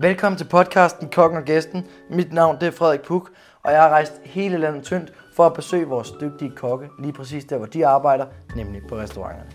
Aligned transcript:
Velkommen 0.00 0.38
til 0.38 0.44
podcasten 0.44 1.08
Kokken 1.08 1.38
og 1.38 1.44
Gæsten. 1.44 1.86
Mit 2.10 2.32
navn 2.32 2.56
det 2.60 2.66
er 2.66 2.70
Frederik 2.70 3.00
Puk, 3.00 3.30
og 3.62 3.72
jeg 3.72 3.82
har 3.82 3.88
rejst 3.88 4.12
hele 4.24 4.58
landet 4.58 4.84
tyndt 4.84 5.12
for 5.36 5.46
at 5.46 5.54
besøge 5.54 5.86
vores 5.86 6.12
dygtige 6.20 6.50
kokke, 6.56 6.88
lige 6.98 7.12
præcis 7.12 7.44
der, 7.44 7.56
hvor 7.56 7.66
de 7.66 7.86
arbejder, 7.86 8.26
nemlig 8.56 8.82
på 8.88 8.96
restauranterne. 8.96 9.50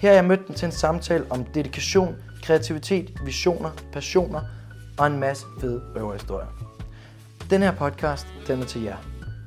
Her 0.00 0.08
har 0.08 0.14
jeg 0.14 0.24
mødt 0.24 0.48
dem 0.48 0.56
til 0.56 0.66
en 0.66 0.72
samtale 0.72 1.24
om 1.30 1.44
dedikation, 1.44 2.16
kreativitet, 2.42 3.12
visioner, 3.24 3.70
passioner 3.92 4.40
og 4.98 5.06
en 5.06 5.20
masse 5.20 5.46
fede 5.60 5.82
røverhistorier. 5.96 6.48
Den 7.50 7.62
her 7.62 7.72
podcast, 7.72 8.26
den 8.46 8.60
er 8.60 8.66
til 8.66 8.82
jer. 8.82 8.96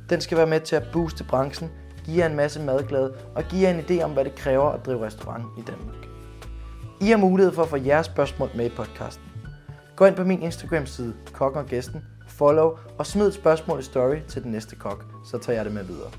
Den 0.09 0.21
skal 0.21 0.37
være 0.37 0.47
med 0.47 0.59
til 0.59 0.75
at 0.75 0.83
booste 0.93 1.23
branchen, 1.23 1.71
give 2.05 2.17
jer 2.17 2.29
en 2.29 2.35
masse 2.35 2.61
madglæde 2.61 3.13
og 3.35 3.43
give 3.43 3.67
jer 3.67 3.73
en 3.73 3.79
idé 3.79 4.03
om, 4.03 4.11
hvad 4.11 4.25
det 4.25 4.35
kræver 4.35 4.69
at 4.69 4.85
drive 4.85 5.05
restaurant 5.05 5.45
i 5.57 5.61
Danmark. 5.61 6.07
I 7.01 7.09
har 7.09 7.17
mulighed 7.17 7.53
for 7.53 7.63
at 7.63 7.69
få 7.69 7.77
jeres 7.77 8.05
spørgsmål 8.05 8.49
med 8.55 8.65
i 8.65 8.75
podcasten. 8.75 9.32
Gå 10.03 10.07
ind 10.07 10.15
på 10.15 10.23
min 10.23 10.41
Instagram-side, 10.41 11.13
Kokken 11.33 11.59
og 11.61 11.65
Gæsten, 11.65 12.05
follow 12.27 12.77
og 12.97 13.05
smid 13.05 13.27
et 13.27 13.33
spørgsmål 13.33 13.79
i 13.79 13.83
story 13.83 14.15
til 14.27 14.43
den 14.43 14.51
næste 14.51 14.75
kok, 14.75 15.05
så 15.25 15.37
tager 15.37 15.55
jeg 15.57 15.65
det 15.65 15.73
med 15.73 15.83
videre. 15.83 16.11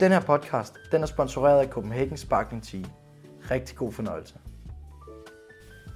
Den 0.00 0.12
her 0.12 0.20
podcast, 0.20 0.74
den 0.92 1.02
er 1.02 1.06
sponsoreret 1.06 1.60
af 1.60 1.68
Copenhagen 1.68 2.16
Sparkling 2.16 2.62
Tea. 2.62 2.80
Rigtig 3.50 3.76
god 3.76 3.92
fornøjelse. 3.92 4.34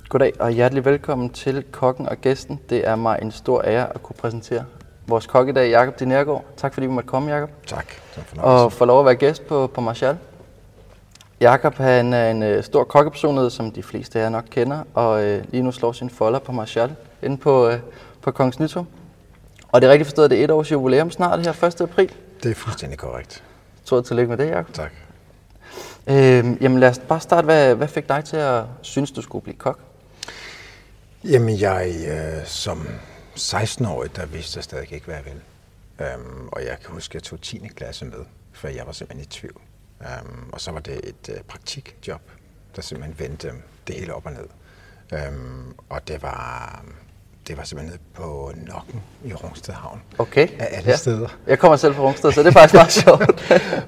Goddag 0.08 0.40
og 0.40 0.50
hjertelig 0.50 0.84
velkommen 0.84 1.30
til 1.30 1.64
Kokken 1.72 2.08
og 2.08 2.16
Gæsten. 2.16 2.60
Det 2.70 2.88
er 2.88 2.96
mig 2.96 3.18
en 3.22 3.30
stor 3.30 3.62
ære 3.62 3.94
at 3.94 4.02
kunne 4.02 4.16
præsentere 4.18 4.64
vores 5.08 5.26
kok 5.26 5.48
i 5.48 5.52
dag, 5.52 5.70
Jakob 5.70 5.98
Dinergaard. 5.98 6.44
Tak 6.56 6.74
fordi 6.74 6.86
vi 6.86 6.92
måtte 6.92 7.08
komme, 7.08 7.30
Jakob. 7.30 7.50
Tak. 7.66 7.86
tak 8.14 8.24
for 8.24 8.42
og 8.42 8.72
få 8.72 8.84
lov 8.84 9.00
at 9.00 9.06
være 9.06 9.16
gæst 9.16 9.46
på, 9.46 9.66
på 9.66 9.80
Marshall. 9.80 10.18
Jakob 11.40 11.74
han 11.74 12.12
er 12.12 12.30
en 12.30 12.42
øh, 12.42 12.64
stor 12.64 12.84
kokkepersonlighed, 12.84 13.50
som 13.50 13.70
de 13.70 13.82
fleste 13.82 14.18
af 14.18 14.22
jer 14.22 14.28
nok 14.28 14.44
kender, 14.50 14.82
og 14.94 15.24
øh, 15.24 15.44
lige 15.50 15.62
nu 15.62 15.72
slår 15.72 15.92
sin 15.92 16.10
folder 16.10 16.38
på 16.38 16.52
Marshall 16.52 16.94
inde 17.22 17.36
på, 17.36 17.68
øh, 17.68 17.78
på 18.22 18.30
Kongens 18.30 18.60
Nytorv. 18.60 18.86
Og 19.68 19.80
det 19.80 19.88
er 19.88 19.92
rigtigt 19.92 20.06
forstået, 20.06 20.24
at 20.24 20.30
det 20.30 20.40
er 20.40 20.44
et 20.44 20.50
års 20.50 20.72
jubilæum 20.72 21.10
snart 21.10 21.46
her 21.46 21.64
1. 21.64 21.80
april. 21.80 22.12
Det 22.42 22.50
er 22.50 22.54
fuldstændig 22.54 22.98
korrekt. 22.98 23.42
Stort 23.84 24.04
tillykke 24.04 24.28
med 24.28 24.38
det, 24.38 24.50
Jacob. 24.50 24.74
Tak. 24.74 24.92
Øhm, 26.06 26.58
jamen 26.60 26.80
lad 26.80 26.88
os 26.88 26.98
bare 26.98 27.20
starte. 27.20 27.44
Hvad, 27.44 27.74
hvad 27.74 27.88
fik 27.88 28.08
dig 28.08 28.24
til 28.24 28.36
at 28.36 28.62
synes, 28.82 29.10
du 29.10 29.22
skulle 29.22 29.42
blive 29.42 29.56
kok? 29.56 29.80
Jamen 31.24 31.60
jeg 31.60 31.94
øh, 32.08 32.46
som 32.46 32.88
16-årig, 33.38 34.16
der 34.16 34.26
vidste 34.26 34.56
jeg 34.56 34.64
stadig 34.64 34.92
ikke, 34.92 35.06
hvad 35.06 35.14
jeg 35.14 35.24
ville. 35.24 35.40
Øhm, 36.00 36.48
og 36.48 36.60
jeg 36.60 36.76
kan 36.84 36.90
huske, 36.94 37.12
at 37.12 37.14
jeg 37.14 37.22
tog 37.22 37.40
10. 37.40 37.68
klasse 37.76 38.04
med, 38.04 38.18
for 38.52 38.68
jeg 38.68 38.86
var 38.86 38.92
simpelthen 38.92 39.24
i 39.24 39.28
tvivl. 39.28 39.60
Øhm, 40.02 40.50
og 40.52 40.60
så 40.60 40.70
var 40.70 40.80
det 40.80 41.00
et 41.04 41.28
øh, 41.28 41.40
praktikjob, 41.48 42.20
der 42.76 42.82
simpelthen 42.82 43.18
vendte 43.18 43.52
det 43.86 43.94
hele 43.94 44.14
op 44.14 44.26
og 44.26 44.32
ned. 44.32 44.48
Øhm, 45.12 45.74
og 45.88 46.08
det 46.08 46.22
var 46.22 46.84
det 47.46 47.56
var 47.56 47.64
simpelthen 47.64 48.00
på 48.14 48.52
Nokken 48.56 49.02
i 49.24 49.34
Rungsted 49.34 49.74
Havn. 49.74 50.02
Okay. 50.18 50.48
Af 50.58 50.68
alle 50.70 50.90
ja. 50.90 50.96
steder. 50.96 51.28
Jeg 51.46 51.58
kommer 51.58 51.76
selv 51.76 51.94
fra 51.94 52.02
Rungsted, 52.02 52.32
så 52.32 52.42
det 52.42 52.48
er 52.48 52.52
faktisk 52.52 52.74
meget 52.74 52.92
sjovt. 53.02 53.40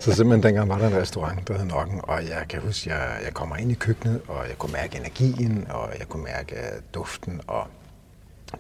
så 0.03 0.15
simpelthen 0.15 0.43
dengang 0.43 0.69
var 0.69 0.79
der 0.79 0.87
en 0.87 0.97
restaurant, 0.97 1.49
der 1.49 1.59
hed 1.59 1.65
Nokken, 1.65 2.01
og 2.03 2.29
jeg 2.29 2.45
kan 2.49 2.61
huske, 2.61 2.91
jeg, 2.91 3.21
jeg 3.25 3.35
kommer 3.35 3.57
ind 3.57 3.71
i 3.71 3.75
køkkenet, 3.75 4.21
og 4.29 4.49
jeg 4.49 4.59
kunne 4.59 4.73
mærke 4.73 4.97
energien, 4.97 5.67
og 5.71 5.89
jeg 5.99 6.09
kunne 6.09 6.25
mærke 6.25 6.57
duften, 6.95 7.41
og 7.47 7.67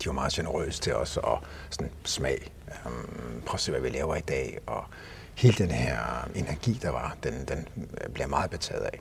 de 0.02 0.06
var 0.06 0.12
meget 0.12 0.32
generøse 0.32 0.80
til 0.80 0.94
os, 0.94 1.16
og 1.16 1.38
sådan 1.70 1.90
smag. 2.04 2.52
Um, 2.86 3.42
prøv 3.46 3.54
at 3.54 3.60
se, 3.60 3.70
hvad 3.70 3.80
vi 3.80 3.88
laver 3.88 4.16
i 4.16 4.20
dag, 4.20 4.58
og 4.66 4.84
hele 5.38 5.54
den 5.58 5.70
her 5.70 6.28
energi, 6.34 6.78
der 6.82 6.90
var, 6.90 7.16
den, 7.22 7.44
den 7.48 7.68
bliver 8.14 8.26
meget 8.26 8.50
betaget 8.50 8.82
af. 8.82 9.00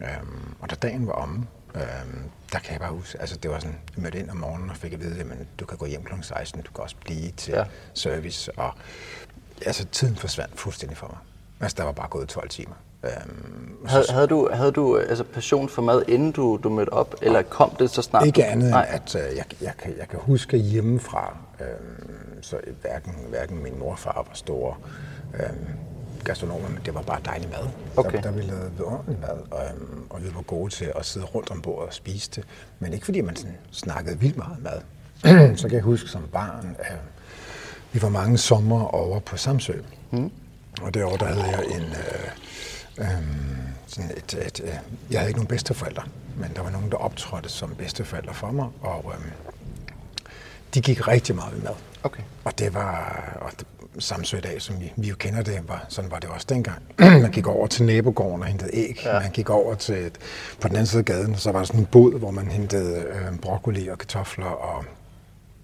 Um, 0.00 0.56
og 0.60 0.70
da 0.70 0.74
dagen 0.74 1.06
var 1.06 1.12
omme, 1.12 1.46
Øhm, 1.74 2.22
der 2.52 2.58
kan 2.58 2.72
jeg 2.72 2.80
bare 2.80 2.92
huske, 2.92 3.20
altså 3.20 3.36
det 3.36 3.50
var 3.50 3.58
sådan, 3.58 3.76
jeg 3.96 4.02
mødte 4.02 4.18
ind 4.18 4.30
om 4.30 4.36
morgenen 4.36 4.70
og 4.70 4.76
fik 4.76 4.92
at 4.92 5.00
vide, 5.00 5.20
at 5.20 5.26
du 5.60 5.64
kan 5.64 5.78
gå 5.78 5.86
hjem 5.86 6.04
kl. 6.04 6.14
16, 6.22 6.62
du 6.62 6.72
kan 6.72 6.82
også 6.84 6.96
blive 7.04 7.30
til 7.36 7.52
ja. 7.54 7.64
service, 7.94 8.52
og 8.58 8.72
altså 9.66 9.84
tiden 9.84 10.16
forsvandt 10.16 10.60
fuldstændig 10.60 10.98
for 10.98 11.06
mig. 11.06 11.18
Altså 11.60 11.76
der 11.78 11.84
var 11.84 11.92
bare 11.92 12.08
gået 12.08 12.28
12 12.28 12.48
timer. 12.48 12.74
Øhm, 13.04 13.86
havde, 13.86 14.04
havde, 14.10 14.26
du, 14.26 14.48
havde 14.52 14.72
du 14.72 14.98
altså 14.98 15.24
passion 15.24 15.68
for 15.68 15.82
mad, 15.82 16.02
inden 16.08 16.32
du, 16.32 16.60
du 16.62 16.68
mødte 16.68 16.92
op, 16.92 17.14
eller 17.22 17.42
kom 17.42 17.70
det 17.70 17.90
så 17.90 18.02
snart? 18.02 18.26
Ikke 18.26 18.44
andet 18.44 18.68
end, 18.68 18.76
at 18.88 19.16
øh, 19.16 19.36
jeg, 19.36 19.44
jeg, 19.60 19.72
kan, 19.78 19.94
jeg 19.98 20.08
kan 20.08 20.18
huske 20.22 20.56
hjemmefra, 20.56 21.36
øh, 21.60 21.66
så 22.40 22.56
hverken, 22.80 23.14
hverken 23.28 23.62
min 23.62 23.78
mor 23.78 23.90
og 23.90 23.98
far 23.98 24.24
var 24.28 24.34
store. 24.34 24.74
Øh, 25.34 25.50
gastronomer, 26.24 26.68
men 26.68 26.78
det 26.84 26.94
var 26.94 27.02
bare 27.02 27.20
dejlig 27.24 27.48
mad. 27.50 27.68
Okay. 27.96 28.16
Der, 28.16 28.20
der 28.20 28.30
vi 28.30 28.42
lavede 28.42 28.70
vidunderlig 28.76 29.20
mad, 29.20 29.38
og, 29.50 29.64
øhm, 29.64 30.06
og 30.10 30.22
vi 30.22 30.34
var 30.34 30.42
gode 30.42 30.70
til 30.70 30.92
at 30.96 31.06
sidde 31.06 31.26
rundt 31.26 31.50
om 31.50 31.62
bordet 31.62 31.88
og 31.88 31.94
spise 31.94 32.30
det. 32.36 32.44
Men 32.78 32.92
ikke 32.92 33.04
fordi 33.04 33.20
man 33.20 33.36
sådan 33.36 33.56
snakkede 33.70 34.18
vildt 34.18 34.36
meget 34.36 34.62
mad. 34.62 34.80
så 35.60 35.68
kan 35.68 35.76
jeg 35.76 35.82
huske 35.82 36.08
som 36.08 36.22
barn, 36.32 36.76
at 36.78 36.96
vi 37.92 38.02
var 38.02 38.08
mange 38.08 38.38
sommer 38.38 38.84
over 38.84 39.20
på 39.20 39.36
Samsø. 39.36 39.72
Mm. 40.10 40.30
Og 40.82 40.94
derovre 40.94 41.16
der 41.16 41.26
havde 41.26 41.56
jeg 41.56 41.64
en... 41.64 41.82
Øh, 41.82 42.28
øh, 42.98 43.22
sådan 43.86 44.10
et, 44.10 44.34
et, 44.34 44.46
et, 44.46 44.60
øh, 44.60 44.68
jeg 45.10 45.20
havde 45.20 45.30
ikke 45.30 45.38
nogen 45.38 45.46
bedsteforældre, 45.46 46.02
men 46.36 46.50
der 46.56 46.62
var 46.62 46.70
nogen, 46.70 46.90
der 46.90 46.96
optrådte 46.96 47.48
som 47.48 47.74
bedsteforældre 47.74 48.34
for 48.34 48.50
mig, 48.50 48.68
og 48.80 49.14
øh, 49.14 49.32
de 50.74 50.80
gik 50.80 51.08
rigtig 51.08 51.34
meget 51.34 51.54
med 51.54 51.62
mad. 51.62 51.74
Okay. 52.02 52.22
Og 52.44 52.58
det 52.58 52.74
var, 52.74 53.22
og 53.40 53.50
det, 53.58 53.66
Samsø 53.98 54.36
i 54.36 54.40
dag, 54.40 54.62
som 54.62 54.80
vi, 54.80 54.92
vi 54.96 55.08
jo 55.08 55.14
kender 55.18 55.42
det, 55.42 55.60
var, 55.68 55.84
sådan 55.88 56.10
var 56.10 56.18
det 56.18 56.30
også 56.30 56.46
dengang. 56.48 56.82
man 57.22 57.30
gik 57.30 57.46
over 57.46 57.66
til 57.66 57.84
nabogården 57.84 58.42
og 58.42 58.46
hentede 58.46 58.70
æg. 58.72 59.00
Ja. 59.04 59.20
Man 59.20 59.30
gik 59.30 59.50
over 59.50 59.74
til, 59.74 59.94
et, 59.94 60.18
på 60.60 60.68
den 60.68 60.76
anden 60.76 60.86
side 60.86 60.98
af 60.98 61.04
gaden, 61.04 61.36
så 61.36 61.52
var 61.52 61.58
der 61.58 61.66
sådan 61.66 61.80
en 61.80 61.86
båd, 61.86 62.18
hvor 62.18 62.30
man 62.30 62.46
hentede 62.50 62.96
øh, 62.96 63.38
broccoli 63.38 63.88
og 63.88 63.98
kartofler 63.98 64.46
og 64.46 64.84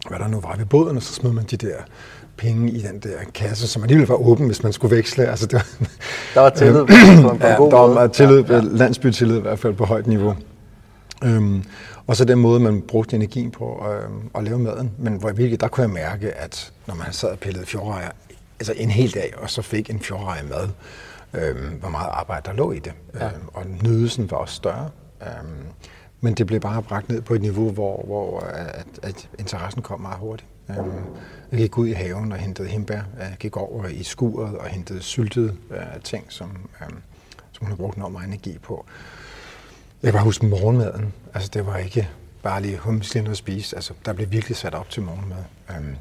hvad 0.09 0.19
der 0.19 0.29
nu 0.29 0.41
var 0.41 0.57
ved 0.57 0.65
båden, 0.65 0.97
og 0.97 1.03
så 1.03 1.15
smed 1.15 1.33
man 1.33 1.45
de 1.45 1.57
der 1.57 1.77
penge 2.37 2.71
i 2.71 2.83
den 2.83 2.99
der 2.99 3.19
kasse, 3.35 3.69
som 3.69 3.83
alligevel 3.83 4.07
var 4.07 4.15
åben, 4.15 4.47
hvis 4.47 4.63
man 4.63 4.73
skulle 4.73 4.97
veksle. 4.97 5.27
Altså, 5.27 5.47
det 5.47 5.55
var, 5.55 5.67
der 6.35 6.41
var 6.41 6.51
tillid 6.51 6.85
på, 6.85 7.31
en 7.31 7.41
ja, 7.49 7.55
god 7.55 7.71
der 7.71 7.79
var 7.79 8.07
tillid, 8.07 8.45
ja, 8.45 8.55
ja. 8.55 8.61
landsbytillid 8.61 9.37
i 9.37 9.41
hvert 9.41 9.59
fald 9.59 9.75
på 9.75 9.85
højt 9.85 10.07
niveau. 10.07 10.37
Øhm, 11.25 11.63
og 12.09 12.17
så 12.17 12.25
den 12.25 12.39
måde, 12.39 12.61
man 12.61 12.83
brugte 12.83 13.17
energien 13.17 13.51
på 13.51 13.87
øh, 13.93 14.11
at 14.35 14.45
lave 14.45 14.59
maden. 14.59 14.91
Men 14.99 15.17
hvor 15.17 15.33
virkelig, 15.33 15.61
der 15.61 15.69
kunne 15.69 15.83
jeg 15.83 15.91
mærke, 15.91 16.33
at 16.33 16.73
når 16.87 16.95
man 16.95 17.13
sad 17.13 17.29
og 17.29 17.39
pillede 17.39 17.67
fjordrejer, 17.67 18.11
altså 18.61 18.73
en 18.77 18.91
hel 18.91 19.15
dag, 19.15 19.35
og 19.37 19.51
så 19.51 19.63
fik 19.63 19.91
en 19.91 20.01
fjordrejer 20.01 20.43
mad, 20.45 20.69
øh, 21.35 21.73
hvor 21.81 21.89
meget 21.89 22.09
arbejde 22.13 22.43
der 22.47 22.53
lå 22.53 22.73
i 22.73 22.79
det. 22.79 22.93
Ja. 23.15 23.27
Øh, 23.27 23.33
og 23.53 23.65
nydelsen 23.85 24.31
var 24.31 24.37
også 24.37 24.55
større. 24.55 24.91
Øh, 25.23 25.29
men 26.21 26.35
det 26.35 26.47
blev 26.47 26.61
bare 26.61 26.83
bragt 26.83 27.09
ned 27.09 27.21
på 27.23 27.35
et 27.35 27.41
niveau, 27.41 27.71
hvor, 27.71 28.03
hvor 28.07 28.41
at, 28.41 28.87
at 29.03 29.29
interessen 29.39 29.83
kom 29.83 30.01
meget 30.01 30.19
hurtigt. 30.19 30.49
Øh, 30.71 30.77
jeg 31.53 31.59
gik 31.59 31.79
ud 31.79 31.87
i 31.87 31.93
haven 31.93 32.33
og 32.33 32.39
hentede 32.39 32.69
himbær. 32.69 33.01
Jeg 33.19 33.37
gik 33.39 33.57
over 33.57 33.87
i 33.87 34.03
skuret 34.03 34.59
og 34.59 34.67
hentede 34.67 35.03
syltede 35.03 35.57
øh, 35.71 36.01
ting, 36.05 36.25
som, 36.29 36.51
øh, 36.81 36.89
som 37.53 37.67
hun 37.67 37.69
har 37.69 37.77
brugt 37.77 37.97
enormt 37.97 38.13
meget 38.13 38.27
energi 38.27 38.59
på. 38.63 38.85
Jeg 40.03 40.09
kan 40.09 40.19
bare 40.19 40.25
huske 40.25 40.47
morgenmaden. 40.47 41.13
Altså, 41.39 41.51
det 41.55 41.67
var 41.67 41.77
ikke 41.77 42.09
bare 42.43 42.63
lige 42.63 42.79
humslig 42.79 43.29
at 43.29 43.37
spise. 43.37 43.77
Altså, 43.77 43.93
der 44.05 44.13
blev 44.13 44.31
virkelig 44.31 44.57
sat 44.57 44.75
op 44.75 44.91
til 44.91 45.03
morgenmad. 45.03 45.45
Um, 45.79 45.97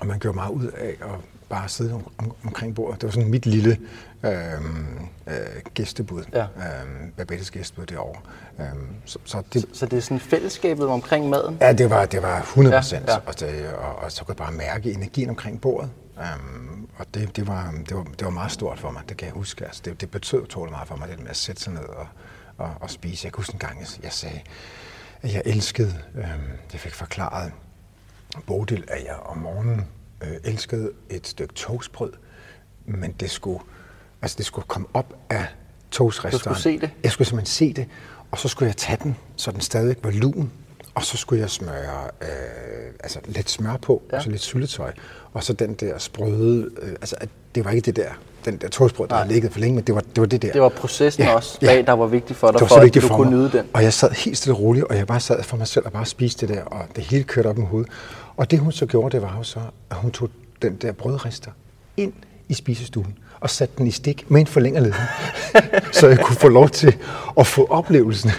og 0.00 0.06
man 0.06 0.18
gjorde 0.18 0.34
meget 0.34 0.50
ud 0.50 0.66
af 0.66 0.96
at 1.00 1.10
bare 1.48 1.68
sidde 1.68 1.94
om, 1.94 2.12
om, 2.18 2.32
omkring 2.44 2.74
bordet. 2.74 3.00
Det 3.00 3.06
var 3.06 3.12
sådan 3.12 3.30
mit 3.30 3.46
lille 3.46 3.78
øhm, 4.24 4.98
øh, 5.26 5.34
gæstebud. 5.74 6.24
Ja. 6.32 6.42
Øhm, 6.42 7.12
Babettes 7.16 7.50
gæstebud 7.50 7.86
derovre. 7.86 8.20
Øhm, 8.60 8.88
så, 9.04 9.18
så, 9.24 9.42
det, 9.52 9.62
så, 9.62 9.68
så 9.72 9.86
det 9.86 9.96
er 9.96 10.00
sådan 10.00 10.20
fællesskabet 10.20 10.86
omkring 10.86 11.28
maden? 11.28 11.58
Ja, 11.60 11.72
det 11.72 11.90
var, 11.90 12.06
det 12.06 12.22
var 12.22 12.38
100 12.40 12.76
procent. 12.76 13.06
Ja, 13.06 13.12
ja. 13.12 13.18
og, 13.26 13.40
det, 13.40 13.68
og, 13.68 13.96
og 13.96 14.12
så 14.12 14.24
kunne 14.24 14.32
jeg 14.32 14.46
bare 14.46 14.52
mærke 14.52 14.92
energien 14.92 15.30
omkring 15.30 15.60
bordet. 15.60 15.90
Um, 16.16 16.88
og 16.96 17.06
det, 17.14 17.36
det, 17.36 17.46
var, 17.46 17.74
det, 17.88 17.96
var, 17.96 18.04
det 18.04 18.24
var 18.24 18.30
meget 18.30 18.52
stort 18.52 18.78
for 18.78 18.90
mig, 18.90 19.02
det 19.08 19.16
kan 19.16 19.26
jeg 19.26 19.34
huske. 19.34 19.64
Altså, 19.64 19.82
det, 19.84 20.00
det 20.00 20.10
betød 20.10 20.42
utrolig 20.42 20.72
meget 20.72 20.88
for 20.88 20.96
mig, 20.96 21.08
det 21.08 21.18
med 21.20 21.30
at 21.30 21.36
sætte 21.36 21.62
sig 21.62 21.72
ned 21.72 21.82
og, 21.82 22.06
og, 22.58 22.74
og 22.80 22.90
spise. 22.90 23.24
Jeg 23.24 23.32
kunne 23.32 23.42
huske 23.42 23.52
en 23.52 23.58
gang, 23.58 23.86
jeg 24.02 24.12
sagde, 24.12 24.40
at 25.22 25.34
jeg 25.34 25.42
elskede, 25.44 25.94
øh, 26.14 26.28
jeg 26.72 26.80
fik 26.80 26.94
forklaret 26.94 27.52
Bodil, 28.46 28.84
at 28.88 29.04
jeg 29.04 29.14
om 29.14 29.36
morgenen 29.36 29.86
øh, 30.20 30.36
elskede 30.44 30.90
et 31.10 31.26
stykke 31.26 31.54
toastbrød, 31.54 32.12
men 32.84 33.12
det 33.12 33.30
skulle, 33.30 33.60
altså 34.22 34.36
det 34.36 34.46
skulle 34.46 34.66
komme 34.68 34.86
op 34.94 35.14
af 35.30 35.46
toastrestauranten. 35.90 36.52
Du 36.52 36.60
skulle 36.60 36.80
se 36.80 36.80
det? 36.80 36.90
Jeg 37.02 37.12
skulle 37.12 37.28
simpelthen 37.28 37.54
se 37.54 37.72
det, 37.72 37.88
og 38.30 38.38
så 38.38 38.48
skulle 38.48 38.66
jeg 38.66 38.76
tage 38.76 38.98
den, 39.02 39.16
så 39.36 39.50
den 39.50 39.60
stadig 39.60 39.96
var 40.02 40.10
lun, 40.10 40.52
og 40.94 41.04
så 41.04 41.16
skulle 41.16 41.40
jeg 41.40 41.50
smøre 41.50 42.10
øh, 42.22 42.28
altså 43.00 43.20
lidt 43.26 43.50
smør 43.50 43.76
på, 43.76 44.02
ja. 44.12 44.16
og 44.16 44.22
så 44.22 44.30
lidt 44.30 44.42
syltetøj, 44.42 44.92
og 45.32 45.44
så 45.44 45.52
den 45.52 45.74
der 45.74 45.98
sprøde, 45.98 46.70
øh, 46.82 46.90
altså 46.90 47.16
det 47.54 47.64
var 47.64 47.70
ikke 47.70 47.86
det 47.86 47.96
der 47.96 48.12
den 48.44 48.56
der 48.56 48.68
toastbrød, 48.68 49.08
der 49.08 49.16
havde 49.16 49.28
ligget 49.28 49.52
for 49.52 49.60
længe, 49.60 49.74
men 49.74 49.84
det 49.84 49.94
var 49.94 50.00
det, 50.00 50.20
var 50.20 50.26
det 50.26 50.42
der. 50.42 50.52
Det 50.52 50.62
var 50.62 50.68
processen 50.68 51.22
ja, 51.22 51.34
også 51.34 51.60
bag, 51.60 51.76
ja. 51.76 51.82
der 51.82 51.92
var 51.92 52.06
vigtig 52.06 52.36
for 52.36 52.46
dig, 52.46 52.54
det 52.54 52.60
var 52.60 52.68
for 52.68 52.76
at 52.76 52.94
du 52.94 53.08
kunne 53.08 53.30
nyde 53.30 53.50
den. 53.52 53.64
Og 53.72 53.82
jeg 53.82 53.92
sad 53.92 54.10
helt 54.10 54.36
stille 54.36 54.54
og 54.54 54.60
roligt, 54.60 54.84
og 54.84 54.96
jeg 54.96 55.06
bare 55.06 55.20
sad 55.20 55.42
for 55.42 55.56
mig 55.56 55.66
selv 55.66 55.86
og 55.86 55.92
bare 55.92 56.06
spiste 56.06 56.46
det 56.46 56.56
der, 56.56 56.62
og 56.62 56.80
det 56.96 57.04
hele 57.04 57.24
kørte 57.24 57.46
op 57.46 57.58
i 57.58 57.62
hovedet. 57.62 57.90
Og 58.36 58.50
det 58.50 58.58
hun 58.58 58.72
så 58.72 58.86
gjorde, 58.86 59.12
det 59.12 59.22
var 59.22 59.34
jo 59.38 59.42
så, 59.42 59.60
at 59.90 59.96
hun 59.96 60.10
tog 60.10 60.30
den 60.62 60.76
der 60.76 60.92
brødrester 60.92 61.50
ind 61.96 62.12
i 62.48 62.54
spisestuen 62.54 63.18
og 63.40 63.50
satte 63.50 63.74
den 63.78 63.86
i 63.86 63.90
stik 63.90 64.30
med 64.30 64.40
en 64.40 64.46
forlængerled, 64.46 64.92
så 65.92 66.08
jeg 66.08 66.18
kunne 66.18 66.36
få 66.36 66.48
lov 66.48 66.68
til 66.68 66.96
at 67.38 67.46
få 67.46 67.66
oplevelsen. 67.70 68.30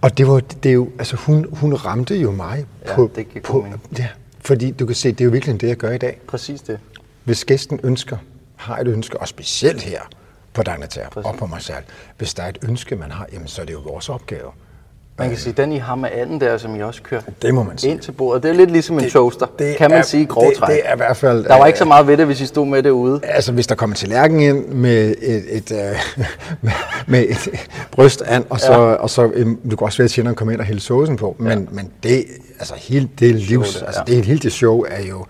Og 0.00 0.18
det 0.18 0.28
var 0.28 0.40
det 0.40 0.68
er 0.68 0.72
jo, 0.74 0.88
altså 0.98 1.16
hun, 1.16 1.46
hun 1.52 1.74
ramte 1.74 2.16
jo 2.16 2.30
mig 2.30 2.66
Ja, 2.86 2.94
på, 2.94 3.10
det 3.16 3.26
på 3.44 3.66
ja, 3.98 4.08
fordi 4.40 4.70
du 4.70 4.86
kan 4.86 4.94
se, 4.94 5.12
det 5.12 5.20
er 5.20 5.24
jo 5.24 5.30
virkelig 5.30 5.60
det, 5.60 5.68
jeg 5.68 5.76
gør 5.76 5.90
i 5.90 5.98
dag. 5.98 6.20
Præcis 6.26 6.60
det. 6.60 6.78
Hvis 7.24 7.44
gæsten 7.44 7.80
ønsker, 7.82 8.16
har 8.58 8.78
et 8.78 8.88
ønske, 8.88 9.20
og 9.20 9.28
specielt 9.28 9.82
her 9.82 10.00
på 10.54 10.62
Dagnatær 10.62 11.08
Præcis. 11.08 11.26
og 11.26 11.36
på 11.36 11.46
mig 11.46 11.62
selv, 11.62 11.76
hvis 12.18 12.34
der 12.34 12.42
er 12.42 12.48
et 12.48 12.58
ønske, 12.68 12.96
man 12.96 13.10
har, 13.10 13.26
jamen 13.32 13.48
så 13.48 13.62
er 13.62 13.66
det 13.66 13.72
jo 13.72 13.78
vores 13.78 14.08
opgave. 14.08 14.50
Man 15.20 15.28
kan 15.28 15.38
sige, 15.38 15.52
den 15.52 15.72
I 15.72 15.78
har 15.78 15.94
med 15.94 16.08
anden 16.12 16.40
der, 16.40 16.58
som 16.58 16.76
I 16.76 16.82
også 16.82 17.02
kører 17.02 17.20
Det 17.42 17.54
må 17.54 17.62
man 17.62 17.78
sige. 17.78 17.90
ind 17.90 18.00
til 18.00 18.12
bordet, 18.12 18.42
det 18.42 18.48
er 18.48 18.52
lidt 18.54 18.70
ligesom 18.70 18.98
en 18.98 19.10
toaster, 19.10 19.46
kan 19.78 19.90
man 19.90 19.98
er, 19.98 20.02
sige 20.02 20.22
i 20.22 20.26
grove 20.26 20.50
det, 20.50 20.62
det 20.66 20.80
er 20.84 20.94
i 20.94 20.96
hvert 20.96 21.16
fald... 21.16 21.44
Der 21.44 21.58
var 21.58 21.66
ikke 21.66 21.78
så 21.78 21.84
øh, 21.84 21.88
meget 21.88 22.06
ved 22.06 22.16
det, 22.16 22.26
hvis 22.26 22.40
I 22.40 22.46
stod 22.46 22.66
med 22.66 22.82
det 22.82 22.90
ude. 22.90 23.20
Altså, 23.24 23.52
hvis 23.52 23.66
der 23.66 23.74
kommer 23.74 23.96
til 23.96 24.08
lærken 24.08 24.40
ind 24.40 24.66
med 24.68 25.14
et, 25.22 25.56
et, 25.56 25.72
øh, 25.72 25.78
med- 26.62 26.72
med 27.06 27.24
et 27.28 27.48
bryst 27.90 28.22
an, 28.26 28.44
og 28.50 28.60
så, 28.60 28.72
ja. 28.72 28.78
og 28.78 29.10
så 29.10 29.22
du 29.70 29.76
kan 29.76 29.84
også 29.84 29.98
være, 29.98 30.04
at 30.04 30.10
tjeneren 30.10 30.36
kommer 30.36 30.52
ind 30.52 30.60
og 30.60 30.66
hælde 30.66 30.80
såsen 30.80 31.16
på, 31.16 31.36
men, 31.38 31.58
ja. 31.58 31.64
men 31.70 31.90
det, 32.02 32.24
altså, 32.58 32.74
hele 32.78 33.08
det 33.18 33.34
livs, 33.34 33.74
der, 33.76 33.86
altså, 33.86 34.02
ja. 34.08 34.14
det, 34.14 34.24
hele 34.24 34.38
det 34.40 34.52
show 34.52 34.84
er 34.88 35.02
jo, 35.02 35.26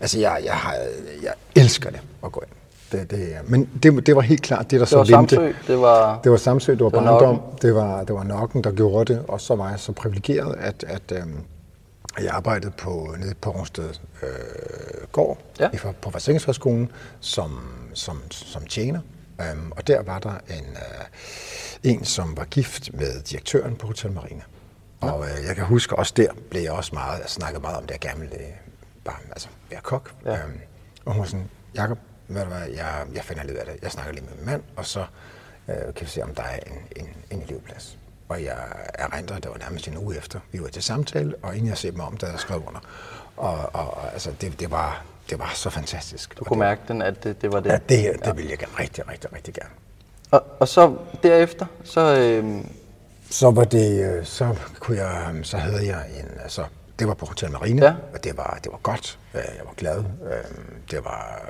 altså, 0.00 0.18
jeg, 0.18 0.38
jeg, 0.44 0.54
har, 0.54 0.74
jeg 1.22 1.32
elsker 1.56 1.90
det 1.90 2.00
at 2.24 2.32
gå 2.32 2.40
ind. 2.46 2.52
Det, 2.92 3.10
det, 3.10 3.36
men 3.46 3.70
det, 3.82 4.06
det 4.06 4.16
var 4.16 4.22
helt 4.22 4.42
klart 4.42 4.70
det, 4.70 4.80
der 4.80 4.86
Det 4.86 4.96
var 4.96 5.04
så 5.04 5.16
vendte. 5.16 5.34
Samsø, 5.36 5.52
det 5.72 5.80
var... 5.80 6.20
Det 6.24 6.30
var 6.32 6.38
Samsø, 6.38 6.72
det 6.72 6.80
var 6.80 6.88
Det 6.90 6.96
var 6.96 7.04
barndom, 7.04 7.34
Nokken. 7.34 7.58
det 7.62 7.74
var, 7.74 8.04
det 8.04 8.14
var 8.14 8.22
Nokken, 8.24 8.64
der 8.64 8.72
gjorde 8.72 9.14
det, 9.14 9.24
og 9.28 9.40
så 9.40 9.56
var 9.56 9.70
jeg 9.70 9.80
så 9.80 9.92
privilegeret, 9.92 10.54
at, 10.58 10.84
at 10.88 11.12
øhm, 11.12 11.40
jeg 12.18 12.28
arbejdede 12.30 12.72
på, 12.78 13.14
nede 13.18 13.34
på 13.34 13.50
Rungsted 13.50 13.90
øh, 14.22 14.28
gård, 15.12 15.38
Ja. 15.60 15.68
på 16.02 16.10
Forsikringshøjskolen, 16.10 16.90
som, 17.20 17.60
som, 17.94 18.22
som 18.30 18.66
tjener. 18.66 19.00
Øhm, 19.40 19.72
og 19.76 19.86
der 19.86 20.02
var 20.02 20.18
der 20.18 20.30
en, 20.30 20.64
øh, 20.64 21.04
en, 21.92 22.04
som 22.04 22.36
var 22.36 22.44
gift 22.44 22.90
med 22.94 23.22
direktøren 23.22 23.76
på 23.76 23.86
Hotel 23.86 24.12
Marina. 24.12 24.40
Og 25.00 25.24
øh, 25.24 25.46
jeg 25.46 25.54
kan 25.56 25.64
huske, 25.64 25.96
også 25.98 26.12
der 26.16 26.26
blev 26.50 26.62
jeg 26.62 26.72
også 26.72 26.90
meget, 26.94 27.18
jeg 27.20 27.28
snakkede 27.28 27.62
meget 27.62 27.76
om 27.76 27.82
det, 27.82 27.90
jeg 27.90 28.00
gerne 28.00 28.20
ville 28.20 28.36
øh, 28.36 28.44
bare, 29.04 29.16
altså, 29.32 29.48
være 29.70 29.80
kok. 29.82 30.10
Ja. 30.24 30.32
Øhm, 30.32 30.60
og 31.04 31.12
hun 31.12 31.20
var 31.20 31.26
sådan, 31.26 31.48
Jacob, 31.76 31.98
ved 32.28 32.42
du 32.42 32.48
hvad, 32.48 32.68
jeg, 32.68 33.06
jeg 33.14 33.24
finder 33.24 33.44
lidt 33.44 33.56
af 33.58 33.66
det. 33.66 33.82
Jeg 33.82 33.90
snakker 33.90 34.12
lige 34.12 34.24
med 34.24 34.32
min 34.36 34.46
mand, 34.46 34.62
og 34.76 34.86
så 34.86 35.04
øh, 35.68 35.74
kan 35.76 36.06
vi 36.06 36.06
se, 36.06 36.22
om 36.22 36.34
der 36.34 36.42
er 36.42 36.58
en, 36.66 36.72
en, 36.96 37.08
en 37.30 37.42
elevplads. 37.42 37.98
Og 38.28 38.44
jeg 38.44 38.56
erindrer, 38.94 39.38
det 39.38 39.50
var 39.50 39.58
nærmest 39.58 39.88
en 39.88 39.98
uge 39.98 40.16
efter, 40.16 40.40
vi 40.52 40.62
var 40.62 40.68
til 40.68 40.82
samtale, 40.82 41.34
og 41.42 41.54
inden 41.56 41.68
jeg 41.68 41.78
set 41.78 41.96
mig 41.96 42.06
om, 42.06 42.16
der 42.16 42.30
jeg 42.30 42.40
skrev 42.40 42.62
under. 42.66 42.80
Og, 43.36 43.70
og 43.72 43.94
og, 43.96 44.12
altså, 44.12 44.30
det, 44.40 44.60
det, 44.60 44.70
var, 44.70 45.04
det 45.30 45.38
var 45.38 45.52
så 45.54 45.70
fantastisk. 45.70 46.38
Du 46.38 46.44
kunne 46.44 46.58
mærke 46.58 46.80
den, 46.88 47.02
at 47.02 47.24
det, 47.24 47.42
det 47.42 47.52
var 47.52 47.60
det. 47.60 47.70
Ja, 47.70 47.74
det, 47.74 47.88
det 47.88 48.26
ja. 48.26 48.32
ville 48.32 48.50
jeg 48.50 48.58
gerne, 48.58 48.72
rigtig, 48.78 49.08
rigtig, 49.08 49.32
rigtig 49.32 49.54
gerne. 49.54 49.70
Og, 50.30 50.44
og 50.60 50.68
så 50.68 50.96
derefter, 51.22 51.66
så... 51.84 52.16
Øh, 52.18 52.64
Så 53.30 53.50
var 53.50 53.64
det, 53.64 54.04
øh, 54.04 54.24
så 54.24 54.54
kunne 54.80 54.98
jeg, 54.98 55.34
så 55.42 55.56
havde 55.56 55.86
jeg 55.86 56.04
en, 56.18 56.28
altså, 56.42 56.64
det 56.98 57.08
var 57.08 57.14
på 57.14 57.26
Hotel 57.26 57.50
Marine, 57.52 57.84
Ja. 57.86 57.94
og 58.14 58.24
det 58.24 58.36
var, 58.36 58.58
det 58.64 58.72
var 58.72 58.78
godt. 58.82 59.18
Jeg 59.34 59.42
var 59.64 59.74
glad. 59.76 59.98
Øh, 59.98 60.04
Det 60.90 61.04
var, 61.04 61.44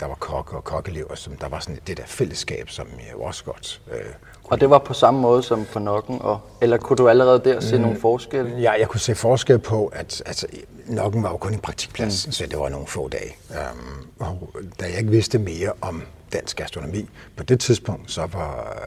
der 0.00 0.06
var 0.06 0.14
kokke 0.14 0.56
og 0.56 0.64
kokkelever, 0.64 1.14
som 1.14 1.36
der 1.36 1.48
var 1.48 1.60
sådan 1.60 1.78
det 1.86 1.96
der 1.96 2.02
fællesskab, 2.06 2.70
som 2.70 2.86
jeg 3.08 3.16
også 3.16 3.44
godt 3.44 3.80
øh, 3.92 3.98
og 4.44 4.60
det 4.60 4.70
var 4.70 4.78
på 4.78 4.94
samme 4.94 5.20
måde 5.20 5.42
som 5.42 5.64
på 5.72 5.78
Nokken, 5.78 6.18
og, 6.22 6.40
eller 6.60 6.76
kunne 6.76 6.96
du 6.96 7.08
allerede 7.08 7.40
der 7.44 7.60
se 7.60 7.78
nogle 7.78 8.00
forskelle? 8.00 8.56
Ja, 8.60 8.72
jeg 8.72 8.88
kunne 8.88 9.00
se 9.00 9.14
forskel 9.14 9.58
på, 9.58 9.86
at 9.86 10.22
altså, 10.26 10.46
Nokken 10.86 11.22
var 11.22 11.30
jo 11.30 11.36
kun 11.36 11.52
en 11.52 11.58
praktikplads, 11.60 12.26
mm. 12.26 12.32
så 12.32 12.46
det 12.46 12.58
var 12.58 12.68
nogle 12.68 12.86
få 12.86 13.08
dage. 13.08 13.36
Um, 13.50 14.06
og 14.18 14.48
da 14.80 14.84
jeg 14.84 14.98
ikke 14.98 15.10
vidste 15.10 15.38
mere 15.38 15.72
om 15.80 16.02
dansk 16.32 16.56
gastronomi, 16.56 17.08
på 17.36 17.42
det 17.42 17.60
tidspunkt, 17.60 18.10
så 18.10 18.26
var 18.26 18.78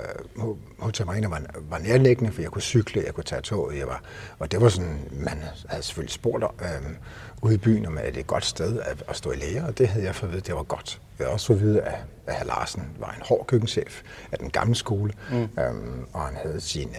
Hotel 0.80 1.06
Marina 1.06 1.28
var, 1.28 1.42
var 1.70 1.78
nærliggende, 1.78 2.32
for 2.32 2.42
jeg 2.42 2.52
kunne 2.52 2.62
cykle, 2.62 3.04
jeg 3.06 3.14
kunne 3.14 3.24
tage 3.24 3.42
toget, 3.42 3.78
jeg 3.78 3.88
var, 3.88 4.04
og 4.40 4.52
det 4.52 4.62
var 4.62 4.70
sådan, 4.70 5.00
man 5.12 5.44
havde 5.68 5.84
selvfølgelig 5.84 6.14
spurgt 6.14 6.44
um, 6.44 6.96
ude 7.42 7.54
i 7.54 7.58
byen, 7.58 7.86
om 7.86 7.98
at 7.98 8.06
det 8.06 8.16
er 8.16 8.20
et 8.20 8.28
godt 8.28 8.46
sted 8.46 8.80
at, 8.80 9.04
at 9.08 9.16
stå 9.16 9.32
i 9.32 9.36
lære, 9.36 9.66
og 9.66 9.78
det 9.78 9.88
havde 9.88 10.06
jeg 10.06 10.16
fået 10.16 10.30
at 10.30 10.34
vide, 10.34 10.42
det 10.42 10.56
var 10.56 10.64
godt. 10.64 11.02
Jeg 11.20 11.26
havde 11.26 11.34
også 11.34 11.48
fået 11.48 11.58
at 11.58 11.64
vide, 11.64 11.82
at, 11.82 11.96
at 12.28 12.36
hr. 12.36 12.46
Larsen 12.46 12.84
var 13.00 13.16
en 13.18 13.22
hård 13.22 13.48
køkkenchef 13.48 14.02
af 14.32 14.38
den 14.38 14.50
gamle 14.50 14.76
skole, 14.76 15.14
mm. 15.32 15.36
um, 15.38 16.08
og 16.14 16.22
han 16.22 16.36
havde 16.36 16.62
sine 16.62 16.96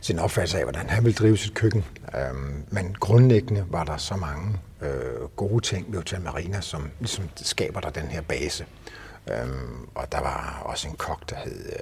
sin 0.00 0.18
opfattelse 0.18 0.58
af, 0.58 0.64
hvordan 0.64 0.88
han 0.88 1.04
ville 1.04 1.16
drive 1.16 1.36
sit 1.36 1.54
køkken. 1.54 1.84
Øhm, 2.18 2.64
men 2.68 2.96
grundlæggende 3.00 3.64
var 3.68 3.84
der 3.84 3.96
så 3.96 4.16
mange 4.16 4.58
øh, 4.82 5.28
gode 5.36 5.60
ting 5.60 5.86
ved 5.88 5.98
Hotel 5.98 6.20
Marina, 6.20 6.60
som 6.60 6.90
ligesom 6.98 7.24
skaber 7.36 7.80
der 7.80 7.90
den 7.90 8.06
her 8.06 8.20
base. 8.20 8.66
Øhm, 9.30 9.88
og 9.94 10.12
der 10.12 10.20
var 10.20 10.62
også 10.64 10.88
en 10.88 10.94
kok, 10.96 11.30
der 11.30 11.36
hed 11.36 11.66
øh, 11.72 11.78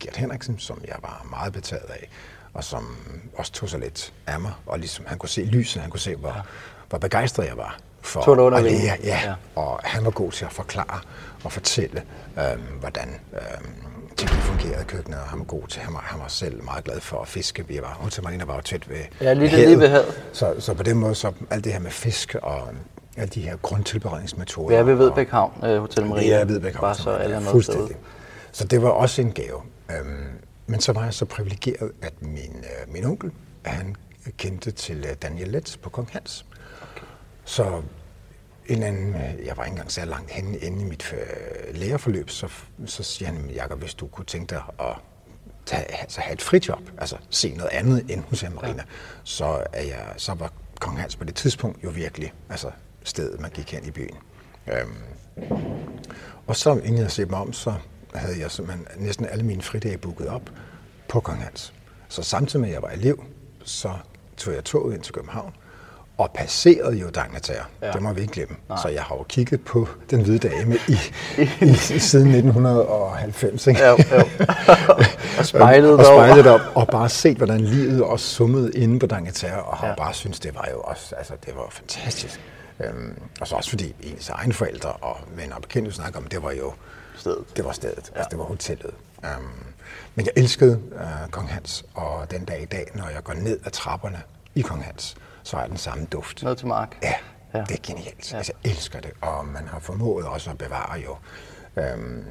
Gert 0.00 0.16
Henriksen, 0.16 0.58
som 0.58 0.80
jeg 0.88 0.96
var 1.02 1.26
meget 1.30 1.52
betaget 1.52 1.90
af, 1.90 2.08
og 2.54 2.64
som 2.64 2.96
også 3.36 3.52
tog 3.52 3.68
sig 3.68 3.80
lidt 3.80 4.12
af 4.26 4.40
mig, 4.40 4.52
og 4.66 4.78
ligesom 4.78 5.04
han 5.08 5.18
kunne 5.18 5.28
se 5.28 5.40
lyset, 5.44 5.82
han 5.82 5.90
kunne 5.90 6.00
se, 6.00 6.16
hvor, 6.16 6.46
hvor 6.88 6.98
begejstret 6.98 7.46
jeg 7.46 7.56
var 7.56 7.78
for 8.02 8.22
Tog 8.22 8.38
under 8.38 8.58
at 8.58 8.64
lære. 8.64 8.74
Ja, 8.82 8.96
Ja. 9.04 9.20
ja, 9.24 9.34
og 9.56 9.80
han 9.84 10.04
var 10.04 10.10
god 10.10 10.32
til 10.32 10.44
at 10.44 10.52
forklare 10.52 11.00
og 11.44 11.52
fortælle, 11.52 12.02
øhm, 12.38 12.60
hvordan 12.80 13.20
øhm, 13.32 13.74
tingene 14.16 14.40
fungerede 14.42 14.82
i 14.82 14.84
køkkenet, 14.84 15.20
og 15.20 15.26
han 15.28 15.38
var 15.38 15.44
god 15.44 15.66
til, 15.68 15.82
han 15.82 15.94
var, 15.94 16.00
han 16.00 16.20
var 16.20 16.28
selv 16.28 16.64
meget 16.64 16.84
glad 16.84 17.00
for 17.00 17.22
at 17.22 17.28
fiske. 17.28 17.66
Vi 17.68 17.78
var, 17.82 17.94
Hotel 18.00 18.24
Marina 18.24 18.44
var 18.44 18.54
jo 18.54 18.60
tæt 18.60 18.88
ved 18.88 18.96
Ja, 19.20 19.32
lige- 19.32 19.48
havet. 19.48 19.66
lige 19.68 19.78
ved 19.78 19.88
havet. 19.88 20.22
Så, 20.32 20.54
så 20.58 20.74
på 20.74 20.82
den 20.82 20.96
måde, 20.98 21.14
så 21.14 21.32
alt 21.50 21.64
det 21.64 21.72
her 21.72 21.80
med 21.80 21.90
fisk 21.90 22.34
og 22.42 22.68
alle 23.20 23.30
de 23.30 23.40
her 23.40 23.56
grundtilberedningsmetoder. 23.56 24.78
Er 24.78 24.82
ved 24.82 24.94
Vedbæk 24.94 25.28
Havn, 25.28 25.64
øh, 25.64 25.80
Hotel 25.80 26.06
Maria. 26.06 26.38
Ja, 26.38 26.44
Vedbæk 26.44 26.80
Bare 26.80 26.94
så 26.94 27.10
alle 27.10 27.36
er 27.36 27.40
Fuldstændig. 27.40 27.96
Så 28.52 28.64
det 28.64 28.82
var 28.82 28.88
også 28.88 29.22
en 29.22 29.32
gave. 29.32 29.62
Øhm, 29.90 30.26
men 30.66 30.80
så 30.80 30.92
var 30.92 31.04
jeg 31.04 31.14
så 31.14 31.24
privilegeret, 31.24 31.92
at 32.02 32.22
min, 32.22 32.56
øh, 32.56 32.92
min 32.92 33.04
onkel, 33.04 33.30
han 33.64 33.96
kendte 34.36 34.70
til 34.70 35.04
øh, 35.08 35.14
Daniel 35.22 35.48
Letts 35.48 35.76
på 35.76 35.90
Kong 35.90 36.08
Hans. 36.12 36.46
Så 37.44 37.82
en 38.66 38.82
anden, 38.82 39.14
øh, 39.14 39.46
jeg 39.46 39.56
var 39.56 39.64
ikke 39.64 39.72
engang 39.72 39.92
så 39.92 40.04
langt 40.04 40.30
henne 40.30 40.58
inde 40.58 40.80
i 40.80 40.84
mit 40.84 41.12
øh, 41.12 41.74
lærerforløb, 41.74 42.30
så, 42.30 42.48
så 42.86 43.02
siger 43.02 43.28
han, 43.28 43.50
Jacob, 43.54 43.78
hvis 43.78 43.94
du 43.94 44.06
kunne 44.06 44.24
tænke 44.24 44.50
dig 44.50 44.62
at 44.78 44.96
tage, 45.66 46.00
altså 46.00 46.20
have 46.20 46.34
et 46.34 46.42
frijob, 46.42 46.82
altså 46.98 47.16
se 47.30 47.54
noget 47.56 47.70
andet 47.72 48.04
end 48.08 48.22
hos 48.28 48.44
Marina, 48.54 48.72
ja. 48.76 48.82
så, 49.24 49.64
er 49.72 49.82
jeg, 49.82 50.14
så 50.16 50.34
var 50.34 50.52
Kong 50.80 51.00
Hans 51.00 51.16
på 51.16 51.24
det 51.24 51.34
tidspunkt 51.34 51.84
jo 51.84 51.90
virkelig 51.90 52.32
altså 52.48 52.70
stedet, 53.04 53.40
man 53.40 53.50
gik 53.50 53.72
hen 53.72 53.84
i 53.84 53.90
byen. 53.90 54.16
Øhm, 54.72 54.94
og 56.46 56.56
så 56.56 56.72
inden 56.84 56.98
jeg 56.98 57.10
set 57.10 57.30
mig 57.30 57.38
om, 57.38 57.52
så 57.52 57.74
havde 58.14 58.40
jeg 58.40 58.50
simpelthen 58.50 58.86
næsten 58.96 59.26
alle 59.26 59.44
mine 59.44 59.62
fridage 59.62 59.98
booket 59.98 60.28
op 60.28 60.42
på 61.08 61.20
Kong 61.20 61.42
Hans. 61.42 61.72
Så 62.08 62.22
samtidig 62.22 62.60
med, 62.60 62.68
at 62.68 62.74
jeg 62.74 62.82
var 62.82 62.88
elev, 62.88 63.24
så 63.64 63.90
tog 64.36 64.54
jeg 64.54 64.64
toget 64.64 64.94
ind 64.94 65.02
til 65.02 65.14
København, 65.14 65.52
og 66.18 66.30
passerede 66.34 66.96
jo 66.96 67.08
Dagnatær. 67.10 67.68
Ja. 67.82 67.86
Ja. 67.86 67.92
Det 67.92 68.02
må 68.02 68.12
vi 68.12 68.20
ikke 68.20 68.32
glemme. 68.32 68.56
Nej. 68.68 68.78
Så 68.82 68.88
jeg 68.88 69.02
har 69.02 69.14
jo 69.16 69.22
kigget 69.22 69.64
på 69.64 69.88
den 70.10 70.22
hvide 70.22 70.48
dame 70.48 70.76
i, 70.88 70.96
i, 71.64 71.74
siden 71.98 72.28
1990. 72.34 73.66
Ikke? 73.66 73.80
Ja, 73.82 73.88
jo. 73.88 73.96
og 75.38 75.46
spejlet 75.46 75.92
og 75.98 76.04
spejlet 76.04 76.46
op, 76.46 76.60
og 76.74 76.88
bare 76.88 77.08
set, 77.08 77.36
hvordan 77.36 77.60
livet 77.60 78.02
også 78.02 78.26
summede 78.26 78.72
inde 78.74 78.98
på 78.98 79.06
Dagnatær, 79.06 79.56
og 79.56 79.76
har 79.76 79.86
Ja. 79.86 79.90
ja. 79.90 79.96
bare 79.96 80.14
synes 80.14 80.40
det 80.40 80.54
var 80.54 80.68
jo 80.72 80.80
også, 80.80 81.14
altså 81.16 81.34
det 81.46 81.54
var 81.56 81.66
fantastisk. 81.70 82.40
Øhm, 82.84 83.22
og 83.40 83.46
så 83.48 83.54
også 83.56 83.70
fordi 83.70 83.94
ens 84.02 84.28
egne 84.28 84.52
forældre 84.52 84.92
og 84.92 85.16
venner 85.28 85.56
og 85.56 85.62
bekendte 85.62 85.92
snakker 85.92 86.18
om, 86.20 86.26
det 86.26 86.42
var 86.42 86.50
jo 86.52 86.72
Stedet. 87.16 87.56
Det 87.56 87.64
var 87.64 87.72
stedet, 87.72 88.10
ja. 88.14 88.18
altså 88.18 88.28
det 88.30 88.38
var 88.38 88.44
hotellet. 88.44 88.94
Um, 89.38 89.52
men 90.14 90.26
jeg 90.26 90.32
elskede 90.36 90.82
uh, 90.92 91.30
Kong 91.30 91.48
Hans, 91.48 91.84
og 91.94 92.30
den 92.30 92.44
dag 92.44 92.62
i 92.62 92.64
dag, 92.64 92.86
når 92.94 93.08
jeg 93.08 93.24
går 93.24 93.32
ned 93.34 93.60
ad 93.64 93.70
trapperne 93.70 94.22
i 94.54 94.60
Kong 94.60 94.84
Hans, 94.84 95.16
så 95.42 95.56
er 95.56 95.66
den 95.66 95.76
samme 95.76 96.04
duft. 96.04 96.42
Ned 96.42 96.56
til 96.56 96.66
Mark. 96.66 96.96
Ja, 97.02 97.14
Ja. 97.54 97.58
det 97.68 97.70
er 97.70 97.82
genialt. 97.82 98.32
Ja. 98.32 98.36
Altså, 98.36 98.52
jeg 98.64 98.70
elsker 98.70 99.00
det, 99.00 99.10
og 99.20 99.46
man 99.46 99.68
har 99.68 99.78
formået 99.78 100.26
også 100.26 100.50
at 100.50 100.58
bevare 100.58 100.98
jo, 101.00 101.16
øhm, 101.76 102.24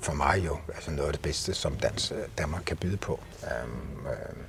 for 0.00 0.12
mig 0.12 0.42
jo, 0.46 0.58
altså 0.74 0.90
noget 0.90 1.06
af 1.06 1.12
det 1.12 1.22
bedste, 1.22 1.54
som 1.54 1.76
dans, 1.76 2.12
Danmark 2.38 2.62
kan 2.66 2.76
byde 2.76 2.96
på. 2.96 3.20
Øhm, 3.44 4.06
øhm, 4.06 4.39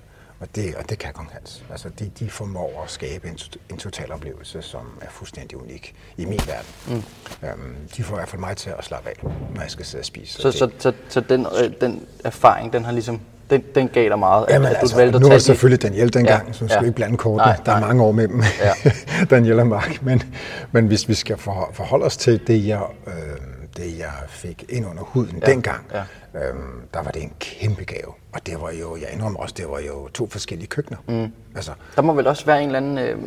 og, 0.42 0.48
det, 0.56 0.76
og 0.76 0.90
det 0.90 0.98
kan 0.98 1.14
Kong 1.14 1.30
Hans. 1.34 1.64
Altså, 1.72 1.90
de, 2.00 2.12
de 2.20 2.30
formår 2.30 2.82
at 2.86 2.92
skabe 2.92 3.28
en, 3.28 3.38
en 3.70 3.78
total 3.78 4.12
oplevelse, 4.12 4.62
som 4.62 4.82
er 5.02 5.08
fuldstændig 5.10 5.58
unik 5.58 5.96
i 6.18 6.26
min 6.26 6.40
verden. 6.48 6.74
Mm. 6.88 7.48
Øhm, 7.48 7.76
de 7.98 8.04
får 8.04 8.16
i 8.16 8.18
hvert 8.18 8.30
fald 8.30 8.40
mig 8.40 8.58
til 8.58 8.70
at 8.78 8.86
slappe 8.86 9.10
af, 9.10 9.16
når 9.56 9.62
jeg 9.62 9.72
skal 9.72 9.86
sidde 9.86 10.02
og 10.02 10.06
spise. 10.06 10.42
Så, 10.42 10.52
så, 10.52 10.70
så, 10.80 10.94
så 11.10 11.20
den, 11.22 11.48
øh, 11.64 11.72
den 11.82 12.06
erfaring, 12.26 12.74
den 12.74 12.86
har 12.86 12.92
ligesom, 12.92 13.22
den, 13.50 13.64
den 13.76 13.88
gav 13.88 14.10
dig 14.10 14.20
meget, 14.20 14.46
at, 14.48 14.54
Jamen, 14.54 14.68
at 14.68 14.76
du 14.76 14.80
altså, 14.80 14.96
valgte 14.96 15.16
at 15.16 15.22
nu 15.22 15.28
var 15.28 15.34
det 15.34 15.44
selvfølgelig 15.44 15.82
Daniel 15.82 16.14
dengang, 16.14 16.42
Ja, 16.44 16.48
ja, 16.48 16.54
så 16.54 16.66
ja. 16.66 16.70
skal 16.70 16.82
vi 16.82 16.88
ikke 16.88 16.96
blande 16.96 17.18
kortene. 17.18 17.52
Nej, 17.52 17.60
Der 17.66 17.72
er 17.72 17.80
nej. 17.80 17.88
mange 17.88 18.04
år 18.04 18.12
med 18.12 18.28
dem, 18.28 18.44
Ja. 18.62 18.92
Daniel 19.36 19.60
og 19.60 19.68
Mark. 19.68 20.00
Men, 20.04 20.24
men 20.72 20.88
hvis 20.88 21.08
vi 21.10 21.14
skal 21.14 21.38
for, 21.38 21.70
forholde 21.74 22.06
os 22.06 22.18
til 22.18 22.48
det, 22.48 22.68
jeg, 22.68 22.82
øh, 23.08 23.14
det, 23.78 23.98
jeg 24.00 24.14
fik 24.28 24.66
ind 24.70 24.86
under 24.88 25.04
huden 25.04 25.40
Ja, 25.42 25.52
dengang, 25.52 25.86
ja. 25.94 26.04
ja. 26.34 26.50
øh, 26.50 26.56
der 26.94 27.02
var 27.02 27.12
det 27.12 27.24
en 27.24 27.34
kæmpe 27.40 27.84
gave. 27.84 28.14
Og 28.34 28.46
det 28.46 28.62
var 28.62 28.72
jo, 28.72 28.96
jeg 28.96 29.10
indrømmer 29.14 29.40
også, 29.40 29.56
det 29.58 29.70
var 29.70 29.80
jo 29.80 30.08
to 30.08 30.28
forskellige 30.30 30.68
køkkener. 30.68 30.98
Mm. 31.08 31.34
Altså, 31.56 31.72
Der 31.96 32.02
må 32.02 32.14
vel 32.14 32.28
også 32.28 32.46
være 32.46 32.60
en 32.64 32.66
eller 32.66 32.80
anden 32.80 32.98
øh, 32.98 33.18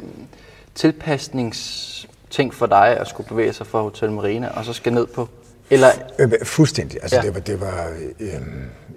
tilpasningsting 0.74 2.54
for 2.54 2.66
dig 2.66 2.86
at 3.00 3.08
skulle 3.08 3.28
bevæge 3.28 3.52
sig 3.52 3.66
fra 3.66 3.82
Hotel 3.82 4.12
Marina, 4.12 4.48
og 4.48 4.64
så 4.64 4.72
skal 4.72 4.92
ned 4.92 5.06
på 5.06 5.28
Eller... 5.74 5.90
Øh, 6.18 6.32
fuldstændig. 6.44 6.98
Altså, 7.02 7.16
ja. 7.16 7.22
det 7.22 7.34
var, 7.34 7.40
det 7.40 7.60
var 7.60 7.92
øh, 8.20 8.30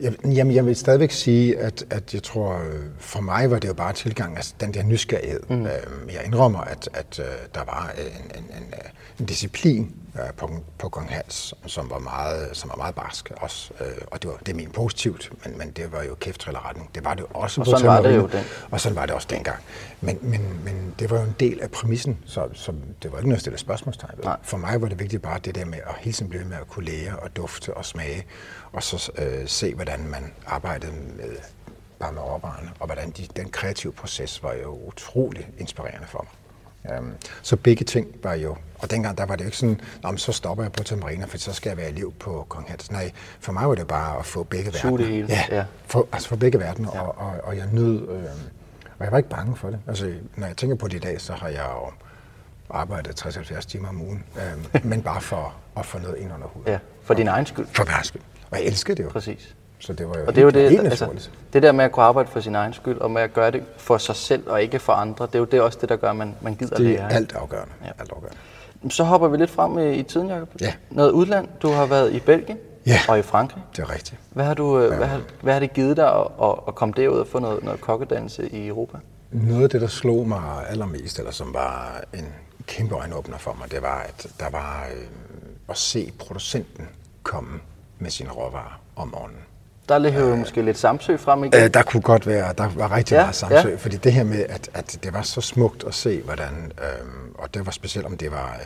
jeg, 0.02 0.14
jamen, 0.26 0.56
jeg 0.56 0.66
vil 0.66 0.76
stadigvæk 0.76 1.12
sige, 1.12 1.60
at, 1.60 1.86
at 1.90 2.14
jeg 2.14 2.24
tror, 2.24 2.54
øh, 2.54 2.84
for 3.00 3.22
mig 3.22 3.52
var 3.52 3.60
det 3.60 3.68
jo 3.68 3.74
bare 3.74 3.94
tilgang, 3.94 4.36
altså 4.36 4.54
den 4.60 4.74
der 4.74 4.84
nysgerrighed. 4.84 5.40
Mm. 5.50 5.66
Øh, 5.66 5.72
jeg 6.14 6.22
indrømmer, 6.26 6.60
at, 6.60 6.90
at 6.94 7.20
øh, 7.20 7.26
der 7.56 7.64
var 7.66 7.92
en, 7.98 8.38
en, 8.38 8.44
en, 8.44 8.74
en 9.20 9.26
disciplin 9.26 9.96
øh, 10.16 10.34
på, 10.38 10.50
på 10.78 10.90
Kong 10.90 11.10
Hans, 11.10 11.54
som 11.66 11.90
var 11.90 12.00
meget, 12.00 12.50
som 12.54 12.70
var 12.70 12.76
meget 12.76 12.96
barsk 12.96 13.32
også. 13.38 13.72
Øh, 13.82 13.88
og 14.12 14.22
det, 14.22 14.30
var, 14.30 14.38
det 14.38 14.50
er 14.50 14.56
min 14.56 14.70
positivt, 14.70 15.32
men, 15.46 15.58
men 15.58 15.72
det 15.72 15.92
var 15.92 16.04
jo 16.04 16.16
kæftrillerretning. 16.16 16.90
Det 16.96 17.06
var 17.06 17.14
det 17.14 17.22
jo 17.22 17.28
også 17.34 17.62
og 17.62 17.66
på 17.66 17.72
sådan 17.72 17.88
var 17.88 18.02
det 18.02 18.16
jo 18.16 18.28
den. 18.28 18.44
Og 18.72 18.82
sådan 18.82 18.96
var 18.96 19.06
det 19.06 19.16
også 19.16 19.28
dengang. 19.30 19.58
Men, 20.02 20.20
men, 20.22 20.42
men 20.64 20.96
det 21.00 21.10
var 21.10 21.18
jo 21.18 21.24
en 21.24 21.36
del 21.40 21.62
af 21.62 21.72
præmissen, 21.72 22.18
så, 22.26 22.48
så 22.54 22.72
det 23.04 23.12
var 23.12 23.18
ikke 23.18 23.30
noget 23.30 23.38
at 23.38 23.42
stille 23.42 23.58
spørgsmålstegn 23.58 24.14
ved. 24.18 24.32
For 24.44 24.58
mig 24.58 24.82
var 24.82 24.88
det 24.88 25.00
vigtigt 25.00 25.22
bare 25.22 25.40
det 25.46 25.56
der 25.56 25.66
med 25.66 25.78
at 25.88 25.96
hele 26.00 26.14
tiden 26.14 26.30
blive 26.30 26.46
med 26.46 26.58
at 26.58 26.67
kunne 26.70 26.86
lære 26.86 27.20
og 27.20 27.36
dufte 27.36 27.74
og 27.74 27.86
smage, 27.86 28.26
og 28.72 28.84
så 28.84 29.12
øh, 29.18 29.48
se, 29.48 29.76
hvordan 29.76 30.08
man 30.08 30.34
arbejdede 30.46 30.92
med 30.92 31.36
bare 32.00 32.12
med 32.12 32.22
råvarerne, 32.22 32.72
og 32.80 32.86
hvordan 32.86 33.10
de, 33.10 33.28
den 33.36 33.50
kreative 33.50 33.94
proces 33.94 34.44
var 34.44 34.54
jo 34.54 34.80
utrolig 34.88 35.50
inspirerende 35.58 36.08
for 36.08 36.24
mig. 36.24 36.34
Um, 37.00 37.14
så 37.42 37.56
begge 37.56 37.86
ting 37.86 38.08
var 38.24 38.34
jo, 38.34 38.56
og 38.80 38.92
dengang 38.92 39.18
der 39.18 39.26
var 39.26 39.36
det 39.36 39.44
jo 39.44 39.48
ikke 39.48 39.58
sådan, 39.58 39.82
om 40.04 40.18
så 40.18 40.32
stopper 40.32 40.64
jeg 40.64 40.72
på 40.72 40.84
Tamarina, 40.84 41.26
for 41.26 41.38
så 41.38 41.54
skal 41.54 41.70
jeg 41.70 41.78
være 41.78 41.90
i 41.90 41.94
liv 41.94 42.14
på 42.20 42.46
Kong 42.50 42.70
Hans. 42.70 42.92
Nej, 42.92 43.12
for 43.40 43.52
mig 43.52 43.70
var 43.70 43.76
det 43.76 43.88
bare 43.88 44.20
at 44.20 44.26
få 44.26 44.44
begge 44.44 44.74
verdener. 44.74 44.98
det 44.98 45.08
hele. 45.08 45.28
Ja, 45.30 45.44
ja. 45.52 45.66
For, 45.86 46.08
altså 46.12 46.30
få 46.30 46.36
begge 46.36 46.60
verdener, 46.60 46.90
ja. 46.94 47.02
og, 47.02 47.18
og, 47.18 47.34
og 47.44 47.58
jeg 47.58 47.66
nød, 47.72 48.02
øh, 48.10 48.24
og 49.00 49.06
jeg 49.06 49.12
var 49.12 49.18
ikke 49.18 49.30
bange 49.30 49.56
for 49.56 49.70
det. 49.70 49.80
Altså, 49.88 50.14
når 50.36 50.48
jeg 50.48 50.58
tænker 50.58 50.76
på 50.76 50.88
det 50.88 50.94
i 50.96 51.00
dag, 51.00 51.22
så 51.22 51.34
har 51.34 51.48
jeg 51.48 51.66
jo 51.76 51.92
arbejdet 52.70 53.26
60-70 53.26 53.62
timer 53.62 53.90
om 53.90 54.02
ugen, 54.02 54.24
øh, 54.36 54.84
men 54.90 55.02
bare 55.02 55.22
for 55.22 55.54
at 55.78 55.86
få 55.86 56.00
noget 56.00 56.18
ind 56.18 56.34
under 56.34 56.48
huden. 56.48 56.72
Ja, 56.72 56.80
for 57.04 57.14
din 57.14 57.28
egen 57.28 57.46
skyld. 57.46 57.68
For 57.74 57.86
egen 57.90 58.04
skyld. 58.04 58.22
Og 58.52 58.58
jeg 58.58 58.66
elsker 58.66 58.96
det 58.96 59.04
jo. 59.04 59.10
Præcis. 59.10 59.56
Så 59.80 59.94
det 59.94 60.10
var 60.10 60.18
jo 60.18 60.26
og 60.28 60.36
det 60.36 60.42
er 60.42 60.46
jo 60.46 60.50
det, 60.50 60.70
helt 60.70 60.84
altså, 60.84 61.30
det 61.54 61.64
der 61.64 61.72
med 61.72 61.86
at 61.86 61.92
kunne 61.92 62.06
arbejde 62.06 62.30
for 62.30 62.40
sin 62.40 62.56
egen 62.56 62.74
skyld, 62.74 62.98
og 62.98 63.12
med 63.12 63.22
at 63.22 63.34
gøre 63.34 63.52
det 63.52 63.64
for 63.78 63.98
sig 63.98 64.16
selv 64.16 64.50
og 64.50 64.62
ikke 64.62 64.80
for 64.80 64.94
andre, 64.94 65.26
det 65.26 65.36
er 65.36 65.40
jo 65.40 65.46
det 65.46 65.62
også 65.62 65.78
det, 65.82 65.90
der 65.90 65.96
gør, 65.96 66.10
at 66.10 66.16
man, 66.16 66.36
man 66.42 66.56
gider 66.56 66.76
det. 66.76 66.86
Det 66.86 67.00
er 67.00 67.08
alt 67.08 67.36
afgørende. 67.36 67.74
Ja. 67.86 67.90
alt 68.00 68.12
afgørende. 68.12 68.38
Så 68.90 69.04
hopper 69.04 69.28
vi 69.28 69.38
lidt 69.38 69.50
frem 69.50 69.78
i, 69.80 69.94
i 69.94 70.04
tiden, 70.04 70.30
Jacob. 70.30 70.50
Ja. 70.62 70.74
Noget 70.90 71.12
udland. 71.12 71.48
Du 71.62 71.72
har 71.72 71.86
været 71.86 72.14
i 72.14 72.20
Belgien 72.20 72.58
ja. 72.86 73.00
og 73.10 73.20
i 73.20 73.22
Frankrig. 73.22 73.64
det 73.76 73.82
er 73.82 73.94
rigtigt. 73.94 74.22
Hvad 74.30 74.46
har, 74.46 74.54
du, 74.54 74.82
ja. 74.82 74.96
hvad, 74.96 75.08
har, 75.08 75.22
hvad 75.42 75.54
har 75.54 75.60
det 75.60 75.74
givet 75.74 75.98
dig 75.98 76.16
at, 76.16 76.28
at, 76.44 76.56
at 76.68 76.76
komme 76.76 76.94
derud 76.98 77.20
og 77.20 77.28
få 77.28 77.40
noget, 77.40 77.64
noget 77.64 77.82
kokkedannelse 77.82 78.50
i 78.50 78.68
Europa? 78.68 78.98
Noget 79.32 79.64
af 79.64 79.70
det, 79.70 79.82
der 79.82 79.88
slog 79.88 80.28
mig 80.28 80.42
allermest, 80.70 81.20
eller 81.20 81.32
som 81.32 81.54
var 81.54 82.02
en 82.14 82.34
kæmpe 82.68 82.96
øjenåbner 82.96 83.38
for 83.38 83.54
mig, 83.60 83.72
det 83.72 83.82
var, 83.82 84.00
at 84.00 84.28
der 84.40 84.50
var 84.50 84.88
øh, 84.96 85.08
at 85.70 85.78
se 85.78 86.12
producenten 86.20 86.88
komme 87.24 87.60
med 88.00 88.10
sine 88.10 88.30
råvarer 88.30 88.82
om 88.96 89.08
morgenen. 89.08 89.42
Der 89.90 89.98
ligger 89.98 90.30
jo 90.30 90.36
måske 90.36 90.62
lidt 90.62 90.78
Samsø 90.78 91.18
frem 91.18 91.44
igen. 91.44 91.64
Øh, 91.64 91.74
der 91.74 91.84
kunne 91.84 92.02
godt 92.02 92.28
være, 92.28 92.54
der 92.58 92.70
var 92.76 92.96
rigtig 92.96 93.16
ja, 93.16 93.22
meget 93.22 93.36
Samsø, 93.36 93.70
ja. 93.70 93.76
fordi 93.76 93.98
det 93.98 94.14
her 94.14 94.24
med, 94.24 94.46
at, 94.50 94.70
at 94.74 95.00
det 95.04 95.14
var 95.14 95.22
så 95.22 95.42
smukt 95.42 95.84
at 95.84 95.94
se, 95.94 96.22
hvordan, 96.22 96.72
øhm, 96.82 97.36
og 97.38 97.54
det 97.54 97.66
var 97.66 97.72
specielt 97.72 98.06
om 98.06 98.18
det 98.18 98.32
var, 98.32 98.60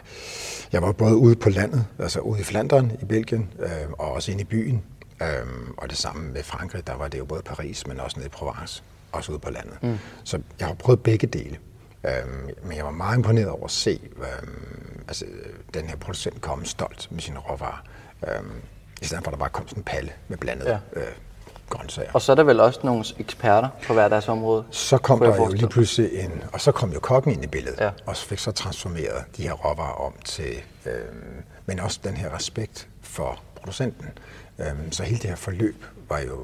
jeg 0.72 0.82
var 0.82 0.92
både 0.92 1.16
ude 1.16 1.36
på 1.36 1.50
landet, 1.50 1.86
altså 2.00 2.20
ude 2.20 2.40
i 2.40 2.44
Flandern 2.44 2.92
i 3.02 3.06
Belgien, 3.06 3.50
øhm, 3.60 3.94
og 3.94 4.12
også 4.12 4.32
inde 4.32 4.42
i 4.42 4.46
byen, 4.46 4.84
øhm, 5.22 5.74
og 5.78 5.90
det 5.90 5.98
samme 5.98 6.32
med 6.32 6.44
Frankrig, 6.44 6.88
der 6.88 6.96
var 6.96 7.08
det 7.08 7.20
jo 7.20 7.26
både 7.26 7.42
Paris, 7.42 7.88
men 7.88 8.00
også 8.00 8.18
nede 8.20 8.28
i 8.28 8.30
Provence, 8.30 8.84
også 9.12 9.32
ude 9.32 9.40
på 9.40 9.50
landet. 9.50 9.84
Mm. 9.84 10.00
Så 10.24 10.40
jeg 10.60 10.68
har 10.68 10.74
prøvet 10.74 11.04
begge 11.04 11.28
dele. 11.28 11.58
Øhm, 12.04 12.50
men 12.64 12.78
jeg 12.78 12.86
var 12.86 12.92
meget 12.92 13.18
imponeret 13.18 13.50
over 13.50 13.66
at 13.66 13.72
se 13.72 14.00
øhm, 14.18 15.04
altså, 15.08 15.26
den 15.74 15.86
her 15.86 15.96
producent 15.96 16.42
komme 16.42 16.66
stolt 16.66 17.08
med 17.12 17.22
sine 17.22 17.40
råvarer. 17.40 17.84
Øhm, 18.28 18.62
i 19.02 19.06
stedet 19.06 19.24
for 19.24 19.32
at 19.32 19.34
der 19.34 19.40
bare 19.40 19.50
kom 19.50 19.68
sådan 19.68 19.80
en 19.80 19.84
palle 19.84 20.12
med 20.28 20.38
blandet 20.38 20.66
ja. 20.66 20.78
øh, 20.94 21.08
grøntsager. 21.70 22.12
Og 22.14 22.22
så 22.22 22.32
er 22.32 22.36
der 22.36 22.44
vel 22.44 22.60
også 22.60 22.80
nogle 22.84 23.06
eksperter 23.20 23.70
på 23.88 23.94
hver 23.94 24.08
deres 24.08 24.28
område? 24.28 24.66
Så 24.72 24.98
kom 24.98 25.20
der 25.20 25.36
jo 25.36 25.48
lige 25.48 25.70
pludselig 25.70 26.20
en, 26.20 26.44
og 26.54 26.62
så 26.62 26.72
kom 26.72 26.94
jo 26.94 27.00
kokken 27.00 27.32
ind 27.32 27.44
i 27.44 27.48
billedet, 27.48 27.80
ja. 27.80 27.92
og 28.06 28.18
så 28.18 28.26
fik 28.26 28.40
så 28.40 28.52
transformeret 28.52 29.24
de 29.38 29.44
her 29.44 29.54
råvarer 29.54 29.94
om 29.94 30.14
til, 30.26 30.56
øh, 30.86 30.94
men 31.66 31.80
også 31.80 32.00
den 32.04 32.18
her 32.18 32.36
respekt 32.36 32.88
for 33.02 33.40
producenten. 33.56 34.10
Øh, 34.60 34.66
så 34.92 35.04
hele 35.04 35.20
det 35.20 35.30
her 35.30 35.36
forløb 35.36 35.86
var 36.10 36.20
jo 36.20 36.40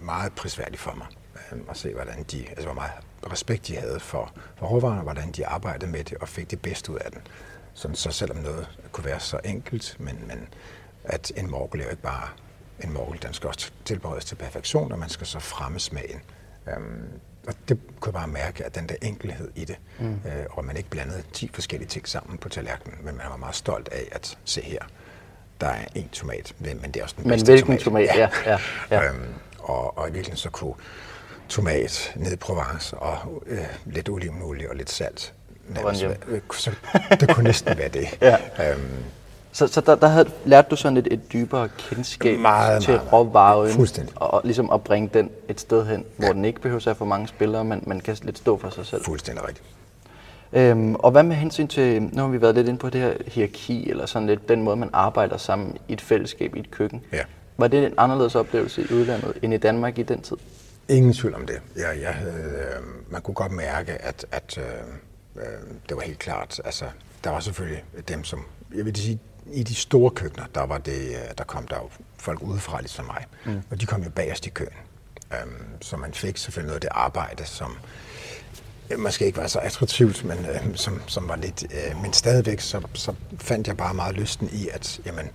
meget 0.00 0.32
prisværdigt 0.32 0.80
for 0.80 0.94
mig 0.96 1.06
øh, 1.52 1.58
at 1.70 1.76
se, 1.76 1.94
hvordan 1.94 2.22
de, 2.30 2.48
altså 2.48 2.64
hvor 2.64 2.74
meget 2.74 2.92
respekt 3.32 3.66
de 3.66 3.76
havde 3.76 4.00
for, 4.00 4.32
for 4.56 4.66
råvarerne, 4.66 5.02
hvordan 5.02 5.32
de 5.32 5.46
arbejdede 5.46 5.90
med 5.90 6.04
det 6.04 6.18
og 6.18 6.28
fik 6.28 6.50
det 6.50 6.60
bedste 6.60 6.92
ud 6.92 6.98
af 6.98 7.10
den. 7.10 7.20
Sådan, 7.74 7.94
så 7.94 8.10
selvom 8.10 8.36
noget 8.36 8.68
kunne 8.92 9.04
være 9.04 9.20
så 9.20 9.40
enkelt, 9.44 9.96
men, 9.98 10.18
men 10.26 10.48
at 11.04 11.32
en 11.36 11.50
morgel 11.50 11.80
er 11.80 11.84
jo 11.84 11.90
ikke 11.90 12.02
bare 12.02 12.28
en 12.84 12.92
morgel, 12.92 13.22
den 13.22 13.32
skal 13.32 13.48
også 13.48 13.70
tilberedes 13.84 14.24
til 14.24 14.34
perfektion, 14.34 14.92
og 14.92 14.98
man 14.98 15.08
skal 15.08 15.26
så 15.26 15.38
fremme 15.38 15.80
smagen. 15.80 16.20
Um, 16.76 17.02
og 17.46 17.54
det 17.68 17.78
kunne 18.00 18.10
jeg 18.10 18.14
bare 18.14 18.28
mærke, 18.28 18.64
at 18.64 18.74
den 18.74 18.88
der 18.88 18.94
enkelhed 19.02 19.50
i 19.54 19.64
det, 19.64 19.76
mm. 19.98 20.14
øh, 20.14 20.46
og 20.50 20.64
man 20.64 20.76
ikke 20.76 20.90
blandede 20.90 21.22
10 21.32 21.50
forskellige 21.52 21.88
ting 21.88 22.08
sammen 22.08 22.38
på 22.38 22.48
tallerkenen, 22.48 22.98
men 23.02 23.16
man 23.16 23.26
var 23.30 23.36
meget 23.36 23.54
stolt 23.54 23.88
af 23.88 24.08
at 24.12 24.38
se 24.44 24.60
her, 24.60 24.80
der 25.60 25.66
er 25.66 25.84
en 25.94 26.08
tomat, 26.08 26.54
men 26.58 26.82
det 26.82 26.96
er 26.96 27.02
også 27.02 27.14
den 27.18 27.28
men 27.28 27.30
bedste 27.30 27.52
hvilken 27.52 27.78
tomat. 27.78 28.08
tomat? 28.08 28.18
Ja, 28.18 28.30
ja, 28.52 28.58
ja. 28.90 29.08
Øhm, 29.08 29.34
og, 29.58 29.98
og 29.98 30.08
i 30.08 30.12
virkeligheden 30.12 30.36
så 30.36 30.50
kunne 30.50 30.74
tomat 31.48 32.12
ned 32.16 32.32
i 32.32 32.36
Provence 32.36 32.96
og 32.96 33.42
øh, 33.46 33.58
lidt 33.86 34.08
olivenolie 34.08 34.70
og 34.70 34.76
lidt 34.76 34.90
salt. 34.90 35.32
Nærmest, 35.68 36.02
øh, 36.28 36.40
så 36.52 36.70
det 37.20 37.34
kunne 37.34 37.44
næsten 37.44 37.78
være 37.78 37.88
det. 37.88 38.18
ja. 38.20 38.36
øhm, 38.70 39.04
så, 39.52 39.66
så 39.66 39.80
der, 39.80 39.94
der 39.94 40.06
havde, 40.06 40.30
lærte 40.44 40.68
du 40.70 40.76
sådan 40.76 40.96
et, 40.96 41.08
et 41.10 41.32
dybere 41.32 41.68
kendskab 41.78 42.38
meget, 42.38 42.82
til 42.82 42.92
meget, 42.92 43.10
og, 44.16 44.30
og 44.34 44.40
ligesom 44.44 44.70
at 44.70 44.84
bringe 44.84 45.10
den 45.14 45.30
et 45.48 45.60
sted 45.60 45.86
hen, 45.86 46.04
hvor 46.16 46.26
ja. 46.26 46.32
den 46.32 46.44
ikke 46.44 46.60
behøver 46.60 46.78
at 46.78 46.84
have 46.84 46.94
for 46.94 47.04
mange 47.04 47.28
spillere, 47.28 47.64
men 47.64 47.82
man 47.86 48.00
kan 48.00 48.16
lidt 48.22 48.38
stå 48.38 48.58
for 48.58 48.70
sig 48.70 48.86
selv. 48.86 49.04
Fuldstændig 49.04 49.48
rigtigt. 49.48 49.66
Øhm, 50.52 50.94
og 50.94 51.10
hvad 51.10 51.22
med 51.22 51.36
hensyn 51.36 51.68
til, 51.68 52.02
nu 52.02 52.22
har 52.22 52.28
vi 52.28 52.40
været 52.40 52.54
lidt 52.54 52.68
inde 52.68 52.78
på 52.78 52.90
det 52.90 53.00
her 53.00 53.12
hierarki, 53.26 53.90
eller 53.90 54.06
sådan 54.06 54.28
lidt 54.28 54.48
den 54.48 54.62
måde, 54.62 54.76
man 54.76 54.90
arbejder 54.92 55.36
sammen 55.36 55.76
i 55.88 55.92
et 55.92 56.00
fællesskab 56.00 56.56
i 56.56 56.60
et 56.60 56.70
køkken. 56.70 57.04
Ja. 57.12 57.22
Var 57.56 57.68
det 57.68 57.86
en 57.86 57.94
anderledes 57.96 58.34
oplevelse 58.34 58.82
i 58.82 58.94
udlandet 58.94 59.32
end 59.42 59.54
i 59.54 59.56
Danmark 59.56 59.98
i 59.98 60.02
den 60.02 60.22
tid? 60.22 60.36
Ingen 60.88 61.12
tvivl 61.12 61.34
om 61.34 61.46
det. 61.46 61.60
Jeg, 61.76 61.98
jeg 62.00 62.14
havde, 62.14 62.76
øh, 62.76 63.12
man 63.12 63.22
kunne 63.22 63.34
godt 63.34 63.52
mærke, 63.52 63.92
at, 63.92 64.26
at 64.32 64.58
øh, 64.58 64.64
øh, 65.36 65.42
det 65.88 65.96
var 65.96 66.02
helt 66.02 66.18
klart. 66.18 66.60
Altså, 66.64 66.84
der 67.24 67.30
var 67.30 67.40
selvfølgelig 67.40 67.84
dem, 68.08 68.24
som, 68.24 68.44
jeg 68.74 68.84
vil 68.84 68.96
sige, 68.96 69.18
i 69.52 69.62
de 69.62 69.74
store 69.74 70.10
køkkener, 70.10 70.46
der, 70.54 70.66
var 70.66 70.78
det, 70.78 71.08
øh, 71.08 71.16
der 71.38 71.44
kom 71.44 71.66
der 71.66 71.76
jo 71.76 71.90
folk 72.18 72.42
udefra, 72.42 72.80
ligesom 72.80 73.04
mig. 73.04 73.26
Mm. 73.44 73.62
Og 73.70 73.80
de 73.80 73.86
kom 73.86 74.02
jo 74.02 74.10
bagerst 74.10 74.46
i 74.46 74.50
køen. 74.50 74.68
Um, 75.30 75.52
så 75.80 75.96
man 75.96 76.14
fik 76.14 76.36
selvfølgelig 76.36 76.66
noget 76.66 76.76
af 76.76 76.80
det 76.80 76.90
arbejde, 76.92 77.44
som 77.44 77.76
måske 78.98 79.26
ikke 79.26 79.38
var 79.38 79.46
så 79.46 79.58
attraktivt, 79.58 80.24
men 80.24 80.38
uh, 80.38 80.74
som, 80.74 81.02
som 81.06 81.28
var 81.28 81.36
lidt... 81.36 81.64
Uh, 81.64 82.02
men 82.02 82.12
stadigvæk, 82.12 82.60
så, 82.60 82.80
så 82.94 83.14
fandt 83.38 83.68
jeg 83.68 83.76
bare 83.76 83.94
meget 83.94 84.14
lysten 84.14 84.48
i 84.52 84.68
at 84.72 85.00
jamen, 85.06 85.30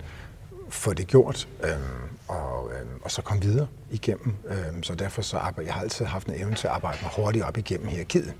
få 0.72 0.92
det 0.92 1.06
gjort, 1.06 1.48
um, 1.62 2.18
og, 2.28 2.64
um, 2.64 3.00
og 3.02 3.10
så 3.10 3.22
komme 3.22 3.42
videre 3.42 3.66
igennem. 3.90 4.34
Um, 4.44 4.82
så 4.82 4.94
derfor 4.94 5.22
så 5.22 5.36
arbejde, 5.36 5.66
jeg 5.66 5.74
har 5.74 5.82
altid 5.82 6.04
haft 6.04 6.26
en 6.26 6.34
evne 6.34 6.54
til 6.54 6.66
at 6.66 6.72
arbejde 6.72 6.98
mig 7.02 7.10
hurtigt 7.16 7.44
op 7.44 7.56
igennem 7.56 7.88
hierarkiet. 7.88 8.34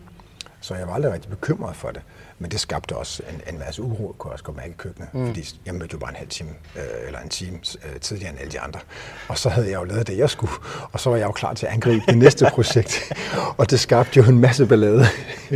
Så 0.63 0.75
jeg 0.75 0.89
var 0.89 0.95
aldrig 0.95 1.13
rigtig 1.13 1.31
bekymret 1.31 1.77
for 1.77 1.91
det. 1.91 2.03
Men 2.39 2.51
det 2.51 2.61
skabte 2.61 2.97
også 2.97 3.23
en, 3.31 3.55
en 3.55 3.59
masse 3.59 3.83
uro, 3.83 4.15
kunne 4.19 4.29
jeg 4.29 4.33
også 4.33 4.45
godt 4.45 4.57
mærke 4.57 4.71
i 4.71 4.75
køkkenet. 4.79 5.15
Mm. 5.15 5.27
Fordi 5.27 5.61
jeg 5.67 5.75
mødte 5.75 5.93
jo 5.93 5.99
bare 5.99 6.11
en 6.11 6.17
halv 6.17 6.29
time, 6.29 6.51
øh, 6.77 6.83
eller 7.07 7.21
en 7.21 7.29
time 7.29 7.59
øh, 7.85 8.01
tidligere 8.01 8.31
end 8.31 8.41
alle 8.41 8.53
de 8.53 8.61
andre. 8.61 8.81
Og 9.29 9.39
så 9.39 9.49
havde 9.49 9.67
jeg 9.71 9.75
jo 9.75 9.85
lavet 9.85 10.07
det, 10.07 10.19
jeg 10.19 10.31
skulle. 10.31 10.53
Og 10.93 11.01
så 11.01 11.11
var 11.11 11.17
jeg 11.17 11.27
jo 11.27 11.33
klar 11.33 11.55
til 11.55 11.67
at 11.67 11.73
angribe 11.73 12.03
det 12.07 12.19
næste 12.19 12.47
projekt. 12.55 13.13
og 13.57 13.71
det 13.71 13.81
skabte 13.81 14.21
jo 14.21 14.25
en 14.25 14.39
masse 14.39 14.67
ballade. 14.67 15.05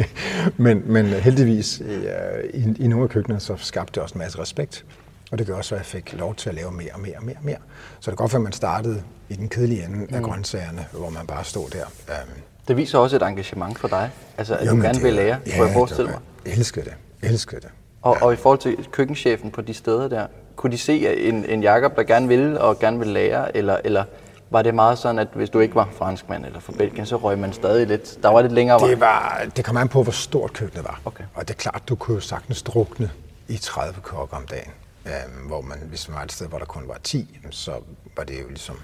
men, 0.56 0.92
men 0.92 1.06
heldigvis 1.06 1.82
øh, 1.84 2.10
i, 2.54 2.84
i 2.84 2.86
nogle 2.86 3.04
af 3.04 3.10
køkkener, 3.10 3.38
så 3.38 3.56
skabte 3.56 3.92
det 3.94 4.02
også 4.02 4.14
en 4.14 4.18
masse 4.18 4.38
respekt. 4.38 4.84
Og 5.32 5.38
det 5.38 5.46
gør 5.46 5.54
også, 5.54 5.74
at 5.74 5.78
jeg 5.78 5.86
fik 5.86 6.12
lov 6.12 6.34
til 6.34 6.48
at 6.48 6.54
lave 6.54 6.72
mere 6.72 6.92
og 6.94 7.00
mere 7.00 7.16
og 7.16 7.24
mere 7.24 7.36
og 7.36 7.44
mere. 7.44 7.56
Så 8.00 8.10
det 8.10 8.18
går 8.18 8.24
godt 8.24 8.34
at 8.34 8.40
man 8.40 8.52
startede 8.52 9.02
i 9.28 9.34
den 9.34 9.48
kedelige 9.48 9.84
ende 9.84 9.96
mm. 9.96 10.14
af 10.14 10.22
grøntsagerne, 10.22 10.86
hvor 10.92 11.10
man 11.10 11.26
bare 11.26 11.44
stod 11.44 11.70
der. 11.70 11.84
Um, 12.08 12.42
det 12.68 12.76
viser 12.76 12.98
også 12.98 13.16
et 13.16 13.22
engagement 13.22 13.78
for 13.78 13.88
dig, 13.88 14.10
altså 14.38 14.54
at 14.54 14.66
Jamen, 14.66 14.80
du 14.80 14.86
gerne 14.86 15.02
vil 15.02 15.12
lære, 15.12 15.38
ja, 15.46 15.64
jeg 15.64 15.72
forestille 15.72 16.10
mig. 16.10 16.20
Jeg 16.46 16.52
elsker 16.52 16.82
det, 16.82 16.92
jeg 17.22 17.30
elsker 17.30 17.58
det. 17.58 17.68
Og, 18.02 18.16
ja. 18.20 18.24
og 18.24 18.32
i 18.32 18.36
forhold 18.36 18.58
til 18.58 18.86
køkkenchefen 18.90 19.50
på 19.50 19.60
de 19.60 19.74
steder 19.74 20.08
der, 20.08 20.26
kunne 20.56 20.72
de 20.72 20.78
se 20.78 21.18
en, 21.28 21.44
en 21.44 21.62
Jakob, 21.62 21.96
der 21.96 22.02
gerne 22.02 22.28
ville 22.28 22.60
og 22.60 22.78
gerne 22.78 22.98
vil 22.98 23.08
lære, 23.08 23.56
eller, 23.56 23.80
eller 23.84 24.04
var 24.50 24.62
det 24.62 24.74
meget 24.74 24.98
sådan, 24.98 25.18
at 25.18 25.28
hvis 25.34 25.50
du 25.50 25.60
ikke 25.60 25.74
var 25.74 25.88
franskmand 25.98 26.46
eller 26.46 26.60
fra 26.60 26.72
Belgien, 26.72 27.06
så 27.06 27.16
røg 27.16 27.38
man 27.38 27.52
stadig 27.52 27.86
lidt, 27.86 28.18
der 28.22 28.28
var 28.28 28.42
lidt 28.42 28.52
længere 28.52 28.80
vej? 28.80 28.90
Det, 28.90 29.00
var, 29.00 29.46
det 29.56 29.64
kom 29.64 29.76
an 29.76 29.88
på, 29.88 30.02
hvor 30.02 30.12
stort 30.12 30.52
køkkenet 30.52 30.84
var. 30.84 31.00
Okay. 31.04 31.24
Og 31.34 31.48
det 31.48 31.54
er 31.54 31.58
klart, 31.58 31.82
du 31.88 31.94
kunne 31.94 32.14
jo 32.14 32.20
sagtens 32.20 32.62
drukne 32.62 33.10
i 33.48 33.56
30 33.56 34.00
kokker 34.02 34.36
om 34.36 34.46
dagen 34.46 34.70
øh, 35.06 35.46
hvor 35.46 35.60
man, 35.60 35.78
hvis 35.78 36.08
man 36.08 36.16
var 36.16 36.24
et 36.24 36.32
sted, 36.32 36.48
hvor 36.48 36.58
der 36.58 36.66
kun 36.66 36.88
var 36.88 36.98
10, 36.98 37.38
så 37.50 37.80
var 38.16 38.24
det 38.24 38.42
jo 38.42 38.48
ligesom, 38.48 38.80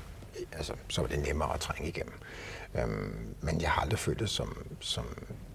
altså, 0.52 0.72
så 0.88 1.00
var 1.00 1.08
det 1.08 1.18
nemmere 1.18 1.54
at 1.54 1.60
trænge 1.60 1.88
igennem. 1.88 2.14
Øhm, 2.74 3.34
men 3.40 3.60
jeg 3.60 3.70
har 3.70 3.82
aldrig 3.82 3.98
følt 3.98 4.20
det 4.20 4.30
som, 4.30 4.66
som, 4.80 5.04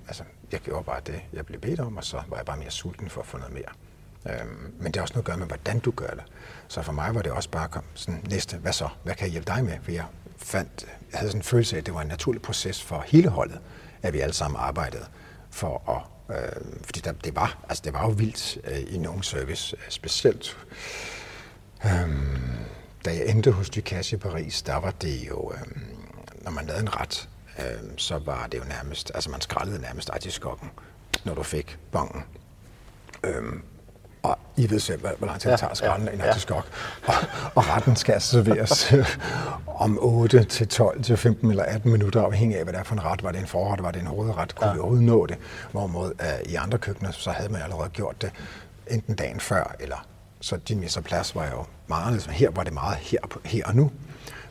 altså, 0.07 0.23
jeg 0.51 0.59
gjorde 0.59 0.83
bare 0.83 1.01
det, 1.05 1.21
jeg 1.33 1.45
blev 1.45 1.61
bedt 1.61 1.79
om, 1.79 1.97
og 1.97 2.03
så 2.03 2.21
var 2.27 2.37
jeg 2.37 2.45
bare 2.45 2.57
mere 2.57 2.71
sulten 2.71 3.09
for 3.09 3.21
at 3.21 3.27
få 3.27 3.37
noget 3.37 3.53
mere. 3.53 3.71
Øhm, 4.29 4.73
men 4.79 4.91
det 4.91 4.97
er 4.97 5.01
også 5.01 5.13
noget 5.13 5.23
at 5.23 5.27
gøre 5.27 5.37
med, 5.37 5.47
hvordan 5.47 5.79
du 5.79 5.91
gør 5.91 6.09
det. 6.09 6.23
Så 6.67 6.81
for 6.81 6.91
mig 6.91 7.15
var 7.15 7.21
det 7.21 7.31
også 7.31 7.49
bare 7.49 7.67
kom 7.67 7.83
sådan, 7.93 8.23
næste, 8.29 8.57
hvad 8.57 8.73
så? 8.73 8.89
Hvad 9.03 9.15
kan 9.15 9.25
jeg 9.25 9.31
hjælpe 9.31 9.51
dig 9.51 9.63
med? 9.65 9.77
For 9.83 9.91
jeg, 9.91 10.05
fandt, 10.37 10.85
jeg 11.11 11.19
havde 11.19 11.31
sådan 11.31 11.39
en 11.39 11.43
følelse 11.43 11.75
af, 11.75 11.79
at 11.79 11.85
det 11.85 11.93
var 11.93 12.01
en 12.01 12.07
naturlig 12.07 12.41
proces 12.41 12.83
for 12.83 13.03
hele 13.07 13.29
holdet, 13.29 13.59
at 14.01 14.13
vi 14.13 14.19
alle 14.19 14.33
sammen 14.33 14.59
arbejdede 14.59 15.05
for 15.49 15.89
at 15.89 16.16
Øh, 16.29 16.81
fordi 16.83 16.99
der, 16.99 17.11
det, 17.11 17.35
var, 17.35 17.65
altså 17.69 17.81
det 17.85 17.93
var 17.93 18.05
jo 18.05 18.09
vildt 18.09 18.57
øh, 18.63 18.93
i 18.93 18.97
nogen 18.97 19.23
service, 19.23 19.75
øh, 19.77 19.83
specielt 19.89 20.57
øh, 21.85 22.09
da 23.05 23.15
jeg 23.15 23.27
endte 23.27 23.51
hos 23.51 23.69
Ducasse 23.69 24.15
i 24.15 24.19
Paris, 24.19 24.61
der 24.61 24.75
var 24.75 24.91
det 24.91 25.27
jo, 25.29 25.51
øh, 25.53 25.81
når 26.41 26.51
man 26.51 26.65
lavede 26.65 26.81
en 26.81 26.99
ret, 27.01 27.29
øh, 27.59 27.89
så 27.97 28.17
var 28.17 28.47
det 28.47 28.57
jo 28.57 28.63
nærmest, 28.63 29.11
altså 29.15 29.29
man 29.29 29.41
skrællede 29.41 29.81
nærmest 29.81 30.09
artiskokken, 30.09 30.69
når 31.25 31.33
du 31.33 31.43
fik 31.43 31.77
bongen. 31.91 32.23
Øh, 33.23 33.43
og 34.23 34.37
I 34.57 34.69
ved 34.69 34.79
selv, 34.79 35.01
hvor 35.17 35.27
lang 35.27 35.39
tid 35.39 35.51
det 35.51 35.59
tager 35.59 35.71
at 35.71 35.77
skrælle 35.77 36.05
ja, 36.05 36.11
en 36.11 36.21
artiskok. 36.21 36.65
Ja. 37.07 37.13
Og, 37.13 37.15
og 37.55 37.69
retten 37.69 37.95
skal 37.95 38.21
serveres 38.21 38.93
om 39.67 39.97
8 40.01 40.43
til 40.43 40.67
12 40.67 41.03
til 41.03 41.17
15 41.17 41.49
eller 41.49 41.63
18 41.63 41.91
minutter, 41.91 42.21
afhængig 42.21 42.57
af, 42.57 42.63
hvad 42.63 42.73
det 42.73 42.79
er 42.79 42.83
for 42.83 42.95
en 42.95 43.03
ret. 43.03 43.23
Var 43.23 43.31
det 43.31 43.41
en 43.41 43.47
forret, 43.47 43.83
var 43.83 43.91
det 43.91 44.01
en 44.01 44.07
hovedret? 44.07 44.55
Kunne 44.55 44.67
ja. 44.67 44.73
vi 44.73 44.79
overhovedet 44.79 45.05
nå 45.05 45.25
det? 45.25 45.37
Hvorimod 45.71 46.11
uh, 46.19 46.51
i 46.51 46.55
andre 46.55 46.77
køkkener, 46.77 47.11
så 47.11 47.31
havde 47.31 47.51
man 47.51 47.61
allerede 47.61 47.89
gjort 47.89 48.21
det 48.21 48.31
enten 48.87 49.15
dagen 49.15 49.39
før, 49.39 49.75
eller 49.79 50.07
så 50.41 50.57
din 50.57 50.79
mise 50.79 51.01
plads 51.01 51.35
var 51.35 51.45
jo 51.45 51.65
meget 51.87 52.13
ligesom, 52.13 52.33
her 52.33 52.49
var 52.51 52.63
det 52.63 52.73
meget 52.73 52.97
her, 52.97 53.19
her 53.45 53.65
og 53.65 53.75
nu. 53.75 53.91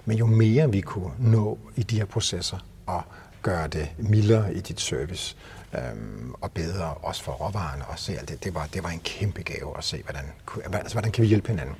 Men 0.04 0.18
jo 0.18 0.26
mere 0.26 0.70
vi 0.70 0.80
kunne 0.80 1.10
nå 1.18 1.58
i 1.76 1.82
de 1.82 1.96
her 1.96 2.04
processer 2.04 2.58
og 2.86 3.02
gøre 3.42 3.68
det 3.68 3.88
mildere 3.98 4.54
i 4.54 4.60
dit 4.60 4.80
service, 4.80 5.36
øhm, 5.76 6.34
og 6.40 6.50
bedre 6.50 6.94
også 7.02 7.22
for 7.22 7.32
råvarerne 7.32 7.84
og 7.88 7.98
se 7.98 8.12
alt 8.12 8.28
det. 8.28 8.44
Det 8.44 8.54
var, 8.54 8.68
det 8.74 8.84
var 8.84 8.90
en 8.90 9.00
kæmpe 9.04 9.42
gave 9.42 9.78
at 9.78 9.84
se, 9.84 10.02
hvordan, 10.02 10.24
altså, 10.72 10.94
hvordan 10.94 11.12
kan 11.12 11.22
vi 11.22 11.28
hjælpe 11.28 11.48
hinanden. 11.48 11.74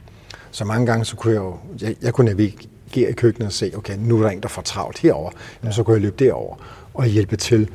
Så 0.51 0.65
mange 0.65 0.87
gange, 0.87 1.05
så 1.05 1.17
kunne 1.17 1.33
jeg 1.33 1.41
jo, 1.41 1.59
jeg, 1.81 1.97
jeg 2.03 2.15
kunne 2.15 2.25
navigere 2.25 3.11
i 3.11 3.13
køkkenet 3.13 3.47
og 3.47 3.53
se, 3.53 3.73
okay, 3.77 3.97
nu 3.99 4.19
er 4.19 4.23
der 4.23 4.31
en, 4.31 4.41
der 4.43 4.49
får 4.49 4.63
travlt 4.63 4.99
herover, 4.99 5.31
ja. 5.65 5.71
så 5.71 5.83
kunne 5.83 5.95
jeg 5.95 6.03
løbe 6.03 6.25
derover 6.25 6.57
og 6.95 7.07
hjælpe 7.07 7.37
til, 7.37 7.71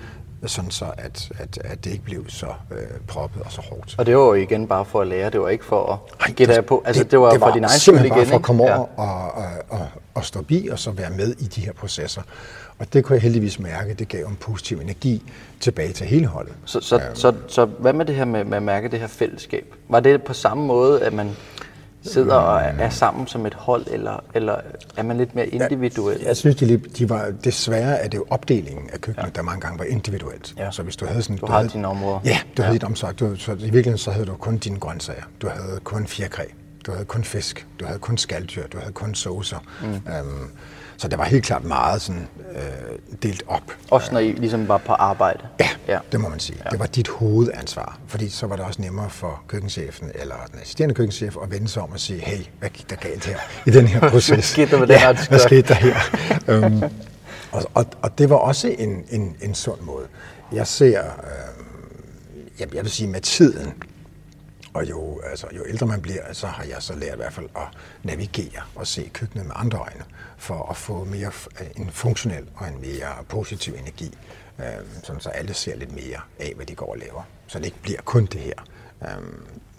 sådan 0.46 0.72
så 0.72 0.86
at, 0.98 1.32
at, 1.40 1.58
at 1.63 1.86
det 1.86 1.92
ikke 1.92 2.04
blev 2.04 2.30
så 2.30 2.48
øh, 2.72 2.78
proppet 3.08 3.42
og 3.42 3.51
så 3.51 3.62
hårdt. 3.62 3.96
Og 3.98 4.06
det 4.06 4.18
var 4.18 4.24
jo 4.24 4.34
igen 4.34 4.68
bare 4.68 4.86
for 4.86 5.01
at 5.01 5.08
lære, 5.08 5.30
det 5.30 5.42
var 5.42 5.50
ikke 5.50 5.66
for 5.66 6.04
at 6.28 6.36
gætte 6.36 6.56
af 6.56 6.66
på, 6.66 6.84
altså 6.86 7.04
det, 7.04 7.12
det 7.12 7.20
var, 7.20 7.32
det 7.32 7.42
var 7.42 7.48
for 7.48 7.54
din 7.54 7.63
egen 7.63 7.80
skyld 7.80 8.00
igen. 8.00 8.10
bare 8.10 8.25
for 8.25 8.36
at 8.36 8.42
komme 8.42 8.63
over 8.63 8.72
ja. 8.72 8.78
og, 8.78 9.32
og, 9.32 9.50
og, 9.70 9.88
og 10.13 10.25
stå 10.25 10.42
bi 10.42 10.68
og 10.72 10.80
så 10.80 10.92
være 10.92 11.10
med 11.10 11.36
i 11.40 11.44
de 11.44 11.62
her 11.62 11.74
processer. 11.74 12.22
Og 12.82 12.94
det 12.94 13.04
kunne 13.04 13.14
jeg 13.14 13.22
heldigvis 13.22 13.60
mærke, 13.60 13.94
det 13.94 14.08
gav 14.08 14.26
en 14.26 14.36
positiv 14.36 14.80
energi 14.80 15.24
tilbage 15.60 15.94
til 15.94 16.08
hele 16.08 16.28
holdet. 16.28 16.54
Så, 16.66 16.80
så, 16.82 16.96
um, 16.96 17.02
så, 17.14 17.34
så 17.48 17.66
hvad 17.66 17.94
med 17.94 18.06
det 18.06 18.16
her 18.16 18.26
med, 18.26 18.44
med 18.44 18.58
at 18.58 18.64
mærke 18.64 18.88
det 18.88 19.00
her 19.00 19.08
fællesskab? 19.08 19.76
Var 19.90 20.00
det 20.00 20.24
på 20.24 20.34
samme 20.34 20.66
måde, 20.66 21.04
at 21.04 21.14
man 21.14 21.30
sidder 22.04 22.36
og 22.36 22.62
er 22.62 22.90
sammen 22.90 23.28
som 23.28 23.46
et 23.46 23.54
hold, 23.54 23.86
eller, 23.92 24.24
eller 24.34 24.56
er 24.98 25.04
man 25.04 25.18
lidt 25.18 25.36
mere 25.36 25.48
individuel? 25.48 26.18
Jeg, 26.20 26.28
jeg 26.28 26.38
synes, 26.38 26.56
de, 26.56 26.78
de 26.78 27.10
var, 27.10 27.34
desværre 27.44 28.04
er 28.04 28.08
det 28.08 28.18
jo 28.18 28.26
opdelingen 28.30 28.90
af 28.94 29.02
køkkenet, 29.02 29.28
ja. 29.28 29.32
der 29.36 29.42
mange 29.42 29.62
gange 29.62 29.80
var 29.80 29.86
individuelt. 29.86 30.54
Ja. 30.58 30.72
Så 30.72 30.84
hvis 30.84 30.96
du 30.96 31.06
havde 31.06 31.22
sådan... 31.22 31.38
Du, 31.38 31.46
du 31.46 31.52
havde 31.52 31.70
dine 31.70 31.88
områder. 31.88 32.20
Ja, 32.26 32.38
du 32.58 32.62
ja. 32.62 32.64
havde 32.64 32.80
dit 32.80 32.84
omsorg. 32.84 33.20
Du, 33.20 33.36
så 33.36 33.52
i 33.52 33.56
virkeligheden 33.56 33.98
så 33.98 34.12
havde 34.12 34.26
du 34.26 34.34
kun 34.34 34.58
dine 34.58 34.80
grøntsager. 34.80 35.24
Du 35.42 35.50
havde 35.50 35.80
kun 35.84 36.08
fjerkræ. 36.08 36.44
Du 36.86 36.92
havde 36.92 37.06
kun 37.06 37.24
fisk. 37.24 37.68
Du 37.80 37.86
havde 37.86 38.00
kun 38.00 38.18
skalddyr. 38.18 38.68
Du 38.68 38.78
havde 38.78 38.94
kun 38.94 39.16
saucer. 39.16 39.58
Mm. 39.82 39.88
Um, 39.88 40.52
så 41.01 41.08
det 41.08 41.17
var 41.17 41.25
helt 41.25 41.46
klart 41.46 41.63
meget 41.63 42.01
sådan, 42.01 42.27
øh, 42.55 42.62
delt 43.24 43.43
op. 43.48 43.62
Også 43.91 44.13
når 44.13 44.20
I 44.20 44.31
ligesom 44.31 44.67
var 44.67 44.77
på 44.77 44.93
arbejde? 44.93 45.39
Ja, 45.60 45.70
ja. 45.88 46.00
det 46.12 46.20
må 46.20 46.29
man 46.29 46.39
sige. 46.39 46.58
Ja. 46.65 46.70
Det 46.70 46.79
var 46.79 46.86
dit 46.86 47.08
hovedansvar, 47.08 48.00
fordi 48.08 48.29
så 48.29 48.48
var 48.48 48.55
det 48.55 48.65
også 48.65 48.81
nemmere 48.81 49.10
for 49.10 49.43
køkkenchefen 49.48 50.12
eller 50.15 50.36
den 50.51 50.60
assisterende 50.60 50.96
køkkenchef 50.96 51.36
at 51.43 51.51
vende 51.51 51.67
sig 51.67 51.84
om 51.84 51.91
og 51.91 52.00
sige, 52.00 52.20
hey, 52.20 52.46
hvad 52.60 52.70
gik 52.70 52.89
der 52.89 52.96
galt 52.96 53.25
her 53.25 53.38
i 53.65 53.70
den 53.70 53.88
her 53.88 54.00
proces? 54.10 54.29
hvad 54.29 54.41
skete 54.41 54.72
der 54.72 54.79
med 54.79 54.88
ja, 54.88 55.13
hvad 55.29 55.39
skete 55.39 55.67
der 55.67 55.74
her? 55.74 55.96
um, 56.65 56.84
og, 57.51 57.63
og, 57.74 57.86
og 58.01 58.17
det 58.17 58.29
var 58.29 58.36
også 58.36 58.67
en, 58.67 59.03
en, 59.10 59.36
en 59.41 59.55
sund 59.55 59.81
måde. 59.81 60.05
Jeg 60.51 60.67
ser, 60.67 61.00
øh, 61.00 61.63
jeg, 62.60 62.75
jeg 62.75 62.84
vil 62.84 62.91
sige 62.91 63.08
med 63.08 63.22
tiden, 63.22 63.74
og 64.74 64.90
jo, 64.90 65.22
altså, 65.30 65.48
jo 65.58 65.66
ældre 65.68 65.88
man 65.88 66.01
bliver, 66.01 66.34
så 66.34 66.48
har 66.48 66.63
jeg 66.63 66.78
så 66.80 66.95
lært 66.95 67.13
i 67.13 67.17
hvert 67.17 67.34
fald 67.34 67.50
at 67.56 67.67
navigere 68.04 68.62
og 68.76 68.88
se 68.88 69.10
køkkenet 69.13 69.45
med 69.45 69.54
andre 69.58 69.80
øjne, 69.80 70.04
for 70.38 70.69
at 70.69 70.78
få 70.78 71.04
mere 71.04 71.32
øh, 71.62 71.67
en 71.76 71.89
funktionel 71.91 72.45
og 72.56 72.67
en 72.67 72.82
mere 72.82 73.24
positiv 73.30 73.74
energi, 73.74 74.17
øh, 74.60 74.65
sådan 75.04 75.22
så 75.22 75.30
alle 75.30 75.54
ser 75.54 75.76
lidt 75.76 75.91
mere 75.91 76.19
af, 76.39 76.54
hvad 76.56 76.65
de 76.65 76.76
går 76.76 76.91
og 76.91 76.98
laver. 76.98 77.22
Så 77.48 77.60
det 77.60 77.65
ikke 77.65 77.82
bliver 77.82 78.02
kun 78.02 78.26
det 78.26 78.41
her, 78.41 78.65
øh, 79.02 79.08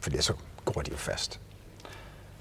for 0.01 0.23
så 0.23 0.33
går 0.65 0.83
de 0.83 0.91
jo 0.91 0.97
fast. 0.97 1.41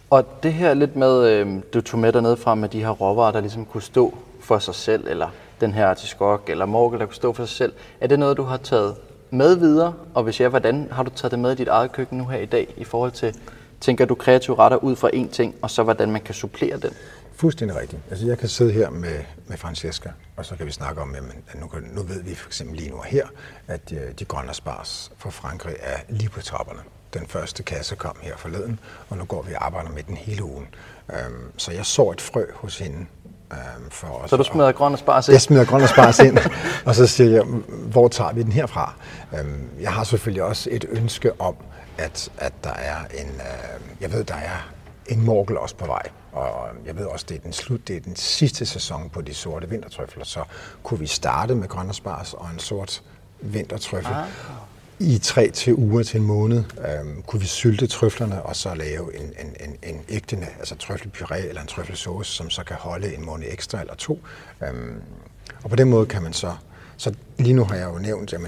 Og 0.09 0.43
det 0.43 0.53
her 0.53 0.73
lidt 0.73 0.95
med, 0.95 1.29
øh, 1.29 1.47
du 1.73 1.81
tog 1.81 1.99
med 1.99 2.13
dernede 2.13 2.37
fra 2.37 2.55
med 2.55 2.69
de 2.69 2.79
her 2.79 2.89
råvarer, 2.89 3.31
der 3.31 3.39
ligesom 3.41 3.65
kunne 3.65 3.83
stå 3.83 4.17
for 4.39 4.59
sig 4.59 4.75
selv, 4.75 5.07
eller 5.07 5.29
den 5.61 5.73
her 5.73 5.87
artiskok 5.87 6.49
eller 6.49 6.65
morgel, 6.65 6.99
der 6.99 7.05
kunne 7.05 7.15
stå 7.15 7.33
for 7.33 7.45
sig 7.45 7.57
selv. 7.57 7.73
Er 8.01 8.07
det 8.07 8.19
noget, 8.19 8.37
du 8.37 8.43
har 8.43 8.57
taget 8.57 8.95
med 9.31 9.55
videre? 9.55 9.93
Og 10.13 10.23
hvis 10.23 10.39
ja, 10.39 10.47
hvordan 10.47 10.87
har 10.91 11.03
du 11.03 11.09
taget 11.15 11.31
det 11.31 11.39
med 11.39 11.51
i 11.51 11.55
dit 11.55 11.67
eget 11.67 11.91
køkken 11.91 12.17
nu 12.17 12.27
her 12.27 12.39
i 12.39 12.45
dag, 12.45 12.73
i 12.77 12.83
forhold 12.83 13.11
til, 13.11 13.35
tænker 13.81 14.05
du 14.05 14.15
kreative 14.15 14.55
retter 14.55 14.77
ud 14.77 14.95
fra 14.95 15.09
én 15.13 15.31
ting, 15.31 15.55
og 15.61 15.69
så 15.69 15.83
hvordan 15.83 16.11
man 16.11 16.21
kan 16.21 16.35
supplere 16.35 16.77
den? 16.77 16.91
Fuldstændig 17.35 17.77
rigtigt. 17.77 18.01
Altså 18.09 18.27
jeg 18.27 18.37
kan 18.37 18.49
sidde 18.49 18.71
her 18.71 18.89
med, 18.89 19.19
med 19.47 19.57
Francesca, 19.57 20.11
og 20.37 20.45
så 20.45 20.55
kan 20.55 20.65
vi 20.65 20.71
snakke 20.71 21.01
om, 21.01 21.15
at 21.15 21.59
nu, 21.59 21.69
nu 21.93 22.01
ved 22.01 22.23
vi 22.23 22.35
for 22.35 22.49
eksempel 22.49 22.77
lige 22.77 22.89
nu 22.89 23.01
her, 23.05 23.27
at 23.67 23.89
de, 23.89 24.13
de 24.19 24.25
grønne 24.25 24.53
spars 24.53 25.11
fra 25.17 25.29
Frankrig 25.29 25.75
er 25.79 25.97
lige 26.09 26.29
på 26.29 26.41
topperne. 26.41 26.79
Den 27.13 27.27
første 27.27 27.63
kasse 27.63 27.95
kom 27.95 28.15
her 28.21 28.37
forleden, 28.37 28.79
og 29.09 29.17
nu 29.17 29.25
går 29.25 29.41
vi 29.41 29.53
og 29.53 29.65
arbejder 29.65 29.89
med 29.89 30.03
den 30.03 30.17
hele 30.17 30.43
ugen. 30.43 30.67
Øhm, 31.13 31.51
så 31.57 31.71
jeg 31.71 31.85
så 31.85 32.11
et 32.11 32.21
frø 32.21 32.45
hos 32.53 32.79
hende, 32.79 33.05
Øhm, 33.51 33.91
for 33.91 34.07
os. 34.07 34.29
Så 34.29 34.37
du 34.37 34.43
smider 34.43 34.71
grøn 34.71 34.93
og 34.93 34.99
spars 34.99 35.27
ind? 35.27 35.33
Jeg 35.33 35.41
smider 35.41 35.65
grøn 35.65 35.81
og 35.81 35.89
spars 35.89 36.19
ind, 36.19 36.37
og 36.85 36.95
så 36.95 37.07
siger 37.07 37.29
jeg, 37.29 37.43
hvor 37.67 38.07
tager 38.07 38.33
vi 38.33 38.43
den 38.43 38.51
herfra? 38.51 38.93
Øhm, 39.39 39.69
jeg 39.81 39.93
har 39.93 40.03
selvfølgelig 40.03 40.43
også 40.43 40.69
et 40.71 40.85
ønske 40.89 41.41
om, 41.41 41.55
at, 41.97 42.31
at 42.37 42.53
der 42.63 42.73
er 42.73 42.97
en, 43.13 43.27
øh, 43.27 44.01
jeg 44.01 44.11
ved, 44.13 44.23
der 44.23 44.35
er 44.35 44.71
en 45.07 45.25
morgel 45.25 45.57
også 45.57 45.75
på 45.75 45.85
vej. 45.85 46.03
Og 46.31 46.67
jeg 46.85 46.97
ved 46.97 47.05
også, 47.05 47.25
det 47.29 47.37
er 47.37 47.41
den 47.41 47.53
slut, 47.53 47.87
det 47.87 47.95
er 47.95 47.99
den 47.99 48.15
sidste 48.15 48.65
sæson 48.65 49.09
på 49.09 49.21
de 49.21 49.33
sorte 49.33 49.69
vintertrøfler, 49.69 50.25
så 50.25 50.43
kunne 50.83 50.99
vi 50.99 51.07
starte 51.07 51.55
med 51.55 51.67
grøn 51.67 51.89
og 51.89 51.95
spars 51.95 52.33
og 52.33 52.47
en 52.53 52.59
sort 52.59 53.01
vintertrøffel. 53.41 54.13
Ah 54.13 54.25
i 55.01 55.17
tre 55.17 55.49
til 55.49 55.75
uger 55.75 56.03
til 56.03 56.19
en 56.19 56.25
måned 56.25 56.63
øhm, 56.89 57.21
kunne 57.21 57.39
vi 57.39 57.47
sylte 57.47 57.87
trøflerne 57.87 58.41
og 58.43 58.55
så 58.55 58.75
lave 58.75 59.15
en, 59.15 59.33
en, 59.39 59.55
en, 59.59 59.77
en 59.83 60.01
ægte 60.09 60.37
altså 60.59 60.75
trøffelpuré 60.75 61.35
eller 61.35 61.61
en 61.61 61.67
trøffelsauce, 61.67 62.31
som 62.31 62.49
så 62.49 62.63
kan 62.63 62.75
holde 62.75 63.15
en 63.15 63.25
måned 63.25 63.47
ekstra 63.49 63.81
eller 63.81 63.95
to. 63.95 64.19
Øhm, 64.63 65.01
og 65.63 65.69
på 65.69 65.75
den 65.75 65.89
måde 65.89 66.05
kan 66.05 66.23
man 66.23 66.33
så 66.33 66.53
så 66.97 67.13
lige 67.37 67.53
nu 67.53 67.63
har 67.63 67.75
jeg 67.75 67.89
jo 67.93 67.99
nævnt, 67.99 68.33
at 68.33 68.41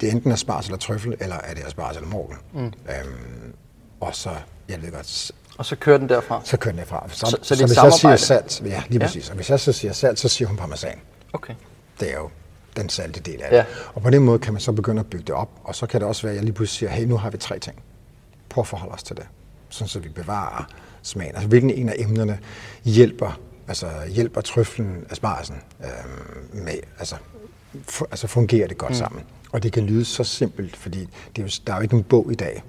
det 0.00 0.08
er 0.08 0.12
enten 0.12 0.32
er 0.32 0.36
spars 0.36 0.66
eller 0.66 0.78
trøffel, 0.78 1.16
eller 1.20 1.36
er 1.36 1.54
det 1.54 1.64
er 1.64 1.70
spars 1.70 1.96
eller 1.96 2.08
morgen. 2.08 2.36
Mm. 2.52 2.64
Øhm, 2.64 3.54
og 4.00 4.14
så, 4.14 4.30
jeg 4.68 4.82
ved 4.82 4.92
godt... 4.92 5.32
Og 5.58 5.66
så 5.66 5.76
kører 5.76 5.98
den 5.98 6.08
derfra? 6.08 6.40
Så 6.44 6.56
kører 6.56 6.72
den 6.72 6.78
derfra. 6.78 7.08
Så, 7.08 7.26
så, 7.26 7.38
så, 7.42 7.54
så 7.54 7.66
hvis 7.66 7.76
jeg 7.76 7.92
siger 7.92 8.16
salt, 8.16 8.62
ja, 8.64 8.82
lige 8.88 9.00
ja. 9.00 9.06
præcis. 9.06 9.28
Og 9.30 9.36
hvis 9.36 9.50
jeg 9.50 9.60
så 9.60 9.72
siger 9.72 9.92
salt, 9.92 10.18
så 10.18 10.28
siger 10.28 10.48
hun 10.48 10.56
parmesan. 10.56 10.98
Okay. 11.32 11.54
Det 12.00 12.10
er 12.10 12.16
jo 12.16 12.30
den 12.76 12.88
salte 12.88 13.20
del 13.20 13.42
af 13.42 13.50
det. 13.50 13.56
Ja. 13.56 13.64
Og 13.94 14.02
på 14.02 14.10
den 14.10 14.22
måde 14.22 14.38
kan 14.38 14.52
man 14.52 14.60
så 14.60 14.72
begynde 14.72 15.00
at 15.00 15.06
bygge 15.06 15.24
det 15.24 15.34
op, 15.34 15.50
og 15.64 15.74
så 15.74 15.86
kan 15.86 16.00
det 16.00 16.08
også 16.08 16.22
være, 16.22 16.30
at 16.32 16.36
jeg 16.36 16.44
lige 16.44 16.54
pludselig 16.54 16.78
siger, 16.78 16.90
hey, 16.90 17.04
nu 17.04 17.16
har 17.16 17.30
vi 17.30 17.36
tre 17.36 17.58
ting. 17.58 17.82
Prøv 18.48 18.62
at 18.62 18.68
forholde 18.68 18.94
os 18.94 19.02
til 19.02 19.16
det, 19.16 19.26
sådan 19.68 19.88
så 19.88 19.98
vi 19.98 20.08
bevarer 20.08 20.64
smagen. 21.02 21.34
Altså, 21.34 21.48
hvilken 21.48 21.70
en 21.70 21.88
af 21.88 21.94
emnerne 21.98 22.38
hjælper, 22.84 23.40
altså, 23.68 23.86
hjælper 24.08 24.40
trøflen, 24.40 25.06
asparsen 25.10 25.56
øh, 25.80 26.64
med, 26.64 26.78
altså, 26.98 27.16
for, 27.82 28.08
altså 28.10 28.26
fungerer 28.26 28.68
det 28.68 28.78
godt 28.78 28.90
mm. 28.90 28.96
sammen. 28.96 29.22
Og 29.52 29.62
det 29.62 29.72
kan 29.72 29.82
lyde 29.82 30.04
så 30.04 30.24
simpelt, 30.24 30.76
fordi 30.76 31.00
det 31.36 31.38
er 31.38 31.42
jo, 31.42 31.50
der 31.66 31.72
er 31.72 31.76
jo 31.76 31.82
ikke 31.82 31.94
nogen 31.94 32.04
bog 32.04 32.32
i 32.32 32.34
dag, 32.34 32.62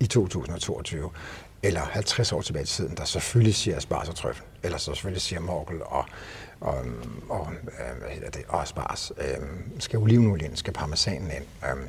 i 0.00 0.06
2022, 0.06 1.10
eller 1.62 1.80
50 1.80 2.32
år 2.32 2.40
tilbage 2.40 2.62
i 2.62 2.66
tiden, 2.66 2.96
der 2.96 3.04
selvfølgelig 3.04 3.54
siger 3.54 3.76
asparges 3.76 4.08
og 4.08 4.14
trøffel, 4.14 4.44
eller 4.62 4.78
så 4.78 4.84
selvfølgelig 4.84 5.22
siger 5.22 5.40
morgel 5.40 5.82
og 5.82 6.04
og, 6.62 6.84
og 7.28 7.48
øh, 7.52 7.98
hvad 8.00 8.10
hedder 8.10 8.30
det, 8.30 8.44
og 8.48 8.68
spars. 8.68 9.12
Øh, 9.18 9.46
skal 9.78 9.98
olivenolien, 9.98 10.56
skal 10.56 10.72
parmesanen 10.72 11.30
ind, 11.30 11.44
øh, 11.64 11.86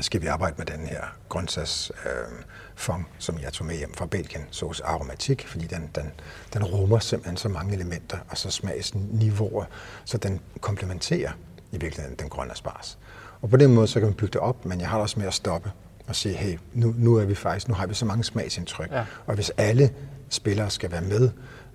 skal 0.00 0.22
vi 0.22 0.26
arbejde 0.26 0.54
med 0.58 0.66
den 0.66 0.86
her 0.86 1.04
grøntsags 1.28 1.92
øh, 2.06 2.92
som 3.18 3.38
jeg 3.42 3.52
tog 3.52 3.66
med 3.66 3.76
hjem 3.76 3.94
fra 3.94 4.06
Belgien, 4.06 4.44
sauce 4.50 4.84
aromatik, 4.84 5.46
fordi 5.48 5.66
den, 5.66 5.90
den, 5.94 6.10
den 6.52 6.64
rummer 6.64 6.98
simpelthen 6.98 7.36
så 7.36 7.48
mange 7.48 7.74
elementer 7.74 8.18
og 8.28 8.38
så 8.38 8.50
smagsniveauer, 8.50 9.64
så 10.04 10.18
den 10.18 10.40
komplementerer 10.60 11.30
i 11.72 11.78
virkeligheden 11.78 12.18
den 12.18 12.28
grønne 12.28 12.54
spars. 12.54 12.98
Og 13.42 13.50
på 13.50 13.56
den 13.56 13.74
måde 13.74 13.86
så 13.86 14.00
kan 14.00 14.08
man 14.08 14.14
bygge 14.14 14.32
det 14.32 14.40
op, 14.40 14.64
men 14.64 14.80
jeg 14.80 14.88
har 14.88 14.98
også 14.98 15.18
med 15.18 15.26
at 15.26 15.34
stoppe 15.34 15.72
og 16.06 16.16
sige, 16.16 16.34
hey, 16.34 16.58
nu, 16.72 16.94
nu 16.98 17.16
er 17.16 17.24
vi 17.24 17.34
faktisk, 17.34 17.68
nu 17.68 17.74
har 17.74 17.86
vi 17.86 17.94
så 17.94 18.04
mange 18.04 18.24
smagsindtryk, 18.24 18.90
ja. 18.90 19.04
og 19.26 19.34
hvis 19.34 19.50
alle 19.56 19.90
spillere 20.28 20.70
skal 20.70 20.90
være 20.90 21.02
med, 21.02 21.30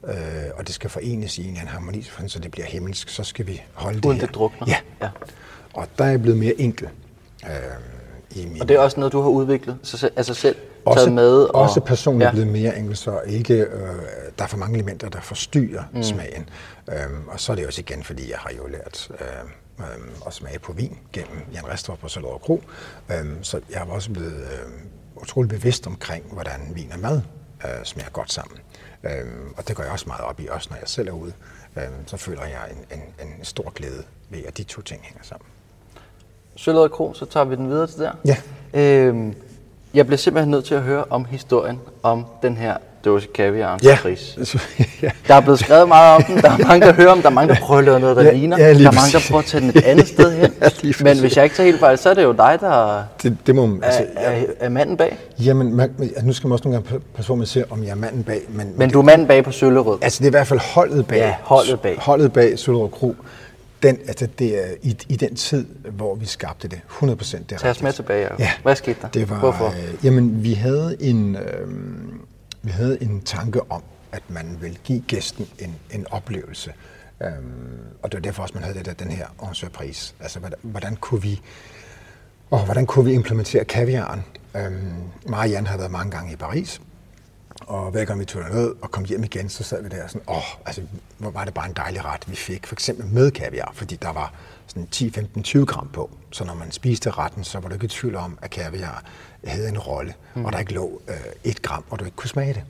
øh, 0.08 0.14
og 0.56 0.68
det 0.68 0.76
skal 0.76 0.90
forenes 0.90 1.38
i 1.38 1.42
en 1.42 1.48
eller 1.48 1.60
anden 1.60 1.74
harmoni, 1.74 2.10
så 2.28 2.40
det 2.40 2.52
bliver 2.52 2.68
himmelsk, 2.68 3.10
så 3.10 3.24
skal 3.24 3.48
vi 3.48 3.62
holde 3.74 3.98
Uden 3.98 4.10
det 4.10 4.20
her. 4.20 4.28
det 4.28 4.36
drukner? 4.36 4.68
Ja. 4.68 4.78
ja. 5.02 5.10
Og 5.74 5.88
der 5.98 6.06
er 6.06 6.10
jeg 6.10 6.22
blevet 6.22 6.40
mere 6.40 6.62
enkel. 6.62 6.90
Øh, 7.46 7.52
i 8.32 8.46
min... 8.46 8.62
Og 8.62 8.68
det 8.68 8.76
er 8.76 8.80
også 8.80 9.00
noget, 9.00 9.14
du 9.14 9.22
har 9.22 9.30
udviklet 9.30 9.78
sig, 9.84 10.10
altså 10.16 10.34
selv 10.34 10.56
også, 10.86 11.00
taget 11.00 11.14
med? 11.14 11.34
Og... 11.42 11.56
Også 11.56 11.80
personligt 11.80 12.26
ja. 12.26 12.32
blevet 12.32 12.48
mere 12.48 12.78
enkelt, 12.78 12.98
så 12.98 13.22
ikke, 13.28 13.54
øh, 13.54 13.96
der 14.38 14.44
er 14.44 14.48
for 14.48 14.58
mange 14.58 14.76
elementer, 14.76 15.10
der 15.10 15.22
forstyrrer 15.22 15.84
mm. 15.94 16.04
smagen. 16.04 16.50
Øhm, 16.90 17.28
og 17.28 17.40
så 17.40 17.52
er 17.52 17.56
det 17.56 17.68
også 17.68 17.82
igen, 17.82 18.04
fordi 18.04 18.30
jeg 18.32 18.38
har 18.40 18.52
jo 18.58 18.68
lært 18.68 19.12
øh, 19.12 19.28
øh, 19.80 19.86
at 20.28 20.34
smage 20.34 20.60
på 20.60 20.74
vin 20.74 20.98
gennem 21.14 21.38
Jan 21.54 21.68
Restrup 21.68 22.00
på 22.00 22.08
Salod 22.08 22.40
Kro. 22.40 22.64
Øhm, 23.12 23.44
så 23.44 23.60
jeg 23.70 23.80
har 23.80 23.86
også 23.86 24.12
blevet 24.12 24.34
øh, 24.34 25.22
utrolig 25.22 25.50
bevidst 25.50 25.88
omkring, 25.88 26.26
hvordan 26.32 26.72
vin 26.76 26.92
og 26.94 27.00
mad 27.00 27.22
øh, 27.66 27.84
smager 27.84 28.10
godt 28.10 28.32
sammen. 28.32 28.60
Øhm, 29.04 29.54
og 29.58 29.68
det 29.68 29.76
går 29.76 29.84
jeg 29.84 29.92
også 29.92 30.06
meget 30.08 30.24
op 30.24 30.40
i, 30.40 30.48
også 30.48 30.68
når 30.72 30.78
jeg 30.78 30.88
selv 30.88 31.08
er 31.08 31.12
ude. 31.12 31.34
Øhm, 31.78 32.08
så 32.08 32.18
føler 32.18 32.44
jeg 32.44 32.62
en, 32.72 33.00
en, 33.00 33.28
en 33.28 33.46
stor 33.46 33.70
glæde 33.70 34.04
ved, 34.30 34.40
at 34.48 34.58
de 34.58 34.64
to 34.64 34.82
ting 34.82 35.02
hænger 35.04 35.24
sammen. 35.24 35.48
Sølvøjet 36.56 36.92
Kro, 36.92 37.14
så 37.14 37.26
tager 37.26 37.44
vi 37.44 37.56
den 37.56 37.70
videre 37.70 37.88
til 37.88 38.00
der. 38.00 38.12
Ja. 38.26 38.38
Øhm, 38.74 39.36
jeg 39.94 40.06
bliver 40.06 40.18
simpelthen 40.18 40.52
nødt 40.52 40.66
til 40.66 40.76
at 40.76 40.82
høre 40.82 41.06
om 41.10 41.26
historien 41.26 41.80
om 42.04 42.26
den 42.42 42.58
her 42.58 42.78
dåse 43.08 43.28
kaviar 43.34 43.80
ja. 43.84 43.98
pris. 44.02 44.38
ja. 45.02 45.10
Der 45.28 45.36
er 45.36 45.42
blevet 45.42 45.60
skrevet 45.60 45.88
meget 45.88 46.16
om 46.16 46.24
den. 46.24 46.38
Der 46.38 46.52
er 46.52 46.58
mange, 46.68 46.88
der 46.88 46.94
hører 46.94 47.12
om 47.12 47.22
Der 47.22 47.30
er 47.30 47.34
mange, 47.34 47.54
der 47.54 47.60
prøver 47.62 47.80
at 47.80 47.86
lave 47.86 48.00
noget, 48.00 48.18
der 48.18 48.24
ja, 48.24 48.32
ligner. 48.32 48.58
Ja, 48.58 48.74
der 48.74 48.88
er 48.88 48.92
mange, 48.92 49.12
der 49.14 49.26
prøver 49.30 49.42
at 49.42 49.46
tage 49.46 49.62
den 49.62 49.70
et 49.70 49.84
andet 49.84 50.08
sted 50.08 50.32
hen. 50.32 50.54
ja, 50.62 51.04
Men 51.04 51.20
hvis 51.20 51.38
jeg 51.38 51.44
ikke 51.44 51.56
tager 51.56 51.68
helt 51.68 51.80
fejl, 51.80 51.98
så 51.98 52.10
er 52.10 52.14
det 52.14 52.24
jo 52.24 52.32
dig, 52.32 52.58
der 52.62 53.04
det, 53.24 53.38
det 53.48 53.56
må, 53.56 53.80
altså, 53.84 54.06
er, 54.16 54.32
er, 54.32 54.46
er, 54.60 54.70
manden 54.70 54.98
bag. 54.98 55.18
Jamen, 55.40 55.76
man, 55.76 55.92
nu 56.24 56.34
skal 56.34 56.48
man 56.48 56.54
også 56.54 56.68
nogle 56.68 56.84
gange 56.84 57.02
passe 57.16 57.28
på 57.28 57.36
med 57.36 57.44
at 57.44 57.50
se, 57.50 57.64
om 57.72 57.84
jeg 57.84 57.90
er 57.90 57.96
manden 57.96 58.24
bag. 58.24 58.42
Men, 58.50 58.74
men 58.76 58.90
du 58.90 59.00
er 59.00 59.04
manden 59.04 59.28
bag 59.28 59.44
på 59.44 59.52
Søllerød? 59.52 59.98
Altså, 60.02 60.20
det 60.20 60.26
er 60.26 60.30
i 60.30 60.38
hvert 60.38 60.48
fald 60.48 60.60
holdet 60.60 61.08
bag. 61.08 61.18
Ja, 61.18 61.36
holdet 61.42 61.80
bag. 61.80 61.98
Holdet 62.00 62.34
bag 62.34 62.60
Søllerød 62.60 62.90
Kro. 62.90 63.16
Den, 63.84 63.98
altså 64.08 64.28
det 64.40 64.64
er 64.64 64.68
i, 64.82 64.98
i 65.10 65.16
den 65.16 65.36
tid, 65.36 65.66
hvor 65.92 66.16
vi 66.16 66.26
skabte 66.26 66.68
det, 66.68 66.80
100 66.90 67.18
procent. 67.18 67.50
Tag 67.50 67.70
os 67.70 67.82
med 67.82 67.94
tilbage. 67.94 68.30
Ja. 68.40 68.52
Hvad 68.64 68.76
skete 68.76 68.98
der? 69.02 69.08
Det 69.08 69.30
var, 69.30 69.40
Hvorfor? 69.40 69.68
Øh, 69.68 70.06
jamen, 70.06 70.44
vi 70.44 70.54
havde 70.54 70.98
en, 71.00 71.36
øh, 71.36 71.68
vi 72.68 72.72
havde 72.72 73.04
en 73.04 73.22
tanke 73.22 73.72
om, 73.72 73.84
at 74.12 74.24
man 74.30 74.58
vil 74.62 74.80
give 74.84 75.04
gæsten 75.08 75.48
en, 75.60 75.76
en 75.92 76.08
oplevelse. 76.12 76.74
Øhm, 77.24 77.80
og 78.04 78.12
det 78.12 78.18
var 78.18 78.22
derfor 78.22 78.44
også, 78.44 78.54
man 78.54 78.64
havde 78.64 78.78
det 78.78 78.86
der, 78.86 78.94
den 78.94 79.12
her 79.12 79.28
en 79.50 79.56
surprise. 79.56 80.14
Altså, 80.20 80.40
hvordan, 80.40 80.60
hvordan 80.62 80.96
kunne 80.96 81.22
vi 81.22 81.42
og 82.52 82.66
hvordan 82.66 82.86
kunne 82.86 83.06
vi 83.06 83.14
implementere 83.14 83.66
kaviaren? 83.66 84.24
Øhm, 84.56 84.94
Marianne 85.28 85.68
havde 85.68 85.80
været 85.80 85.92
mange 85.92 86.12
gange 86.12 86.34
i 86.34 86.36
Paris, 86.36 86.82
og 87.62 87.92
hver 87.92 88.06
gang 88.06 88.20
vi 88.20 88.26
tog 88.26 88.44
ned 88.52 88.76
og 88.82 88.92
kom 88.92 89.06
hjem 89.06 89.24
igen, 89.24 89.50
så 89.50 89.64
sad 89.64 89.84
vi 89.84 89.90
der 89.90 90.08
sådan, 90.08 90.22
åh, 90.28 90.66
altså, 90.66 90.82
hvor 91.18 91.32
var 91.32 91.46
det 91.46 91.54
bare 91.54 91.68
en 91.68 91.74
dejlig 91.74 92.06
ret, 92.06 92.30
vi 92.30 92.36
fik. 92.36 92.68
For 92.68 92.76
eksempel 92.76 93.06
med 93.06 93.32
kaviar, 93.32 93.72
fordi 93.74 93.96
der 93.96 94.14
var 94.14 94.34
sådan 94.68 94.88
10, 94.88 95.12
15, 95.12 95.44
20 95.44 95.66
gram 95.66 95.90
på. 95.94 96.10
Så 96.32 96.44
når 96.44 96.54
man 96.54 96.72
spiste 96.72 97.12
retten, 97.12 97.44
så 97.44 97.60
var 97.60 97.70
der 97.70 97.76
ikke 97.76 97.86
i 97.86 97.90
tvivl 97.90 98.16
om, 98.16 98.38
at 98.42 98.50
kaviar 98.50 99.04
havde 99.46 99.70
en 99.70 99.80
rolle, 99.80 100.14
mm. 100.36 100.46
og 100.46 100.54
der 100.54 100.60
ikke 100.60 100.74
lå 100.74 101.02
øh, 101.08 101.16
et 101.44 101.62
gram, 101.62 101.84
og 101.90 102.00
du 102.00 102.06
ikke 102.06 102.16
kunne 102.16 102.30
smage 102.30 102.54
det. 102.54 102.64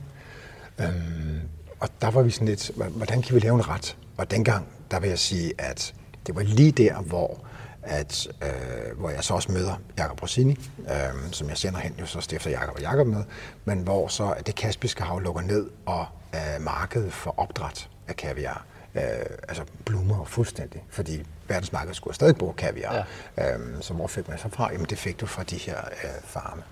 Øhm, 0.80 1.40
og 1.80 1.88
der 2.00 2.10
var 2.10 2.22
vi 2.22 2.30
sådan 2.30 2.48
lidt, 2.48 2.70
hvordan 2.74 3.22
kan 3.22 3.34
vi 3.34 3.40
lave 3.40 3.54
en 3.54 3.68
ret? 3.68 3.96
Og 4.16 4.30
dengang, 4.30 4.66
der 4.90 5.00
vil 5.00 5.08
jeg 5.08 5.18
sige, 5.18 5.52
at 5.58 5.94
det 6.26 6.34
var 6.34 6.42
lige 6.42 6.72
der, 6.72 7.00
hvor 7.00 7.44
at, 7.82 8.28
øh, 8.42 8.98
hvor 8.98 9.10
jeg 9.10 9.24
så 9.24 9.34
også 9.34 9.52
møder 9.52 9.80
Jakob 9.98 10.22
Rossini, 10.22 10.58
øh, 10.78 11.32
som 11.32 11.48
jeg 11.48 11.56
sender 11.56 11.80
hen, 11.80 11.94
jo 12.00 12.06
så 12.06 12.20
stifter 12.20 12.50
Jakob 12.50 12.74
og 12.74 12.80
Jakob 12.80 13.06
med, 13.06 13.24
men 13.64 13.78
hvor 13.78 14.08
så 14.08 14.30
at 14.30 14.46
det 14.46 14.54
kaspiske 14.54 15.02
hav 15.02 15.20
lukker 15.20 15.42
ned, 15.42 15.70
og 15.86 16.06
øh, 16.34 16.62
markedet 16.62 17.12
for 17.12 17.34
opdræt 17.36 17.88
af 18.08 18.16
kaviar, 18.16 18.64
øh, 18.94 19.02
altså 19.48 19.64
blommer 19.84 19.97
fuldstændig, 20.28 20.84
fordi 20.90 21.22
verdensmarkedet 21.48 21.96
skulle 21.96 22.14
stadig 22.14 22.36
bruge 22.36 22.54
kaviar. 22.54 23.06
Ja. 23.36 23.54
Øh, 23.54 23.60
så 23.80 23.94
hvor 23.94 24.06
fik 24.06 24.28
man 24.28 24.38
så 24.38 24.48
fra? 24.52 24.72
Jamen 24.72 24.86
det 24.86 24.98
fik 24.98 25.20
du 25.20 25.26
fra 25.26 25.42
de 25.42 25.56
her 25.56 25.78
øh, 26.04 26.10
farme. 26.24 26.62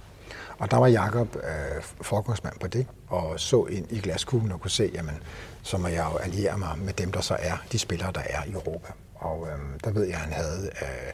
Og 0.58 0.70
der 0.70 0.76
var 0.76 0.86
Jakob 0.86 1.36
øh, 1.36 1.82
forgangsmand 2.00 2.58
på 2.60 2.66
det, 2.66 2.86
og 3.08 3.40
så 3.40 3.64
ind 3.64 3.92
i 3.92 4.00
glaskuglen 4.00 4.52
og 4.52 4.60
kunne 4.60 4.70
se, 4.70 4.90
jamen, 4.94 5.14
så 5.62 5.78
må 5.78 5.88
jeg 5.88 6.06
jo 6.12 6.16
alliere 6.16 6.58
mig 6.58 6.78
med 6.78 6.92
dem, 6.92 7.12
der 7.12 7.20
så 7.20 7.36
er, 7.38 7.56
de 7.72 7.78
spillere, 7.78 8.12
der 8.12 8.20
er 8.20 8.44
i 8.44 8.52
Europa. 8.52 8.92
Og 9.14 9.48
øh, 9.48 9.58
der 9.84 9.90
ved 9.90 10.04
jeg, 10.04 10.14
at 10.14 10.20
han 10.20 10.32
havde 10.32 10.70
øh, 10.82 11.12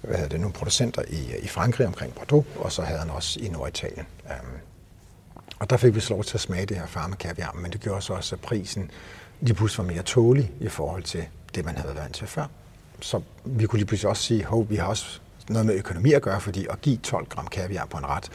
hvad 0.00 0.16
hedder 0.16 0.28
det, 0.28 0.40
nogle 0.40 0.52
producenter 0.52 1.02
i, 1.08 1.36
i 1.42 1.48
Frankrig 1.48 1.86
omkring 1.86 2.14
Bordeaux, 2.14 2.46
og 2.56 2.72
så 2.72 2.82
havde 2.82 3.00
han 3.00 3.10
også 3.10 3.40
i 3.40 3.48
Norditalien. 3.48 4.06
Øh, 4.26 4.36
og 5.58 5.70
der 5.70 5.76
fik 5.76 5.94
vi 5.94 6.00
så 6.00 6.14
lov 6.14 6.24
til 6.24 6.36
at 6.36 6.40
smage 6.40 6.66
det 6.66 6.76
her 6.76 6.86
farmakaviar, 6.86 7.52
men 7.52 7.72
det 7.72 7.80
gjorde 7.80 8.02
så 8.02 8.12
også, 8.12 8.34
at 8.34 8.40
prisen 8.40 8.90
lige 9.40 9.54
pludselig 9.54 9.86
var 9.86 9.92
mere 9.92 10.02
tålig 10.02 10.52
i 10.60 10.68
forhold 10.68 11.02
til 11.02 11.28
det, 11.54 11.64
man 11.64 11.76
havde 11.76 11.94
været 11.94 12.12
til 12.12 12.26
før. 12.26 12.46
Så 13.00 13.20
vi 13.44 13.66
kunne 13.66 13.78
lige 13.78 13.86
pludselig 13.86 14.08
også 14.08 14.22
sige, 14.22 14.46
at 14.52 14.70
vi 14.70 14.76
har 14.76 14.86
også 14.86 15.20
noget 15.48 15.66
med 15.66 15.74
økonomi 15.74 16.12
at 16.12 16.22
gøre, 16.22 16.40
fordi 16.40 16.66
at 16.70 16.80
give 16.80 16.96
12 16.96 17.26
gram 17.28 17.46
kaviar 17.46 17.86
på 17.86 17.98
en 17.98 18.06
ret, 18.06 18.30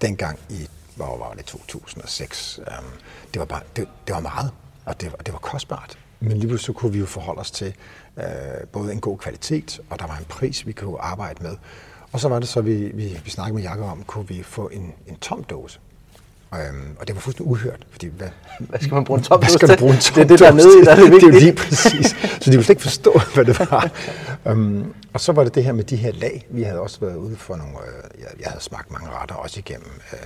dengang 0.00 0.38
i 0.48 0.68
hvor 0.96 1.18
var 1.18 1.34
det 1.36 1.44
2006, 1.44 2.58
øhm, 2.58 2.86
det, 3.32 3.40
var 3.40 3.46
bare, 3.46 3.60
det, 3.76 3.88
det 4.06 4.14
var 4.14 4.20
meget, 4.20 4.50
og 4.84 5.00
det 5.00 5.12
var, 5.12 5.16
det 5.16 5.32
var 5.32 5.38
kostbart. 5.38 5.98
Men 6.20 6.32
lige 6.32 6.48
pludselig 6.48 6.66
så 6.66 6.72
kunne 6.72 6.92
vi 6.92 6.98
jo 6.98 7.06
forholde 7.06 7.40
os 7.40 7.50
til 7.50 7.74
øh, 8.16 8.24
både 8.72 8.92
en 8.92 9.00
god 9.00 9.18
kvalitet, 9.18 9.80
og 9.90 9.98
der 9.98 10.06
var 10.06 10.16
en 10.16 10.24
pris, 10.28 10.66
vi 10.66 10.72
kunne 10.72 11.00
arbejde 11.00 11.42
med. 11.42 11.56
Og 12.12 12.20
så 12.20 12.28
var 12.28 12.38
det 12.38 12.48
så, 12.48 12.60
vi, 12.60 12.74
vi, 12.74 13.20
vi 13.24 13.30
snakkede 13.30 13.54
med 13.54 13.62
Jakob 13.62 13.84
om, 13.84 14.04
kunne 14.04 14.28
vi 14.28 14.42
få 14.42 14.68
en, 14.68 14.92
en 15.06 15.16
tom 15.16 15.44
dåse. 15.44 15.78
Øhm, 16.54 16.96
og 17.00 17.06
det 17.06 17.14
var 17.14 17.20
fuldstændig 17.20 17.50
uhørt, 17.50 17.86
fordi 17.90 18.06
hvad, 18.06 18.28
hvad 18.58 18.80
skal 18.80 18.94
man 18.94 19.04
bruge 19.04 19.18
en 19.18 19.24
tom 19.24 19.42
en 19.42 19.58
tom 19.58 20.14
Det 20.14 20.18
er 20.18 20.24
det, 20.24 20.38
der 20.38 20.48
er 20.48 20.52
nede 20.52 20.80
i, 20.80 20.84
der 20.84 20.90
er 20.90 20.96
det 20.96 21.10
vigtigt. 21.10 21.32
Det 21.32 21.36
er 21.36 21.40
lige 21.40 21.56
præcis. 21.56 22.16
Så 22.46 22.50
de 22.50 22.56
ville 22.56 22.64
slet 22.64 22.74
ikke 22.74 22.82
forstå, 22.82 23.20
hvad 23.34 23.44
det 23.44 23.58
var. 23.58 23.90
um, 24.44 24.94
og 25.12 25.20
så 25.20 25.32
var 25.32 25.44
det 25.44 25.54
det 25.54 25.64
her 25.64 25.72
med 25.72 25.84
de 25.84 25.96
her 25.96 26.12
lag. 26.12 26.46
Vi 26.50 26.62
havde 26.62 26.80
også 26.80 27.00
været 27.00 27.16
ude 27.16 27.36
for 27.36 27.56
nogle, 27.56 27.72
øh, 27.78 28.20
jeg, 28.20 28.28
jeg 28.40 28.46
havde 28.48 28.62
smagt 28.62 28.90
mange 28.90 29.08
retter 29.10 29.34
også 29.34 29.58
igennem, 29.58 29.90
øh, 30.12 30.18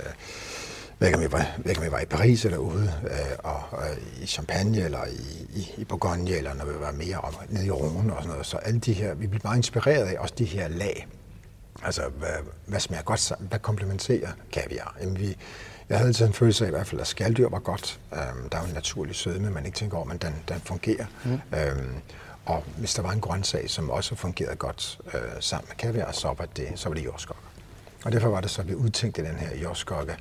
hver 0.97 1.09
gang, 1.09 1.23
vi 1.23 1.31
var, 1.31 1.45
hvad 1.57 1.77
om 1.77 1.83
vi 1.83 1.91
var 1.91 1.99
i 1.99 2.05
Paris 2.05 2.45
eller 2.45 2.57
ude, 2.57 2.93
øh, 3.03 3.37
og 3.43 3.61
øh, 3.73 4.23
i 4.23 4.25
Champagne 4.25 4.81
eller 4.81 5.05
i, 5.05 5.59
i, 5.59 5.71
i 5.77 5.83
Bourgogne, 5.83 6.31
eller 6.31 6.53
når 6.53 6.65
vi 6.65 6.79
var 6.79 6.91
mere 6.91 7.17
om, 7.17 7.33
nede 7.49 7.65
i 7.65 7.69
Rhône 7.69 8.11
og 8.11 8.17
sådan 8.17 8.29
noget. 8.29 8.45
Så 8.45 8.57
alle 8.57 8.79
de 8.79 8.93
her, 8.93 9.13
vi 9.13 9.27
blev 9.27 9.41
meget 9.43 9.57
inspireret 9.57 10.05
af 10.05 10.15
også 10.19 10.33
de 10.37 10.45
her 10.45 10.67
lag. 10.67 11.07
Altså, 11.83 12.01
hvad, 12.17 12.29
hvad 12.65 12.79
smager 12.79 13.03
godt 13.03 13.19
sammen? 13.19 13.47
Hvad 13.47 13.59
komplementerer 13.59 14.29
kaviar? 14.51 14.95
Jamen, 15.01 15.19
vi, 15.19 15.37
jeg 15.89 15.97
havde 15.97 16.07
altid 16.07 16.25
en 16.25 16.33
følelse 16.33 16.65
af 16.65 16.67
i 16.67 16.71
hvert 16.71 16.87
fald, 16.87 17.01
at 17.01 17.07
skalddyr 17.07 17.49
var 17.49 17.59
godt. 17.59 17.99
Øhm, 18.13 18.49
der 18.49 18.57
er 18.57 18.61
jo 18.61 18.67
en 18.67 18.73
naturlig 18.73 19.15
sødme, 19.15 19.49
man 19.49 19.65
ikke 19.65 19.77
tænker 19.77 19.97
over, 19.97 20.05
men 20.05 20.17
den, 20.17 20.35
den 20.49 20.61
fungerer. 20.65 21.05
Mm. 21.25 21.31
Øhm, 21.31 21.95
og 22.45 22.63
hvis 22.77 22.93
der 22.93 23.01
var 23.01 23.11
en 23.11 23.21
grøntsag, 23.21 23.69
som 23.69 23.89
også 23.89 24.15
fungerede 24.15 24.55
godt 24.55 24.99
øh, 25.13 25.21
sammen 25.39 25.65
med 25.69 25.75
kaviar, 25.75 26.11
så 26.11 26.27
var 26.27 26.45
det, 26.55 26.67
så 26.75 26.89
var 26.89 26.95
det 26.95 27.05
jordskokke. 27.05 27.41
Og 28.05 28.11
derfor 28.11 28.29
var 28.29 28.41
det 28.41 28.49
så, 28.49 28.61
at 28.61 28.67
vi 28.67 28.75
udtænkte 28.75 29.21
den 29.21 29.35
her 29.35 29.57
jordskokke 29.63 30.15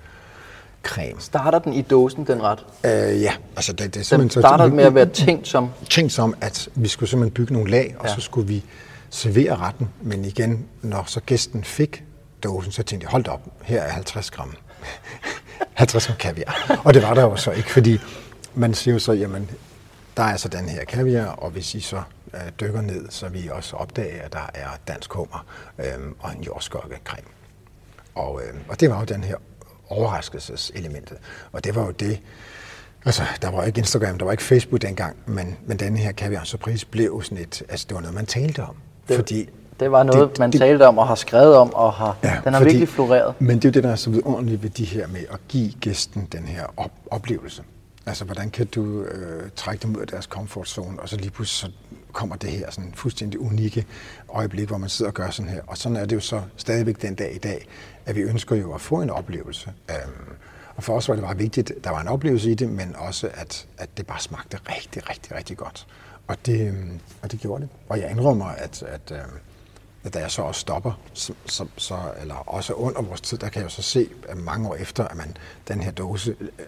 creme. 0.83 1.21
Starter 1.21 1.59
den 1.59 1.73
i 1.73 1.83
dåsen, 1.83 2.27
den 2.27 2.43
ret? 2.43 2.67
Øh, 2.85 3.23
ja, 3.23 3.33
altså 3.57 3.73
det, 3.73 3.95
det 3.95 4.01
er 4.01 4.05
simpelthen... 4.05 4.43
Den 4.43 4.49
starter 4.49 4.69
så, 4.69 4.75
med 4.75 4.85
at 4.85 4.95
være 4.95 5.07
tænkt 5.07 5.49
som... 5.49 5.71
Tænkt 5.91 6.13
som, 6.13 6.35
at 6.41 6.69
vi 6.75 6.89
skulle 6.89 7.11
simpelthen 7.11 7.35
bygge 7.35 7.53
nogle 7.53 7.71
lag, 7.71 7.95
og 7.99 8.07
ja. 8.07 8.15
så 8.15 8.21
skulle 8.21 8.49
vi 8.49 8.65
servere 9.11 9.57
retten. 9.57 9.89
Men 10.01 10.25
igen, 10.25 10.67
når 10.83 11.05
så 11.07 11.21
gæsten 11.21 11.65
fik 11.65 12.05
dåsen, 12.43 12.73
så 12.73 12.83
tænkte 12.83 13.05
jeg, 13.05 13.11
hold 13.11 13.29
op, 13.29 13.41
her 13.63 13.83
er 13.83 13.93
50 13.93 14.31
gram 14.31 14.55
50 15.81 16.07
gram 16.07 16.17
kaviar. 16.17 16.81
Og 16.85 16.95
det 16.95 17.03
var 17.03 17.15
der 17.15 17.23
jo 17.23 17.37
så 17.37 17.51
ikke, 17.51 17.71
fordi 17.71 17.99
man 18.55 18.75
siger 18.75 18.95
jo 18.95 18.99
så, 18.99 19.13
jamen, 19.13 19.51
der 20.17 20.23
er 20.23 20.27
altså 20.27 20.49
den 20.49 20.69
her 20.69 20.85
kaviar, 20.85 21.27
og 21.27 21.51
hvis 21.51 21.75
I 21.75 21.81
så 21.81 22.03
øh, 22.35 22.41
dykker 22.61 22.81
ned, 22.81 23.11
så 23.11 23.29
vil 23.29 23.45
I 23.45 23.49
også 23.49 23.77
opdage, 23.77 24.21
at 24.21 24.33
der 24.33 24.51
er 24.55 24.69
dansk 24.89 25.13
hummer 25.13 25.47
øh, 25.79 25.85
og 26.19 26.33
en 26.33 26.43
jordskokkecreme. 26.43 27.29
Og, 28.15 28.41
øh, 28.43 28.55
og 28.69 28.81
det 28.81 28.91
var 28.91 28.99
jo 28.99 29.05
den 29.05 29.25
her 29.25 29.37
overraskelseselementet. 29.89 31.19
Og 31.53 31.65
det 31.65 31.75
var 31.75 31.85
jo 31.85 31.91
det, 31.91 32.21
altså 33.05 33.23
der 33.43 33.51
var 33.51 33.65
ikke 33.65 33.79
Instagram, 33.79 34.19
der 34.19 34.25
var 34.25 34.33
ikke 34.33 34.45
Facebook 34.45 34.83
dengang, 34.83 35.17
men, 35.27 35.57
men 35.67 35.79
den 35.79 35.97
her 35.97 36.13
kaviar 36.13 36.45
surprise 36.45 36.87
blev 36.87 37.23
sådan 37.23 37.39
et, 37.39 37.63
altså 37.69 37.87
det 37.89 37.95
var 37.95 38.01
noget, 38.01 38.15
man 38.15 38.27
talte 38.27 38.63
om. 38.63 38.77
Det, 39.09 39.17
fordi 39.17 39.49
det 39.81 39.93
var 39.93 40.03
noget, 40.03 40.31
det, 40.31 40.39
man 40.39 40.53
det, 40.53 40.61
talte 40.61 40.87
om 40.87 40.99
og 40.99 41.09
har 41.09 41.15
skrevet 41.15 41.57
om, 41.57 41.75
og 41.75 41.93
har, 41.93 42.17
ja, 42.23 42.41
den 42.45 42.53
har 42.53 42.61
fordi, 42.61 42.71
virkelig 42.71 42.89
floreret. 42.89 43.35
Men 43.39 43.57
det 43.57 43.65
er 43.65 43.69
jo 43.69 43.73
det, 43.73 43.85
der 43.85 43.91
er 43.91 43.97
så 43.97 44.11
vidunderligt 44.11 44.63
ved 44.63 44.71
de 44.71 44.85
her 44.85 45.07
med 45.07 45.21
at 45.31 45.39
give 45.49 45.73
gæsten 45.81 46.29
den 46.33 46.45
her 46.45 46.65
op- 46.77 46.91
oplevelse. 47.11 47.63
Altså, 48.07 48.25
hvordan 48.25 48.51
kan 48.51 48.67
du 48.67 49.03
øh, 49.03 49.51
trække 49.57 49.83
dem 49.83 49.97
ud 49.97 50.01
af 50.01 50.07
deres 50.07 50.27
komfortzone, 50.27 51.01
og 51.01 51.09
så 51.09 51.17
lige 51.17 51.31
pludselig 51.31 51.73
så 51.73 51.93
kommer 52.13 52.37
det 52.37 52.51
her 52.51 52.71
sådan 52.71 52.93
fuldstændig 52.95 53.41
unikke 53.41 53.87
øjeblik, 54.29 54.69
hvor 54.69 54.79
man 54.79 54.89
sidder 54.89 55.11
og 55.11 55.15
gør 55.15 55.31
sådan 55.31 55.51
her. 55.51 55.61
Og 55.67 55.79
sådan 55.79 55.97
er 55.97 56.05
det 56.05 56.17
jo 56.17 56.21
så 56.21 56.43
stadigvæk 56.57 57.03
den 57.03 57.15
dag 57.15 57.35
i 57.35 57.39
dag, 57.39 57.67
at 58.07 58.17
vi 58.17 58.21
ønsker 58.21 58.57
jo 58.57 58.75
at 58.75 58.81
få 58.81 58.95
en 59.03 59.11
oplevelse. 59.11 59.73
Øhm, 59.91 60.37
og 60.77 60.83
for 60.83 60.97
os 60.97 61.09
var 61.09 61.15
det 61.15 61.25
bare 61.25 61.37
vigtigt, 61.37 61.71
at 61.71 61.85
der 61.85 61.91
var 61.91 62.01
en 62.01 62.09
oplevelse 62.09 62.51
i 62.51 62.55
det, 62.55 62.69
men 62.69 62.97
også, 62.99 63.29
at, 63.35 63.67
at 63.79 63.89
det 63.97 64.07
bare 64.07 64.21
smagte 64.21 64.59
rigtig, 64.69 65.11
rigtig, 65.11 65.35
rigtig 65.35 65.57
godt. 65.57 65.87
Og 66.27 66.37
det, 66.47 66.69
øhm, 66.69 67.01
og 67.23 67.33
det 67.33 67.41
gjorde 67.41 67.63
det. 67.63 67.69
Og 67.89 68.01
jeg 68.01 68.11
indrømmer, 68.11 68.47
at, 68.47 68.83
at 68.83 69.13
øhm, 69.13 69.39
da 70.09 70.19
jeg 70.19 70.31
så 70.31 70.43
også 70.43 70.61
stopper, 70.61 70.93
så, 71.13 71.33
så, 71.47 71.65
så, 71.77 71.95
eller 72.21 72.35
også 72.47 72.73
under 72.73 73.03
vores 73.03 73.21
tid, 73.21 73.39
der 73.39 73.49
kan 73.49 73.63
jeg 73.63 73.65
jo 73.65 73.75
så 73.75 73.83
se 73.83 74.09
at 74.29 74.37
mange 74.37 74.69
år 74.69 74.75
efter, 74.75 75.05
at 75.05 75.17
man 75.17 75.37
den 75.69 75.81
her 75.81 75.91
dose 75.91 76.35
øh, 76.41 76.65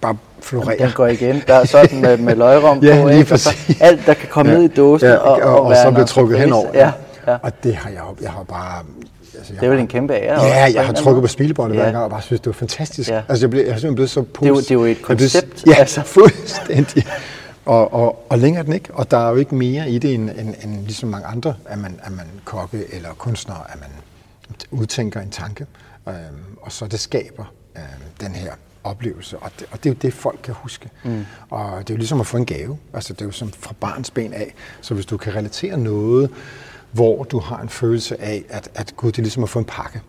bare 0.00 0.16
florerer. 0.40 0.76
Den 0.76 0.92
går 0.94 1.06
igen. 1.06 1.42
Der 1.46 1.54
er 1.54 1.64
sådan 1.64 2.00
med, 2.00 2.16
med 2.16 2.36
løgrom 2.36 2.78
ja, 2.84 3.02
på, 3.02 3.08
ikke? 3.08 3.38
Så 3.38 3.56
alt, 3.80 4.06
der 4.06 4.14
kan 4.14 4.28
komme 4.28 4.52
ja, 4.52 4.58
ned 4.58 4.70
i 4.70 4.74
dåsen 4.74 5.08
ja, 5.08 5.16
og, 5.16 5.42
og, 5.42 5.60
og, 5.60 5.66
og 5.66 5.76
så 5.76 5.90
bliver 5.90 6.06
trukket 6.06 6.38
henover. 6.38 6.70
Ja, 6.74 6.92
Ja. 7.26 7.36
Og 7.42 7.52
det 7.64 7.74
har 7.74 7.90
jeg, 7.90 8.02
jeg 8.20 8.30
har 8.30 8.42
bare... 8.42 8.82
Altså, 9.38 9.52
det 9.52 9.62
er 9.62 9.68
vel 9.68 9.78
en 9.78 9.88
kæmpe 9.88 10.14
ære. 10.14 10.44
Ja, 10.44 10.72
jeg 10.74 10.86
har 10.86 10.92
trukket 10.92 11.22
på 11.22 11.28
smilebåndet 11.28 11.76
ja. 11.76 11.82
hver 11.82 11.92
gang, 11.92 12.04
og 12.04 12.10
bare 12.10 12.22
synes, 12.22 12.40
det 12.40 12.46
var 12.46 12.52
fantastisk. 12.52 13.10
Ja. 13.10 13.22
Altså, 13.28 13.44
jeg, 13.44 13.50
blev, 13.50 13.62
jeg 13.64 13.72
har 13.72 13.80
simpelthen 13.80 13.94
blevet 13.94 14.10
så 14.10 14.22
positiv. 14.22 14.54
Det, 14.54 14.64
det 14.64 14.70
er 14.70 14.74
jo 14.74 14.84
et 14.84 15.02
koncept. 15.02 15.64
Ja, 15.66 15.74
altså. 15.74 16.02
fuldstændig. 16.02 17.06
Og, 17.70 17.92
og, 17.92 18.26
og 18.30 18.38
længere 18.38 18.64
den 18.64 18.72
ikke. 18.72 18.94
Og 18.94 19.10
der 19.10 19.16
er 19.16 19.30
jo 19.30 19.36
ikke 19.36 19.54
mere 19.54 19.90
i 19.90 19.98
det, 19.98 20.14
end, 20.14 20.30
end, 20.30 20.54
end 20.64 20.74
ligesom 20.82 21.08
mange 21.08 21.26
andre, 21.26 21.54
at 21.64 21.78
man, 21.78 22.00
at 22.02 22.12
man 22.12 22.26
kokke 22.44 22.94
eller 22.94 23.14
kunstner, 23.14 23.54
at 23.54 23.80
man 23.80 23.90
udtænker 24.70 25.20
en 25.20 25.30
tanke, 25.30 25.66
øhm, 26.08 26.16
og 26.60 26.72
så 26.72 26.86
det 26.86 27.00
skaber 27.00 27.44
øhm, 27.76 27.84
den 28.20 28.32
her 28.32 28.52
oplevelse, 28.84 29.38
og 29.38 29.50
det, 29.58 29.66
og 29.70 29.84
det 29.84 29.90
er 29.90 29.94
jo 29.94 29.98
det, 30.02 30.14
folk 30.14 30.40
kan 30.42 30.54
huske. 30.54 30.90
Mm. 31.04 31.24
Og 31.50 31.78
det 31.78 31.90
er 31.90 31.94
jo 31.94 31.98
ligesom 31.98 32.20
at 32.20 32.26
få 32.26 32.36
en 32.36 32.46
gave, 32.46 32.78
altså 32.92 33.12
det 33.12 33.20
er 33.20 33.26
jo 33.26 33.32
som 33.32 33.52
fra 33.52 33.74
barns 33.80 34.10
ben 34.10 34.32
af, 34.32 34.54
så 34.80 34.94
hvis 34.94 35.06
du 35.06 35.16
kan 35.16 35.34
relatere 35.34 35.78
noget, 35.78 36.30
hvor 36.92 37.24
du 37.24 37.38
har 37.38 37.58
en 37.60 37.68
følelse 37.68 38.20
af, 38.20 38.44
at, 38.48 38.68
at 38.74 38.96
gud, 38.96 39.12
det 39.12 39.18
er 39.18 39.22
ligesom 39.22 39.42
at 39.42 39.48
få 39.48 39.58
en 39.58 39.64
pakke, 39.64 40.00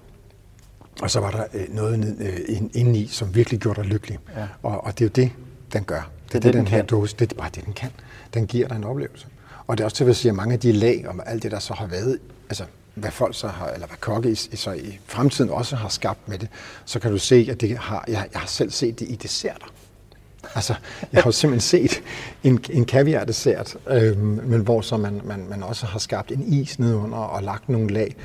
og 1.02 1.12
så 1.12 1.20
var 1.20 1.32
der 1.32 1.44
øh, 1.54 1.76
noget 1.76 2.16
øh, 2.20 2.62
indeni, 2.74 3.08
som 3.08 3.36
virkelig 3.36 3.60
gjorde 3.60 3.82
dig 3.82 3.90
lykkelig. 3.90 4.20
Ja. 4.36 4.48
Og, 4.64 4.84
og 4.84 5.00
det 5.00 5.06
er 5.06 5.10
jo 5.10 5.26
det, 5.26 5.32
den 5.74 5.84
gør. 5.84 6.12
Det 6.32 6.38
er 6.38 6.40
det, 6.40 6.44
det 6.44 6.54
den, 6.54 6.60
den 6.60 6.68
her 6.68 6.82
dose, 6.82 7.16
det 7.20 7.32
er 7.32 7.36
bare 7.36 7.50
det, 7.56 7.66
den 7.66 7.74
kan. 7.74 7.90
Den 8.34 8.48
giver 8.48 8.68
dig 8.68 8.76
en 8.76 8.84
oplevelse. 8.84 9.28
Og 9.68 9.78
det 9.78 9.84
er 9.84 9.86
også 9.86 9.98
til 9.98 10.04
at 10.04 10.16
sige, 10.16 10.30
at 10.30 10.36
mange 10.36 10.54
af 10.54 10.60
de 10.60 10.72
lag 10.72 11.06
om 11.08 11.22
alt 11.26 11.44
det, 11.44 11.52
der 11.52 11.60
så 11.60 11.74
har 11.74 11.88
været, 11.88 12.20
altså 12.50 12.64
hvad 12.96 13.12
folk 13.12 13.36
så 13.36 13.48
har, 13.48 13.68
eller 13.68 13.88
hvad 13.88 13.98
kokke 14.00 14.32
i, 14.32 14.36
så 14.36 14.72
i 14.72 15.00
fremtiden 15.06 15.50
også 15.50 15.76
har 15.76 15.90
skabt 15.90 16.30
med 16.30 16.38
det, 16.38 16.50
så 16.86 17.00
kan 17.00 17.12
du 17.12 17.18
se, 17.18 17.48
at 17.52 17.62
det 17.62 17.78
har, 17.78 18.06
jeg, 18.08 18.28
jeg 18.34 18.42
har 18.42 18.48
selv 18.48 18.72
set 18.72 19.00
det 19.00 19.10
i 19.10 19.16
desserter. 19.16 19.66
Altså, 20.56 20.74
jeg 21.12 21.24
har 21.24 21.28
jo 21.28 21.32
simpelthen 21.32 21.62
set 21.62 22.02
en, 22.44 22.60
en 22.70 22.86
kaviar-dessert, 22.86 23.78
øh, 23.90 24.18
men 24.18 24.62
hvor 24.62 24.82
så 24.82 24.98
man, 24.98 25.22
man, 25.24 25.48
man 25.50 25.64
også 25.64 25.86
har 25.86 26.00
skabt 26.00 26.32
en 26.32 26.54
is 26.54 26.80
nedenunder 26.80 27.18
og 27.18 27.44
lagt 27.44 27.70
nogle 27.70 27.88
lag, 27.88 28.16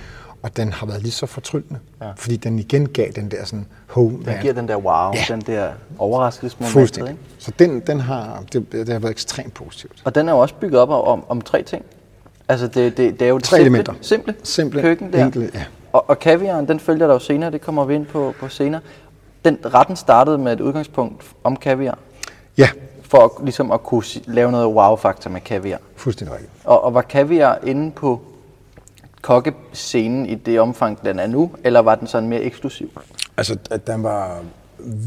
og 0.47 0.57
den 0.57 0.73
har 0.73 0.87
været 0.87 1.03
lige 1.03 1.13
så 1.13 1.27
fortryllende, 1.27 1.79
ja. 2.01 2.11
fordi 2.17 2.37
den 2.37 2.59
igen 2.59 2.89
gav 2.89 3.09
den 3.17 3.31
der 3.31 3.45
sådan, 3.45 3.67
ho, 3.87 4.09
Den 4.09 4.35
giver 4.41 4.55
den 4.55 4.69
der 4.69 4.77
wow, 4.77 5.13
ja. 5.15 5.35
den 5.35 5.41
der 5.41 5.69
overraskelsesmoment. 5.99 6.73
Fuldstændig. 6.73 7.11
Ikke? 7.11 7.23
Så 7.39 7.53
den, 7.59 7.81
den 7.81 8.01
har, 8.01 8.43
det, 8.53 8.73
det 8.73 8.89
har 8.89 8.99
været 8.99 9.11
ekstremt 9.11 9.55
positivt. 9.55 10.03
Og 10.05 10.15
den 10.15 10.29
er 10.29 10.33
jo 10.33 10.39
også 10.39 10.55
bygget 10.55 10.81
op 10.81 10.91
om, 10.91 11.25
om 11.29 11.41
tre 11.41 11.63
ting. 11.63 11.85
Altså 12.49 12.67
det, 12.67 12.97
det, 12.97 13.21
det 13.21 13.23
er 13.23 13.29
jo 13.29 13.39
tre 13.39 13.57
simple, 13.57 13.61
elementer. 13.61 13.93
Simple, 14.01 14.35
simple 14.43 14.83
køkken 14.83 15.13
der. 15.13 15.25
Enkle, 15.25 15.51
ja. 15.55 15.65
og, 15.93 16.11
og 16.11 16.19
kaviaren, 16.19 16.69
den 16.69 16.81
følger 16.81 17.07
der 17.07 17.15
jo 17.15 17.21
senere, 17.21 17.51
det 17.51 17.61
kommer 17.61 17.85
vi 17.85 17.95
ind 17.95 18.07
på, 18.07 18.35
på 18.41 18.49
senere. 18.49 18.81
Den 19.45 19.59
retten 19.65 19.97
startede 19.97 20.39
med 20.39 20.53
et 20.53 20.61
udgangspunkt 20.61 21.25
om 21.45 21.57
kaviar. 21.57 21.99
Ja. 22.59 22.69
For 23.03 23.19
at, 23.19 23.31
ligesom 23.45 23.71
at 23.71 23.83
kunne 23.83 24.05
lave 24.27 24.51
noget 24.51 24.67
wow-faktor 24.67 25.31
med 25.31 25.41
kaviar. 25.41 25.79
Fuldstændig 25.97 26.35
rigtigt. 26.35 26.53
Og, 26.65 26.85
og 26.85 26.95
var 26.95 27.03
kaviar 27.03 27.59
inde 27.65 27.91
på 27.91 28.21
kokkescenen 29.27 30.27
i 30.27 30.35
det 30.35 30.61
omfang, 30.61 31.03
den 31.05 31.19
er 31.19 31.27
nu, 31.27 31.51
eller 31.65 31.81
var 31.81 31.95
den 31.95 32.07
sådan 32.07 32.29
mere 32.29 32.43
eksklusiv? 32.43 32.91
Altså, 33.37 33.59
den 33.87 34.03
var 34.03 34.41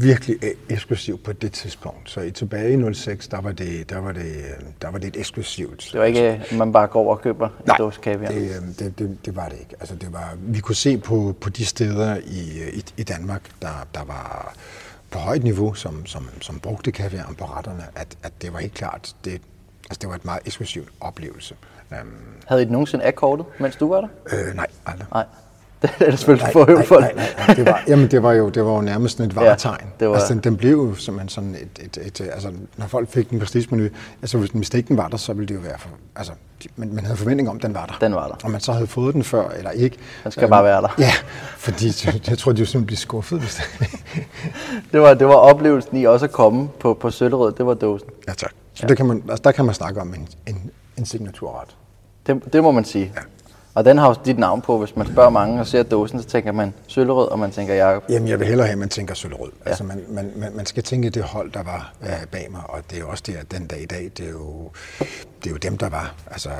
virkelig 0.00 0.36
eksklusiv 0.68 1.18
på 1.18 1.32
det 1.32 1.52
tidspunkt. 1.52 2.10
Så 2.10 2.20
i 2.20 2.30
tilbage 2.30 2.90
i 2.90 2.94
06, 2.94 3.28
der 3.28 3.40
var 3.40 3.52
det, 3.52 3.90
der 3.90 3.98
var 3.98 4.12
det, 4.12 4.34
der 4.82 4.90
var 4.90 4.98
det 4.98 5.08
et 5.08 5.16
eksklusivt. 5.16 5.88
Det 5.92 6.00
var 6.00 6.06
ikke, 6.06 6.20
at 6.20 6.52
man 6.52 6.72
bare 6.72 6.86
går 6.86 7.00
over 7.00 7.16
og 7.16 7.22
køber 7.22 7.48
Nej, 7.66 7.74
en 7.74 7.78
dåse 7.78 8.00
kaviar? 8.00 8.30
Det, 8.30 8.56
øhm, 8.56 8.74
det, 8.78 8.98
det, 8.98 9.18
det, 9.26 9.36
var 9.36 9.48
det 9.48 9.58
ikke. 9.60 9.74
Altså, 9.80 9.94
det 9.94 10.12
var, 10.12 10.36
vi 10.40 10.60
kunne 10.60 10.76
se 10.76 10.98
på, 10.98 11.34
på 11.40 11.50
de 11.50 11.64
steder 11.64 12.16
i, 12.16 12.70
i, 12.74 12.84
i 12.96 13.02
Danmark, 13.02 13.42
der, 13.62 13.86
der 13.94 14.04
var 14.04 14.54
på 15.10 15.18
højt 15.18 15.44
niveau, 15.44 15.74
som, 15.74 16.06
som, 16.06 16.28
som 16.40 16.60
brugte 16.60 16.92
kaviar 16.92 17.34
på 17.38 17.44
retterne, 17.44 17.84
at, 17.94 18.16
at 18.22 18.32
det 18.42 18.52
var 18.52 18.58
helt 18.58 18.74
klart, 18.74 19.14
det, 19.24 19.40
altså, 19.90 19.98
det 20.00 20.08
var 20.08 20.14
et 20.14 20.24
meget 20.24 20.40
eksklusivt 20.44 20.88
oplevelse. 21.00 21.54
Um, 21.90 21.96
Havde 22.46 22.62
I 22.62 22.64
det 22.64 22.72
nogensinde 22.72 23.04
af 23.04 23.14
kortet, 23.14 23.46
mens 23.58 23.76
du 23.76 23.88
var 23.88 24.00
der? 24.00 24.08
Øh, 24.32 24.56
nej, 24.56 24.66
aldrig. 24.86 25.06
Nej. 25.12 25.24
Det 25.98 26.08
er 26.08 26.16
selvfølgelig 26.16 26.48
for 26.52 27.00
nej, 27.00 27.12
nej, 27.12 27.12
nej, 27.14 27.46
nej, 27.46 27.54
det 27.54 27.66
var, 27.66 27.82
jamen 27.88 28.10
det 28.10 28.22
var 28.22 28.32
jo, 28.32 28.48
det 28.48 28.64
var 28.64 28.72
jo 28.72 28.80
nærmest 28.80 29.20
et 29.20 29.36
varetegn. 29.36 29.80
Ja, 29.80 29.86
det 30.00 30.08
var... 30.08 30.14
Altså 30.14 30.34
den, 30.34 30.40
den 30.40 30.56
blev 30.56 30.70
jo 30.70 30.94
som 30.94 31.20
en 31.20 31.28
sådan 31.28 31.54
et, 31.54 31.96
et, 31.96 32.06
et, 32.06 32.20
altså 32.20 32.52
når 32.76 32.86
folk 32.86 33.08
fik 33.08 33.30
en 33.30 33.38
prestige-menu, 33.38 33.88
altså 34.22 34.38
hvis, 34.38 34.70
den 34.70 34.96
var 34.96 35.08
der, 35.08 35.16
så 35.16 35.32
ville 35.32 35.48
det 35.48 35.54
jo 35.54 35.60
være, 35.60 35.78
for, 35.78 35.88
altså 36.16 36.32
man, 36.76 36.94
man 36.94 37.04
havde 37.04 37.16
forventning 37.16 37.48
om, 37.48 37.56
at 37.56 37.62
den 37.62 37.74
var 37.74 37.86
der. 37.86 37.94
Den 38.00 38.14
var 38.14 38.28
der. 38.28 38.34
Og 38.44 38.50
man 38.50 38.60
så 38.60 38.72
havde 38.72 38.86
fået 38.86 39.14
den 39.14 39.24
før 39.24 39.48
eller 39.48 39.70
ikke. 39.70 39.96
Den 40.24 40.32
skal 40.32 40.42
øhm, 40.42 40.50
bare 40.50 40.64
være 40.64 40.82
der. 40.82 40.88
Ja, 40.98 41.12
fordi 41.56 41.86
jeg, 42.06 42.28
jeg 42.30 42.38
tror, 42.38 42.52
de 42.52 42.60
jo 42.60 42.66
simpelthen 42.66 42.86
blive 42.86 42.98
skuffet. 42.98 43.40
Hvis 43.40 43.54
det... 43.54 43.90
det, 44.92 45.00
var, 45.00 45.14
det 45.14 45.26
var 45.26 45.34
oplevelsen 45.34 45.96
i 45.96 46.04
også 46.04 46.26
at 46.26 46.32
komme 46.32 46.68
på, 46.80 46.94
på 46.94 47.10
Søllerød, 47.10 47.52
det 47.52 47.66
var 47.66 47.74
dåsen. 47.74 48.08
Ja 48.28 48.32
tak. 48.32 48.52
Så 48.74 48.82
ja. 48.82 48.88
Det 48.88 48.96
kan 48.96 49.06
man, 49.06 49.22
altså, 49.28 49.42
der 49.44 49.52
kan 49.52 49.64
man 49.64 49.74
snakke 49.74 50.00
om 50.00 50.14
en, 50.14 50.28
en, 50.46 50.70
en 50.98 51.06
signaturret. 51.06 51.76
Det, 52.26 52.52
det 52.52 52.62
må 52.62 52.70
man 52.70 52.84
sige. 52.84 53.12
Ja. 53.16 53.20
Og 53.74 53.84
den 53.84 53.98
har 53.98 54.08
jo 54.08 54.14
dit 54.24 54.38
navn 54.38 54.60
på, 54.60 54.78
hvis 54.78 54.96
man 54.96 55.06
spørger 55.06 55.30
mange 55.30 55.60
og 55.60 55.66
ser 55.66 55.82
dåsen, 55.82 56.22
så 56.22 56.28
tænker 56.28 56.52
man 56.52 56.74
søllerød, 56.86 57.28
og 57.28 57.38
man 57.38 57.50
tænker 57.50 57.74
Jacob. 57.74 58.04
Jamen, 58.08 58.28
jeg 58.28 58.38
vil 58.38 58.46
hellere 58.46 58.66
have, 58.66 58.72
at 58.72 58.78
man 58.78 58.88
tænker 58.88 59.14
søllerød. 59.14 59.50
Ja. 59.64 59.68
Altså, 59.68 59.84
man, 59.84 60.04
man, 60.08 60.32
man, 60.36 60.56
man 60.56 60.66
skal 60.66 60.82
tænke 60.82 61.10
det 61.10 61.22
hold, 61.22 61.52
der 61.52 61.62
var 61.62 61.92
øh, 62.02 62.26
bag 62.30 62.46
mig, 62.50 62.60
og 62.68 62.80
det 62.90 62.96
er 62.96 63.00
jo 63.00 63.08
også 63.08 63.22
det, 63.26 63.36
at 63.36 63.50
den 63.50 63.66
dag 63.66 63.82
i 63.82 63.86
dag, 63.86 64.10
det 64.16 64.26
er 64.26 64.30
jo, 64.30 64.70
det 65.44 65.46
er 65.46 65.50
jo 65.50 65.56
dem, 65.56 65.78
der 65.78 65.88
var 65.88 66.14
altså, 66.30 66.50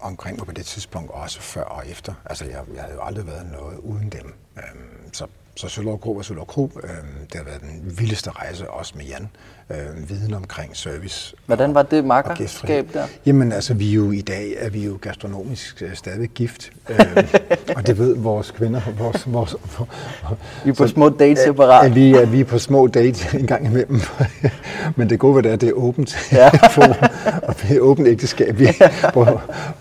omkring 0.00 0.38
mig 0.38 0.46
på 0.46 0.52
det 0.52 0.66
tidspunkt, 0.66 1.10
og 1.10 1.20
også 1.20 1.40
før 1.40 1.62
og 1.62 1.82
efter. 1.88 2.12
Altså, 2.24 2.44
jeg, 2.44 2.60
jeg 2.74 2.82
havde 2.82 2.94
jo 2.94 3.02
aldrig 3.02 3.26
været 3.26 3.46
noget 3.52 3.78
uden 3.78 4.08
dem. 4.08 4.34
Øhm, 4.56 5.12
så 5.12 5.26
så 5.58 5.68
Sølov 5.68 6.00
Kro 6.00 6.16
og 6.16 6.24
Sølov 6.24 6.46
Kro, 6.46 6.70
øh, 6.82 6.90
det 7.22 7.34
har 7.34 7.44
været 7.44 7.60
den 7.60 7.98
vildeste 7.98 8.30
rejse, 8.30 8.70
også 8.70 8.92
med 8.96 9.04
Jan. 9.04 9.28
Øh, 9.70 10.08
viden 10.08 10.34
omkring 10.34 10.76
service. 10.76 11.36
Hvordan 11.46 11.74
var 11.74 11.82
det 11.82 12.04
makkerskab 12.04 12.86
der? 12.92 13.04
Jamen 13.26 13.52
altså, 13.52 13.74
vi 13.74 13.92
jo 13.92 14.10
i 14.10 14.20
dag 14.20 14.54
er 14.58 14.70
vi 14.70 14.84
jo 14.84 14.98
gastronomisk 15.00 15.82
øh, 15.82 15.94
stadig 15.94 16.28
gift. 16.28 16.72
Øh, 16.88 16.98
og 17.76 17.86
det 17.86 17.98
ved 17.98 18.16
vores 18.16 18.50
kvinder. 18.50 18.80
Vores, 18.98 19.32
vores, 19.32 19.56
vi 20.64 20.70
er 20.70 20.74
på 20.74 20.86
så, 20.86 20.92
små 20.92 21.08
dates 21.08 21.38
separat. 21.38 21.90
Er, 21.90 21.94
vi, 21.94 22.12
er 22.12 22.26
vi 22.26 22.44
på 22.44 22.58
små 22.58 22.86
dates 22.86 23.34
en 23.34 23.46
gang 23.46 23.66
imellem. 23.66 24.00
Men 24.96 25.10
det 25.10 25.18
gode 25.18 25.36
ved 25.36 25.42
det 25.42 25.48
er, 25.48 25.52
at 25.52 25.60
det 25.60 25.68
er 25.68 25.72
åbent. 25.72 26.16
Ja. 26.32 26.50
og 27.48 27.54
det 27.62 27.76
er 27.76 27.80
åbent 27.80 28.08
ægteskab. 28.08 28.58
Vi, 28.58 28.68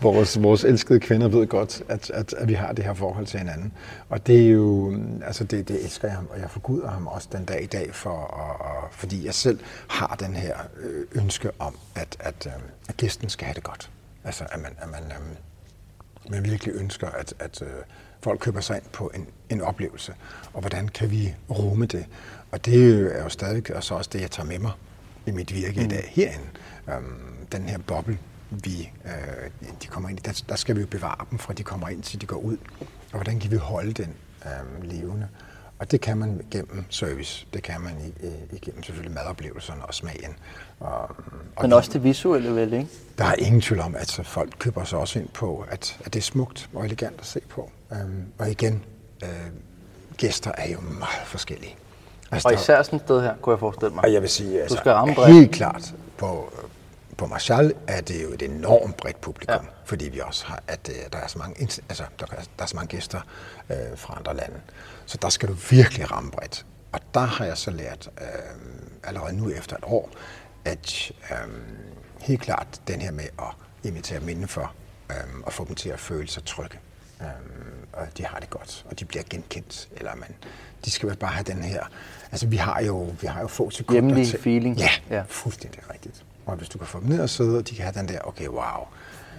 vores, 0.02 0.44
vores 0.44 0.64
elskede 0.64 1.00
kvinder 1.00 1.28
ved 1.28 1.48
godt, 1.48 1.82
at, 1.90 2.12
at, 2.14 2.34
at 2.38 2.48
vi 2.48 2.54
har 2.54 2.74
det 2.74 2.86
her 2.86 2.94
forhold 2.94 3.26
til 3.26 3.40
hinanden. 3.40 3.72
Og 4.10 4.28
det 4.28 4.46
er 4.46 4.50
jo, 4.50 4.94
altså 5.26 5.44
det, 5.44 5.68
det 5.68 5.84
elsker 5.84 6.08
jeg 6.08 6.16
ham, 6.16 6.28
og 6.34 6.40
jeg 6.40 6.50
forguder 6.50 6.90
ham 6.90 7.08
også 7.08 7.28
den 7.32 7.46
dag 7.46 7.64
i 7.64 7.66
dag, 7.66 7.90
for, 7.94 8.10
og, 8.10 8.66
og, 8.66 8.88
fordi 8.92 9.26
jeg 9.26 9.34
selv 9.34 9.60
har 9.88 10.16
den 10.20 10.36
her 10.36 10.58
øh, 10.78 11.06
ønske 11.12 11.52
om, 11.60 11.78
at, 11.96 12.18
at, 12.20 12.46
øh, 12.46 12.54
at 12.90 12.98
gæsten 12.98 13.30
skal 13.30 13.46
have 13.46 13.56
det 13.56 13.64
godt. 13.64 13.92
Altså, 14.24 14.46
at 14.52 14.62
man, 14.62 14.72
at 14.78 14.90
man, 14.90 15.04
øh, 15.04 16.32
man 16.32 16.46
virkelig 16.46 16.76
ønsker, 16.76 17.08
at, 17.08 17.34
at 17.40 17.62
øh, 17.62 17.68
folk 18.22 18.40
køber 18.40 18.62
sig 18.62 18.76
ind 18.76 18.86
på 18.94 19.12
en, 19.16 19.28
en 19.50 19.62
oplevelse, 19.62 20.14
og 20.54 20.60
hvordan 20.62 20.88
kan 20.88 21.12
vi 21.12 21.36
rumme 21.50 21.86
det? 21.86 22.06
Og 22.52 22.66
det 22.66 23.16
er 23.16 23.24
jo 23.24 23.30
stadig 23.30 23.76
og 23.76 23.84
så 23.84 23.96
også 23.96 24.10
det, 24.14 24.22
jeg 24.22 24.32
tager 24.32 24.48
med 24.48 24.60
mig 24.60 24.72
i 25.26 25.32
mit 25.32 25.54
virke 25.54 25.80
mm. 25.80 25.86
i 25.86 25.90
dag 25.90 26.12
herinde. 26.16 26.46
Um, 26.98 27.38
den 27.52 27.70
her 27.70 27.78
boble, 27.78 28.18
vi, 28.50 28.92
øh, 29.06 29.72
de 29.82 29.88
kommer 29.88 30.10
ind 30.10 30.20
i, 30.20 30.22
der, 30.22 30.44
der 30.50 30.56
skal 30.56 30.76
vi 30.76 30.82
jo 30.82 30.88
bevare 30.88 31.26
dem, 31.32 31.40
fra 31.40 31.54
de 31.54 31.64
kommer 31.64 31.90
ind, 31.90 32.04
til 32.04 32.22
de 32.22 32.26
går 32.26 32.38
ud. 32.38 32.58
Og 32.82 33.12
hvordan 33.12 33.40
kan 33.40 33.52
vi 33.52 33.56
holde 33.56 33.94
den 33.94 34.14
øh, 34.46 34.84
levende? 34.84 35.28
Og 35.80 35.92
det 35.92 36.02
kan 36.02 36.18
man 36.18 36.42
gennem 36.52 36.86
service. 36.90 37.48
Det 37.54 37.64
kan 37.64 37.82
man 37.82 38.14
igennem 38.52 38.84
selvfølgelig 38.84 39.16
madoplevelserne 39.16 39.86
og 39.86 39.94
smagen. 39.94 40.36
Og, 40.80 41.02
og 41.56 41.62
Men 41.62 41.74
også 41.74 41.90
det 41.94 42.04
visuelle 42.04 42.56
vel, 42.56 42.74
ikke? 42.74 42.88
Der 43.18 43.26
er 43.26 43.34
ingen 43.38 43.62
tvivl 43.62 43.82
om, 43.82 43.96
at 43.96 44.20
folk 44.24 44.54
køber 44.60 44.84
sig 44.84 45.00
også 45.00 45.20
ind 45.20 45.30
på, 45.30 45.66
at, 45.70 45.98
at 46.06 46.14
det 46.14 46.20
er 46.20 46.24
smukt 46.24 46.70
og 46.74 46.86
elegant 46.86 47.16
at 47.20 47.26
se 47.26 47.40
på. 47.50 47.72
Um, 47.92 48.26
og 48.38 48.50
igen, 48.52 48.84
øh, 49.24 49.30
gæster 50.18 50.52
er 50.58 50.72
jo 50.72 50.80
meget 50.82 51.26
forskellige. 51.26 51.76
Altså, 52.32 52.48
og 52.48 52.54
især 52.54 52.84
sådan 52.84 52.98
et 52.98 53.04
sted 53.06 53.22
her, 53.22 53.34
kunne 53.42 53.54
jeg 53.54 53.60
forestille 53.60 53.96
mig. 53.96 54.04
Og 54.04 54.14
jeg 54.14 54.22
vil 54.22 54.30
sige, 54.30 54.62
altså, 54.62 54.76
du 54.76 54.80
skal 54.80 54.92
ramme 54.92 55.26
helt 55.28 55.52
klart 55.52 55.94
på, 56.18 56.54
på 57.18 57.26
Marshall 57.26 57.74
er 57.88 58.02
det 58.02 58.24
jo 58.24 58.34
et 58.34 58.42
enormt 58.42 58.98
bredt 58.98 59.22
publikum, 59.22 59.66
ja. 59.66 59.72
fordi 59.86 60.10
vi 60.10 60.20
også 60.20 60.46
har, 60.46 60.64
at 60.68 60.90
uh, 60.90 60.96
der 61.14 61.20
er 61.20 61.28
så 61.28 61.38
mange, 61.38 61.62
altså, 61.90 62.04
der, 62.20 62.26
er, 62.32 62.42
der 62.58 62.64
er 62.64 62.66
så 62.66 62.76
mange 62.76 62.88
gæster 62.88 63.22
uh, 63.70 63.98
fra 63.98 64.18
andre 64.18 64.36
lande. 64.36 64.62
Så 65.06 65.18
der 65.22 65.30
skal 65.30 65.50
du 65.50 65.54
virkelig 65.54 66.12
ramme 66.12 66.32
bredt. 66.32 66.66
Og 66.92 67.00
der 67.14 67.20
har 67.20 67.46
jeg 67.46 67.58
så 67.58 67.72
lært 67.72 68.10
uh, 68.22 68.24
allerede 69.04 69.38
nu 69.38 69.50
efter 69.50 69.78
et 69.78 69.84
år, 69.84 70.10
at 70.66 71.12
uh, 71.32 71.54
helt 72.22 72.42
klart 72.42 72.82
den 72.88 73.02
her 73.02 73.12
med 73.12 73.26
at 73.40 73.56
imitere 73.84 74.20
minde 74.20 74.48
for, 74.48 74.74
uh, 75.10 75.42
og 75.44 75.54
få 75.54 75.66
dem 75.66 75.76
til 75.76 75.90
at 75.90 76.00
føle 76.00 76.28
sig 76.28 76.46
trygge. 76.46 76.80
Um, 77.20 77.26
og 77.94 78.08
de 78.18 78.26
har 78.26 78.40
det 78.40 78.50
godt, 78.50 78.86
og 78.90 79.00
de 79.00 79.06
bliver 79.06 79.24
genkendt. 79.30 79.90
Eller 79.96 80.16
man, 80.16 80.36
de 80.86 80.92
skal 80.92 81.16
bare 81.16 81.32
have 81.32 81.44
den 81.44 81.64
her... 81.64 81.84
Altså, 82.32 82.48
vi 82.48 82.58
har 82.58 82.82
jo, 82.82 83.16
vi 83.22 83.28
har 83.28 83.42
jo 83.42 83.48
få 83.48 83.70
sekunder 83.70 84.02
Hjemlig 84.02 84.28
til... 84.28 84.40
feeling. 84.40 84.78
Ja, 84.78 84.90
ja, 85.10 85.24
fuldstændig 85.28 85.82
rigtigt. 85.94 86.24
Og 86.48 86.56
hvis 86.56 86.70
du 86.70 86.78
kan 86.78 86.88
få 86.88 87.00
dem 87.00 87.08
ned 87.08 87.20
og 87.20 87.30
sidde, 87.30 87.58
og 87.58 87.70
de 87.70 87.76
kan 87.76 87.84
have 87.84 87.94
den 88.00 88.08
der, 88.08 88.20
okay, 88.24 88.48
wow. 88.48 88.88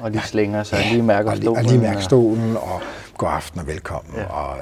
Og 0.00 0.14
de 0.14 0.20
slænger 0.20 0.62
sig, 0.62 0.78
ja, 0.78 0.90
lige 0.90 1.02
mærker 1.02 1.34
stolen. 1.34 1.56
Og 1.56 1.64
lige 1.64 1.78
mærker 1.78 2.00
stolen, 2.00 2.56
og 2.56 2.82
god 3.16 3.28
aften 3.28 3.60
og 3.60 3.66
velkommen, 3.66 4.14
ja. 4.16 4.24
og 4.24 4.58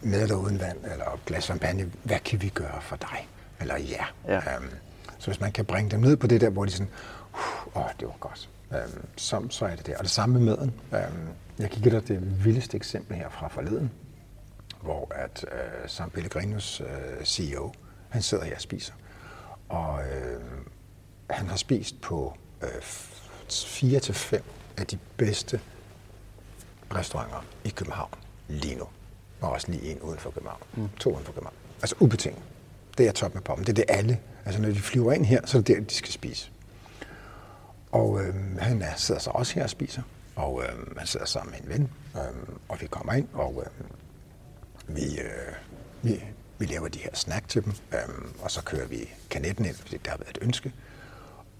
med 0.00 0.22
eller 0.22 0.36
uden 0.36 0.60
vand, 0.60 0.78
eller 0.92 1.20
glas 1.26 1.44
champagne, 1.44 1.90
hvad 2.02 2.18
kan 2.18 2.42
vi 2.42 2.48
gøre 2.48 2.80
for 2.80 2.96
dig? 2.96 3.28
Eller 3.60 3.78
ja. 3.78 4.04
ja. 4.28 4.56
Um, 4.56 4.64
så 5.18 5.26
hvis 5.26 5.40
man 5.40 5.52
kan 5.52 5.64
bringe 5.64 5.90
dem 5.90 6.00
ned 6.00 6.16
på 6.16 6.26
det 6.26 6.40
der, 6.40 6.50
hvor 6.50 6.64
de 6.64 6.70
sådan, 6.70 6.88
åh, 7.34 7.82
oh, 7.82 7.90
det 8.00 8.08
var 8.08 8.16
godt, 8.20 8.48
um, 8.70 9.04
så, 9.16 9.42
så 9.50 9.66
er 9.66 9.76
det 9.76 9.86
det. 9.86 9.94
Og 9.94 10.02
det 10.02 10.10
samme 10.10 10.40
med 10.40 10.56
maden. 10.56 10.72
Um, 10.92 10.98
Jeg 11.58 11.70
kan 11.70 11.80
give 11.82 11.94
dig 11.94 12.08
det 12.08 12.44
vildeste 12.44 12.76
eksempel 12.76 13.16
her 13.16 13.28
fra 13.30 13.48
forleden, 13.48 13.90
hvor 14.82 15.12
at 15.14 15.44
uh, 15.52 15.58
San 15.86 16.10
Pellegrinos 16.10 16.80
uh, 16.80 16.86
øh, 16.86 17.24
CEO, 17.24 17.72
han 18.08 18.22
sidder 18.22 18.44
her 18.44 18.54
og 18.54 18.60
spiser. 18.60 18.92
Og 19.68 19.94
uh, 19.94 20.71
han 21.30 21.46
har 21.46 21.56
spist 21.56 22.00
på 22.00 22.36
uh, 22.62 22.68
fire 23.50 24.00
til 24.00 24.14
fem 24.14 24.42
af 24.76 24.86
de 24.86 24.98
bedste 25.16 25.60
restauranter 26.94 27.44
i 27.64 27.68
København 27.68 28.14
lige 28.48 28.74
nu. 28.74 28.84
Og 29.40 29.50
også 29.50 29.70
lige 29.70 29.90
en 29.90 30.00
uden 30.00 30.18
for 30.18 30.30
København. 30.30 30.62
Mm. 30.74 30.88
To 31.00 31.10
uden 31.10 31.24
for 31.24 31.32
København. 31.32 31.56
Altså 31.82 31.96
ubetinget. 32.00 32.42
Det 32.98 33.08
er 33.08 33.12
top 33.12 33.34
med 33.34 33.42
pommen. 33.42 33.66
Det 33.66 33.72
er 33.72 33.74
det 33.74 33.84
alle. 33.88 34.20
Altså 34.44 34.62
når 34.62 34.68
de 34.68 34.74
flyver 34.74 35.12
ind 35.12 35.26
her, 35.26 35.46
så 35.46 35.58
er 35.58 35.62
det 35.62 35.76
der, 35.76 35.82
de 35.82 35.94
skal 35.94 36.12
spise. 36.12 36.50
Og 37.92 38.20
øh, 38.22 38.58
han 38.58 38.82
er, 38.82 38.94
sidder 38.96 39.20
så 39.20 39.30
også 39.30 39.54
her 39.54 39.62
og 39.62 39.70
spiser. 39.70 40.02
Og 40.36 40.62
øh, 40.62 40.96
han 40.98 41.06
sidder 41.06 41.26
sammen 41.26 41.52
med 41.52 41.60
en 41.60 41.68
ven. 41.68 41.90
Øh, 42.16 42.56
og 42.68 42.80
vi 42.80 42.86
kommer 42.86 43.12
ind, 43.12 43.28
og 43.32 43.64
øh, 43.66 44.96
vi, 44.96 45.20
øh, 45.20 45.54
vi, 46.02 46.22
vi 46.58 46.66
laver 46.66 46.88
de 46.88 46.98
her 46.98 47.10
snack 47.14 47.48
til 47.48 47.64
dem. 47.64 47.72
Øh, 47.92 47.98
og 48.42 48.50
så 48.50 48.62
kører 48.64 48.86
vi 48.86 49.08
kanetten 49.30 49.64
ind, 49.64 49.74
fordi 49.74 49.96
det 49.96 50.06
har 50.06 50.16
været 50.16 50.36
et 50.36 50.42
ønske. 50.42 50.72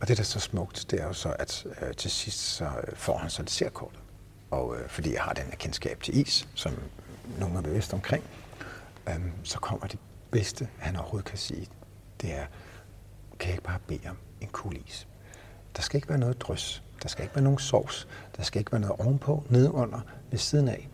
Og 0.03 0.09
det, 0.09 0.17
der 0.17 0.23
er 0.23 0.25
så 0.25 0.41
smukt, 0.41 0.87
det 0.91 1.01
er 1.01 1.07
jo 1.07 1.13
så, 1.13 1.37
at 1.39 1.67
øh, 1.83 1.95
til 1.95 2.11
sidst 2.11 2.39
så 2.39 2.71
får 2.95 3.19
han 3.19 3.31
så 3.31 3.43
dessertkortet. 3.43 4.01
Og 4.51 4.77
øh, 4.77 4.89
fordi 4.89 5.13
jeg 5.13 5.23
har 5.23 5.33
den 5.33 5.45
her 5.45 5.57
kendskab 5.57 6.01
til 6.03 6.17
is, 6.17 6.49
som 6.55 6.73
nogen 7.39 7.57
er 7.57 7.61
bevidst 7.61 7.95
omkring, 7.95 8.25
øh, 9.09 9.15
så 9.43 9.59
kommer 9.59 9.87
det 9.87 9.99
bedste, 10.31 10.69
han 10.79 10.97
overhovedet 10.97 11.29
kan 11.29 11.39
sige. 11.39 11.67
Det 12.21 12.35
er, 12.35 12.47
kan 13.39 13.49
jeg 13.49 13.55
ikke 13.55 13.65
bare 13.65 13.79
bede 13.87 14.09
om 14.11 14.17
en 14.41 14.49
kugle 14.49 14.79
is? 14.87 15.09
Der 15.77 15.83
skal 15.83 15.97
ikke 15.97 16.09
være 16.09 16.19
noget 16.19 16.41
drys. 16.41 16.83
Der 17.03 17.09
skal 17.09 17.23
ikke 17.23 17.35
være 17.35 17.45
nogen 17.45 17.59
sovs. 17.59 18.09
Der 18.37 18.43
skal 18.43 18.59
ikke 18.59 18.73
være 18.73 18.81
noget 18.81 18.97
ovenpå, 19.01 19.45
nedenunder, 19.49 20.01
ved 20.31 20.39
siden 20.39 20.69
af. 20.69 20.89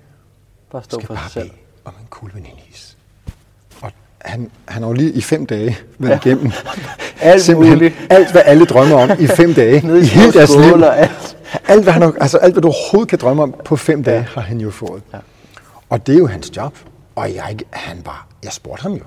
Bare 0.71 0.85
stå 0.85 1.01
skal 1.01 1.07
for 1.07 1.15
bare 1.15 1.25
sig 1.25 1.33
selv. 1.33 1.51
bede 1.51 1.61
om 1.85 1.95
en 2.01 2.07
kugle 2.11 2.35
vaniljeis. 2.35 2.98
Han, 4.25 4.51
han 4.69 4.83
har 4.83 4.89
jo 4.91 4.95
lige 4.95 5.13
i 5.13 5.21
fem 5.21 5.47
dage 5.47 5.79
været 5.99 6.21
ja. 6.27 6.31
igennem 6.31 6.53
alt 7.21 7.57
muligt. 7.57 7.95
alt, 8.11 8.33
hvad 8.33 8.43
alle 8.45 8.65
drømmer 8.65 8.97
om 8.97 9.11
i 9.19 9.27
fem 9.27 9.55
dage. 9.55 9.81
Nede 9.87 9.99
i, 9.99 10.03
I 10.03 10.07
hele 10.07 10.33
deres 10.33 10.51
liv. 10.57 10.83
alt. 10.85 11.37
Alt 11.69 11.83
hvad, 11.83 11.93
han, 11.93 12.03
altså 12.21 12.39
alt, 12.39 12.55
hvad 12.55 12.63
du 12.63 12.69
overhovedet 12.69 13.09
kan 13.09 13.19
drømme 13.19 13.43
om 13.43 13.55
på 13.65 13.77
fem 13.77 14.05
dage, 14.05 14.23
har 14.23 14.41
han 14.41 14.61
jo 14.61 14.71
fået. 14.71 15.03
Ja. 15.13 15.19
Og 15.89 16.07
det 16.07 16.15
er 16.15 16.19
jo 16.19 16.27
hans 16.27 16.57
job. 16.57 16.75
Og 17.17 17.35
jeg, 17.35 17.57
han 17.71 18.03
var, 18.05 18.27
jeg 18.45 18.53
spurgte 18.53 18.83
ham 18.83 18.93
jo, 18.93 19.05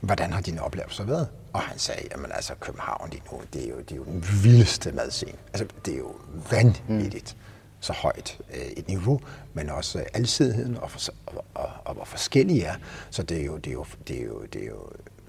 hvordan 0.00 0.32
har 0.32 0.40
dine 0.40 0.62
oplevelser 0.62 1.04
været? 1.04 1.28
Og 1.52 1.60
han 1.60 1.78
sagde, 1.78 2.00
jamen 2.12 2.30
altså 2.34 2.52
København 2.60 3.08
lige 3.10 3.22
nu, 3.32 3.38
det 3.52 3.64
er 3.64 3.68
jo, 3.68 3.74
det 3.88 3.92
er 3.92 3.96
jo 3.96 4.04
den 4.04 4.24
vildeste 4.42 4.92
madscene. 4.92 5.32
Altså 5.52 5.66
det 5.86 5.94
er 5.94 5.98
jo 5.98 6.14
vanvittigt. 6.50 7.36
Mm. 7.36 7.41
Så 7.82 7.92
højt 7.92 8.38
øh, 8.54 8.60
et 8.76 8.88
niveau, 8.88 9.20
men 9.54 9.70
også 9.70 10.04
alsidigheden 10.14 10.76
og, 10.76 10.90
og, 11.26 11.44
og, 11.54 11.68
og, 11.84 11.94
hvor 11.94 12.04
forskellige 12.04 12.64
er. 12.64 12.74
Så 13.10 13.22
det 13.22 13.40
er 13.40 13.44
jo, 13.44 13.56
det 13.56 13.70
er 13.70 13.72
jo, 13.72 13.84
det 14.08 14.20
er 14.20 14.24
jo, 14.24 14.42
det 14.52 14.62
er 14.62 14.66
jo 14.66 14.76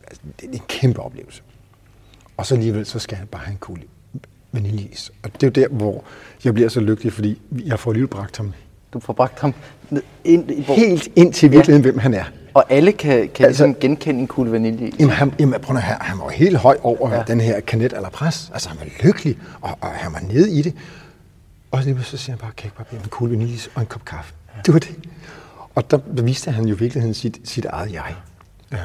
altså, 0.07 0.21
det 0.41 0.49
er 0.49 0.53
en 0.53 0.61
kæmpe 0.67 0.99
oplevelse. 0.99 1.41
Og 2.37 2.45
så 2.45 2.55
alligevel, 2.55 2.85
så 2.85 2.99
skal 2.99 3.17
han 3.17 3.27
bare 3.27 3.41
have 3.45 3.51
en 3.51 3.57
kugle 3.57 3.83
vaniljeis. 4.51 5.11
Og 5.23 5.33
det 5.33 5.43
er 5.43 5.47
jo 5.47 5.51
der, 5.51 5.75
hvor 5.77 6.03
jeg 6.43 6.53
bliver 6.53 6.69
så 6.69 6.79
lykkelig, 6.79 7.13
fordi 7.13 7.41
jeg 7.65 7.79
får 7.79 7.91
alligevel 7.91 8.09
bragt 8.09 8.37
ham 8.37 8.53
Du 8.93 8.99
får 8.99 9.13
bragt 9.13 9.39
ham 9.39 9.53
ind 10.23 10.51
i 10.51 10.63
hvor, 10.63 10.75
helt 10.75 11.09
ind 11.15 11.33
til 11.33 11.51
virkeligheden, 11.51 11.85
ja. 11.85 11.91
hvem 11.91 11.99
han 11.99 12.13
er. 12.13 12.23
Og 12.53 12.65
alle 12.69 12.91
kan, 12.91 13.09
kan 13.09 13.45
Altså- 13.45 13.65
ligesom 13.65 13.75
genkende 13.75 14.19
en 14.19 14.27
kugle 14.27 14.51
vanilje. 14.51 14.91
Jamen, 14.99 15.13
han, 15.13 15.33
jamen 15.39 15.61
prøv 15.61 15.75
at 15.77 15.83
høre, 15.83 15.97
han 16.01 16.19
var 16.19 16.29
helt 16.29 16.57
høj 16.57 16.77
over 16.83 17.13
ja. 17.13 17.23
den 17.27 17.41
her 17.41 17.59
kanet 17.59 17.93
eller 17.93 18.09
pres. 18.09 18.51
Altså, 18.53 18.69
han 18.69 18.77
var 18.79 18.87
lykkelig, 19.03 19.37
og, 19.61 19.77
og 19.81 19.87
han 19.89 20.13
var 20.13 20.19
nede 20.19 20.51
i 20.51 20.61
det. 20.61 20.73
Og 21.73 21.83
lige 21.83 22.03
så 22.03 22.17
siger 22.17 22.31
han 22.33 22.39
bare, 22.39 22.51
kan 22.57 22.63
jeg 22.63 22.65
ikke 22.65 22.77
bare 22.77 22.85
bede 22.89 22.99
om 22.99 23.03
en 23.03 23.09
kugle 23.09 23.31
vaniljeis 23.31 23.69
og 23.75 23.81
en 23.81 23.87
kop 23.87 24.05
kaffe? 24.05 24.33
Ja. 24.55 24.61
Det 24.65 24.73
var 24.73 24.79
det. 24.79 24.95
Og 25.75 25.91
der, 25.91 25.99
der 26.17 26.23
viste 26.23 26.51
han 26.51 26.65
jo 26.65 26.75
i 26.75 26.79
virkeligheden 26.79 27.13
sit, 27.13 27.37
sit 27.43 27.65
eget 27.65 27.93
jeg. 27.93 28.15
Øhm, 28.71 28.79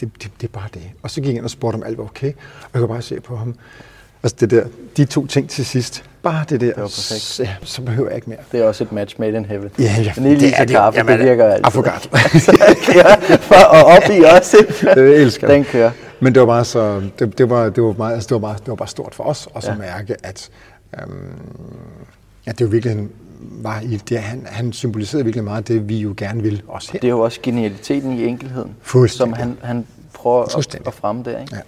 det, 0.00 0.10
det, 0.22 0.30
det, 0.40 0.48
er 0.48 0.52
bare 0.52 0.68
det. 0.74 0.82
Og 1.02 1.10
så 1.10 1.20
gik 1.20 1.28
jeg 1.28 1.36
ind 1.36 1.44
og 1.44 1.50
spurgte, 1.50 1.76
om 1.76 1.82
alt 1.82 1.98
var 1.98 2.04
okay. 2.04 2.32
Og 2.62 2.70
jeg 2.74 2.80
kunne 2.80 2.88
bare 2.88 3.02
se 3.02 3.20
på 3.20 3.36
ham. 3.36 3.54
Altså 4.22 4.36
det 4.40 4.50
der, 4.50 4.64
de 4.96 5.04
to 5.04 5.26
ting 5.26 5.50
til 5.50 5.66
sidst. 5.66 6.04
Bare 6.22 6.44
det 6.48 6.60
der. 6.60 6.66
var 6.66 6.74
perfekt. 6.82 7.20
Så, 7.20 7.42
ja, 7.42 7.54
så 7.62 7.82
behøver 7.82 8.08
jeg 8.08 8.16
ikke 8.16 8.30
mere. 8.30 8.38
Det 8.52 8.60
er 8.60 8.64
også 8.64 8.84
et 8.84 8.92
match 8.92 9.20
made 9.20 9.36
in 9.36 9.44
heaven. 9.44 9.70
Ja, 9.78 9.94
ja, 9.98 10.12
Vanilje 10.16 10.40
det 10.40 10.54
er 10.56 10.64
det. 10.64 10.76
kaffe, 10.76 10.98
Jamen, 10.98 11.18
det 11.18 11.26
virker 11.26 11.44
altid. 11.44 11.66
affogato. 11.66 12.08
ja, 12.94 13.36
for 13.36 13.54
og 13.54 13.84
op 13.84 14.02
i 14.10 14.20
også. 14.36 14.56
Det 14.94 15.16
elsker. 15.20 15.48
Den 15.48 15.64
kører. 15.64 15.90
Men 16.20 16.34
det 16.34 16.40
var 16.40 16.46
bare 16.46 16.64
så, 16.64 17.02
det, 17.18 17.38
det 17.38 17.50
var, 17.50 17.68
det 17.68 17.82
var 17.82 17.92
meget, 17.98 18.14
altså 18.14 18.26
det 18.28 18.34
var 18.34 18.40
bare, 18.48 18.56
det 18.58 18.68
var 18.68 18.74
bare 18.74 18.88
stort 18.88 19.14
for 19.14 19.24
os, 19.24 19.48
og 19.54 19.62
så 19.62 19.68
Ja. 19.68 19.74
ja. 19.74 19.78
mærke, 19.78 20.16
at, 20.22 20.50
øhm, 21.02 21.32
at 22.46 22.58
det 22.58 22.64
jo 22.64 22.70
virkelig 22.70 23.08
var 23.40 23.80
i 23.80 23.96
det, 23.96 24.18
han, 24.18 24.46
han 24.46 24.72
symboliserede 24.72 25.24
virkelig 25.24 25.44
meget 25.44 25.68
det, 25.68 25.88
vi 25.88 25.98
jo 25.98 26.14
gerne 26.16 26.42
vil 26.42 26.62
også 26.68 26.92
her. 26.92 27.00
Det 27.00 27.06
er 27.08 27.10
jo 27.12 27.20
også 27.20 27.40
genialiteten 27.42 28.12
i 28.12 28.24
enkelheden, 28.26 28.76
som 29.08 29.32
han, 29.32 29.56
han 29.62 29.86
prøver 30.12 30.42
at, 30.58 30.74
at 30.86 30.94
fremme 30.94 31.22
der. 31.24 31.38
Ikke? 31.40 31.54
Ja. 31.56 31.60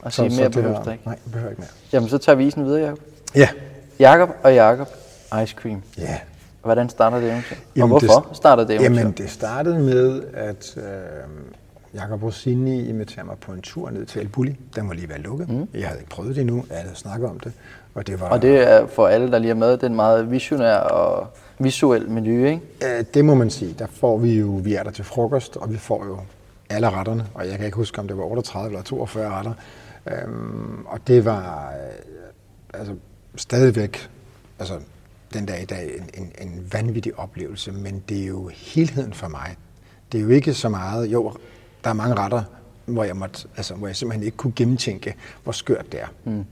Og 0.00 0.12
sige 0.12 0.28
mere 0.28 0.44
det 0.44 0.52
behøves 0.52 0.78
var- 0.86 0.92
ikke. 0.92 1.04
Nej, 1.06 1.18
behøver 1.32 1.50
ikke 1.50 1.60
mere. 1.60 1.68
Jamen, 1.92 2.08
så 2.08 2.18
tager 2.18 2.36
vi 2.36 2.46
isen 2.46 2.64
videre, 2.64 2.80
Jacob. 2.82 2.98
Ja. 3.34 3.48
Jakob 3.98 4.30
og 4.42 4.54
Jakob 4.54 4.88
Ice 5.42 5.54
Cream. 5.62 5.82
Ja. 5.98 6.18
Hvordan 6.62 6.88
starter 6.88 7.20
det 7.20 7.30
eventyr? 7.30 7.54
Og 7.56 7.62
Jamen, 7.76 7.88
hvorfor 7.88 8.26
det- 8.28 8.36
starter 8.36 8.64
det 8.64 8.76
eventyr? 8.76 8.98
Jamen, 8.98 9.12
det 9.12 9.30
startede 9.30 9.78
med, 9.78 10.22
at 10.34 10.74
øh, 10.76 10.82
Jakob 11.94 12.22
Rossini 12.22 12.88
inviterede 12.88 13.26
mig 13.26 13.36
på 13.40 13.52
en 13.52 13.60
tur 13.62 13.90
ned 13.90 14.06
til 14.06 14.20
El 14.20 14.28
Bulli. 14.28 14.56
Den 14.76 14.88
var 14.88 14.94
lige 14.94 15.08
ved 15.08 15.14
at 15.14 15.20
lukke. 15.20 15.44
Mm. 15.48 15.68
Jeg 15.74 15.88
havde 15.88 16.00
ikke 16.00 16.10
prøvet 16.10 16.34
det 16.36 16.40
endnu. 16.40 16.64
Alle 16.70 16.82
havde 16.82 16.96
snakket 16.96 17.28
om 17.30 17.40
det. 17.40 17.52
Og 17.94 18.06
det 18.06 18.20
var, 18.20 18.28
Og 18.28 18.42
det 18.42 18.72
er 18.72 18.86
for 18.86 19.06
alle, 19.06 19.30
der 19.30 19.38
lige 19.38 19.50
er 19.50 19.54
med, 19.54 19.72
det 19.72 19.82
er 19.82 19.86
en 19.86 19.96
meget 19.96 20.30
visionær 20.30 20.76
og 20.76 21.26
visuel 21.58 22.10
menu, 22.10 22.44
ikke? 22.44 22.60
Øh, 22.84 23.04
det 23.14 23.24
må 23.24 23.34
man 23.34 23.50
sige. 23.50 23.74
Der 23.78 23.86
får 23.86 24.18
vi 24.18 24.38
jo, 24.38 24.46
vi 24.46 24.74
er 24.74 24.82
der 24.82 24.90
til 24.90 25.04
frokost, 25.04 25.56
og 25.56 25.72
vi 25.72 25.76
får 25.76 26.04
jo 26.04 26.18
alle 26.70 26.90
retterne, 26.90 27.26
og 27.34 27.48
jeg 27.48 27.56
kan 27.56 27.66
ikke 27.66 27.76
huske, 27.76 27.98
om 27.98 28.08
det 28.08 28.16
var 28.16 28.24
38 28.24 28.68
eller 28.68 28.82
42 28.82 29.30
retter. 29.30 29.52
Øhm, 30.06 30.86
og 30.86 31.06
det 31.06 31.24
var 31.24 31.72
øh, 31.72 32.80
altså, 32.80 32.94
stadigvæk, 33.36 34.10
altså 34.58 34.74
den 35.34 35.46
dag 35.46 35.62
i 35.62 35.64
dag, 35.64 35.90
en, 35.98 36.22
en, 36.22 36.32
en 36.48 36.68
vanvittig 36.72 37.18
oplevelse, 37.18 37.72
men 37.72 38.02
det 38.08 38.22
er 38.22 38.26
jo 38.26 38.50
helheden 38.54 39.12
for 39.12 39.28
mig. 39.28 39.56
Det 40.12 40.18
er 40.18 40.22
jo 40.22 40.28
ikke 40.28 40.54
så 40.54 40.68
meget, 40.68 41.06
jo, 41.06 41.32
der 41.84 41.90
er 41.90 41.94
mange 41.94 42.14
retter, 42.14 42.42
hvor 42.84 43.04
jeg, 43.04 43.16
måtte, 43.16 43.48
altså, 43.56 43.74
hvor 43.74 43.86
jeg 43.86 43.96
simpelthen 43.96 44.26
ikke 44.26 44.36
kunne 44.36 44.52
gennemtænke, 44.56 45.14
hvor 45.42 45.52
skørt 45.52 45.92
det 45.92 46.00
er. 46.00 46.06
Mm. 46.24 46.44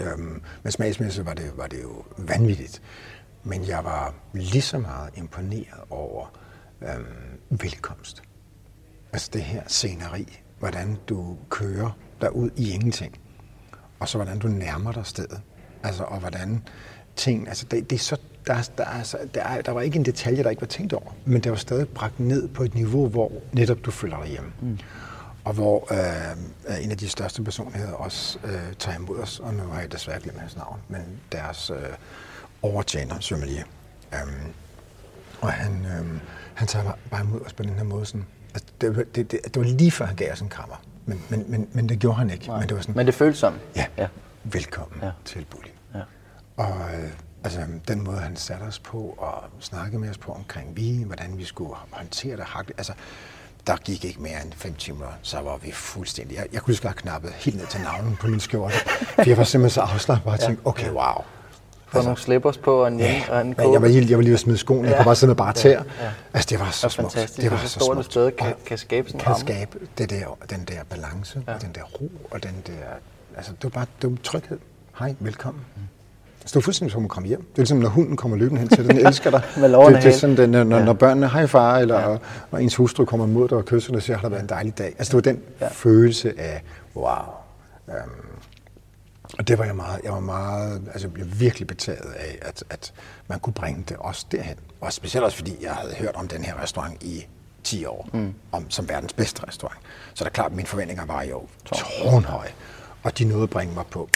Øhm, 0.00 0.42
men 0.62 0.72
smagsmæssigt 0.72 1.26
var 1.26 1.34
det, 1.34 1.52
var 1.56 1.66
det 1.66 1.82
jo 1.82 2.04
vanvittigt. 2.18 2.82
Men 3.44 3.68
jeg 3.68 3.84
var 3.84 4.14
lige 4.32 4.62
så 4.62 4.78
meget 4.78 5.10
imponeret 5.14 5.80
over 5.90 6.32
øhm, 6.82 7.40
velkomst. 7.50 8.22
Altså 9.12 9.30
det 9.32 9.42
her 9.42 9.62
sceneri, 9.66 10.40
hvordan 10.58 10.96
du 11.08 11.36
kører 11.48 11.90
derud 12.20 12.50
i 12.56 12.70
ingenting, 12.70 13.18
og 14.00 14.08
så 14.08 14.18
hvordan 14.18 14.38
du 14.38 14.48
nærmer 14.48 14.92
dig 14.92 15.06
stedet. 15.06 15.40
Altså, 15.82 16.02
og 16.02 16.20
hvordan 16.20 16.62
ting, 17.16 17.48
altså 17.48 17.66
det, 17.70 17.90
det 17.90 17.96
er 17.96 18.00
så, 18.00 18.16
der, 18.46 18.70
der, 18.78 18.84
altså, 18.84 19.18
der, 19.34 19.62
der 19.62 19.72
var 19.72 19.80
ikke 19.80 19.98
en 19.98 20.04
detalje, 20.04 20.42
der 20.42 20.50
ikke 20.50 20.62
var 20.62 20.66
tænkt 20.66 20.92
over, 20.92 21.16
men 21.24 21.40
det 21.40 21.52
var 21.52 21.56
stadig 21.56 21.88
bragt 21.88 22.20
ned 22.20 22.48
på 22.48 22.62
et 22.62 22.74
niveau, 22.74 23.08
hvor 23.08 23.32
netop 23.52 23.78
du 23.84 23.90
føler 23.90 24.22
dig 24.22 24.28
hjemme. 24.28 24.52
Mm. 24.60 24.78
Og 25.50 25.54
hvor 25.56 25.88
øh, 25.92 26.84
en 26.84 26.90
af 26.90 26.98
de 26.98 27.08
største 27.08 27.42
personligheder 27.42 27.92
også 27.92 28.38
øh, 28.44 28.72
tager 28.78 28.98
imod 28.98 29.18
os, 29.18 29.38
og 29.40 29.54
nu 29.54 29.62
har 29.62 29.80
jeg 29.80 29.92
desværre 29.92 30.20
glemt 30.20 30.38
hans 30.40 30.56
navn, 30.56 30.80
men 30.88 31.00
deres 31.32 31.70
øh, 31.70 31.76
overtjener, 32.62 33.20
sommelier. 33.20 33.64
Um, 34.12 34.52
og 35.40 35.52
han, 35.52 35.86
øh, 35.86 36.20
han 36.54 36.68
tager 36.68 36.92
bare- 37.10 37.20
imod 37.24 37.40
os 37.40 37.52
på 37.52 37.62
den 37.62 37.70
her 37.70 37.82
måde. 37.84 38.06
Sådan, 38.06 38.26
altså, 38.54 38.68
det, 38.80 38.96
var- 38.96 39.02
det, 39.14 39.30
det, 39.30 39.40
det 39.44 39.56
var 39.56 39.62
lige 39.62 39.90
før, 39.90 40.04
han 40.06 40.16
gav 40.16 40.32
os 40.32 40.40
en 40.40 40.48
krammer. 40.48 40.82
Men, 41.06 41.22
men, 41.28 41.44
men, 41.48 41.68
men 41.72 41.88
det 41.88 41.98
gjorde 41.98 42.16
han 42.18 42.30
ikke. 42.30 42.50
Men 42.50 42.62
det 42.68 42.74
var 42.76 42.80
sådan, 42.82 42.96
Men 42.96 43.06
det 43.06 43.14
føles 43.14 43.38
sådan. 43.38 43.58
ja, 43.76 43.86
ja. 43.98 44.06
velkommen 44.44 44.98
Ja. 45.02 45.10
til 45.24 45.46
Bulli. 45.50 45.70
Ja. 45.94 46.00
Og 46.56 46.80
øh, 46.94 47.10
altså, 47.44 47.60
den 47.88 48.04
måde, 48.04 48.18
han 48.18 48.36
satte 48.36 48.62
os 48.62 48.78
på 48.78 48.98
og 49.18 49.44
snakkede 49.60 49.98
med 50.00 50.10
os 50.10 50.18
på 50.18 50.32
omkring 50.32 50.76
vin, 50.76 51.02
hvordan 51.02 51.38
vi 51.38 51.44
skulle 51.44 51.74
håndtere 51.90 52.36
det. 52.36 52.44
hakle- 52.44 52.74
Altså, 52.78 52.92
der 53.70 53.76
gik 53.76 54.04
ikke 54.04 54.22
mere 54.22 54.42
end 54.44 54.52
fem 54.56 54.74
timer, 54.74 55.06
så 55.22 55.40
var 55.40 55.56
vi 55.56 55.72
fuldstændig... 55.72 56.36
Jeg, 56.36 56.46
jeg 56.52 56.62
kunne 56.62 56.74
lige 56.82 56.92
knappet 56.92 57.32
helt 57.32 57.56
ned 57.56 57.66
til 57.66 57.80
navnen 57.80 58.16
på 58.20 58.26
min 58.26 58.40
skjorte. 58.40 58.74
For 59.14 59.22
jeg 59.28 59.36
var 59.36 59.44
simpelthen 59.44 59.70
så 59.74 59.80
afslappet 59.80 60.32
og 60.32 60.40
tænkte, 60.40 60.66
okay, 60.66 60.90
wow. 60.90 61.24
Få 61.88 62.02
nogle 62.02 62.18
slippers 62.18 62.58
på 62.58 62.74
og 62.82 62.88
en, 62.88 63.00
ja, 63.00 63.22
og 63.30 63.40
en 63.40 63.54
kåbe. 63.54 63.72
jeg 63.72 63.82
var, 63.82 63.88
helt, 63.88 64.10
jeg 64.10 64.18
var 64.18 64.22
lige 64.22 64.30
ved 64.30 64.36
at 64.36 64.40
smide 64.40 64.58
skoene, 64.58 64.82
jeg 64.82 64.90
Ja. 64.92 64.96
kunne 64.96 65.04
bare 65.04 65.16
sidde 65.16 65.30
med 65.30 65.36
bare 65.36 65.52
tæer. 65.52 65.82
Ja, 65.98 66.04
ja. 66.04 66.10
Altså, 66.34 66.46
det 66.50 66.60
var 66.60 66.70
så 66.70 66.86
Og 66.86 66.90
smukt. 66.92 67.32
Det 67.36 67.50
var 67.50 67.56
så 67.58 67.68
så 67.68 67.80
smukt. 67.92 68.04
sted 68.04 68.30
kan- 68.32 68.54
kan 68.66 68.78
skabe 68.78 69.08
sådan 69.08 69.20
kan 69.20 69.34
skabe 69.38 69.78
det 69.98 70.10
der, 70.10 70.38
den 70.50 70.64
der 70.64 70.84
balance, 70.90 71.42
ja. 71.48 71.54
og 71.54 71.62
den 71.62 71.70
der 71.74 71.82
ro, 71.82 72.10
og 72.30 72.42
den 72.42 72.62
der... 72.66 72.72
Altså, 73.36 73.52
det 73.52 73.64
var 73.64 73.70
bare 73.70 73.86
det 74.02 74.10
var 74.10 74.16
tryghed. 74.22 74.58
Hej, 74.98 75.14
velkommen. 75.20 75.64
Mm. 75.76 75.82
Så 76.40 76.46
det 76.46 76.54
var 76.54 76.60
fuldstændig 76.60 76.92
som 76.92 77.04
at 77.04 77.10
komme 77.10 77.28
hjem. 77.28 77.40
Det 77.40 77.48
er 77.48 77.56
ligesom, 77.56 77.78
når 77.78 77.88
hunden 77.88 78.16
kommer 78.16 78.36
løbende 78.36 78.60
hen 78.60 78.68
til 78.68 78.78
dig, 78.88 78.94
den 78.96 79.06
elsker 79.06 79.30
dig. 79.30 79.42
Med 79.60 79.68
det, 79.72 80.02
det 80.02 80.06
er 80.14 80.18
sådan, 80.18 80.36
det, 80.36 80.48
når, 80.50 80.76
Ja. 80.78 80.84
når 80.84 80.92
børnene, 80.92 81.28
hej 81.28 81.46
far, 81.46 81.78
eller 81.78 82.10
ja. 82.10 82.16
når 82.52 82.58
ens 82.58 82.76
hustru 82.76 83.04
kommer 83.04 83.26
mod 83.26 83.48
dig 83.48 83.58
og 83.58 83.64
kysser 83.64 83.90
dig 83.90 83.96
og 83.96 84.02
siger, 84.02 84.16
har 84.16 84.22
det 84.22 84.30
været 84.30 84.42
en 84.42 84.48
dejlig 84.48 84.78
dag. 84.78 84.94
Altså, 84.98 85.16
det 85.18 85.26
var 85.26 85.32
den 85.32 85.42
Ja. 85.60 85.68
følelse 85.72 86.34
af, 86.40 86.62
wow. 86.96 87.06
Øhm, 87.88 87.98
Og 89.38 89.48
det 89.48 89.58
var 89.58 89.64
jeg 89.64 89.76
meget, 89.76 90.00
jeg 90.04 90.12
var 90.12 90.20
meget, 90.20 90.82
altså 90.92 91.06
jeg 91.08 91.12
blev 91.14 91.26
virkelig 91.38 91.66
betaget 91.68 92.12
af, 92.16 92.38
at, 92.42 92.64
at 92.70 92.92
man 93.28 93.38
kunne 93.40 93.52
bringe 93.54 93.84
det 93.88 93.96
også 93.96 94.26
derhen. 94.32 94.56
Og 94.80 94.92
specielt 94.92 95.24
også 95.24 95.36
fordi 95.36 95.56
jeg 95.62 95.70
havde 95.72 95.94
hørt 95.94 96.14
om 96.14 96.28
den 96.28 96.44
her 96.44 96.62
restaurant 96.62 97.02
i 97.02 97.26
10 97.64 97.84
år, 97.84 98.08
mm. 98.12 98.34
om, 98.52 98.70
som 98.70 98.88
verdens 98.88 99.12
bedste 99.12 99.46
restaurant. 99.48 99.78
Så 100.14 100.24
det 100.24 100.30
er 100.30 100.34
klart, 100.34 100.50
at 100.50 100.56
mine 100.56 100.66
forventninger 100.68 101.06
var 101.06 101.22
jo 101.22 101.42
tårnhøje. 101.64 102.50
Og 103.02 103.18
de 103.18 103.24
nåede 103.24 103.42
at 103.42 103.50
bringe 103.50 103.74
mig 103.74 103.84
på 103.90 104.08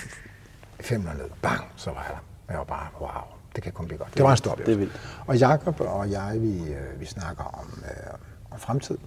fem 0.85 1.01
ned. 1.01 1.31
Bang, 1.43 1.65
så 1.77 1.91
var 1.91 2.03
jeg 2.03 2.11
der. 2.11 2.19
Jeg 2.49 2.59
var 2.59 2.65
bare, 2.65 2.89
wow, 3.01 3.23
det 3.55 3.63
kan 3.63 3.73
kun 3.73 3.87
blive 3.87 3.99
godt. 3.99 4.15
Det 4.15 4.25
var 4.25 4.31
en 4.31 4.37
stor 4.37 4.51
oplevelse. 4.51 4.73
Det 4.73 4.81
vildt. 4.81 5.25
Og 5.27 5.39
Jakob 5.39 5.81
og 5.81 6.11
jeg, 6.11 6.37
vi, 6.41 6.73
øh, 6.73 7.01
vi 7.01 7.05
snakker 7.07 7.45
om, 7.45 7.83
øh, 7.85 8.15
om 8.51 8.59
fremtid. 8.59 8.99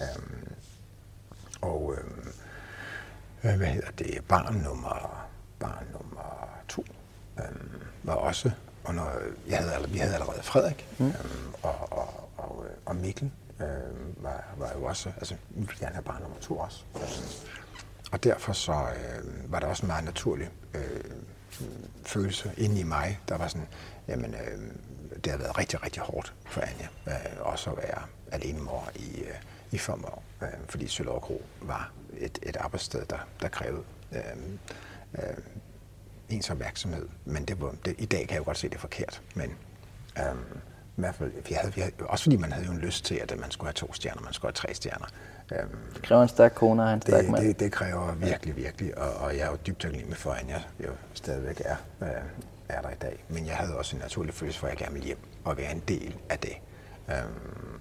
Øhm, 0.00 0.52
og 1.60 1.94
øh, 3.42 3.56
hvad 3.56 3.66
hedder 3.66 3.90
det, 3.90 4.24
barn 4.28 4.54
nummer, 4.54 5.26
barn 5.58 5.86
nummer 5.92 6.48
to 6.68 6.84
øhm, 7.38 7.70
var 8.02 8.14
også 8.14 8.50
under, 8.84 9.04
jeg 9.48 9.58
havde, 9.58 9.88
vi 9.88 9.98
havde 9.98 10.14
allerede 10.14 10.42
Frederik 10.42 10.88
mm. 10.98 11.06
øhm, 11.06 11.52
og, 11.62 11.92
og, 11.92 12.30
og, 12.36 12.64
øh, 12.64 12.70
og 12.86 12.96
Mikkel 12.96 13.30
øh, 13.60 14.24
var, 14.24 14.44
var 14.56 14.72
jo 14.78 14.84
også, 14.84 15.08
altså 15.16 15.34
vi 15.48 15.60
ville 15.60 15.78
gerne 15.80 15.94
have 15.94 16.04
barn 16.04 16.22
nummer 16.22 16.38
to 16.40 16.58
også. 16.58 16.84
Og 18.12 18.24
derfor 18.24 18.52
så 18.52 18.72
øh, 18.72 19.52
var 19.52 19.60
der 19.60 19.66
også 19.66 19.82
en 19.82 19.86
meget 19.86 20.04
naturlig 20.04 20.50
øh, 20.74 21.04
følelse 22.04 22.52
inde 22.56 22.80
i 22.80 22.82
mig, 22.82 23.20
der 23.28 23.36
var 23.36 23.48
sådan, 23.48 23.68
jamen 24.08 24.34
øh, 24.34 24.74
det 25.24 25.32
har 25.32 25.38
været 25.38 25.58
rigtig, 25.58 25.82
rigtig 25.82 26.02
hårdt 26.02 26.34
for 26.46 26.60
Anja, 26.60 26.88
øh, 27.06 27.40
også 27.40 27.70
at 27.70 27.76
være 27.76 28.02
alene 28.32 28.58
mor 28.58 28.90
i, 28.94 29.20
øh, 29.20 29.34
i 29.70 29.78
fem 29.78 30.04
år, 30.04 30.22
øh, 30.42 30.48
fordi 30.68 30.88
Sølov 30.88 31.20
Kro 31.20 31.42
var 31.60 31.92
et, 32.18 32.38
et 32.42 32.56
arbejdssted, 32.56 33.06
der, 33.06 33.18
der 33.40 33.48
krævede 33.48 33.82
øh, 34.12 34.22
øh, 35.14 35.36
ens 36.28 36.50
opmærksomhed. 36.50 37.08
Men 37.24 37.44
det 37.44 37.60
var, 37.60 37.74
det, 37.84 37.94
i 37.98 38.06
dag 38.06 38.20
kan 38.20 38.30
jeg 38.30 38.38
jo 38.38 38.44
godt 38.44 38.58
se, 38.58 38.68
det 38.68 38.80
forkert. 38.80 39.22
Men 39.34 39.54
øh, 40.18 40.34
i 40.96 41.00
hvert 41.00 41.14
fald, 41.14 41.32
vi 41.48 41.54
havde, 41.54 41.74
vi 41.74 41.80
havde, 41.80 41.92
også 42.00 42.22
fordi 42.22 42.36
man 42.36 42.52
havde 42.52 42.66
jo 42.66 42.72
en 42.72 42.78
lyst 42.78 43.04
til, 43.04 43.14
at 43.14 43.38
man 43.38 43.50
skulle 43.50 43.68
have 43.68 43.74
to 43.74 43.92
stjerner, 43.92 44.22
man 44.22 44.32
skulle 44.32 44.48
have 44.48 44.68
tre 44.68 44.74
stjerner. 44.74 45.06
Det 45.94 46.02
kræver 46.02 46.22
en 46.22 46.28
stærk 46.28 46.52
kone 46.54 46.82
og 46.82 46.92
en 46.92 47.02
stærk 47.02 47.22
det, 47.22 47.30
mand. 47.30 47.44
Det, 47.44 47.60
det 47.60 47.72
kræver 47.72 48.14
virkelig, 48.14 48.56
virkelig, 48.56 48.98
og, 48.98 49.14
og 49.14 49.36
jeg 49.36 49.46
er 49.46 49.50
jo 49.50 49.56
dybt 49.66 49.80
taknemmelig 49.80 50.16
for, 50.16 50.30
at 50.30 50.44
jeg 50.48 50.62
jo 50.80 50.90
stadigvæk 51.14 51.62
er, 51.64 51.76
øh, 52.02 52.08
er 52.68 52.82
der 52.82 52.90
i 52.90 52.98
dag. 53.02 53.24
Men 53.28 53.46
jeg 53.46 53.56
havde 53.56 53.76
også 53.76 53.96
en 53.96 54.02
naturlig 54.02 54.34
følelse 54.34 54.60
for, 54.60 54.66
at 54.66 54.70
jeg 54.70 54.78
gerne 54.78 54.92
ville 54.92 55.06
hjem 55.06 55.18
og 55.44 55.56
være 55.56 55.72
en 55.72 55.82
del 55.88 56.16
af 56.30 56.38
det. 56.38 56.52
Øhm, 57.08 57.80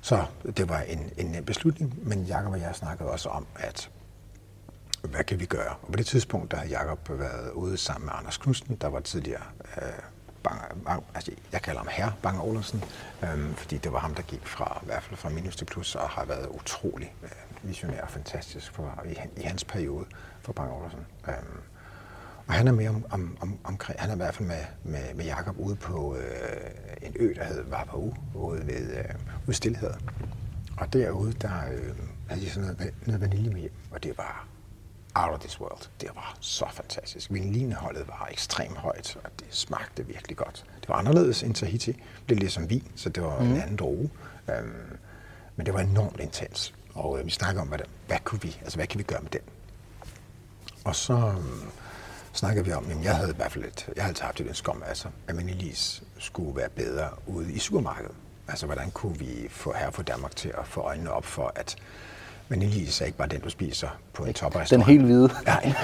så 0.00 0.24
det 0.56 0.68
var 0.68 0.80
en, 0.80 1.10
en 1.16 1.26
nem 1.26 1.44
beslutning, 1.44 2.08
men 2.08 2.22
Jakob 2.22 2.52
og 2.52 2.60
jeg 2.60 2.74
snakkede 2.74 3.10
også 3.10 3.28
om, 3.28 3.46
at 3.56 3.90
hvad 5.02 5.24
kan 5.24 5.40
vi 5.40 5.46
gøre? 5.46 5.74
Og 5.82 5.88
på 5.92 5.96
det 5.96 6.06
tidspunkt, 6.06 6.50
der 6.50 6.56
havde 6.56 6.70
Jakob 6.70 7.08
været 7.08 7.50
ude 7.50 7.76
sammen 7.76 8.04
med 8.04 8.12
Anders 8.18 8.36
Knudsen, 8.36 8.76
der 8.80 8.88
var 8.88 9.00
tidligere 9.00 9.42
øh, 9.76 9.82
Bang, 10.48 10.84
Bang, 10.84 11.04
altså 11.14 11.32
jeg 11.52 11.62
kalder 11.62 11.80
ham 11.80 11.88
her 11.90 12.10
Bang 12.22 12.40
Olsen, 12.40 12.84
øhm, 13.22 13.54
fordi 13.54 13.76
det 13.78 13.92
var 13.92 13.98
ham, 13.98 14.14
der 14.14 14.22
gik 14.22 14.46
fra, 14.46 14.80
i 14.82 14.86
hvert 14.86 15.02
fald 15.02 15.16
fra 15.16 15.28
minus 15.28 15.56
til 15.56 15.64
plus, 15.64 15.94
og 15.94 16.08
har 16.08 16.24
været 16.24 16.48
utrolig 16.48 17.14
øh, 17.22 17.30
visionær 17.68 18.02
og 18.02 18.10
fantastisk 18.10 18.72
for, 18.72 19.04
i, 19.06 19.40
i 19.40 19.42
hans 19.42 19.64
periode 19.64 20.04
for 20.40 20.52
Bang 20.52 20.72
Olsen. 20.72 21.00
Øhm, 21.28 21.60
og 22.46 22.54
han 22.54 22.68
er 22.68 22.72
med 22.72 22.88
om, 22.88 23.04
om, 23.10 23.36
om, 23.40 23.58
omkring, 23.64 24.00
han 24.00 24.10
er 24.10 24.14
i 24.14 24.16
hvert 24.16 24.34
fald 24.34 24.48
med, 24.48 24.64
med, 24.84 25.14
med 25.14 25.24
Jakob 25.24 25.58
ude 25.58 25.76
på 25.76 26.16
øh, 26.16 26.70
en 27.02 27.16
ø, 27.18 27.34
der 27.34 27.44
hed 27.44 27.64
Vapau, 27.64 28.14
ude 28.34 28.66
ved, 28.66 28.96
øh, 28.96 29.04
ude 29.46 29.56
Stillhed. 29.56 29.92
Og 30.78 30.92
derude, 30.92 31.32
der 31.32 31.68
øh, 31.72 31.94
havde 32.28 32.40
de 32.40 32.50
sådan 32.50 32.68
noget, 32.68 32.94
noget 33.06 33.20
vanilje 33.20 33.50
med 33.50 33.60
hjem, 33.60 33.72
og 33.90 34.02
det 34.02 34.18
var 34.18 34.46
out 35.16 35.34
of 35.34 35.40
this 35.40 35.60
world. 35.60 35.88
Det 36.00 36.10
var 36.14 36.36
så 36.40 36.64
fantastisk. 36.72 37.32
Vinlineholdet 37.32 38.08
var 38.08 38.28
ekstremt 38.32 38.76
højt, 38.76 39.16
og 39.24 39.30
det 39.38 39.46
smagte 39.50 40.06
virkelig 40.06 40.36
godt. 40.36 40.64
Det 40.80 40.88
var 40.88 40.94
anderledes 40.94 41.42
end 41.42 41.54
Tahiti. 41.54 41.92
Det 41.92 42.02
blev 42.26 42.38
ligesom 42.38 42.70
vin, 42.70 42.88
så 42.96 43.08
det 43.08 43.22
var 43.22 43.40
mm. 43.40 43.50
en 43.50 43.60
anden 43.60 43.76
droge. 43.76 44.10
Um, 44.48 44.72
men 45.56 45.66
det 45.66 45.74
var 45.74 45.80
enormt 45.80 46.20
intens. 46.20 46.74
Og 46.94 47.10
uh, 47.10 47.26
vi 47.26 47.30
snakkede 47.30 47.62
om, 47.62 47.68
hvad, 47.68 47.78
det, 47.78 47.86
hvad, 48.06 48.18
kunne 48.24 48.40
vi, 48.40 48.58
altså, 48.62 48.78
hvad 48.78 48.86
kan 48.86 48.98
vi 48.98 49.04
gøre 49.04 49.20
med 49.20 49.30
den? 49.30 49.40
Og 50.84 50.96
så 50.96 51.14
um, 51.14 51.70
snakkede 52.32 52.64
vi 52.64 52.72
om, 52.72 52.90
at 52.90 53.04
jeg 53.04 53.16
havde 53.16 53.30
i 53.30 53.36
hvert 53.36 53.52
fald 53.52 53.64
et, 53.64 53.88
jeg 53.96 54.04
havde 54.04 54.20
haft 54.20 54.40
et 54.40 54.46
ønske 54.46 54.70
om, 54.70 54.82
altså, 54.86 55.08
at 55.28 55.34
Manilis 55.34 56.02
skulle 56.18 56.56
være 56.56 56.68
bedre 56.68 57.08
ude 57.26 57.52
i 57.52 57.58
supermarkedet. 57.58 58.14
Altså, 58.48 58.66
hvordan 58.66 58.90
kunne 58.90 59.18
vi 59.18 59.48
få 59.50 59.72
her 59.72 59.90
for 59.90 60.02
Danmark 60.02 60.36
til 60.36 60.48
at 60.48 60.66
få 60.66 60.80
øjnene 60.80 61.10
op 61.10 61.24
for, 61.24 61.52
at 61.54 61.76
vaniljeis 62.48 63.00
er 63.00 63.06
ikke 63.06 63.18
bare 63.18 63.28
den, 63.28 63.40
du 63.40 63.50
spiser 63.50 63.88
på 64.12 64.24
en 64.24 64.34
toprestaurant. 64.34 64.70
Den 64.70 64.94
helt 64.94 65.04
hvide. 65.04 65.30
Nej, 65.44 65.74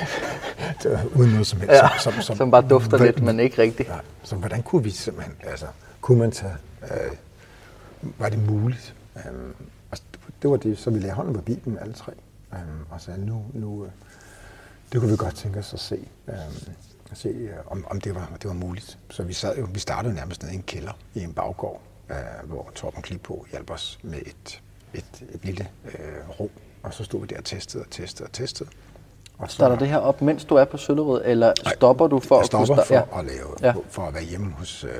uden 1.16 1.30
noget 1.30 1.46
som 1.46 1.60
helst. 1.60 1.72
Ja, 1.72 1.88
som, 1.98 2.12
som, 2.12 2.36
som 2.36 2.50
bare 2.50 2.68
dufter 2.68 2.98
lidt, 3.04 3.22
men 3.22 3.40
ikke 3.40 3.62
rigtigt. 3.62 3.88
Ja, 3.88 3.98
så 4.22 4.36
hvordan 4.36 4.62
kunne 4.62 4.82
vi 4.82 4.90
simpelthen, 4.90 5.34
altså, 5.42 5.66
kunne 6.00 6.18
man 6.18 6.30
tage, 6.30 6.54
øh, 6.82 7.12
var 8.18 8.28
det 8.28 8.46
muligt? 8.50 8.94
Um, 9.14 9.54
altså, 9.90 10.04
det 10.42 10.50
var 10.50 10.56
det, 10.56 10.78
så 10.78 10.90
vi 10.90 10.98
lagde 10.98 11.14
hånden 11.14 11.34
på 11.34 11.40
Bibelen 11.40 11.78
alle 11.78 11.92
tre, 11.92 12.12
um, 12.52 12.58
og 12.90 13.00
sagde, 13.00 13.26
nu, 13.26 13.44
nu, 13.52 13.84
øh, 13.84 13.90
det 14.92 15.00
kunne 15.00 15.10
vi 15.10 15.16
godt 15.16 15.34
tænke 15.34 15.58
os 15.58 15.74
at 15.74 15.80
se, 15.80 15.98
um, 16.26 16.34
at 17.10 17.18
se 17.18 17.28
øh, 17.28 17.50
om, 17.66 17.86
om 17.90 18.00
det, 18.00 18.14
var, 18.14 18.32
det 18.42 18.48
var 18.48 18.54
muligt. 18.54 18.98
Så 19.10 19.22
vi, 19.22 19.32
sad 19.32 19.58
jo, 19.58 19.68
vi 19.72 19.78
startede 19.78 20.14
nærmest 20.14 20.42
nede 20.42 20.52
i 20.52 20.56
en 20.56 20.62
kælder 20.62 20.92
i 21.14 21.20
en 21.20 21.32
baggård, 21.32 21.82
uh, 22.10 22.48
hvor 22.48 22.70
Torben 22.74 23.02
Klippo 23.02 23.46
hjalp 23.50 23.70
os 23.70 23.98
med 24.02 24.18
et 24.26 24.62
et, 24.94 25.24
et 25.34 25.44
lille 25.44 25.68
øh, 25.84 26.40
rum, 26.40 26.50
og 26.82 26.94
så 26.94 27.04
stod 27.04 27.20
vi 27.20 27.26
der 27.26 27.38
og 27.38 27.44
testede 27.44 27.82
og 27.82 27.90
testede 27.90 28.26
og 28.26 28.32
testede. 28.32 28.70
Og 29.38 29.50
så, 29.50 29.54
Starter 29.54 29.78
det 29.78 29.88
her 29.88 29.96
op, 29.96 30.22
mens 30.22 30.44
du 30.44 30.54
er 30.54 30.64
på 30.64 30.76
Søllerød, 30.76 31.22
eller 31.24 31.52
stopper 31.74 32.06
du 32.06 32.20
for 32.20 32.36
jeg 32.36 32.46
stopper 32.46 32.76
at 32.76 32.86
for, 32.86 32.94
ja. 32.94 33.18
at 33.18 33.24
lave, 33.24 33.48
ja. 33.62 33.74
for 33.88 34.02
at 34.02 34.14
være 34.14 34.22
hjemme 34.22 34.52
hos, 34.52 34.84
øh, 34.84 34.90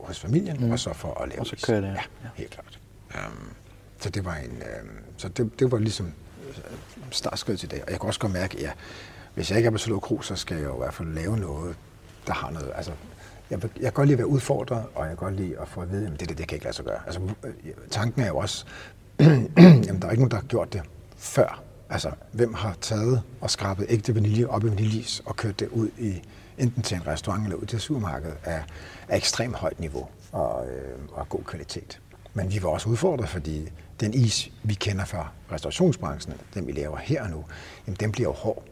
hos 0.00 0.20
familien, 0.20 0.56
mm. 0.60 0.72
og 0.72 0.78
så 0.78 0.92
for 0.92 1.22
at 1.22 1.28
lave 1.28 1.40
Og 1.40 1.46
så 1.46 1.56
kører 1.66 1.80
det, 1.80 1.88
ja. 1.88 1.92
ja. 1.92 2.28
helt 2.34 2.50
klart. 2.50 2.78
Um, 3.14 3.52
så 4.00 4.10
det 4.10 4.24
var 4.24 4.34
en, 4.34 4.62
um, 4.82 4.90
så 5.16 5.28
det, 5.28 5.58
det 5.58 5.72
var 5.72 5.78
ligesom 5.78 6.12
øh, 6.48 6.54
startskridt 7.10 7.60
til 7.60 7.70
det. 7.70 7.82
Og 7.82 7.90
jeg 7.90 8.00
kan 8.00 8.06
også 8.06 8.20
godt 8.20 8.32
mærke, 8.32 8.56
at 8.56 8.62
ja, 8.62 8.70
hvis 9.34 9.50
jeg 9.50 9.58
ikke 9.58 9.66
er 9.66 9.70
på 9.70 9.78
Søllerød 9.78 10.00
Kro, 10.00 10.22
så 10.22 10.36
skal 10.36 10.56
jeg 10.56 10.64
jo 10.64 10.74
i 10.74 10.78
hvert 10.78 10.94
fald 10.94 11.14
lave 11.14 11.36
noget, 11.36 11.76
der 12.26 12.32
har 12.32 12.50
noget, 12.50 12.72
altså 12.74 12.92
jeg, 13.50 13.62
jeg 13.62 13.82
kan 13.82 13.92
godt 13.92 14.06
lide 14.08 14.14
at 14.14 14.18
være 14.18 14.26
udfordret, 14.26 14.84
og 14.94 15.00
jeg 15.00 15.08
kan 15.08 15.16
godt 15.16 15.36
lide 15.36 15.58
at 15.60 15.68
få 15.68 15.80
at 15.80 15.90
vide, 15.90 16.06
at 16.06 16.20
det, 16.20 16.28
det, 16.28 16.38
det 16.38 16.48
kan 16.48 16.56
ikke 16.56 16.64
lade 16.64 16.76
sig 16.76 16.84
gøre. 16.84 17.00
Altså, 17.06 17.20
øh, 17.44 17.52
tanken 17.90 18.22
er 18.22 18.26
jo 18.26 18.36
også, 18.36 18.66
Jamen, 19.86 20.02
der 20.02 20.06
er 20.06 20.10
ikke 20.10 20.22
nogen, 20.22 20.30
der 20.30 20.36
har 20.36 20.44
gjort 20.44 20.72
det 20.72 20.82
før. 21.16 21.62
Altså, 21.90 22.10
hvem 22.32 22.54
har 22.54 22.76
taget 22.80 23.22
og 23.40 23.50
skrabet 23.50 23.86
ægte 23.88 24.14
vanilje 24.14 24.46
op 24.46 24.64
i 24.64 24.68
vaniljeis 24.68 25.22
og 25.26 25.36
kørt 25.36 25.60
det 25.60 25.68
ud 25.68 25.88
i 25.98 26.22
enten 26.58 26.82
til 26.82 26.96
en 26.96 27.06
restaurant 27.06 27.44
eller 27.44 27.56
ud 27.56 27.66
til 27.66 27.80
supermarkedet 27.80 28.36
af, 28.44 28.62
af 29.08 29.16
ekstremt 29.16 29.56
højt 29.56 29.80
niveau 29.80 30.08
og, 30.32 30.66
øh, 30.68 30.98
og 31.12 31.28
god 31.28 31.42
kvalitet. 31.44 32.00
Men 32.34 32.52
vi 32.52 32.62
var 32.62 32.68
også 32.68 32.88
udfordret, 32.88 33.28
fordi 33.28 33.68
den 34.00 34.14
is, 34.14 34.50
vi 34.62 34.74
kender 34.74 35.04
fra 35.04 35.28
restaurationsbranchen, 35.52 36.34
den 36.54 36.66
vi 36.66 36.72
laver 36.72 36.96
her 36.96 37.22
og 37.22 37.30
nu, 37.30 37.44
jamen, 37.86 37.96
den 38.00 38.12
bliver 38.12 38.28
jo 38.28 38.32
hård, 38.32 38.62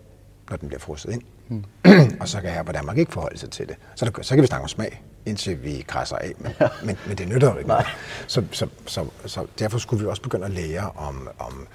når 0.50 0.56
den 0.56 0.68
bliver 0.68 0.80
frosset 0.80 1.12
ind. 1.12 1.22
Mm. 1.48 1.64
og 2.20 2.28
så 2.28 2.40
kan 2.40 2.50
her 2.50 2.62
på 2.62 2.72
Danmark 2.72 2.98
ikke 2.98 3.12
forholde 3.12 3.38
sig 3.38 3.50
til 3.50 3.68
det. 3.68 3.76
Så, 3.94 4.04
der, 4.04 4.22
så 4.22 4.34
kan 4.34 4.42
vi 4.42 4.46
snakke 4.46 4.62
om 4.62 4.68
smag 4.68 5.02
indtil 5.26 5.62
vi 5.62 5.84
krasser 5.88 6.16
af. 6.16 6.32
Men, 6.38 6.52
ja. 6.60 6.68
men, 6.84 6.98
men 7.06 7.18
det 7.18 7.28
nytter 7.28 7.52
jo 7.52 7.58
ikke. 7.58 7.68
Nej. 7.68 7.86
Så, 8.26 8.44
så, 8.52 8.68
så, 8.86 9.06
så 9.26 9.46
derfor 9.58 9.78
skulle 9.78 10.02
vi 10.02 10.08
også 10.08 10.22
begynde 10.22 10.44
at 10.44 10.50
lære 10.50 10.90
om, 10.96 11.28
om 11.38 11.66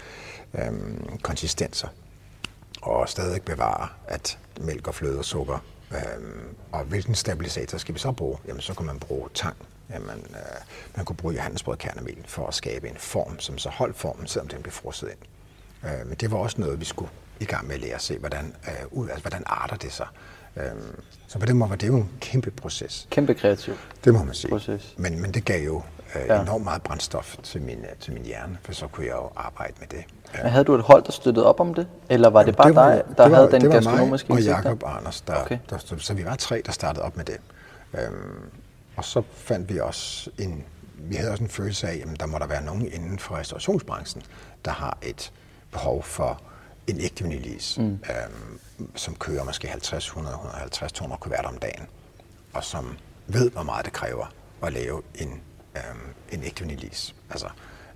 øhm, 0.53 1.17
konsistenser. 1.21 1.87
Og 2.81 3.09
stadig 3.09 3.41
bevare, 3.41 3.87
at 4.07 4.37
mælk 4.61 4.87
og 4.87 4.95
fløde 4.95 5.19
og 5.19 5.25
sukker. 5.25 5.63
Øhm, 5.91 6.55
og 6.71 6.83
hvilken 6.83 7.15
stabilisator 7.15 7.77
skal 7.77 7.95
vi 7.95 7.99
så 7.99 8.11
bruge? 8.11 8.37
Jamen, 8.47 8.61
så 8.61 8.73
kan 8.73 8.85
man 8.85 8.99
bruge 8.99 9.29
tang. 9.33 9.55
Jamen, 9.89 10.09
øh, 10.29 10.61
man 10.95 11.05
kunne 11.05 11.15
bruge 11.15 11.33
johannesbrød 11.33 11.77
kernamel 11.77 12.17
for 12.25 12.47
at 12.47 12.53
skabe 12.53 12.89
en 12.89 12.97
form, 12.97 13.39
som 13.39 13.57
så 13.57 13.69
holdt 13.69 13.97
formen, 13.97 14.27
selvom 14.27 14.47
den 14.47 14.61
blev 14.61 14.71
frosset 14.71 15.09
ind. 15.09 15.19
Øh, 15.83 16.07
men 16.07 16.15
det 16.15 16.31
var 16.31 16.37
også 16.37 16.61
noget, 16.61 16.79
vi 16.79 16.85
skulle 16.85 17.11
i 17.39 17.45
gang 17.45 17.67
med 17.67 17.75
at 17.75 17.81
lære 17.81 17.93
at 17.93 18.01
se, 18.01 18.17
hvordan, 18.17 18.55
øh, 18.67 18.85
ud, 18.91 19.09
altså, 19.09 19.21
hvordan 19.21 19.43
arter 19.45 19.75
det 19.75 19.91
sig. 19.91 20.07
Øhm, 20.59 21.01
så 21.27 21.39
på 21.39 21.45
den 21.45 21.57
måde 21.57 21.69
var 21.69 21.75
det 21.75 21.87
jo 21.87 21.95
en 21.95 22.09
kæmpe 22.21 22.51
proces. 22.51 23.07
Kæmpe 23.09 23.33
kreativ 23.33 23.73
Det 24.05 24.13
må 24.13 24.23
man 24.23 24.33
sige. 24.33 24.51
Proces. 24.51 24.93
Men, 24.97 25.21
men 25.21 25.33
det 25.33 25.45
gav 25.45 25.65
jo 25.65 25.81
øh, 26.15 26.21
ja. 26.27 26.41
enormt 26.41 26.63
meget 26.63 26.81
brændstof 26.81 27.37
til 27.43 27.61
min, 27.61 27.77
øh, 27.79 27.95
til 27.99 28.13
min 28.13 28.25
hjerne, 28.25 28.57
for 28.63 28.73
så 28.73 28.87
kunne 28.87 29.05
jeg 29.05 29.13
jo 29.13 29.29
arbejde 29.35 29.73
med 29.79 29.87
det. 29.87 30.03
Ja. 30.33 30.43
Men 30.43 30.51
havde 30.51 30.63
du 30.65 30.75
et 30.75 30.81
hold, 30.81 31.03
der 31.03 31.11
støttede 31.11 31.45
op 31.45 31.59
om 31.59 31.73
det? 31.73 31.87
Eller 32.09 32.29
var 32.29 32.39
Jamen, 32.39 32.53
det 32.53 32.57
bare 32.57 32.67
det 32.67 32.75
var, 32.75 32.91
dig, 32.91 33.03
der 33.17 33.23
det 33.23 33.31
var, 33.31 33.37
havde 33.37 33.51
den 33.51 33.61
det 33.61 33.69
var 33.69 33.75
gastronomiske 33.75 34.33
mig 34.33 34.37
og 34.37 34.43
Jacob 34.43 34.83
Anders, 34.85 35.21
der, 35.21 35.35
okay. 35.35 35.57
der, 35.69 35.77
der, 35.89 35.97
så 35.97 36.13
vi 36.13 36.25
var 36.25 36.35
tre, 36.35 36.61
der 36.65 36.71
startede 36.71 37.05
op 37.05 37.17
med 37.17 37.25
det. 37.25 37.37
Øhm, 37.93 38.49
og 38.95 39.05
så 39.05 39.21
fandt 39.33 39.69
vi 39.73 39.79
også 39.79 40.29
en, 40.37 40.63
vi 40.97 41.15
havde 41.15 41.31
også 41.31 41.43
en 41.43 41.49
følelse 41.49 41.87
af, 41.87 42.03
at 42.13 42.19
der 42.19 42.25
må 42.25 42.37
der 42.37 42.47
være 42.47 42.63
nogen 42.65 42.91
inden 42.91 43.19
for 43.19 43.35
restaurationsbranchen, 43.35 44.23
der 44.65 44.71
har 44.71 44.97
et 45.01 45.31
behov 45.71 46.03
for 46.03 46.41
en 46.89 47.01
ægte 47.01 47.23
vaniljeis. 47.23 47.77
Mm. 47.77 47.85
Øhm, 47.85 48.59
som 48.95 49.15
kører 49.15 49.43
måske 49.43 49.67
50, 49.67 50.05
100, 50.05 50.35
150, 50.35 50.91
200 50.91 51.19
kuverter 51.19 51.49
om 51.49 51.57
dagen, 51.57 51.87
og 52.53 52.63
som 52.63 52.97
ved, 53.27 53.51
hvor 53.51 53.63
meget 53.63 53.85
det 53.85 53.93
kræver 53.93 54.33
at 54.63 54.73
lave 54.73 55.01
en, 55.15 55.41
øhm, 55.75 56.13
en 56.31 56.43
ægte 56.43 56.61
vaniljeis. 56.61 57.15
Altså, 57.29 57.49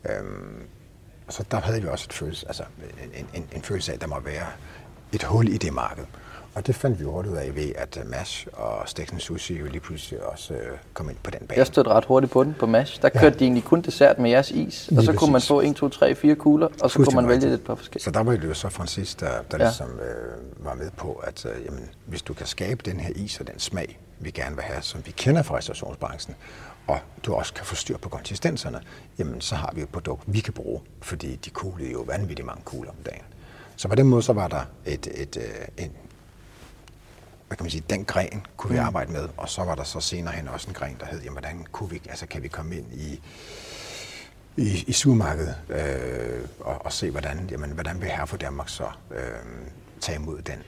øhm, 0.10 0.68
så 1.30 1.44
der 1.52 1.60
havde 1.60 1.82
vi 1.82 1.88
også 1.88 2.06
et 2.10 2.14
følelse, 2.14 2.48
altså, 2.48 2.64
en, 3.14 3.28
en, 3.34 3.48
en 3.52 3.62
følelse 3.62 3.92
af, 3.92 3.96
at 3.96 4.02
der 4.02 4.08
må 4.08 4.20
være 4.20 4.48
et 5.12 5.24
hul 5.24 5.48
i 5.48 5.58
det 5.58 5.74
marked. 5.74 6.06
Og 6.56 6.68
det 6.68 6.76
fandt 6.76 7.00
vi 7.00 7.04
hurtigt 7.04 7.34
ud 7.34 7.38
af 7.38 7.56
ved, 7.56 7.72
at 7.76 7.98
øh, 8.02 8.10
MASH 8.10 8.48
og 8.54 8.90
Stegten 8.90 9.20
Sushi 9.20 9.60
jo 9.60 9.66
lige 9.66 9.80
pludselig 9.80 10.24
også 10.24 10.54
øh, 10.54 10.78
kom 10.94 11.10
ind 11.10 11.18
på 11.24 11.32
den 11.32 11.40
bane. 11.48 11.58
Jeg 11.58 11.68
stødte 11.68 11.90
ret 11.90 12.06
hurtigt 12.06 12.32
på 12.32 12.44
den 12.44 12.56
på 12.60 12.66
MASH. 12.66 13.02
Der 13.02 13.10
kørte 13.10 13.26
ja. 13.26 13.30
de 13.30 13.44
egentlig 13.44 13.64
kun 13.64 13.82
dessert 13.82 14.20
med 14.20 14.30
jeres 14.30 14.52
is, 14.52 14.88
lige 14.90 15.00
og 15.00 15.04
så 15.04 15.12
præcis. 15.12 15.20
kunne 15.20 15.32
man 15.32 15.42
få 15.42 15.62
1, 15.62 15.76
2, 15.76 15.90
3, 15.90 16.16
4 16.16 16.36
kugler, 16.36 16.68
og 16.82 16.92
så 16.92 17.00
kunne 17.00 17.16
man 17.16 17.28
vælge 17.28 17.50
lidt 17.50 17.64
på 17.64 17.76
forskellige. 17.76 18.04
Så 18.04 18.12
der 18.12 18.24
var 18.24 18.32
det 18.32 18.48
jo 18.48 18.54
så 18.54 18.70
Francis, 18.70 19.16
der, 19.16 19.28
der 19.52 19.58
ja. 19.58 19.64
ligesom 19.64 19.88
øh, 19.90 20.66
var 20.66 20.74
med 20.74 20.92
på, 20.98 21.14
at 21.14 21.46
øh, 21.46 21.66
jamen, 21.66 21.90
hvis 22.06 22.22
du 22.22 22.34
kan 22.34 22.46
skabe 22.46 22.82
den 22.92 23.00
her 23.00 23.14
is 23.16 23.40
og 23.40 23.48
den 23.48 23.60
smag, 23.60 24.00
vi 24.20 24.32
gerne 24.32 24.56
vil 24.56 24.64
have, 24.64 24.82
som 24.82 25.02
vi 25.06 25.12
kender 25.12 25.44
fra 25.44 25.58
restaurationsbranchen, 25.58 26.36
og 26.88 27.00
du 27.26 27.34
også 27.34 27.54
kan 27.54 27.66
få 27.66 27.76
styr 27.76 27.98
på 27.98 28.10
konsistenserne, 28.10 28.82
jamen 29.20 29.42
så 29.42 29.56
har 29.56 29.72
vi 29.76 29.82
et 29.82 29.90
produkt, 29.90 30.24
vi 30.28 30.40
kan 30.40 30.54
bruge, 30.54 30.82
fordi 31.02 31.36
de 31.36 31.50
kuglede 31.50 31.92
jo 31.92 32.00
vanvittigt 32.08 32.46
mange 32.46 32.62
kugler 32.66 32.90
om 32.90 32.98
dagen. 33.06 33.24
Så 33.76 33.88
på 33.88 33.96
den 33.96 34.08
måde 34.08 34.22
så 34.22 34.34
var 34.34 34.48
der 34.48 34.62
et, 34.86 35.08
et, 35.08 35.22
et, 35.22 35.38
øh, 35.38 35.86
en, 35.86 35.92
hvad 37.54 37.58
kan 37.58 37.64
man 37.64 37.72
sige, 37.72 37.84
den 37.90 38.06
gren 38.06 38.46
kunne 38.58 38.74
vi 38.74 38.80
mm. 38.80 38.86
arbejde 38.86 39.12
med, 39.12 39.30
og 39.38 39.50
så 39.50 39.64
var 39.64 39.76
der 39.76 39.84
så 39.84 40.00
senere 40.00 40.34
hen 40.34 40.48
også 40.48 40.68
en 40.68 40.74
gren, 40.74 40.98
der 41.00 41.06
hed, 41.06 41.22
jamen 41.22 41.34
hvordan 41.34 41.66
kunne 41.72 41.90
vi, 41.90 42.02
altså 42.10 42.28
kan 42.28 42.44
vi 42.44 42.48
komme 42.48 42.76
ind 42.76 42.94
i, 42.94 43.22
i, 44.58 44.84
i 44.88 44.92
supermarkedet 44.92 45.56
øh, 45.70 46.48
og, 46.60 46.86
og 46.86 46.92
se, 46.92 47.12
hvordan, 47.12 47.48
jamen, 47.52 47.72
hvordan 47.72 48.02
vil 48.02 48.10
her 48.10 48.26
for 48.26 48.38
Danmark 48.38 48.70
så 48.70 48.86
øh, 49.12 49.22
tage 50.02 50.16
imod 50.16 50.42
den. 50.42 50.64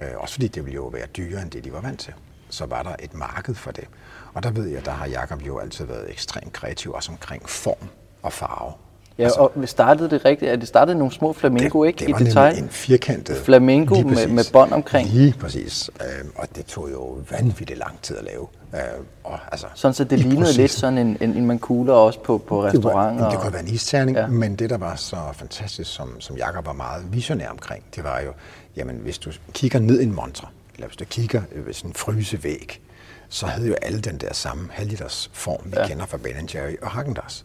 Øh, 0.00 0.10
også 0.16 0.34
fordi 0.34 0.48
det 0.48 0.64
ville 0.64 0.74
jo 0.74 0.86
være 0.86 1.06
dyrere 1.06 1.42
end 1.42 1.50
det, 1.50 1.64
de 1.64 1.72
var 1.72 1.80
vant 1.80 2.00
til. 2.00 2.14
Så 2.50 2.66
var 2.66 2.82
der 2.82 2.96
et 2.98 3.14
marked 3.14 3.54
for 3.54 3.70
det. 3.70 3.88
Og 4.34 4.42
der 4.42 4.50
ved 4.50 4.66
jeg, 4.66 4.84
der 4.84 4.92
har 4.92 5.06
Jacob 5.06 5.46
jo 5.46 5.58
altid 5.58 5.84
været 5.84 6.10
ekstremt 6.10 6.52
kreativ, 6.52 6.92
også 6.92 7.12
omkring 7.12 7.48
form 7.48 7.88
og 8.22 8.32
farve. 8.32 8.72
Ja, 9.18 9.24
altså, 9.24 9.40
og 9.40 9.52
vi 9.54 9.66
startede 9.66 10.10
det 10.10 10.24
rigtigt, 10.24 10.50
at 10.50 10.60
det 10.60 10.68
startede 10.68 10.98
nogle 10.98 11.12
små 11.12 11.32
flamingo, 11.32 11.82
det, 11.82 11.88
ikke? 11.88 12.06
Det 12.06 12.14
var 12.14 12.20
I 12.20 12.24
detalj. 12.24 12.58
en 12.58 12.68
firkantet. 12.68 13.36
Flamingo 13.36 14.02
med, 14.02 14.26
med 14.26 14.44
bånd 14.52 14.72
omkring. 14.72 15.08
Lige 15.08 15.34
præcis. 15.40 15.90
Øhm, 16.00 16.30
og 16.36 16.48
det 16.56 16.66
tog 16.66 16.90
jo 16.92 17.18
vanvittigt 17.30 17.78
lang 17.78 18.02
tid 18.02 18.16
at 18.16 18.24
lave. 18.24 18.46
Øhm, 18.74 19.04
og, 19.24 19.38
altså, 19.52 19.66
sådan 19.74 19.94
så 19.94 20.04
det 20.04 20.18
lignede 20.18 20.40
processen. 20.40 20.62
lidt 20.62 20.72
sådan 20.72 20.98
en, 20.98 21.16
en, 21.20 21.36
en 21.36 21.46
man 21.46 21.58
kugler 21.58 21.92
også 21.92 22.20
på, 22.20 22.38
på 22.38 22.64
restauranter. 22.64 23.24
Det, 23.24 23.32
det 23.32 23.40
kunne 23.40 23.52
være 23.52 23.62
en 23.62 23.68
isterning, 23.68 24.16
ja. 24.16 24.26
men 24.26 24.56
det 24.56 24.70
der 24.70 24.78
var 24.78 24.96
så 24.96 25.16
fantastisk, 25.32 25.94
som, 25.94 26.20
som 26.20 26.36
Jacob 26.36 26.66
var 26.66 26.72
meget 26.72 27.12
visionær 27.12 27.48
omkring, 27.48 27.84
det 27.96 28.04
var 28.04 28.20
jo, 28.20 28.32
jamen 28.76 28.96
hvis 28.96 29.18
du 29.18 29.30
kigger 29.52 29.78
ned 29.78 30.00
i 30.00 30.02
en 30.02 30.14
montre, 30.14 30.48
eller 30.74 30.86
hvis 30.86 30.96
du 30.96 31.04
kigger 31.04 31.42
ved 31.66 31.74
sådan 31.74 31.90
en 31.90 31.94
frysevæg, 31.94 32.80
så 33.28 33.46
havde 33.46 33.68
jo 33.68 33.74
alle 33.82 34.00
den 34.00 34.18
der 34.18 34.32
samme 34.32 34.68
halvliters 34.70 35.30
form, 35.32 35.60
vi 35.64 35.72
ja. 35.76 35.86
kender 35.86 36.06
fra 36.06 36.16
Ben 36.16 36.48
Jerry 36.54 36.74
og 36.82 36.88
Häagen-Dazs. 36.88 37.44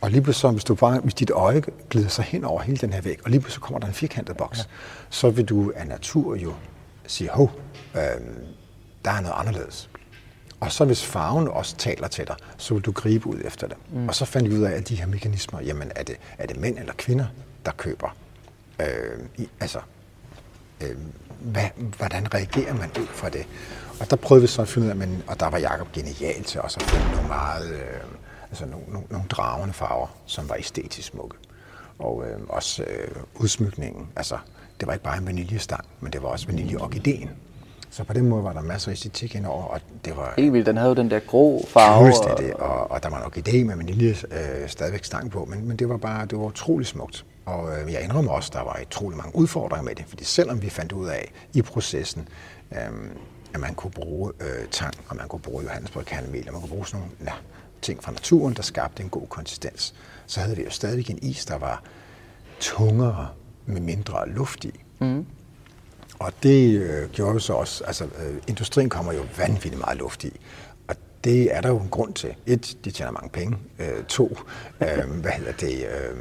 Og 0.00 0.10
lige 0.10 0.22
pludselig, 0.22 0.52
hvis, 0.52 0.64
du 0.64 0.74
bare, 0.74 1.00
hvis 1.00 1.14
dit 1.14 1.30
øje 1.30 1.62
glider 1.90 2.08
sig 2.08 2.24
hen 2.24 2.44
over 2.44 2.62
hele 2.62 2.78
den 2.78 2.92
her 2.92 3.00
væg, 3.00 3.18
og 3.24 3.30
lige 3.30 3.40
pludselig 3.40 3.62
kommer 3.62 3.78
der 3.78 3.86
en 3.86 3.94
firkantet 3.94 4.36
boks, 4.36 4.58
ja. 4.58 4.64
så 5.10 5.30
vil 5.30 5.44
du 5.44 5.72
af 5.76 5.86
natur 5.86 6.36
jo 6.36 6.54
sige, 7.06 7.30
hov, 7.30 7.52
øh, 7.94 8.00
der 9.04 9.10
er 9.10 9.20
noget 9.20 9.34
anderledes. 9.36 9.90
Og 10.60 10.72
så 10.72 10.84
hvis 10.84 11.04
farven 11.04 11.48
også 11.48 11.76
taler 11.76 12.08
til 12.08 12.26
dig, 12.26 12.36
så 12.56 12.74
vil 12.74 12.82
du 12.82 12.92
gribe 12.92 13.26
ud 13.26 13.40
efter 13.44 13.66
det. 13.66 13.76
Mm. 13.92 14.08
Og 14.08 14.14
så 14.14 14.24
fandt 14.24 14.50
vi 14.50 14.56
ud 14.56 14.62
af, 14.62 14.72
at 14.72 14.88
de 14.88 14.94
her 14.96 15.06
mekanismer, 15.06 15.60
jamen 15.60 15.92
er 15.96 16.02
det, 16.02 16.16
er 16.38 16.46
det 16.46 16.56
mænd 16.56 16.78
eller 16.78 16.92
kvinder, 16.92 17.26
der 17.66 17.72
køber? 17.72 18.16
Øh, 18.80 19.18
i, 19.36 19.48
altså, 19.60 19.78
øh, 20.82 20.96
hvad, 21.40 21.68
hvordan 21.96 22.34
reagerer 22.34 22.74
man 22.74 22.90
ud 23.00 23.06
fra 23.06 23.28
det? 23.28 23.46
Og 24.00 24.10
der 24.10 24.16
prøvede 24.16 24.42
vi 24.42 24.48
så 24.48 24.62
at 24.62 24.68
finde 24.68 24.84
ud 24.86 24.90
af, 24.90 24.96
men, 24.96 25.22
og 25.26 25.40
der 25.40 25.46
var 25.46 25.58
Jacob 25.58 25.92
genial 25.92 26.42
til 26.44 26.60
også 26.60 26.80
at 26.80 26.86
finde 26.86 27.10
nogle 27.12 27.28
meget, 27.28 27.70
øh, 27.70 28.00
altså 28.50 28.66
nogle, 28.66 28.86
nogle, 28.88 29.06
nogle 29.10 29.26
dragende 29.28 29.74
farver, 29.74 30.06
som 30.26 30.48
var 30.48 30.54
æstetisk 30.54 31.08
smukke. 31.08 31.36
Og 31.98 32.24
øh, 32.26 32.40
også 32.48 32.82
øh, 32.82 33.08
udsmykningen, 33.34 34.08
altså 34.16 34.38
det 34.80 34.86
var 34.86 34.92
ikke 34.92 35.04
bare 35.04 35.18
en 35.18 35.26
vaniljestang, 35.26 35.84
men 36.00 36.12
det 36.12 36.22
var 36.22 36.28
også 36.28 36.46
vaniljeorkideen. 36.46 37.30
Så 37.90 38.04
på 38.04 38.12
den 38.12 38.28
måde 38.28 38.44
var 38.44 38.52
der 38.52 38.62
masser 38.62 38.88
af 38.88 38.92
æstetik 38.92 39.34
indover, 39.34 39.64
og 39.64 39.80
det 40.04 40.16
var... 40.16 40.34
Helt 40.38 40.52
vildt, 40.52 40.66
den 40.66 40.76
havde 40.76 40.88
jo 40.88 40.94
den 40.94 41.10
der 41.10 41.18
grå 41.18 41.66
farve. 41.66 42.12
Og... 42.58 42.70
og, 42.70 42.90
og 42.90 43.02
der 43.02 43.08
var 43.08 43.24
en 43.24 43.32
orkidé 43.32 43.64
med 43.64 43.76
vanilje 43.76 44.10
øh, 44.30 44.68
stadigvæk 44.68 45.04
stang 45.04 45.30
på, 45.30 45.44
men, 45.44 45.68
men 45.68 45.76
det 45.76 45.88
var 45.88 45.96
bare, 45.96 46.26
det 46.26 46.38
var 46.38 46.44
utrolig 46.44 46.86
smukt. 46.86 47.24
Og 47.46 47.80
øh, 47.80 47.92
jeg 47.92 48.02
indrømmer 48.02 48.32
også, 48.32 48.50
der 48.52 48.62
var 48.62 48.80
utrolig 48.86 49.16
mange 49.16 49.36
udfordringer 49.36 49.84
med 49.84 49.94
det, 49.94 50.04
fordi 50.08 50.24
selvom 50.24 50.62
vi 50.62 50.70
fandt 50.70 50.92
ud 50.92 51.06
af 51.06 51.32
i 51.52 51.62
processen, 51.62 52.28
øh, 52.72 52.78
at 53.54 53.60
man 53.60 53.74
kunne 53.74 53.90
bruge 53.90 54.32
øh, 54.40 54.68
tang, 54.70 54.94
og 55.08 55.16
man 55.16 55.28
kunne 55.28 55.40
bruge 55.40 55.62
Johannesburg 55.62 56.04
kanelmel, 56.04 56.44
og 56.46 56.52
man 56.52 56.60
kunne 56.60 56.70
bruge 56.70 56.86
sådan 56.86 57.00
nogle 57.00 57.14
ja, 57.24 57.32
ting 57.82 58.04
fra 58.04 58.12
naturen, 58.12 58.54
der 58.54 58.62
skabte 58.62 59.02
en 59.02 59.08
god 59.08 59.26
konsistens, 59.26 59.94
så 60.26 60.40
havde 60.40 60.56
vi 60.56 60.62
jo 60.62 60.70
stadig 60.70 61.10
en 61.10 61.18
is, 61.22 61.44
der 61.44 61.58
var 61.58 61.82
tungere 62.60 63.28
med 63.66 63.80
mindre 63.80 64.28
luft 64.28 64.64
i. 64.64 64.80
Mm. 64.98 65.26
Og 66.18 66.32
det 66.42 66.78
øh, 66.80 67.10
gjorde 67.10 67.32
jo 67.32 67.38
så 67.38 67.52
også, 67.52 67.84
altså 67.84 68.04
øh, 68.04 68.36
industrien 68.46 68.88
kommer 68.88 69.12
jo 69.12 69.22
vanvittigt 69.36 69.78
meget 69.78 69.98
luft 69.98 70.24
i, 70.24 70.40
og 70.88 70.96
det 71.24 71.56
er 71.56 71.60
der 71.60 71.68
jo 71.68 71.78
en 71.78 71.88
grund 71.88 72.14
til. 72.14 72.34
Et, 72.46 72.78
de 72.84 72.90
tjener 72.90 73.12
mange 73.12 73.28
penge. 73.28 73.56
Øh, 73.78 74.04
to, 74.04 74.38
øh, 74.80 75.10
hvad 75.10 75.32
hedder 75.32 75.52
det, 75.52 75.86
øh, 75.86 76.16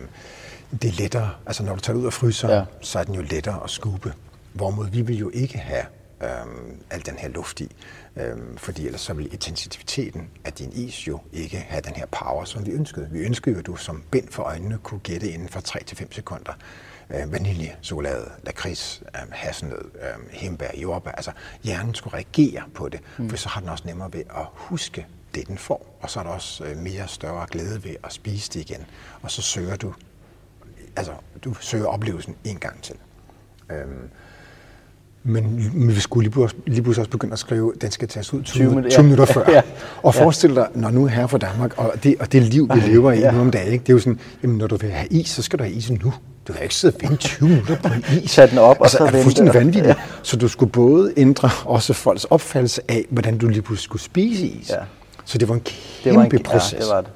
det 0.82 0.88
er 0.88 0.94
lettere, 1.02 1.30
altså 1.46 1.64
når 1.64 1.76
du 1.76 1.80
tager 1.80 2.00
ud 2.00 2.06
og 2.06 2.14
fryser, 2.14 2.54
ja. 2.54 2.64
så 2.82 3.00
er 3.00 3.04
den 3.04 3.16
jo 3.16 3.22
lettere 3.22 3.64
at 3.64 3.70
skube. 3.70 4.14
Hvorimod 4.54 4.90
vi 4.90 5.02
vil 5.02 5.18
jo 5.18 5.32
ikke 5.34 5.58
have 5.58 5.84
øhm, 6.22 6.82
al 6.90 7.06
den 7.06 7.18
her 7.18 7.30
luft 7.30 7.60
i. 7.60 7.76
Øhm, 8.16 8.58
fordi 8.58 8.86
ellers 8.86 9.02
så 9.02 9.14
vil 9.14 9.34
intensiteten 9.34 10.30
af 10.46 10.54
din 10.54 10.72
is 10.74 11.08
jo 11.08 11.20
ikke 11.34 11.58
have 11.58 11.82
den 11.82 11.94
her 11.94 12.06
power, 12.06 12.46
som 12.46 12.66
vi 12.66 12.72
ønskede. 12.72 13.10
Vi 13.12 13.20
ønskede 13.20 13.54
jo, 13.54 13.60
at 13.60 13.66
du 13.66 13.76
som 13.76 14.04
bind 14.12 14.28
for 14.30 14.44
øjnene 14.44 14.78
kunne 14.78 15.00
gætte 15.00 15.32
inden 15.32 15.50
for 15.50 15.60
3-5 15.60 16.08
sekunder. 16.12 16.54
Øh, 17.10 17.32
vanilje, 17.32 17.76
chokolade, 17.84 18.32
lakrids, 18.44 19.04
øh, 19.16 19.32
hasselnød, 19.32 19.92
øh, 19.96 20.32
hembær, 20.32 20.72
jordbær. 20.78 21.12
Altså 21.12 21.32
hjernen 21.64 21.96
skulle 21.96 22.14
reagere 22.14 22.64
på 22.74 22.90
det, 22.90 23.00
mm. 23.18 23.30
for 23.30 23.38
så 23.38 23.50
har 23.50 23.60
den 23.60 23.70
også 23.70 23.84
nemmere 23.88 24.14
ved 24.14 24.24
at 24.30 24.46
huske 24.54 25.06
det, 25.36 25.48
den 25.48 25.58
får. 25.58 25.98
Og 26.02 26.10
så 26.10 26.20
er 26.20 26.24
der 26.24 26.30
også 26.30 26.66
øh, 26.66 26.78
mere 26.78 27.08
større 27.08 27.48
glæde 27.52 27.84
ved 27.84 27.96
at 28.04 28.14
spise 28.14 28.52
det 28.54 28.70
igen. 28.70 28.86
Og 29.22 29.32
så 29.32 29.42
søger 29.42 29.76
du, 29.76 29.94
altså 30.96 31.14
du 31.44 31.54
søger 31.54 31.86
oplevelsen 31.86 32.36
en 32.44 32.60
gang 32.60 32.84
til. 32.84 32.96
Øhm, 33.72 34.10
men, 35.28 35.72
men 35.74 35.96
vi 35.96 36.00
skulle 36.00 36.24
lige 36.24 36.32
pludselig, 36.32 36.64
lige 36.68 36.82
pludselig 36.82 37.02
også 37.02 37.12
begynde 37.12 37.34
at 37.34 37.40
skrive, 37.40 37.74
at 37.76 37.82
den 37.82 37.92
skal 37.92 38.08
tages 38.08 38.34
ud 38.34 38.44
20, 38.44 38.70
20, 38.70 38.82
20 38.82 38.92
ja. 38.92 39.02
minutter 39.02 39.26
før. 39.26 39.52
ja. 39.56 39.62
Og 40.04 40.16
forestil 40.16 40.56
dig, 40.56 40.68
når 40.76 40.90
nu 40.90 41.06
er 41.06 41.10
her 41.10 41.28
for 41.28 41.38
Danmark, 41.38 41.74
og 41.78 41.94
det, 42.04 42.16
og 42.20 42.32
det 42.32 42.44
liv, 42.44 42.70
vi 42.74 42.80
lever 42.80 43.12
i 43.12 43.20
ja. 43.20 43.32
nu 43.32 43.42
om 43.42 43.52
dagen, 43.52 43.74
ikke? 43.74 43.84
det 43.84 43.90
er 43.90 43.94
jo 43.94 44.00
sådan, 44.00 44.20
jamen, 44.44 44.58
når 44.58 44.68
du 44.68 44.78
vil 44.78 44.92
have 44.92 45.08
is, 45.08 45.30
så 45.30 45.42
skal 45.42 45.60
du 45.60 45.64
have 45.64 45.76
is 45.76 45.92
nu. 45.92 46.14
Du 46.48 46.54
kan 46.54 46.64
ikke 46.64 46.76
sidde 46.76 46.96
og 46.96 47.02
vente 47.02 47.18
20 47.18 47.50
minutter 47.50 47.76
på 47.76 47.88
en 47.94 48.04
is. 48.24 48.32
Sæt 48.32 48.50
den 48.50 48.58
op, 48.58 48.80
og 48.80 48.86
altså, 48.86 48.98
så 48.98 49.12
vente. 49.12 49.30
Det 49.30 49.48
er 49.48 49.54
vanvittigt. 49.54 49.88
Ja. 49.88 49.96
Så 50.24 50.38
du 50.38 50.48
skulle 50.48 50.72
både 50.72 51.14
ændre 51.18 51.50
også 51.66 51.94
folks 51.94 52.26
opfattelse 52.26 52.82
af, 52.88 53.06
hvordan 53.10 53.38
du 53.38 53.48
lige 53.48 53.62
pludselig 53.62 53.84
skulle 53.84 54.02
spise 54.02 54.46
is. 54.48 54.70
Ja. 54.70 54.76
Så 55.26 55.38
det 55.38 55.50
var 55.50 55.56
en 55.56 55.62
kæmpe 55.62 56.10
det 56.10 56.16
var 56.16 56.24
en, 56.24 56.44
proces. 56.44 56.74
Ja, 56.74 56.78
det 56.78 56.88
var 56.90 57.02
det. 57.02 57.10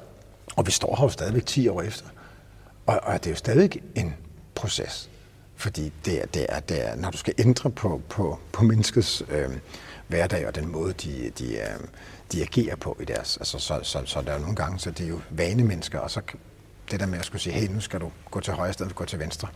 Og 0.56 0.66
vi 0.66 0.70
står 0.70 0.96
her 0.98 1.04
jo 1.04 1.08
stadigvæk 1.08 1.46
10 1.46 1.68
år 1.68 1.82
efter. 1.82 2.04
Og, 2.86 3.00
og 3.02 3.14
det 3.14 3.26
er 3.26 3.30
jo 3.30 3.36
stadig 3.36 3.70
en 3.94 4.14
proces. 4.54 5.08
Fordi 5.62 5.92
det 6.04 6.22
er, 6.22 6.26
det 6.26 6.46
er, 6.48 6.60
det 6.60 6.88
er, 6.88 6.96
når 6.96 7.10
du 7.10 7.16
skal 7.16 7.34
ændre 7.38 7.70
på, 7.70 8.00
på, 8.08 8.38
på 8.52 8.64
menneskets 8.64 9.22
øh, 9.30 9.48
hverdag 10.08 10.46
og 10.46 10.54
den 10.54 10.72
måde, 10.72 10.92
de, 10.92 11.30
de, 11.38 11.54
øh, 11.54 11.62
de 12.32 12.42
agerer 12.42 12.76
på 12.76 12.96
i 13.00 13.04
deres... 13.04 13.36
Altså, 13.36 13.58
så, 13.58 13.80
så, 13.82 14.02
så 14.04 14.22
der 14.22 14.32
er 14.32 14.38
nogle 14.38 14.56
gange, 14.56 14.78
så 14.78 14.90
det 14.90 15.04
er 15.04 15.08
jo 15.08 15.20
vanemennesker, 15.30 15.98
og 15.98 16.10
så 16.10 16.20
det 16.90 17.00
der 17.00 17.06
med 17.06 17.18
at 17.18 17.24
skulle 17.24 17.42
sige, 17.42 17.52
hey, 17.52 17.68
nu 17.68 17.80
skal 17.80 18.00
du 18.00 18.10
gå 18.30 18.40
til 18.40 18.52
højre 18.52 18.72
stedet 18.72 18.90
for 18.90 18.94
at 18.94 18.96
gå 18.96 19.04
til 19.04 19.18
venstre. 19.18 19.48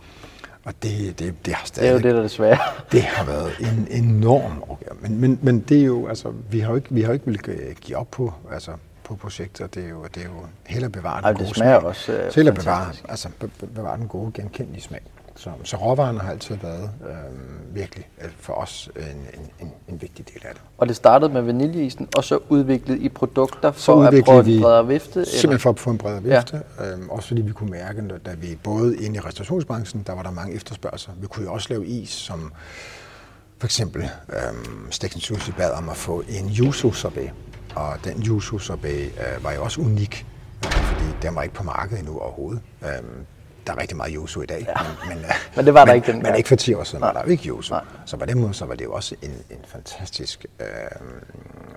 Og 0.63 0.73
det, 0.83 1.19
det, 1.19 1.45
det 1.45 1.53
har 1.53 1.65
stadig... 1.65 1.83
Det 1.83 1.89
er 1.89 1.93
jo 1.93 2.03
det, 2.03 2.13
der 2.13 2.19
er 2.19 2.23
desværre. 2.23 2.57
Det 2.91 3.03
har 3.03 3.25
været 3.25 3.51
en 3.59 3.87
enorm 3.91 4.63
opgave. 4.67 4.97
Men, 5.01 5.19
men, 5.19 5.39
men 5.41 5.59
det 5.59 5.81
er 5.81 5.85
jo, 5.85 6.07
altså, 6.07 6.33
vi 6.49 6.59
har 6.59 6.69
jo 6.69 6.75
ikke, 6.75 6.87
vi 6.91 7.01
har 7.01 7.07
jo 7.07 7.13
ikke 7.13 7.25
ville 7.25 7.73
give 7.81 7.97
op 7.97 8.11
på, 8.11 8.33
altså, 8.51 8.71
på 9.03 9.15
projekter. 9.15 9.67
Det 9.67 9.85
er 9.85 9.89
jo, 9.89 10.03
det 10.03 10.23
er 10.23 10.25
jo 10.25 10.45
heller 10.65 10.89
bevare 10.89 11.17
den 11.17 11.25
Ej, 11.25 11.33
gode 11.33 11.45
det 11.45 11.55
smager 11.55 11.79
smag. 11.79 11.89
også 11.89 12.25
uh, 12.27 12.35
Heller 12.35 12.51
bevare, 12.51 12.93
altså, 13.09 13.29
bevare 13.75 13.97
den 13.97 14.07
gode, 14.07 14.31
genkendelige 14.31 14.81
smag. 14.81 15.01
Så, 15.37 15.49
så 15.63 15.77
råvarerne 15.77 16.19
har 16.19 16.31
altid 16.31 16.55
været 16.55 16.89
øh, 17.09 17.75
virkelig 17.75 18.09
øh, 18.21 18.29
for 18.39 18.53
os 18.53 18.89
en, 18.95 19.03
en, 19.03 19.49
en, 19.59 19.73
en 19.87 20.01
vigtig 20.01 20.27
del 20.27 20.41
af 20.45 20.53
det. 20.53 20.61
Og 20.77 20.87
det 20.87 20.95
startede 20.95 21.33
med 21.33 21.41
vaniljeisen, 21.41 22.07
og 22.17 22.23
så 22.23 22.39
udviklet 22.49 22.99
i 23.01 23.09
produkter 23.09 23.71
for 23.71 24.03
at 24.03 24.23
prøve 24.25 24.55
en 24.55 24.61
bredere 24.61 24.87
vifte? 24.87 25.25
Simpelthen 25.25 25.49
eller? 25.49 25.59
for 25.59 25.69
at 25.69 25.79
få 25.79 25.89
en 25.89 25.97
bredere 25.97 26.23
vifte. 26.23 26.61
Ja. 26.79 26.93
Øhm, 26.93 27.09
også 27.09 27.27
fordi 27.27 27.41
vi 27.41 27.51
kunne 27.51 27.71
mærke, 27.71 28.03
da 28.25 28.33
vi 28.33 28.57
både 28.63 28.97
inde 28.97 29.15
i 29.15 29.19
restaurationsbranchen, 29.19 30.03
der 30.07 30.13
var 30.13 30.23
der 30.23 30.31
mange 30.31 30.55
efterspørgsel. 30.55 31.13
Vi 31.21 31.27
kunne 31.27 31.45
jo 31.45 31.53
også 31.53 31.67
lave 31.69 31.85
is, 31.87 32.09
som 32.09 32.53
for 33.57 33.67
eksempel 33.67 34.09
øhm, 34.29 34.91
Stegten 34.91 35.21
Sushi 35.21 35.51
bad 35.51 35.71
om 35.71 35.89
at 35.89 35.97
få 35.97 36.23
en 36.29 36.51
yuzu 36.59 36.91
sorbet. 36.91 37.31
Og 37.75 37.93
den 38.03 38.23
yuzu 38.27 38.57
sorbet 38.57 39.05
øh, 39.05 39.43
var 39.43 39.51
jo 39.51 39.63
også 39.63 39.81
unik, 39.81 40.25
øh, 40.65 40.71
fordi 40.71 41.05
den 41.21 41.35
var 41.35 41.41
ikke 41.41 41.55
på 41.55 41.63
markedet 41.63 41.99
endnu 41.99 42.19
overhovedet. 42.19 42.61
Øhm, 42.83 43.25
der 43.67 43.73
er 43.73 43.81
rigtig 43.81 43.97
meget 43.97 44.13
Yosu 44.15 44.41
i 44.41 44.45
dag. 44.45 44.65
Ja. 44.67 44.73
Men, 45.07 45.17
men, 45.17 45.25
men 45.55 45.65
det 45.65 45.73
var 45.73 45.85
der 45.85 45.93
men, 45.93 45.95
ikke 45.95 46.11
den 46.11 46.23
Men 46.23 46.35
ikke 46.35 46.49
for 46.49 46.55
10 46.55 46.73
år 46.73 46.83
siden 46.83 46.99
Nej. 47.01 47.13
var 47.13 47.21
der 47.21 47.29
ikke. 47.29 47.53
Nej. 47.69 47.81
Så 48.05 48.17
på 48.17 48.25
den 48.25 48.39
måde 48.41 48.53
så 48.53 48.65
var 48.65 48.75
det 48.75 48.85
jo 48.85 48.93
også 48.93 49.15
en, 49.21 49.31
en 49.49 49.59
fantastisk 49.67 50.45
øh, 50.59 50.65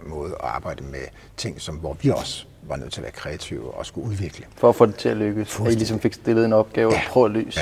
måde 0.06 0.32
at 0.32 0.48
arbejde 0.48 0.82
med 0.82 1.00
ting, 1.36 1.60
som, 1.60 1.74
hvor 1.74 1.96
vi 2.02 2.10
også 2.10 2.44
var 2.62 2.76
nødt 2.76 2.92
til 2.92 3.00
at 3.00 3.02
være 3.02 3.12
kreative 3.12 3.74
og 3.74 3.86
skulle 3.86 4.08
udvikle. 4.08 4.46
For 4.56 4.68
at 4.68 4.74
få 4.74 4.86
det 4.86 4.94
til 4.94 5.08
at 5.08 5.16
lykkes. 5.16 5.60
At 5.60 5.66
I 5.66 5.70
ligesom 5.70 6.00
fik 6.00 6.14
stillet 6.14 6.44
en 6.44 6.52
opgave 6.52 6.92
ja. 6.92 6.98
og 6.98 7.02
prøve 7.08 7.26
at 7.26 7.32
løse. 7.32 7.60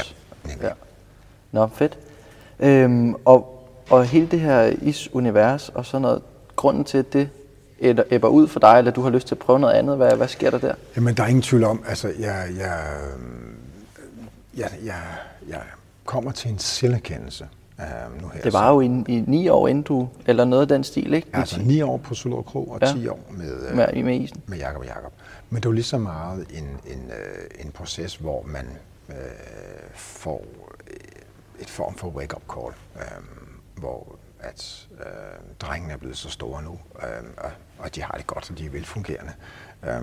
Ja, 0.49 0.67
ja. 0.67 0.73
Nå, 1.53 1.69
fedt. 1.75 1.99
Øhm, 2.61 3.15
og 3.25 3.55
Og 3.91 4.05
hele 4.05 4.27
det 4.27 4.41
her 4.41 4.63
isunivers 4.83 5.69
og 5.69 5.87
sådan 5.87 6.03
noget, 6.03 6.23
grunden 6.57 6.85
til, 6.85 6.99
at 6.99 7.13
det 7.13 7.31
æbber 8.11 8.29
ud 8.29 8.49
for 8.49 8.61
dig, 8.61 8.79
eller 8.79 8.91
du 8.91 9.03
har 9.03 9.11
lyst 9.11 9.27
til 9.29 9.35
at 9.35 9.39
prøve 9.39 9.59
noget 9.59 9.75
andet, 9.75 9.97
hvad, 9.97 10.17
hvad 10.17 10.29
sker 10.29 10.51
der 10.51 10.59
der? 10.59 10.75
Jamen, 10.97 11.15
der 11.15 11.23
er 11.23 11.27
ingen 11.27 11.43
tvivl 11.43 11.65
om, 11.65 11.85
altså, 11.89 12.13
jeg, 12.19 12.49
jeg, 12.59 12.81
jeg, 14.59 14.71
jeg, 14.85 15.03
jeg 15.49 15.63
kommer 16.05 16.33
til 16.33 16.51
en 16.51 16.59
selverkendelse 16.59 17.49
uh, 17.79 18.23
nu 18.23 18.29
her. 18.29 18.43
Det 18.43 18.53
var 18.53 18.73
jo 18.73 18.81
i, 18.81 18.85
i 18.85 19.25
ni 19.27 19.49
år 19.49 19.69
inden 19.69 19.83
du, 19.83 20.09
eller 20.27 20.45
noget 20.45 20.63
af 20.63 20.69
den 20.69 20.85
stil, 20.85 21.15
ikke? 21.15 21.29
Ja, 21.33 21.39
altså 21.39 21.63
ni 21.63 21.83
år 21.83 21.97
på 21.97 22.15
Solrød 22.15 22.45
Kro 22.45 22.65
og 22.65 22.79
ja. 22.83 22.93
10 22.93 23.09
år 23.09 23.21
med, 23.31 23.71
uh, 23.71 23.77
med, 23.77 24.03
med 24.03 24.21
isen. 24.21 24.43
Med 24.47 24.59
Jakob 24.59 24.81
og 24.81 24.87
Jakob. 24.87 25.13
Men 25.51 25.63
det 25.63 25.69
var 25.69 25.75
lige 25.75 25.85
så 25.85 25.99
meget 25.99 26.47
en, 26.51 26.65
en, 26.65 27.05
uh, 27.07 27.65
en 27.67 27.71
proces, 27.73 28.17
hvor 28.17 28.43
man 28.47 28.67
uh, 29.09 29.15
får 29.95 30.45
et 31.61 31.71
form 31.71 31.95
for 31.95 32.09
wake-up 32.09 32.43
call, 32.53 32.75
uh, 32.95 33.25
hvor 33.81 34.19
at 34.41 34.87
uh, 34.93 34.99
drengene 35.61 35.93
er 35.93 35.97
blevet 35.97 36.17
så 36.17 36.31
store 36.31 36.63
nu, 36.63 36.71
uh, 36.71 37.01
og, 37.37 37.51
og 37.79 37.95
de 37.95 38.03
har 38.03 38.15
det 38.17 38.27
godt, 38.27 38.51
og 38.51 38.59
de 38.59 38.67
er 38.67 38.71
velfungerende. 38.71 39.33
Og 39.83 40.03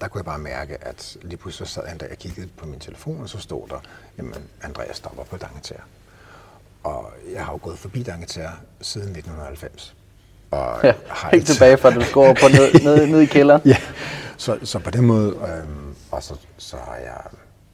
der 0.00 0.08
kunne 0.08 0.18
jeg 0.18 0.24
bare 0.24 0.38
mærke, 0.38 0.84
at 0.84 1.16
lige 1.22 1.36
pludselig 1.36 1.68
så 1.68 1.74
sad 1.74 1.86
han 1.86 1.98
der, 1.98 2.06
jeg 2.06 2.18
kiggede 2.18 2.48
på 2.56 2.66
min 2.66 2.80
telefon, 2.80 3.22
og 3.22 3.28
så 3.28 3.38
stod 3.38 3.68
der, 3.68 3.80
jamen 4.18 4.34
Andreas 4.62 4.96
stopper 4.96 5.24
på 5.24 5.36
Dangetær. 5.36 5.80
Og 6.84 7.12
jeg 7.32 7.44
har 7.44 7.52
jo 7.52 7.58
gået 7.62 7.78
forbi 7.78 8.02
Dangetær 8.02 8.50
siden 8.80 9.08
1990. 9.08 9.96
Og 10.50 10.80
ja, 10.84 10.94
har 11.08 11.30
helt 11.30 11.46
tilbage 11.46 11.76
fra, 11.76 11.90
du 11.90 12.02
går 12.12 12.36
på 12.40 12.48
ned, 12.48 12.72
ned, 12.96 13.06
ned 13.06 13.20
i 13.20 13.26
kælderen. 13.26 13.62
ja, 13.64 13.76
så, 14.36 14.58
så 14.62 14.78
på 14.78 14.90
den 14.90 15.06
måde, 15.06 15.28
øhm, 15.28 15.94
og 16.10 16.22
så, 16.22 16.34
så 16.58 16.76
har 16.76 16.96
jeg, 16.96 17.20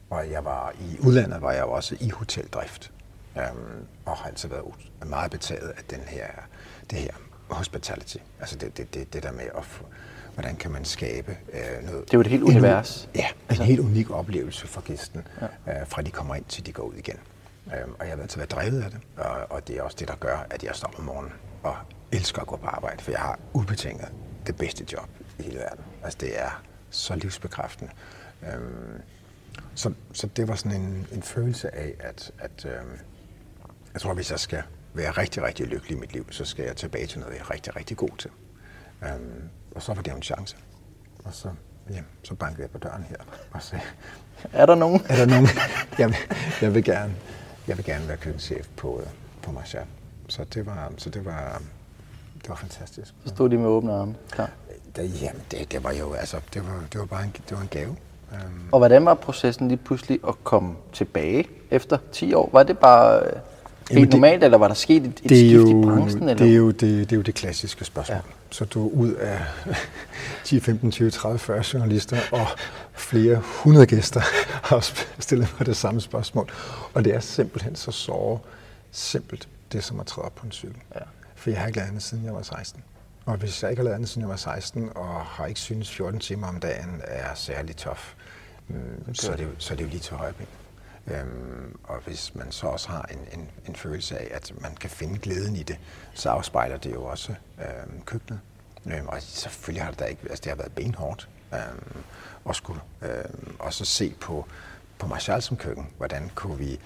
og 0.09 0.31
jeg 0.31 0.45
var 0.45 0.73
i 0.79 0.97
udlandet, 0.99 1.41
var 1.41 1.51
jeg 1.51 1.63
også 1.63 1.95
i 1.99 2.09
hoteldrift. 2.09 2.91
Øhm, 3.37 3.85
og 4.05 4.17
har 4.17 4.29
altid 4.29 4.49
været 4.49 4.63
meget 5.05 5.31
betaget 5.31 5.69
af 5.77 5.83
den 5.89 5.99
her, 6.07 6.27
det 6.89 6.99
her 6.99 7.11
hospitality. 7.49 8.17
Altså 8.39 8.55
det, 8.55 8.77
det, 8.77 8.93
det, 8.93 9.13
det 9.13 9.23
der 9.23 9.31
med 9.31 9.45
at 9.57 9.65
få, 9.65 9.85
hvordan 10.33 10.55
kan 10.55 10.71
man 10.71 10.85
skabe 10.85 11.37
øh, 11.53 11.85
noget... 11.85 12.05
Det 12.05 12.13
er 12.13 12.17
jo 12.17 12.21
et 12.21 12.27
helt 12.27 12.43
univers. 12.43 13.03
En, 13.03 13.19
ja, 13.19 13.27
en 13.27 13.35
altså. 13.49 13.63
helt 13.63 13.79
unik 13.79 14.11
oplevelse 14.11 14.67
for 14.67 14.81
gæsten, 14.81 15.27
ja. 15.41 15.81
øh, 15.81 15.87
fra 15.87 16.01
de 16.01 16.11
kommer 16.11 16.35
ind 16.35 16.45
til 16.45 16.65
de 16.65 16.71
går 16.71 16.83
ud 16.83 16.93
igen. 16.93 17.17
Øh, 17.67 17.73
og 17.99 18.05
jeg 18.05 18.15
har 18.15 18.21
altid 18.21 18.37
været 18.37 18.51
drevet 18.51 18.83
af 18.83 18.91
det, 18.91 18.99
og, 19.17 19.51
og 19.51 19.67
det 19.67 19.77
er 19.77 19.81
også 19.81 19.97
det, 19.99 20.07
der 20.07 20.15
gør, 20.15 20.47
at 20.49 20.63
jeg 20.63 20.75
står 20.75 20.93
om 20.97 21.03
morgenen 21.03 21.33
og 21.63 21.75
elsker 22.11 22.41
at 22.41 22.47
gå 22.47 22.55
på 22.55 22.67
arbejde, 22.67 23.03
for 23.03 23.11
jeg 23.11 23.19
har 23.19 23.39
ubetinget 23.53 24.07
det 24.47 24.55
bedste 24.55 24.85
job 24.93 25.09
i 25.39 25.43
hele 25.43 25.57
verden. 25.57 25.83
Altså 26.03 26.17
det 26.21 26.41
er 26.41 26.63
så 26.89 27.15
livsbekræftende. 27.15 27.91
Øh, 28.43 28.59
så, 29.75 29.93
så 30.13 30.27
det 30.27 30.47
var 30.47 30.55
sådan 30.55 30.81
en, 30.81 31.07
en 31.11 31.23
følelse 31.23 31.75
af, 31.75 31.93
at, 31.99 32.31
at 32.39 32.65
øh, 32.65 32.71
jeg 33.93 34.01
tror, 34.01 34.13
hvis 34.13 34.31
jeg 34.31 34.39
skal 34.39 34.63
være 34.93 35.11
rigtig, 35.11 35.43
rigtig 35.43 35.67
lykkelig 35.67 35.97
i 35.97 35.99
mit 35.99 36.13
liv, 36.13 36.31
så 36.31 36.45
skal 36.45 36.65
jeg 36.65 36.75
tilbage 36.75 37.07
til 37.07 37.19
noget, 37.19 37.33
jeg 37.33 37.41
er 37.41 37.51
rigtig, 37.51 37.75
rigtig 37.75 37.97
god 37.97 38.17
til. 38.17 38.31
Um, 39.01 39.49
og 39.75 39.81
så 39.81 39.93
var 39.93 40.01
det 40.01 40.11
jo 40.11 40.15
en 40.15 40.23
chance. 40.23 40.55
Og 41.23 41.33
så, 41.33 41.49
ja, 41.89 41.99
så 42.23 42.35
bankede 42.35 42.61
jeg 42.61 42.69
på 42.69 42.77
døren 42.77 43.03
her 43.03 43.17
og 43.51 43.61
sagde, 43.61 43.83
er 44.53 44.65
der 44.65 44.75
nogen? 44.75 45.01
er 45.09 45.15
der 45.15 45.25
nogen? 45.25 45.47
Jeg, 45.99 46.07
vil, 46.07 46.17
jeg, 46.61 46.73
vil 46.73 46.83
gerne, 46.83 47.15
jeg 47.67 47.77
vil 47.77 47.85
gerne 47.85 48.07
være 48.07 48.17
køkkenchef 48.17 48.67
på, 48.77 49.01
på 49.41 49.51
Marshall. 49.51 49.85
Så 50.27 50.43
det 50.53 50.65
var, 50.65 50.91
så 50.97 51.09
det 51.09 51.25
var, 51.25 51.61
det 52.41 52.49
var 52.49 52.55
fantastisk. 52.55 53.13
Så 53.25 53.29
stod 53.29 53.49
de 53.49 53.57
med 53.57 53.65
åbne 53.65 53.93
arme, 53.93 54.15
klar? 54.31 54.49
Det, 54.95 55.21
jamen, 55.21 55.41
det, 55.51 55.71
det 55.71 55.83
var 55.83 55.91
jo, 55.91 56.13
altså, 56.13 56.37
det 56.53 56.65
var, 56.65 56.83
det 56.91 56.99
var 56.99 57.05
bare 57.05 57.23
en, 57.23 57.35
det 57.49 57.57
var 57.57 57.61
en 57.61 57.67
gave. 57.67 57.95
Um, 58.31 58.69
og 58.71 58.79
hvordan 58.79 59.05
var 59.05 59.13
processen 59.13 59.67
lige 59.67 59.77
pludselig 59.77 60.19
at 60.27 60.43
komme 60.43 60.75
tilbage 60.93 61.47
efter 61.71 61.97
10 62.11 62.33
år? 62.33 62.49
Var 62.53 62.63
det 62.63 62.77
bare 62.77 63.23
helt 63.23 63.33
Jamen, 63.91 64.03
det, 64.03 64.13
normalt, 64.13 64.43
eller 64.43 64.57
var 64.57 64.67
der 64.67 64.75
sket 64.75 65.03
et, 65.03 65.07
et 65.07 65.15
skift 65.15 65.53
jo, 65.53 65.81
i 65.81 65.85
branchen? 65.85 66.29
Eller? 66.29 66.45
Det, 66.45 66.51
er 66.51 66.57
jo, 66.57 66.67
det, 66.67 66.81
det 66.81 67.11
er 67.11 67.15
jo 67.15 67.21
det 67.21 67.35
klassiske 67.35 67.85
spørgsmål. 67.85 68.15
Ja. 68.15 68.21
Så 68.53 68.65
du 68.65 68.89
ud 68.89 69.13
af 69.13 69.45
10, 70.43 70.59
15, 70.59 70.91
20, 70.91 71.11
30, 71.11 71.39
40 71.39 71.63
journalister 71.73 72.17
og 72.31 72.47
flere 72.93 73.35
hundrede 73.45 73.85
gæster 73.85 74.21
har 74.69 74.79
stillet 75.19 75.55
mig 75.59 75.65
det 75.65 75.77
samme 75.77 76.01
spørgsmål. 76.01 76.49
Og 76.93 77.03
det 77.03 77.15
er 77.15 77.19
simpelthen 77.19 77.75
så 77.75 77.91
så 77.91 78.37
simpelt, 78.91 79.47
det 79.71 79.83
som 79.83 79.99
at 79.99 80.05
træde 80.05 80.25
op 80.25 80.35
på 80.35 80.45
en 80.45 80.51
cykel. 80.51 80.81
Ja. 80.95 80.99
For 81.35 81.49
jeg 81.49 81.59
har 81.59 81.67
ikke 81.67 81.77
lavet 81.77 81.87
andet, 81.87 82.03
siden 82.03 82.25
jeg 82.25 82.33
var 82.33 82.41
16. 82.41 82.83
Og 83.25 83.37
hvis 83.37 83.63
jeg 83.63 83.71
ikke 83.71 83.79
har 83.79 83.83
lavet 83.83 83.95
andet, 83.95 84.09
siden 84.09 84.21
jeg 84.21 84.29
var 84.29 84.35
16, 84.35 84.89
og 84.95 85.21
har 85.21 85.45
ikke 85.45 85.59
synes 85.59 85.91
14 85.91 86.19
timer 86.19 86.47
om 86.47 86.59
dagen 86.59 87.01
er 87.03 87.35
særlig 87.35 87.75
tof, 87.75 88.13
mm, 88.67 89.15
så, 89.15 89.31
er 89.31 89.35
det, 89.35 89.47
så 89.57 89.73
er 89.73 89.77
det 89.77 89.83
jo 89.83 89.89
lige 89.89 89.99
til 89.99 90.15
højre 90.15 90.33
ben. 90.33 90.47
Øhm, 91.07 91.79
og 91.83 91.99
hvis 92.05 92.35
man 92.35 92.51
så 92.51 92.67
også 92.67 92.89
har 92.89 93.09
en, 93.11 93.39
en, 93.39 93.49
en 93.67 93.75
følelse 93.75 94.17
af, 94.17 94.27
at 94.31 94.53
man 94.61 94.75
kan 94.75 94.89
finde 94.89 95.19
glæden 95.19 95.55
i 95.55 95.63
det, 95.63 95.79
så 96.13 96.29
afspejler 96.29 96.77
det 96.77 96.93
jo 96.93 97.03
også 97.03 97.35
øhm, 97.59 98.01
køkkenet. 98.05 98.39
Øhm, 98.85 99.07
og 99.07 99.21
selvfølgelig 99.21 99.83
har 99.83 99.91
det 99.91 99.99
da 99.99 100.05
ikke, 100.05 100.21
altså 100.29 100.41
det 100.43 100.49
har 100.49 100.57
været 100.57 100.71
benhårdt 100.71 101.29
øhm, 101.53 102.03
at 102.49 102.55
skulle 102.55 102.81
øhm, 103.01 103.55
også 103.59 103.85
se 103.85 104.15
på, 104.21 104.45
på 104.97 105.07
mig 105.07 105.21
selv 105.21 105.41
som 105.41 105.57
køkken. 105.57 105.87
Hvordan 105.97 106.31
kunne 106.35 106.57
vi, 106.57 106.79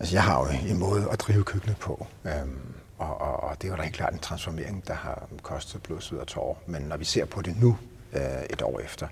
altså 0.00 0.16
jeg 0.16 0.22
har 0.22 0.38
jo 0.38 0.70
en 0.70 0.78
måde 0.78 1.08
at 1.10 1.20
drive 1.20 1.44
køkkenet 1.44 1.76
på, 1.76 2.06
øhm, 2.24 2.74
og, 2.98 3.20
og, 3.20 3.40
og 3.40 3.62
det 3.62 3.70
var 3.70 3.76
da 3.76 3.82
helt 3.82 3.96
klart 3.96 4.12
en 4.12 4.18
transformering, 4.18 4.88
der 4.88 4.94
har 4.94 5.28
kostet 5.42 5.82
blod, 5.82 6.00
sved 6.00 6.18
og 6.18 6.26
tårer. 6.26 6.54
Men 6.66 6.82
når 6.82 6.96
vi 6.96 7.04
ser 7.04 7.24
på 7.24 7.42
det 7.42 7.60
nu, 7.60 7.78
øh, 8.12 8.42
et 8.50 8.62
år 8.62 8.80
efter, 8.80 9.08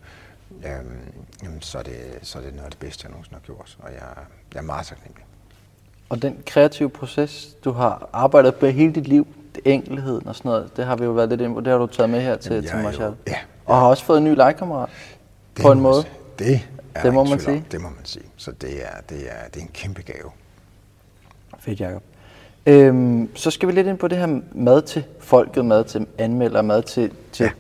øhm, 0.65 1.61
så, 1.61 1.79
er 1.79 1.83
det, 1.83 2.19
så 2.23 2.39
er 2.39 2.43
det 2.43 2.53
noget 2.53 2.65
af 2.65 2.71
det 2.71 2.81
bedste, 2.81 3.05
jeg 3.05 3.11
nogensinde 3.11 3.35
har 3.35 3.47
gjort, 3.47 3.77
og 3.79 3.93
jeg, 3.93 4.25
jeg 4.55 4.61
er 4.61 4.65
meget 4.65 4.87
taknemmelig. 4.87 5.25
Og 6.09 6.23
den 6.23 6.43
kreative 6.47 6.91
proces, 6.91 7.57
du 7.65 7.73
har 7.73 8.09
arbejdet 8.13 8.55
på 8.55 8.67
hele 8.67 8.93
dit 8.93 9.09
liv, 9.09 9.27
enkelheden 9.65 10.29
og 10.29 10.37
sådan 10.37 10.49
noget, 10.49 10.77
det 10.77 10.85
har 10.85 10.97
vi 10.97 11.05
jo 11.05 11.11
været 11.11 11.29
lidt 11.29 11.41
ind 11.41 11.55
på, 11.55 11.61
det 11.61 11.73
har 11.73 11.79
du 11.79 11.87
taget 11.87 12.11
med 12.11 12.21
her 12.21 12.37
til, 12.37 12.69
til 12.69 12.77
Marshall. 12.77 13.15
Ja, 13.27 13.33
ja. 13.33 13.39
Og 13.67 13.77
har 13.77 13.87
også 13.87 14.05
fået 14.05 14.19
en 14.19 14.25
ny 14.25 14.37
legekammerat 14.37 14.89
på 15.63 15.73
en 15.73 15.81
måde. 15.81 16.03
Sige. 16.03 16.13
Det, 16.39 16.69
er 16.95 17.03
det 17.03 17.15
må 17.15 17.25
man 17.25 17.41
sige. 17.41 17.65
Det 17.71 17.81
må 17.81 17.89
man 17.89 18.05
sige. 18.05 18.25
Så 18.37 18.53
det 18.53 18.85
er, 18.85 19.01
det 19.09 19.19
er, 19.19 19.49
det 19.55 19.61
er 19.61 19.65
en 19.65 19.71
kæmpe 19.73 20.03
gave. 20.03 20.31
Fedt, 21.59 21.81
Jacob. 21.81 22.03
Øhm, 22.67 23.37
så 23.37 23.51
skal 23.51 23.69
vi 23.69 23.73
lidt 23.73 23.87
ind 23.87 23.99
på 23.99 24.09
det 24.09 24.19
her 24.19 24.41
mad 24.53 24.83
til 24.83 25.05
folket, 25.21 25.65
mad 25.65 25.85
til 25.85 26.07
anmelder, 26.19 26.63
mad 26.63 26.83
til, 26.83 27.13
til 27.33 27.45
ja 27.45 27.51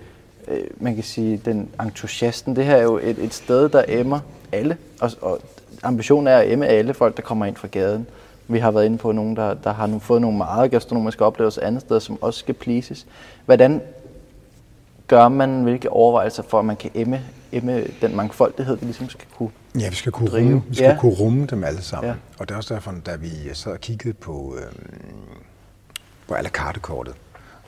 øh, 0.48 0.64
man 0.76 0.94
kan 0.94 1.04
sige, 1.04 1.36
den 1.44 1.68
entusiasten. 1.82 2.56
Det 2.56 2.64
her 2.64 2.76
er 2.76 2.82
jo 2.82 2.98
et, 3.02 3.18
et 3.18 3.34
sted, 3.34 3.68
der 3.68 3.84
emmer 3.88 4.20
alle, 4.52 4.76
og, 5.00 5.10
og 5.20 5.40
ambitionen 5.82 6.26
er 6.26 6.36
at 6.36 6.52
emme 6.52 6.66
alle 6.66 6.94
folk, 6.94 7.16
der 7.16 7.22
kommer 7.22 7.46
ind 7.46 7.56
fra 7.56 7.68
gaden. 7.68 8.06
Vi 8.48 8.58
har 8.58 8.70
været 8.70 8.84
inde 8.84 8.98
på 8.98 9.12
nogen, 9.12 9.36
der, 9.36 9.54
der 9.54 9.72
har 9.72 9.86
nu 9.86 9.98
fået 9.98 10.20
nogle 10.20 10.36
meget 10.38 10.70
gastronomiske 10.70 11.24
oplevelser 11.24 11.66
andre 11.66 11.80
steder, 11.80 12.00
som 12.00 12.22
også 12.22 12.40
skal 12.40 12.54
pleases. 12.54 13.06
Hvordan 13.44 13.80
gør 15.06 15.28
man, 15.28 15.62
hvilke 15.62 15.90
overvejelser 15.90 16.42
for, 16.42 16.58
at 16.58 16.64
man 16.64 16.76
kan 16.76 16.90
emme, 16.94 17.22
emme 17.52 17.84
den 18.00 18.16
mangfoldighed, 18.16 18.76
vi 18.76 18.84
ligesom 18.84 19.08
skal 19.08 19.26
kunne 19.38 19.50
Ja, 19.80 19.88
vi 19.88 19.94
skal 19.94 20.12
kunne, 20.12 20.28
drive. 20.28 20.44
rumme, 20.44 20.62
vi 20.68 20.74
skal 20.74 20.86
ja. 20.88 20.96
kunne 21.00 21.14
rumme 21.14 21.46
dem 21.46 21.64
alle 21.64 21.82
sammen. 21.82 22.10
Ja. 22.10 22.16
Og 22.38 22.48
det 22.48 22.54
er 22.54 22.58
også 22.58 22.74
derfor, 22.74 22.94
da 23.06 23.16
vi 23.16 23.28
sad 23.52 23.72
og 23.72 23.80
kiggede 23.80 24.14
på, 24.14 24.56
øh, 24.58 24.72
på 26.28 26.34
à 26.34 26.40
la 26.42 26.48
carte 26.48 26.80
kortet, 26.80 27.14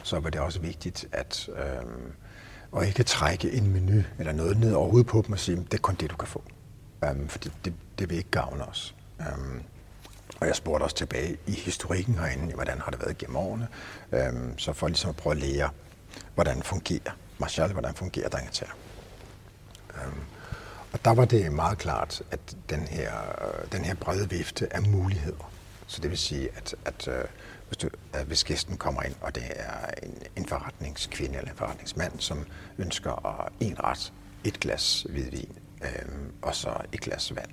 så 0.02 0.20
var 0.20 0.30
det 0.30 0.40
også 0.40 0.60
vigtigt, 0.60 1.06
at 1.12 1.48
øh, 1.56 1.62
og 2.72 2.86
ikke 2.86 3.02
trække 3.02 3.52
en 3.52 3.72
menu 3.72 4.02
eller 4.18 4.32
noget 4.32 4.58
ned 4.58 4.72
over 4.72 4.88
hovedet 4.90 5.06
på 5.06 5.22
dem 5.26 5.32
og 5.32 5.38
sige, 5.38 5.56
det 5.56 5.74
er 5.74 5.78
kun 5.78 5.94
det, 5.94 6.10
du 6.10 6.16
kan 6.16 6.28
få. 6.28 6.42
Øhm, 7.04 7.20
um, 7.20 7.28
for 7.28 7.38
det, 7.38 7.52
det, 7.64 7.74
det 7.98 8.10
vil 8.10 8.18
ikke 8.18 8.30
gavne 8.30 8.64
os. 8.64 8.94
Um, 9.18 9.62
og 10.40 10.46
jeg 10.46 10.56
spurgte 10.56 10.84
også 10.84 10.96
tilbage 10.96 11.36
i 11.46 11.52
historikken 11.52 12.14
herinde, 12.14 12.54
hvordan 12.54 12.80
har 12.80 12.90
det 12.90 13.00
været 13.00 13.18
gennem 13.18 13.36
årene, 13.36 13.68
um, 14.12 14.58
så 14.58 14.72
for 14.72 14.88
ligesom 14.88 15.10
at 15.10 15.16
prøve 15.16 15.36
at 15.36 15.42
lære, 15.42 15.70
hvordan 16.34 16.62
fungerer 16.62 17.16
Marshall, 17.38 17.72
hvordan 17.72 17.94
fungerer 17.94 18.28
Dangetær. 18.28 18.76
Um, 19.94 20.20
og 20.92 21.04
der 21.04 21.10
var 21.10 21.24
det 21.24 21.52
meget 21.52 21.78
klart, 21.78 22.22
at 22.30 22.56
den 22.70 22.80
her, 22.80 23.12
øh, 23.40 23.72
den 23.72 23.84
her 23.84 23.94
brede 23.94 24.30
vifte 24.30 24.76
af 24.76 24.82
muligheder, 24.82 25.50
så 25.86 26.00
det 26.00 26.10
vil 26.10 26.18
sige, 26.18 26.48
at, 26.56 26.74
at 26.84 27.08
uh, 27.08 27.14
hvis, 27.68 27.76
du, 27.76 27.88
at 28.12 28.26
hvis 28.26 28.44
gæsten 28.44 28.76
kommer 28.76 29.02
ind, 29.02 29.14
og 29.20 29.34
det 29.34 29.44
er 29.56 29.90
en, 30.02 30.22
en 30.36 30.46
forretningskvinde 30.46 31.38
eller 31.38 31.50
en 31.50 31.56
forretningsmand, 31.56 32.20
som 32.20 32.46
ønsker 32.78 33.26
at 33.26 33.52
en 33.60 33.84
ret, 33.84 34.12
et 34.44 34.60
glas 34.60 35.06
hvidvin, 35.10 35.58
øh, 35.82 36.08
og 36.42 36.54
så 36.54 36.76
et 36.92 37.00
glas 37.00 37.36
vand, 37.36 37.50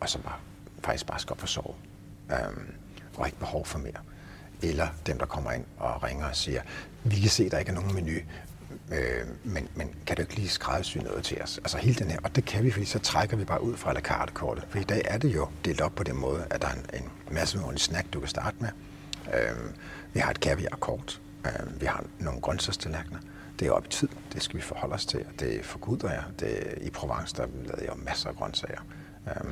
og 0.00 0.08
så 0.08 0.18
bare, 0.18 0.38
faktisk 0.84 1.06
bare 1.06 1.18
skal 1.18 1.32
op 1.32 1.42
og 1.42 1.48
sove, 1.48 1.74
øh, 2.30 2.36
og 3.16 3.26
ikke 3.26 3.38
behov 3.38 3.66
for 3.66 3.78
mere. 3.78 4.00
Eller 4.62 4.88
dem, 5.06 5.18
der 5.18 5.26
kommer 5.26 5.52
ind 5.52 5.64
og 5.78 6.02
ringer 6.02 6.26
og 6.26 6.36
siger, 6.36 6.62
vi 7.04 7.20
kan 7.20 7.30
se, 7.30 7.50
der 7.50 7.58
ikke 7.58 7.70
er 7.70 7.74
nogen 7.74 7.94
menu, 7.94 8.12
øh, 8.92 9.26
men, 9.44 9.68
men 9.74 9.94
kan 10.06 10.16
du 10.16 10.22
ikke 10.22 10.34
lige 10.34 10.48
skræddersy 10.48 10.98
noget 10.98 11.24
til 11.24 11.42
os? 11.42 11.58
Altså 11.58 11.78
hele 11.78 11.94
den 11.94 12.10
her, 12.10 12.18
og 12.24 12.36
det 12.36 12.44
kan 12.44 12.64
vi, 12.64 12.70
fordi 12.70 12.86
så 12.86 12.98
trækker 12.98 13.36
vi 13.36 13.44
bare 13.44 13.62
ud 13.62 13.76
fra 13.76 13.92
la 13.92 14.00
carte 14.00 14.32
kortet. 14.32 14.64
For 14.68 14.78
i 14.78 14.82
dag 14.82 15.02
er 15.04 15.18
det 15.18 15.34
jo 15.34 15.48
delt 15.64 15.80
op 15.80 15.94
på 15.94 16.02
den 16.04 16.16
måde, 16.16 16.46
at 16.50 16.62
der 16.62 16.68
er 16.68 16.72
en, 16.72 17.02
en 17.02 17.10
masse 17.30 17.58
ordentlig 17.58 17.80
snack, 17.80 18.12
du 18.12 18.20
kan 18.20 18.28
starte 18.28 18.56
med, 18.60 18.68
Øh, 19.34 19.56
vi 20.14 20.20
har 20.20 20.30
et 20.30 20.40
kaviar-kort. 20.40 21.20
Øh, 21.46 21.80
vi 21.80 21.86
har 21.86 22.04
nogle 22.18 22.40
grøntsagstallerkener. 22.40 23.18
Det 23.58 23.68
er 23.68 23.72
op 23.72 23.84
i 23.86 23.88
tid. 23.88 24.08
Det 24.32 24.42
skal 24.42 24.56
vi 24.56 24.62
forholde 24.62 24.94
os 24.94 25.06
til. 25.06 25.24
Det 25.40 25.64
forguder 25.64 26.10
jeg. 26.10 26.22
Det, 26.40 26.74
I 26.80 26.90
Provence, 26.90 27.36
der 27.36 27.46
lavede 27.64 27.84
jeg 27.84 27.92
masser 27.96 28.28
af 28.28 28.36
grøntsager. 28.36 28.80
Øh, 29.26 29.50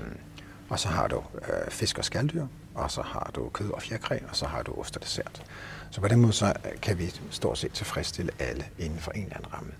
Og 0.68 0.78
så 0.78 0.88
har 0.88 1.08
du 1.08 1.16
øh, 1.34 1.70
fisk 1.70 1.98
og 1.98 2.04
skalddyr, 2.04 2.46
og 2.74 2.90
så 2.90 3.02
har 3.02 3.30
du 3.34 3.48
kød 3.48 3.70
og 3.70 3.82
fjerkræ, 3.82 4.18
og 4.28 4.36
så 4.36 4.46
har 4.46 4.62
du 4.62 4.72
ost 4.80 4.96
og 4.96 5.02
dessert. 5.02 5.42
Så 5.90 6.00
på 6.00 6.08
den 6.08 6.20
måde 6.20 6.32
så 6.32 6.52
kan 6.82 6.98
vi 6.98 7.14
stort 7.30 7.58
set 7.58 7.72
tilfredsstille 7.72 8.32
alle 8.38 8.64
inden 8.78 8.98
for 8.98 9.10
en 9.10 9.22
eller 9.22 9.36
anden 9.36 9.52
ramme. 9.52 9.70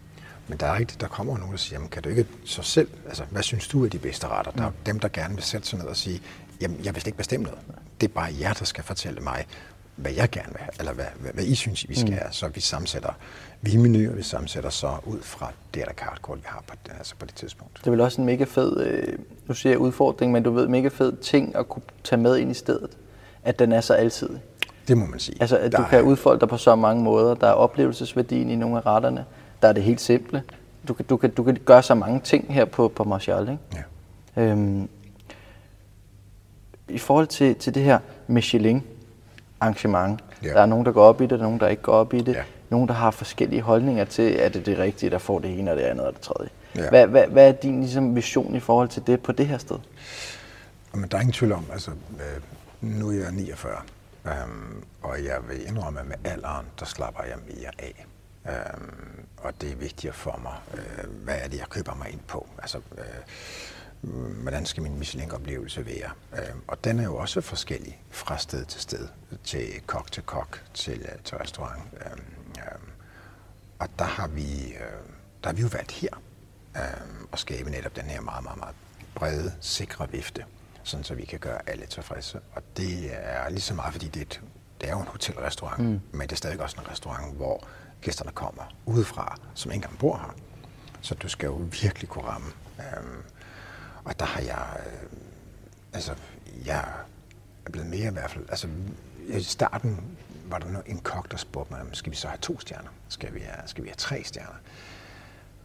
Men 0.49 0.59
der 0.59 0.66
er 0.66 0.74
rigtigt, 0.78 1.01
der 1.01 1.09
kommer 1.09 1.36
nogen, 1.38 1.53
der 1.53 1.59
siger, 1.59 1.76
jamen, 1.78 1.88
kan 1.88 2.03
du 2.03 2.09
ikke 2.09 2.26
så 2.44 2.62
selv, 2.62 2.88
altså 3.07 3.24
hvad 3.24 3.42
synes 3.42 3.68
du 3.68 3.84
er 3.84 3.88
de 3.88 3.99
bedste 3.99 4.26
retter? 4.28 4.53
Der 4.53 4.64
er 4.64 4.68
mm. 4.70 4.76
dem, 4.86 5.01
der 5.01 5.09
gerne 5.09 5.34
vil 5.34 5.42
sætte 5.44 5.68
sig 5.68 5.78
ned 5.78 5.86
og 5.86 5.97
sige, 5.97 6.22
jamen 6.61 6.84
jeg 6.84 6.94
vil 6.94 7.03
ikke 7.07 7.18
bestemme 7.18 7.47
noget. 7.47 7.61
Det 8.01 8.09
er 8.09 8.12
bare 8.14 8.34
jer, 8.40 8.53
der 8.53 8.64
skal 8.64 8.84
fortælle 8.84 9.20
mig, 9.20 9.47
hvad 9.97 10.12
jeg 10.12 10.30
gerne 10.30 10.49
vil 10.53 10.61
have, 10.61 10.70
eller 10.78 10.92
hvad, 10.92 11.05
hvad, 11.20 11.32
hvad 11.32 11.44
I 11.44 11.55
synes, 11.55 11.88
vi 11.88 11.94
skal 11.94 12.11
mm. 12.11 12.16
have. 12.16 12.32
Så 12.32 12.49
vi 12.49 12.61
sammensætter 12.61 13.12
vi 13.61 13.76
menuer, 13.76 14.12
vi 14.14 14.22
sammensætter 14.22 14.70
så 14.70 14.90
ud 15.05 15.20
fra 15.22 15.53
det 15.74 15.86
der 15.86 15.92
kartkort, 15.92 16.38
vi 16.38 16.44
har 16.47 16.62
på, 16.66 16.74
altså 16.99 17.14
på 17.18 17.26
det 17.26 17.34
tidspunkt. 17.34 17.78
Det 17.78 17.86
er 17.86 17.90
vel 17.90 18.01
også 18.01 18.20
en 18.20 18.26
mega 18.26 18.44
fed, 18.44 18.80
øh, 18.80 19.18
nu 19.47 19.55
siger 19.55 19.72
jeg 19.72 19.78
udfordring, 19.78 20.32
men 20.32 20.42
du 20.42 20.51
ved, 20.51 20.68
mega 20.68 20.88
fed 20.88 21.16
ting 21.16 21.57
at 21.57 21.68
kunne 21.68 21.82
tage 22.05 22.20
med 22.20 22.36
ind 22.36 22.51
i 22.51 22.55
stedet, 22.55 22.90
at 23.42 23.59
den 23.59 23.72
er 23.72 23.80
så 23.80 23.94
altid. 23.94 24.28
Det 24.88 24.99
må 24.99 25.07
man 25.07 25.18
sige. 25.18 25.36
Altså, 25.40 25.59
at 25.59 25.72
der 25.72 25.78
du 25.78 25.84
kan 25.84 26.03
udfolde 26.03 26.40
dig 26.40 26.49
på 26.49 26.57
så 26.57 26.74
mange 26.74 27.03
måder. 27.03 27.34
Der 27.34 27.47
er 27.47 27.53
oplevelsesværdien 27.53 28.51
i 28.51 28.57
nogle 28.57 28.76
af 28.76 28.86
retterne. 28.86 29.24
Der 29.62 29.68
er 29.68 29.72
det 29.72 29.82
helt 29.82 30.01
simple. 30.01 30.42
Du 30.88 30.94
kan, 30.94 31.05
du 31.05 31.16
kan, 31.16 31.30
du 31.30 31.42
kan 31.42 31.59
gøre 31.64 31.82
så 31.82 31.94
mange 31.94 32.20
ting 32.20 32.55
her 32.55 32.64
på, 32.64 32.88
på 32.88 33.05
Marshall, 33.05 33.49
ikke? 33.49 33.82
Ja. 34.36 34.42
Øhm, 34.42 34.88
I 36.88 36.99
forhold 36.99 37.26
til, 37.26 37.55
til 37.55 37.74
det 37.74 37.82
her 37.82 37.99
Michelin, 38.26 38.82
arrangement. 39.61 40.21
Ja. 40.43 40.49
Der 40.49 40.61
er 40.61 40.67
nogen, 40.67 40.87
der 40.87 40.93
går 40.93 41.05
op 41.05 41.21
i 41.21 41.25
det, 41.25 41.31
der 41.31 41.37
er 41.37 41.43
nogen, 41.43 41.61
der 41.61 41.69
ikke 41.69 41.83
går 41.83 41.93
op 41.93 42.15
i 42.15 42.21
det. 42.21 42.35
Ja. 42.35 42.43
Nogen, 42.71 42.89
der 42.89 42.95
har 42.95 43.11
forskellige 43.11 43.63
holdninger 43.63 44.05
til, 44.05 44.23
at 44.23 44.55
det 44.55 44.61
er 44.61 44.65
det 44.65 44.79
rigtige, 44.79 45.11
der 45.11 45.19
får 45.19 45.39
det 45.39 45.59
ene 45.59 45.71
og 45.71 45.77
det 45.77 45.83
andet 45.83 46.07
og 46.07 46.13
det 46.13 46.21
tredje. 46.21 46.49
Ja. 46.77 46.89
Hvad, 46.89 47.07
hvad, 47.07 47.27
hvad 47.27 47.49
er 47.49 47.53
din 47.53 47.81
ligesom, 47.81 48.17
vision 48.17 48.57
i 48.57 48.61
forhold 48.61 48.89
til 48.89 49.07
det 49.07 49.21
på 49.21 49.33
det 49.33 49.47
her 49.47 49.59
sted? 49.59 49.79
Men 50.95 51.09
der 51.11 51.17
er 51.17 51.21
ingen 51.21 51.33
tvivl 51.33 51.53
om, 51.53 51.65
altså 51.73 51.91
øh, 51.91 52.43
nu 52.81 53.09
er 53.09 53.13
jeg 53.13 53.33
49, 53.33 53.81
øhm, 54.27 54.85
og 55.03 55.25
jeg 55.25 55.37
vil 55.49 55.69
indrømme, 55.69 56.01
at 56.01 56.07
med 56.07 56.17
alderen, 56.25 56.67
der 56.81 56.87
slapper 56.87 57.23
jeg 57.23 57.37
mere 57.47 57.71
af. 57.79 58.07
Øhm, 58.49 59.25
og 59.37 59.53
det 59.61 59.73
er 59.73 59.77
vigtigere 59.77 60.15
for 60.15 60.41
mig, 60.43 60.55
øh, 60.75 61.25
hvad 61.25 61.35
er 61.43 61.49
det, 61.49 61.59
jeg 61.59 61.69
køber 61.69 61.95
mig 61.95 62.13
ind 62.13 62.21
på. 62.29 62.47
Altså, 62.59 62.79
øh, 62.99 63.05
hvordan 64.42 64.66
skal 64.66 64.82
min 64.82 64.99
Michelin-oplevelse 64.99 65.86
være? 65.86 66.11
Øh, 66.32 66.55
og 66.68 66.84
den 66.84 66.99
er 66.99 67.05
jo 67.05 67.16
også 67.16 67.40
forskellig 67.40 68.03
fra 68.11 68.38
sted 68.38 68.64
til 68.64 68.80
sted, 68.80 69.09
til 69.44 69.80
kok 69.86 70.12
til 70.12 70.22
kok, 70.22 70.62
til, 70.74 71.01
øh, 71.01 71.22
til 71.24 71.38
restaurant. 71.38 71.82
Øh, 71.94 72.16
og 73.78 73.88
der 73.99 74.05
har 74.05 74.26
vi, 74.28 74.74
der 75.42 75.49
har 75.49 75.53
vi 75.53 75.62
jo 75.62 75.68
valgt 75.72 75.92
her 75.92 76.09
at 77.32 77.38
skabe 77.38 77.70
netop 77.70 77.97
den 77.97 78.05
her 78.05 78.20
meget, 78.20 78.44
meget, 78.44 78.59
meget 78.59 78.74
brede, 79.14 79.55
sikre 79.61 80.11
vifte, 80.11 80.44
sådan 80.82 81.05
så 81.05 81.14
vi 81.14 81.24
kan 81.24 81.38
gøre 81.38 81.68
alle 81.70 81.86
tilfredse. 81.86 82.40
Og 82.53 82.62
det 82.76 83.11
er 83.12 83.49
lige 83.49 83.61
så 83.61 83.74
meget, 83.74 83.92
fordi 83.92 84.09
det 84.09 84.16
er, 84.16 84.24
et, 84.24 84.40
det 84.80 84.88
er 84.88 84.92
jo 84.92 85.01
en 85.01 85.07
hotelrestaurant, 85.07 85.78
mm. 85.78 86.01
men 86.12 86.20
det 86.20 86.32
er 86.32 86.36
stadig 86.36 86.61
også 86.61 86.76
en 86.80 86.90
restaurant, 86.90 87.36
hvor 87.36 87.66
gæsterne 88.03 88.30
kommer 88.30 88.62
udefra, 88.86 89.36
som 89.55 89.70
ikke 89.72 89.76
engang 89.76 89.99
bor 89.99 90.16
her. 90.16 90.34
Så 91.01 91.14
du 91.14 91.28
skal 91.28 91.47
jo 91.47 91.61
virkelig 91.82 92.09
kunne 92.09 92.24
ramme. 92.24 92.49
Øh, 92.78 93.05
og 94.07 94.19
der 94.19 94.27
har 94.27 94.41
jeg, 94.41 94.81
øh, 94.87 95.09
altså, 95.93 96.15
jeg 96.65 96.93
er 97.67 97.71
blevet 97.71 97.89
mere 97.89 98.09
i 98.09 98.13
hvert 98.13 98.31
fald, 98.31 98.45
altså, 98.49 98.69
i 99.29 99.41
starten 99.41 100.19
var 100.45 100.59
der 100.59 100.83
en 100.87 100.99
kok, 100.99 101.31
der 101.31 101.37
spurgte 101.37 101.73
mig, 101.73 101.87
skal 101.93 102.13
vi 102.13 102.17
så 102.17 102.29
have 102.29 102.39
to 102.39 102.61
stjerner? 102.61 102.91
Skal 103.09 103.35
vi 103.35 103.41
have, 103.41 103.69
skal 103.69 103.85
vi 103.85 103.89
have 103.89 103.97
tre 103.97 104.25
stjerner? 104.25 104.57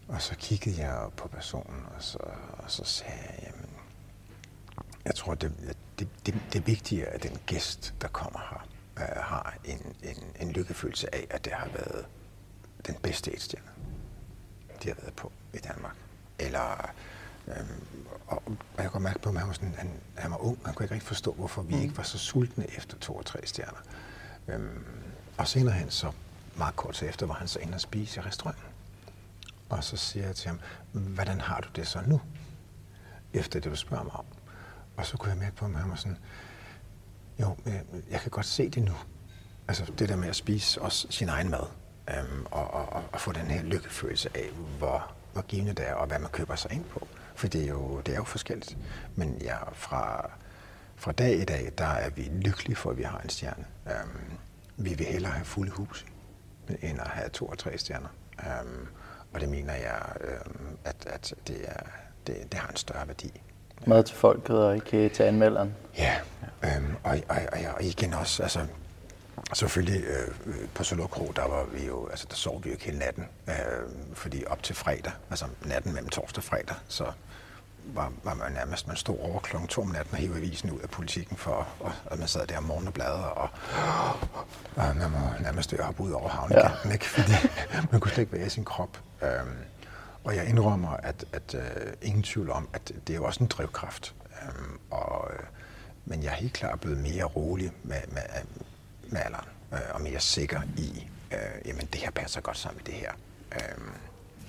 Og 0.08 0.22
så 0.22 0.36
kiggede 0.36 0.82
jeg 0.82 1.10
på 1.18 1.28
personen, 1.28 1.86
og 1.96 2.04
så, 2.04 2.18
og 2.58 2.72
så 2.72 2.84
sagde 2.84 3.20
jeg, 3.22 3.44
jamen, 3.44 3.70
jeg 5.06 5.16
tror, 5.16 5.34
det, 5.34 5.76
det, 6.00 6.08
det, 6.26 6.36
det 6.54 6.92
er 6.94 7.06
at 7.06 7.24
den 7.24 7.38
gæst, 7.46 7.94
der 8.02 8.08
kommer 8.08 8.40
her, 8.40 8.68
øh, 8.98 9.24
har 9.24 9.58
en, 9.66 9.96
en, 10.04 10.24
en 10.40 10.52
lykkefølelse 10.52 11.16
af, 11.16 11.28
at 11.30 11.46
det 11.46 11.54
har 11.54 11.68
været 11.68 12.06
den 12.88 12.96
bedste 12.96 13.34
etstjerne, 13.34 13.68
de 14.84 14.88
har 14.88 14.96
været 14.96 15.14
på 15.14 15.32
i 15.54 15.58
Danmark. 15.58 15.96
Eller 16.40 16.92
Øhm, 17.48 18.08
og, 18.28 18.44
og 18.78 18.84
jeg 18.84 18.92
kunne 18.92 19.04
mærke 19.04 19.20
på, 19.20 19.30
at 19.30 19.38
han 19.38 19.48
var, 19.48 19.54
sådan, 19.54 19.76
han, 19.78 19.92
han 20.16 20.32
var 20.32 20.38
ung, 20.38 20.60
han 20.66 20.74
kunne 20.74 20.86
ikke 20.86 20.94
rigtig 20.94 21.08
forstå, 21.08 21.34
hvorfor 21.34 21.62
vi 21.62 21.76
mm. 21.76 21.82
ikke 21.82 21.98
var 21.98 22.04
så 22.04 22.18
sultne 22.18 22.66
efter 22.78 22.98
to 22.98 23.16
og 23.16 23.26
tre 23.26 23.40
stjerner. 23.46 23.80
Øhm, 24.48 24.86
og 25.38 25.48
senere 25.48 25.74
hen, 25.74 25.92
så 25.92 26.12
meget 26.58 26.76
kort 26.76 26.96
til 26.96 27.08
efter, 27.08 27.26
var 27.26 27.34
han 27.34 27.48
så 27.48 27.60
inde 27.60 27.76
og 27.76 27.82
spise 27.82 28.20
i 28.20 28.24
restauranten. 28.24 28.64
Og 29.70 29.84
så 29.84 29.98
siger 29.98 30.26
jeg 30.26 30.36
til 30.36 30.48
ham, 30.48 30.60
hvordan 30.92 31.42
har 31.42 31.60
du 31.62 31.68
det 31.76 31.88
så 31.88 32.02
nu? 32.06 32.22
Efter 33.34 33.60
det, 33.60 33.72
du 33.72 33.76
spørger 33.76 34.04
mig 34.04 34.14
om. 34.14 34.26
Og 34.98 35.06
så 35.06 35.18
kunne 35.18 35.30
jeg 35.30 35.38
mærke 35.40 35.56
på, 35.56 35.66
at 35.66 35.72
han 35.72 35.90
var 35.90 35.96
sådan, 35.96 36.18
jo, 37.40 37.56
jeg 38.12 38.22
kan 38.22 38.32
godt 38.32 38.46
se 38.46 38.70
det 38.70 38.84
nu. 38.84 38.94
Altså 39.68 39.92
det 40.00 40.10
der 40.10 40.16
med 40.16 40.30
at 40.30 40.36
spise 40.36 40.82
også 40.82 41.08
sin 41.10 41.30
egen 41.30 41.50
mad. 41.50 41.68
Øhm, 42.10 42.46
og, 42.52 42.74
og, 42.74 43.04
og 43.12 43.22
få 43.22 43.32
den 43.32 43.46
her 43.48 43.64
lykkefølelse 43.64 44.30
af, 44.36 44.50
hvor, 44.78 45.12
hvor 45.34 45.42
givende 45.42 45.74
det 45.74 45.90
er, 45.90 45.94
og 45.94 46.08
hvad 46.08 46.20
man 46.20 46.30
køber 46.32 46.56
sig 46.56 46.72
ind 46.72 46.84
på. 46.84 47.08
For 47.42 47.48
det 47.48 47.64
er 47.64 47.68
jo, 47.68 48.02
det 48.06 48.12
er 48.12 48.16
jo 48.16 48.24
forskelligt. 48.24 48.78
Men 49.16 49.38
ja, 49.42 49.58
fra, 49.74 50.30
fra 50.96 51.12
dag 51.12 51.36
i 51.36 51.44
dag, 51.44 51.72
der 51.78 51.86
er 51.86 52.10
vi 52.10 52.22
lykkelige 52.22 52.76
for, 52.76 52.90
at 52.90 52.98
vi 52.98 53.04
har 53.04 53.20
en 53.20 53.30
stjerne. 53.30 53.66
Um, 53.86 54.38
vi 54.78 54.94
vil 54.94 55.06
hellere 55.06 55.32
have 55.32 55.46
fulde 55.46 55.72
hus, 55.72 56.06
end 56.82 57.00
at 57.00 57.08
have 57.08 57.30
to 57.30 57.46
og 57.46 57.58
tre 57.58 57.78
stjerner. 57.78 58.08
Um, 58.40 58.88
og 59.34 59.42
det 59.42 59.50
mener 59.50 59.74
jeg, 59.74 60.02
um, 60.46 60.78
at, 60.86 60.96
at 61.06 61.34
det, 61.48 61.58
er, 61.66 61.84
det, 62.28 62.36
det 62.52 62.60
har 62.60 62.70
en 62.70 62.76
større 62.76 63.08
værdi. 63.08 63.42
Mad 63.88 64.04
til 64.04 64.16
folket 64.16 64.58
og 64.58 64.76
ikke 64.76 65.10
til 65.10 65.24
anmelderen. 65.24 65.76
Ja, 65.98 66.16
Um, 66.78 66.96
og, 67.04 67.18
og, 67.30 67.38
og, 67.52 67.60
og 67.76 67.84
igen 67.84 68.14
også, 68.14 68.44
altså, 68.44 68.60
Selvfølgelig 69.54 70.04
øh, 70.04 70.68
på 70.74 70.84
Solokro, 70.84 71.32
der 71.36 71.48
var 71.48 71.66
vi 71.66 71.86
jo, 71.86 72.08
altså 72.08 72.26
der 72.30 72.36
sov 72.36 72.64
vi 72.64 72.70
jo 72.70 72.74
ikke 72.74 72.86
hele 72.86 73.00
natten, 73.00 73.28
øh, 73.48 73.54
fordi 74.14 74.44
op 74.48 74.64
til 74.64 74.76
fredag, 74.76 75.12
altså 75.30 75.46
natten 75.66 75.94
mellem 75.94 76.10
torsdag 76.10 76.38
og 76.38 76.44
fredag, 76.44 76.76
så 76.88 77.06
var, 77.94 78.12
var 78.24 78.34
man 78.34 78.52
nærmest, 78.52 78.88
man 78.88 78.96
stod 78.96 79.18
over 79.20 79.40
klokken 79.40 79.68
to 79.68 79.82
om 79.82 79.88
natten 79.88 80.14
og 80.14 80.20
hævde 80.20 80.38
avisen 80.38 80.72
ud 80.72 80.80
af 80.80 80.90
politikken 80.90 81.38
for, 81.38 81.68
og, 81.80 81.92
og 82.06 82.18
man 82.20 82.28
sad 82.28 82.48
der 82.48 82.58
om 82.58 82.64
morgenen 82.64 82.88
og 82.88 82.94
bladrede, 82.94 83.34
og, 83.34 83.50
og 84.76 84.96
man 84.96 85.14
var 85.14 85.38
nærmest 85.42 85.72
ved 85.72 85.80
at 85.80 85.86
hoppe 85.86 86.04
ud 86.04 86.12
over 86.12 86.30
havnekanten, 86.30 86.90
ja. 86.90 86.94
ikke? 86.94 87.06
fordi 87.16 87.32
man 87.92 88.00
kunne 88.00 88.12
slet 88.12 88.22
ikke 88.22 88.34
være 88.34 88.46
i 88.46 88.50
sin 88.50 88.66
krop. 88.66 89.00
Øhm, 89.22 89.58
og 90.24 90.36
jeg 90.36 90.50
indrømmer, 90.50 90.90
at, 90.90 91.26
at 91.34 91.56
uh, 91.56 91.92
ingen 92.02 92.24
tvivl 92.24 92.50
om, 92.50 92.70
at 92.74 92.92
det 93.08 93.14
er 93.14 93.18
jo 93.18 93.24
også 93.24 93.44
en 93.44 93.48
drivkraft. 93.48 94.16
Øhm, 94.44 94.80
og, 94.92 95.32
øh, 95.34 95.40
men 96.06 96.24
jeg 96.24 96.32
er 96.32 96.36
helt 96.36 96.54
klart 96.54 96.80
blevet 96.80 96.98
mere 96.98 97.24
rolig 97.24 97.72
med, 97.84 97.98
med, 98.08 98.22
med 99.10 99.22
alderen, 99.26 99.48
øh, 99.74 99.80
og 99.94 100.02
mere 100.02 100.20
sikker 100.20 100.62
i, 100.78 101.10
øh, 101.32 101.40
jamen 101.66 101.86
det 101.86 102.02
her 102.02 102.12
passer 102.12 102.42
godt 102.42 102.58
sammen 102.58 102.82
med 102.86 102.94
det 102.94 102.94
her. 102.94 103.12
Øh, 103.56 103.78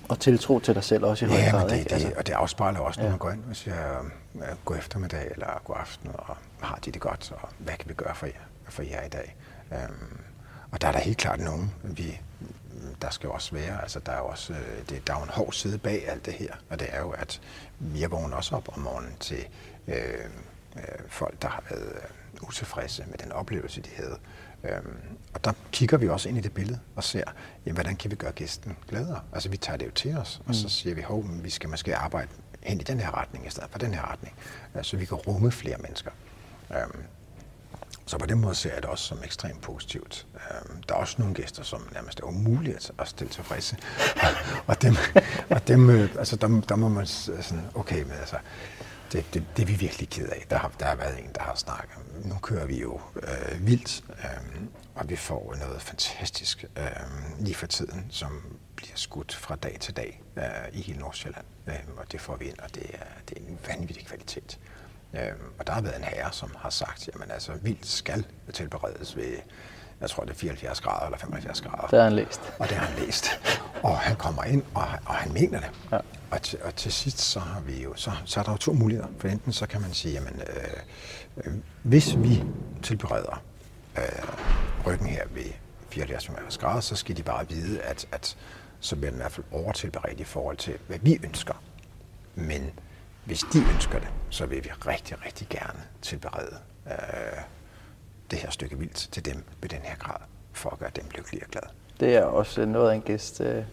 og 0.09 0.19
tiltro 0.19 0.59
til 0.59 0.75
dig 0.75 0.83
selv 0.83 1.05
også 1.05 1.25
i 1.25 1.27
høj 1.27 1.37
ja, 1.37 1.49
grad. 1.51 1.69
Det, 1.69 1.77
ikke? 1.77 1.89
Det, 1.89 1.91
altså. 1.91 2.11
og 2.17 2.27
det 2.27 2.33
afspejler 2.33 2.79
også, 2.79 2.99
når 2.99 3.05
ja. 3.05 3.09
man 3.09 3.19
går 3.19 3.31
ind 3.31 3.43
og 3.49 3.55
siger, 3.55 3.99
øh, 4.35 4.41
god 4.65 4.77
eftermiddag 4.77 5.31
eller 5.31 5.61
god 5.63 5.75
aften, 5.79 6.09
og 6.13 6.37
har 6.61 6.79
de 6.85 6.91
det 6.91 7.01
godt, 7.01 7.33
og 7.41 7.49
hvad 7.57 7.73
kan 7.73 7.89
vi 7.89 7.93
gøre 7.93 8.15
for 8.15 8.25
jer, 8.25 8.33
for 8.65 8.83
jer 8.83 9.03
i 9.03 9.09
dag? 9.09 9.35
Øhm, 9.71 10.19
og 10.71 10.81
der 10.81 10.87
er 10.87 10.91
der 10.91 10.99
helt 10.99 11.17
klart 11.17 11.39
nogen, 11.39 11.73
vi, 11.83 12.19
der 13.01 13.09
skal 13.09 13.27
jo 13.27 13.33
også 13.33 13.55
være, 13.55 13.81
altså 13.81 13.99
der 13.99 14.11
er 14.11 14.17
jo 14.17 14.25
også, 14.25 14.53
øh, 14.53 14.89
det, 14.89 15.07
der 15.07 15.13
er 15.13 15.17
jo 15.17 15.23
en 15.23 15.29
hård 15.29 15.53
side 15.53 15.77
bag 15.77 16.09
alt 16.09 16.25
det 16.25 16.33
her, 16.33 16.53
og 16.69 16.79
det 16.79 16.87
er 16.91 16.99
jo, 16.99 17.09
at 17.09 17.41
vi 17.79 18.05
vågner 18.05 18.37
også 18.37 18.55
op 18.55 18.69
om 18.73 18.79
morgenen 18.79 19.15
til 19.19 19.45
øh, 19.87 19.95
øh, 20.75 20.83
folk, 21.07 21.41
der 21.41 21.47
har 21.47 21.63
været 21.69 21.91
øh, 21.95 22.47
utilfredse 22.47 23.03
med 23.07 23.17
den 23.17 23.31
oplevelse, 23.31 23.81
de 23.81 23.89
havde. 23.95 24.17
Øhm, 24.63 24.97
og 25.33 25.43
der 25.43 25.53
kigger 25.71 25.97
vi 25.97 26.09
også 26.09 26.29
ind 26.29 26.37
i 26.37 26.41
det 26.41 26.53
billede 26.53 26.79
og 26.95 27.03
ser, 27.03 27.23
jamen, 27.65 27.75
hvordan 27.75 27.95
kan 27.95 28.11
vi 28.11 28.15
gøre 28.15 28.31
gæsten 28.31 28.77
gladere? 28.87 29.21
Altså 29.33 29.49
vi 29.49 29.57
tager 29.57 29.77
det 29.77 29.85
jo 29.85 29.91
til 29.91 30.17
os, 30.17 30.41
og 30.45 30.55
så 30.55 30.65
mm. 30.65 30.69
siger 30.69 30.95
vi, 30.95 31.01
hov, 31.01 31.25
vi 31.43 31.49
skal 31.49 31.69
måske 31.69 31.95
arbejde 31.95 32.29
hen 32.61 32.79
i 32.79 32.83
den 32.83 32.99
her 32.99 33.17
retning 33.17 33.47
i 33.47 33.49
stedet 33.49 33.69
for 33.71 33.79
den 33.79 33.93
her 33.93 34.11
retning, 34.11 34.35
øh, 34.75 34.83
så 34.83 34.97
vi 34.97 35.05
kan 35.05 35.17
rumme 35.17 35.51
flere 35.51 35.77
mennesker. 35.77 36.11
Øhm, 36.71 37.03
så 38.05 38.17
på 38.17 38.25
den 38.25 38.39
måde 38.39 38.55
ser 38.55 38.73
jeg 38.73 38.81
det 38.81 38.89
også 38.89 39.03
som 39.03 39.17
ekstremt 39.23 39.61
positivt. 39.61 40.27
Øhm, 40.35 40.83
der 40.83 40.95
er 40.95 40.99
også 40.99 41.15
nogle 41.19 41.33
gæster, 41.33 41.63
som 41.63 41.87
nærmest 41.93 42.19
er 42.19 42.23
umulige 42.23 42.77
at 42.99 43.07
stille 43.07 43.33
tilfredse. 43.33 43.77
og 44.67 44.81
dem, 44.81 44.95
og 45.49 45.67
dem 45.67 45.89
øh, 45.89 46.09
altså, 46.19 46.35
der, 46.35 46.61
der 46.69 46.75
må 46.75 46.89
man 46.89 47.05
sådan, 47.05 47.65
okay, 47.75 48.03
men 48.03 48.11
altså, 48.11 48.35
det, 49.13 49.25
det, 49.33 49.45
det 49.57 49.63
er 49.63 49.67
vi 49.67 49.73
virkelig 49.73 50.09
ked 50.09 50.27
af. 50.29 50.45
Der 50.49 50.57
har, 50.57 50.71
der 50.79 50.85
har 50.85 50.95
været 50.95 51.19
en, 51.19 51.29
der 51.35 51.41
har 51.41 51.55
snakket. 51.55 51.97
Nu 52.25 52.35
kører 52.41 52.65
vi 52.65 52.81
jo 52.81 53.01
øh, 53.15 53.67
vildt, 53.67 54.03
øh, 54.09 54.61
og 54.95 55.09
vi 55.09 55.15
får 55.15 55.55
noget 55.59 55.81
fantastisk 55.81 56.65
øh, 56.77 56.85
lige 57.39 57.55
for 57.55 57.67
tiden, 57.67 58.05
som 58.09 58.57
bliver 58.75 58.95
skudt 58.97 59.35
fra 59.35 59.55
dag 59.55 59.77
til 59.79 59.95
dag 59.95 60.21
øh, 60.37 60.43
i 60.71 60.81
hele 60.81 60.99
Nordsjælland. 60.99 61.45
Øh, 61.67 61.73
og 61.97 62.11
det 62.11 62.21
får 62.21 62.35
vi 62.35 62.45
ind, 62.45 62.59
og 62.59 62.75
det 62.75 62.85
er, 62.93 63.05
det 63.29 63.37
er 63.37 63.41
en 63.41 63.59
vanvittig 63.67 64.05
kvalitet. 64.05 64.59
Øh, 65.13 65.31
og 65.59 65.67
der 65.67 65.73
har 65.73 65.81
været 65.81 65.97
en 65.97 66.03
herre, 66.03 66.31
som 66.31 66.55
har 66.57 66.69
sagt, 66.69 67.09
jamen 67.13 67.31
altså, 67.31 67.53
vildt 67.53 67.85
skal 67.85 68.25
tilberedes 68.53 69.15
ved 69.15 69.37
jeg 70.03 70.09
tror 70.09 70.23
det 70.23 70.31
er 70.31 70.35
74 70.35 70.81
grader 70.81 71.05
eller 71.05 71.17
75 71.17 71.61
grader. 71.61 71.87
Det 71.87 71.99
har 71.99 72.03
han 72.03 72.13
læst. 72.13 72.41
Og 72.59 72.69
det 72.69 72.77
har 72.77 72.85
han 72.85 73.05
læst. 73.05 73.25
Og 73.83 73.97
han 73.99 74.15
kommer 74.15 74.43
ind, 74.43 74.63
og, 74.73 74.83
og 75.05 75.15
han 75.15 75.33
mener 75.33 75.59
det. 75.59 75.69
Ja. 75.91 75.97
Og, 76.31 76.41
til, 76.41 76.59
og 76.63 76.75
til 76.75 76.91
sidst, 76.91 77.19
så 77.19 77.39
har 77.39 77.61
vi 77.61 77.83
jo, 77.83 77.93
så, 77.95 78.11
så 78.25 78.39
er 78.39 78.43
der 78.43 78.51
jo 78.51 78.57
to 78.57 78.73
muligheder. 78.73 79.07
For 79.19 79.27
enten 79.27 79.53
så 79.53 79.67
kan 79.67 79.81
man 79.81 79.93
sige, 79.93 80.13
jamen, 80.13 80.41
øh, 80.47 81.43
øh, 81.45 81.53
hvis 81.83 82.17
vi 82.17 82.43
tilbereder 82.81 83.43
øh, 83.97 84.03
ryggen 84.85 85.07
her 85.07 85.23
ved 85.33 85.51
74 85.89 86.57
grader, 86.57 86.81
så 86.81 86.95
skal 86.95 87.17
de 87.17 87.23
bare 87.23 87.49
vide, 87.49 87.81
at, 87.81 88.05
at 88.11 88.37
så 88.79 88.95
bliver 88.95 89.11
den 89.11 89.19
i 89.19 89.21
hvert 89.21 89.31
fald 89.31 89.45
overtilberedt 89.51 90.19
i 90.19 90.23
forhold 90.23 90.57
til, 90.57 90.73
hvad 90.87 90.99
vi 91.01 91.19
ønsker. 91.23 91.63
Men 92.35 92.71
hvis 93.25 93.39
de 93.53 93.59
ønsker 93.73 93.99
det, 93.99 94.07
så 94.29 94.45
vil 94.45 94.63
vi 94.63 94.69
rigtig, 94.87 95.25
rigtig 95.25 95.47
gerne 95.49 95.79
tilberede 96.01 96.57
øh, 96.87 97.41
det 98.33 98.41
her 98.41 98.49
stykke 98.49 98.77
vildt 98.77 99.09
til 99.11 99.25
dem 99.25 99.43
med 99.61 99.69
den 99.69 99.79
her 99.83 99.95
grad, 99.95 100.19
for 100.53 100.69
at 100.69 100.79
gøre 100.79 100.91
dem 100.95 101.05
lykkelige 101.15 101.43
og 101.43 101.51
glade. 101.51 101.67
Det 101.99 102.15
er 102.15 102.23
også 102.23 102.65
noget 102.65 102.91
af 102.91 102.95
en 102.95 103.01
gæst. 103.01 103.41
Øh... 103.41 103.63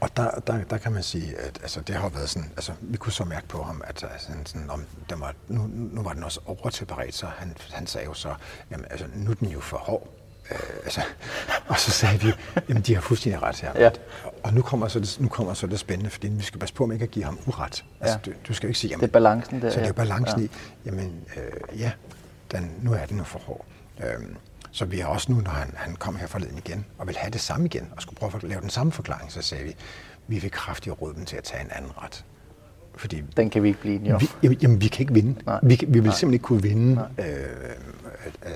Og 0.00 0.16
der, 0.16 0.30
der, 0.46 0.64
der 0.70 0.78
kan 0.78 0.92
man 0.92 1.02
sige, 1.02 1.36
at 1.38 1.58
altså, 1.62 1.80
det 1.80 1.94
har 1.94 2.08
været 2.08 2.28
sådan, 2.28 2.50
altså, 2.56 2.72
vi 2.80 2.96
kunne 2.96 3.12
så 3.12 3.24
mærke 3.24 3.48
på 3.48 3.62
ham, 3.62 3.82
at 3.84 4.04
altså, 4.12 4.28
sådan, 4.44 4.70
om 4.70 4.84
den 5.10 5.20
var, 5.20 5.34
nu, 5.48 5.70
nu 5.72 6.02
var 6.02 6.12
den 6.12 6.24
også 6.24 6.40
overtilberedt, 6.46 7.14
så 7.14 7.26
han, 7.26 7.56
han 7.72 7.86
sagde 7.86 8.06
jo 8.06 8.14
så, 8.14 8.34
jamen, 8.70 8.86
altså, 8.90 9.06
nu 9.14 9.30
er 9.30 9.34
den 9.34 9.48
jo 9.48 9.60
for 9.60 9.76
hård. 9.76 10.08
Øh, 10.50 10.58
altså, 10.84 11.00
og 11.68 11.78
så 11.78 11.90
sagde 11.90 12.20
vi, 12.20 12.32
jamen 12.68 12.82
de 12.82 12.94
har 12.94 13.00
fuldstændig 13.00 13.42
ret 13.42 13.56
her. 13.56 13.72
Ja. 13.80 13.90
Og 14.42 14.54
nu 14.54 14.62
kommer, 14.62 14.88
så 14.88 15.00
det, 15.00 15.16
nu 15.20 15.28
kommer 15.28 15.54
så 15.54 15.66
det 15.66 15.78
spændende, 15.78 16.10
fordi 16.10 16.28
vi 16.28 16.42
skal 16.42 16.60
passe 16.60 16.74
på, 16.74 16.84
om 16.84 16.92
ikke 16.92 17.02
at 17.02 17.10
give 17.10 17.24
ham 17.24 17.38
uret. 17.46 17.84
Altså, 18.00 18.18
ja. 18.26 18.30
du, 18.30 18.36
du 18.48 18.54
skal 18.54 18.66
jo 18.66 18.68
ikke 18.68 18.78
sige, 18.78 18.90
jamen, 18.90 19.00
det 19.00 19.08
er 19.08 19.12
balancen 19.12 19.62
der. 19.62 19.70
Så 19.70 19.80
det 19.80 19.88
er 19.88 19.92
balancen 19.92 20.40
ja. 20.40 20.44
i, 20.44 20.50
jamen 20.86 21.20
øh, 21.36 21.80
ja, 21.80 21.92
den, 22.52 22.72
nu 22.82 22.92
er 22.92 23.06
den 23.06 23.18
jo 23.18 23.24
for 23.24 23.38
hård. 23.38 23.64
Øhm, 24.00 24.36
så 24.70 24.84
vi 24.84 24.98
har 24.98 25.08
også 25.08 25.32
nu, 25.32 25.40
når 25.40 25.50
han, 25.50 25.74
han 25.76 25.96
kom 25.96 26.16
her 26.16 26.26
forleden 26.26 26.58
igen, 26.58 26.86
og 26.98 27.06
vil 27.06 27.16
have 27.16 27.30
det 27.30 27.40
samme 27.40 27.66
igen, 27.66 27.88
og 27.96 28.02
skulle 28.02 28.18
prøve 28.18 28.32
at 28.34 28.42
lave 28.42 28.60
den 28.60 28.70
samme 28.70 28.92
forklaring, 28.92 29.32
så 29.32 29.42
sagde 29.42 29.64
vi, 29.64 29.76
vi 30.26 30.38
vil 30.38 30.50
kraftigt 30.50 31.02
råde 31.02 31.14
dem 31.14 31.24
til 31.24 31.36
at 31.36 31.44
tage 31.44 31.64
en 31.64 31.70
anden 31.70 31.90
ret. 32.02 32.24
Fordi 32.96 33.22
den 33.36 33.50
kan 33.50 33.62
vi 33.62 33.68
ikke 33.68 33.80
blive 33.80 33.94
enige 33.94 34.14
om. 34.14 34.20
Vi, 34.40 34.58
jamen, 34.62 34.80
vi 34.80 34.88
kan 34.88 35.00
ikke 35.00 35.14
vinde. 35.14 35.34
Nej. 35.46 35.58
Vi, 35.62 35.68
vi 35.68 35.76
vil 35.86 36.02
Nej. 36.02 36.14
simpelthen 36.14 36.32
ikke 36.32 36.42
kunne 36.42 36.62
vinde. 36.62 37.08
Øh, 37.18 37.26
øh, 37.26 37.34
øh, 38.46 38.52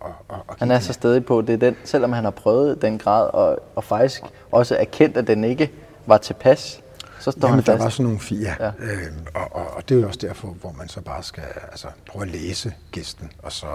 og, 0.00 0.14
og, 0.28 0.44
og 0.48 0.56
han 0.58 0.70
er 0.70 0.78
så 0.78 0.92
stadig 0.92 1.24
på, 1.24 1.40
det 1.40 1.52
er 1.52 1.56
den, 1.56 1.76
selvom 1.84 2.12
han 2.12 2.24
har 2.24 2.30
prøvet 2.30 2.82
den 2.82 2.98
grad, 2.98 3.30
og, 3.32 3.58
og 3.74 3.84
faktisk 3.84 4.22
også 4.50 4.76
erkendt, 4.76 5.16
at 5.16 5.26
den 5.26 5.44
ikke 5.44 5.72
var 6.06 6.18
tilpas, 6.18 6.80
så 7.20 7.30
står 7.30 7.48
Jamen, 7.48 7.54
han 7.54 7.64
fast. 7.64 7.78
der 7.78 7.84
var 7.84 7.90
sådan 7.90 8.04
nogle 8.04 8.20
fire, 8.20 8.54
ja. 8.60 8.70
øh, 8.78 9.12
og, 9.34 9.48
og, 9.52 9.66
og 9.76 9.88
det 9.88 9.96
er 9.96 10.00
jo 10.00 10.06
også 10.06 10.18
derfor, 10.22 10.48
hvor 10.48 10.72
man 10.72 10.88
så 10.88 11.00
bare 11.00 11.22
skal 11.22 11.44
altså, 11.70 11.88
prøve 12.06 12.22
at 12.22 12.30
læse 12.30 12.74
gæsten, 12.92 13.32
og 13.42 13.52
så 13.52 13.66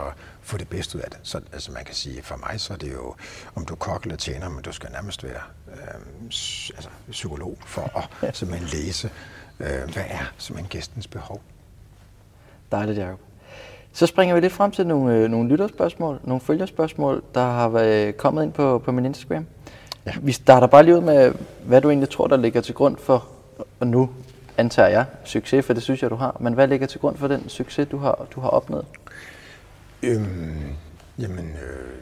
få 0.42 0.58
det 0.58 0.70
bedste 0.70 0.98
ud 0.98 1.02
af 1.02 1.10
det. 1.10 1.20
Så 1.24 1.42
altså, 1.54 1.72
man 1.72 1.86
kan 1.86 1.96
sige, 1.96 2.24
for 2.24 2.38
mig 2.50 2.60
så 2.60 2.74
er 2.74 2.78
det 2.78 2.94
jo, 2.94 3.16
om 3.56 3.66
du 3.66 3.76
kok 3.76 4.04
eller 4.04 4.18
tjener, 4.18 4.50
men 4.50 4.62
du 4.64 4.72
skal 4.72 4.92
nærmest 4.92 5.24
være 5.24 5.42
øh, 5.68 6.02
altså, 6.76 6.90
psykolog 7.12 7.58
for 7.66 8.08
at 8.22 8.38
simpelthen 8.38 8.70
læse, 8.70 9.10
øh, 9.60 9.68
hvad 9.68 10.04
er 10.08 10.32
simpelthen 10.38 10.70
gæstens 10.70 11.08
behov. 11.08 11.42
Dejligt, 12.72 12.98
Jacob. 12.98 13.20
Så 13.94 14.08
springer 14.08 14.36
vi 14.36 14.42
lidt 14.42 14.54
frem 14.54 14.72
til 14.72 14.88
nogle, 14.88 15.16
øh, 15.16 15.30
nogle 15.30 15.50
lytterspørgsmål, 15.50 16.20
nogle 16.24 16.42
følgerspørgsmål, 16.42 17.24
der 17.34 17.46
har 17.46 17.70
været 17.70 18.18
kommet 18.18 18.44
ind 18.44 18.54
på, 18.54 18.80
på 18.80 18.92
min 18.92 19.06
Instagram. 19.06 19.46
Ja. 20.06 20.12
Vi 20.22 20.32
starter 20.32 20.68
bare 20.68 20.84
lige 20.84 20.96
ud 20.96 21.02
med, 21.02 21.34
hvad 21.66 21.82
du 21.82 21.90
egentlig 21.90 22.10
tror, 22.10 22.28
der 22.28 22.38
ligger 22.38 22.62
til 22.62 22.74
grund 22.76 22.98
for, 22.98 23.28
og 23.80 23.88
nu 23.88 24.10
antager 24.58 24.90
jeg 24.90 25.06
succes, 25.26 25.66
for 25.66 25.74
det 25.74 25.84
synes 25.84 26.02
jeg, 26.02 26.10
du 26.10 26.16
har, 26.16 26.38
men 26.40 26.54
hvad 26.54 26.68
ligger 26.68 26.88
til 26.88 27.00
grund 27.00 27.18
for 27.18 27.28
den 27.28 27.50
succes, 27.50 27.88
du 27.88 27.98
har, 27.98 28.28
du 28.36 28.42
har 28.42 28.50
opnået? 28.50 28.86
Øhm, 30.04 30.76
jamen, 31.20 31.46
øh, 31.46 31.94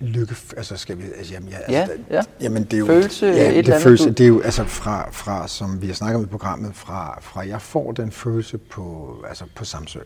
lykke, 0.00 0.36
altså 0.56 0.76
skal 0.76 0.98
vi, 0.98 1.02
altså, 1.16 1.32
jamen, 1.32 1.48
ja, 1.48 1.58
ja, 1.68 1.80
altså, 1.80 1.96
ja. 2.10 2.22
jamen 2.40 2.64
det 2.64 2.72
er 2.72 2.78
jo, 2.78 2.86
følelse, 2.86 3.26
ja, 3.26 3.32
et 3.32 3.50
det 3.50 3.58
eller 3.58 3.80
følelse, 3.80 4.04
andet, 4.04 4.18
det 4.18 4.24
er 4.24 4.28
jo 4.28 4.40
altså 4.40 4.64
fra, 4.64 5.10
fra, 5.10 5.48
som 5.48 5.82
vi 5.82 5.86
har 5.86 5.94
snakket 5.94 6.16
om 6.16 6.22
i 6.22 6.26
programmet, 6.26 6.74
fra, 6.74 7.18
fra 7.20 7.48
jeg 7.48 7.62
får 7.62 7.92
den 7.92 8.12
følelse 8.12 8.58
på, 8.58 9.16
altså 9.28 9.44
på 9.54 9.64
Samsø, 9.64 10.00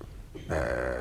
Øh, 0.50 0.56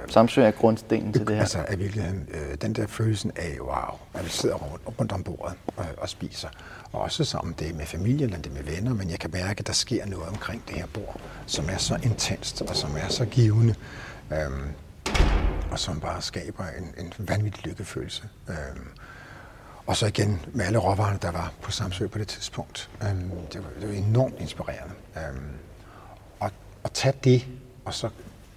Samsø 0.08 0.42
er 0.42 0.52
grundstenen 0.52 1.14
til 1.14 1.28
det 1.28 1.36
her. 1.36 1.42
Altså 1.42 1.66
i 1.74 1.76
virkeligheden, 1.76 2.30
øh, 2.34 2.58
den 2.62 2.74
der 2.74 2.88
følelsen 2.88 3.32
af, 3.36 3.58
wow, 3.62 4.00
at 4.14 4.26
vi 4.26 4.30
sidder 4.30 4.56
rundt, 4.56 5.00
rundt 5.00 5.12
om 5.12 5.24
bordet 5.24 5.56
og, 5.78 5.86
og 5.98 6.10
spiser. 6.10 6.50
Også 6.94 7.24
sammen 7.24 7.56
det 7.60 7.76
med 7.76 7.86
familie 7.86 8.26
eller 8.26 8.38
det 8.38 8.52
med 8.54 8.64
venner, 8.64 8.94
men 8.94 9.10
jeg 9.10 9.20
kan 9.20 9.32
mærke, 9.32 9.60
at 9.60 9.68
der 9.68 9.74
sker 9.74 10.06
noget 10.06 10.28
omkring 10.28 10.64
det 10.68 10.76
her 10.76 10.88
bord, 10.94 11.22
som 11.46 11.70
er 11.70 11.78
så 11.78 11.96
intenst 12.04 12.62
og 12.62 12.76
som 12.76 12.96
er 12.96 13.08
så 13.10 13.26
givende. 13.26 13.76
øhm, 14.34 14.74
og 15.72 15.80
som 15.80 16.00
bare 16.00 16.22
skaber 16.22 16.64
en, 16.68 17.06
en 17.06 17.14
vanvittig 17.18 17.66
lykkefølelse. 17.66 18.24
Øhm, 18.50 18.88
og 19.86 19.98
så 19.98 20.08
igen 20.08 20.42
med 20.54 20.66
alle 20.66 20.78
råvarerne, 20.80 21.20
der 21.22 21.32
var 21.32 21.54
på 21.62 21.72
Samsø 21.72 22.08
på 22.08 22.20
det 22.20 22.28
tidspunkt. 22.28 22.90
Øhm, 23.04 23.32
det, 23.54 23.64
var, 23.64 23.70
det 23.82 23.90
var 23.90 23.96
enormt 23.96 24.36
inspirerende. 24.40 24.94
Øhm, 25.18 25.50
og, 26.40 26.52
og 26.84 26.94
tage 26.94 27.14
det, 27.24 27.48
og 27.86 27.94
så 27.94 28.10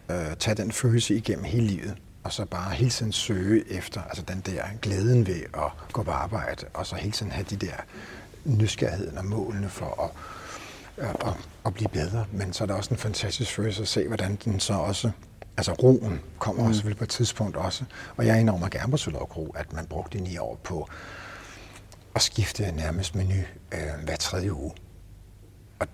øh, 0.08 0.36
tage 0.38 0.54
den 0.54 0.72
følelse 0.72 1.14
igennem 1.14 1.44
hele 1.44 1.66
livet, 1.66 1.96
og 2.24 2.32
så 2.32 2.44
bare 2.44 2.70
hele 2.70 2.90
tiden 2.90 3.12
søge 3.12 3.72
efter 3.72 4.02
altså 4.02 4.22
den 4.22 4.42
der 4.46 4.62
glæden 4.82 5.26
ved 5.26 5.42
at 5.54 5.92
gå 5.92 6.02
på 6.02 6.10
arbejde, 6.10 6.66
og 6.74 6.86
så 6.86 6.96
hele 6.96 7.12
tiden 7.12 7.32
have 7.32 7.46
de 7.50 7.56
der 7.56 7.76
nysgerrigheden 8.44 9.18
og 9.18 9.24
målene 9.24 9.68
for 9.68 10.02
at, 10.04 10.10
at, 11.08 11.26
at, 11.26 11.34
at 11.66 11.74
blive 11.74 11.88
bedre. 11.88 12.26
Men 12.32 12.52
så 12.52 12.64
er 12.64 12.66
der 12.66 12.74
også 12.74 12.94
en 12.94 12.98
fantastisk 12.98 13.50
følelse 13.50 13.82
at 13.82 13.88
se, 13.88 14.06
hvordan 14.08 14.38
den 14.44 14.60
så 14.60 14.74
også 14.74 15.10
Altså 15.56 15.72
roen 15.72 16.20
kommer 16.38 16.62
mm. 16.62 16.68
også 16.68 16.94
på 16.94 17.04
et 17.04 17.10
tidspunkt 17.10 17.56
også. 17.56 17.84
Og 18.16 18.26
jeg 18.26 18.40
indrømmer 18.40 18.68
gerne 18.68 18.90
på 18.90 18.96
Sølov 18.96 19.52
at 19.54 19.72
man 19.72 19.86
brugte 19.86 20.18
ni 20.18 20.38
år 20.38 20.60
på 20.62 20.88
at 22.14 22.22
skifte 22.22 22.72
nærmest 22.72 23.14
menu 23.14 23.34
øh, 23.74 24.04
hver 24.04 24.16
tredje 24.16 24.52
uge. 24.52 24.72
Og 25.78 25.86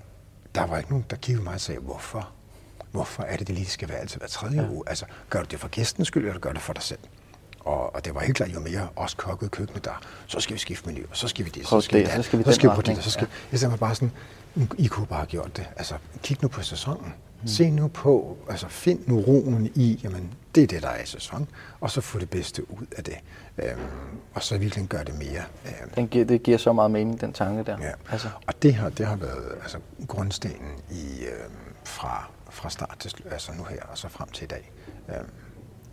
der 0.54 0.66
var 0.66 0.78
ikke 0.78 0.90
nogen, 0.90 1.04
der 1.10 1.16
kiggede 1.16 1.44
mig 1.44 1.54
og 1.54 1.60
sagde, 1.60 1.80
hvorfor? 1.80 2.30
Hvorfor 2.90 3.22
er 3.22 3.36
det, 3.36 3.46
det 3.46 3.54
lige 3.54 3.66
skal 3.66 3.88
være 3.88 3.98
altid 3.98 4.18
hver 4.18 4.28
tredje 4.28 4.62
ja. 4.62 4.68
uge? 4.68 4.84
Altså, 4.86 5.04
gør 5.30 5.40
du 5.40 5.46
det 5.50 5.60
for 5.60 5.68
gæstens 5.68 6.08
skyld, 6.08 6.26
eller 6.26 6.40
gør 6.40 6.50
du 6.50 6.54
det 6.54 6.62
for 6.62 6.72
dig 6.72 6.82
selv? 6.82 6.98
Og, 7.60 7.94
og 7.94 8.04
det 8.04 8.14
var 8.14 8.20
helt 8.20 8.36
klart, 8.36 8.54
jo 8.54 8.60
mere 8.60 8.88
os 8.96 9.14
kokke 9.14 9.48
køkkenet 9.48 9.84
der, 9.84 10.00
så 10.26 10.40
skal 10.40 10.54
vi 10.54 10.58
skifte 10.58 10.88
menu, 10.88 11.00
og 11.10 11.16
så 11.16 11.28
skal 11.28 11.44
vi 11.44 11.50
det, 11.50 11.66
så 11.66 11.80
skal, 11.80 12.00
det, 12.00 12.08
vi, 12.08 12.12
så 12.16 12.22
skal 12.22 12.38
vi 12.38 12.44
så 12.44 12.52
skal 12.52 12.70
vi 12.70 12.74
på 12.74 12.82
det, 12.82 13.04
så 13.04 13.10
skal 13.10 13.28
ja. 13.30 13.36
Jeg 13.52 13.60
sagde 13.60 13.76
bare 13.76 13.94
sådan, 13.94 14.12
I 14.78 14.86
kunne 14.86 15.06
bare 15.06 15.18
have 15.18 15.26
gjort 15.26 15.56
det. 15.56 15.66
Altså, 15.76 15.94
kig 16.22 16.38
nu 16.42 16.48
på 16.48 16.62
sæsonen. 16.62 17.14
Mm. 17.42 17.48
Se 17.48 17.70
nu 17.70 17.88
på, 17.88 18.38
altså 18.48 18.68
find 18.68 19.00
nu 19.06 19.20
roen 19.20 19.70
i, 19.74 20.00
jamen 20.04 20.34
det 20.54 20.62
er 20.62 20.66
det, 20.66 20.82
der 20.82 20.88
er 20.88 21.02
i 21.02 21.06
sæson, 21.06 21.48
og 21.80 21.90
så 21.90 22.00
få 22.00 22.18
det 22.18 22.30
bedste 22.30 22.70
ud 22.70 22.86
af 22.96 23.04
det. 23.04 23.14
Øhm, 23.58 23.80
og 24.34 24.42
så 24.42 24.58
virkelig 24.58 24.88
gøre 24.88 25.04
det 25.04 25.18
mere. 25.18 25.42
Øhm. 25.66 25.90
Den 25.94 26.08
giver, 26.08 26.24
det 26.24 26.42
giver 26.42 26.58
så 26.58 26.72
meget 26.72 26.90
mening, 26.90 27.20
den 27.20 27.32
tanke 27.32 27.62
der. 27.62 27.78
Ja. 27.80 27.92
Altså. 28.10 28.28
Og 28.46 28.62
det 28.62 28.74
har, 28.74 28.88
det 28.88 29.06
har 29.06 29.16
været 29.16 29.52
altså, 29.62 29.78
grundstenen 30.08 30.72
i, 30.90 31.24
øhm, 31.24 31.52
fra 31.84 32.30
fra 32.50 32.70
start 32.70 32.96
til 32.98 33.14
altså 33.30 33.52
nu 33.58 33.64
her 33.64 33.82
og 33.82 33.98
så 33.98 34.08
frem 34.08 34.28
til 34.28 34.44
i 34.44 34.46
dag. 34.46 34.70
Øhm. 35.08 35.26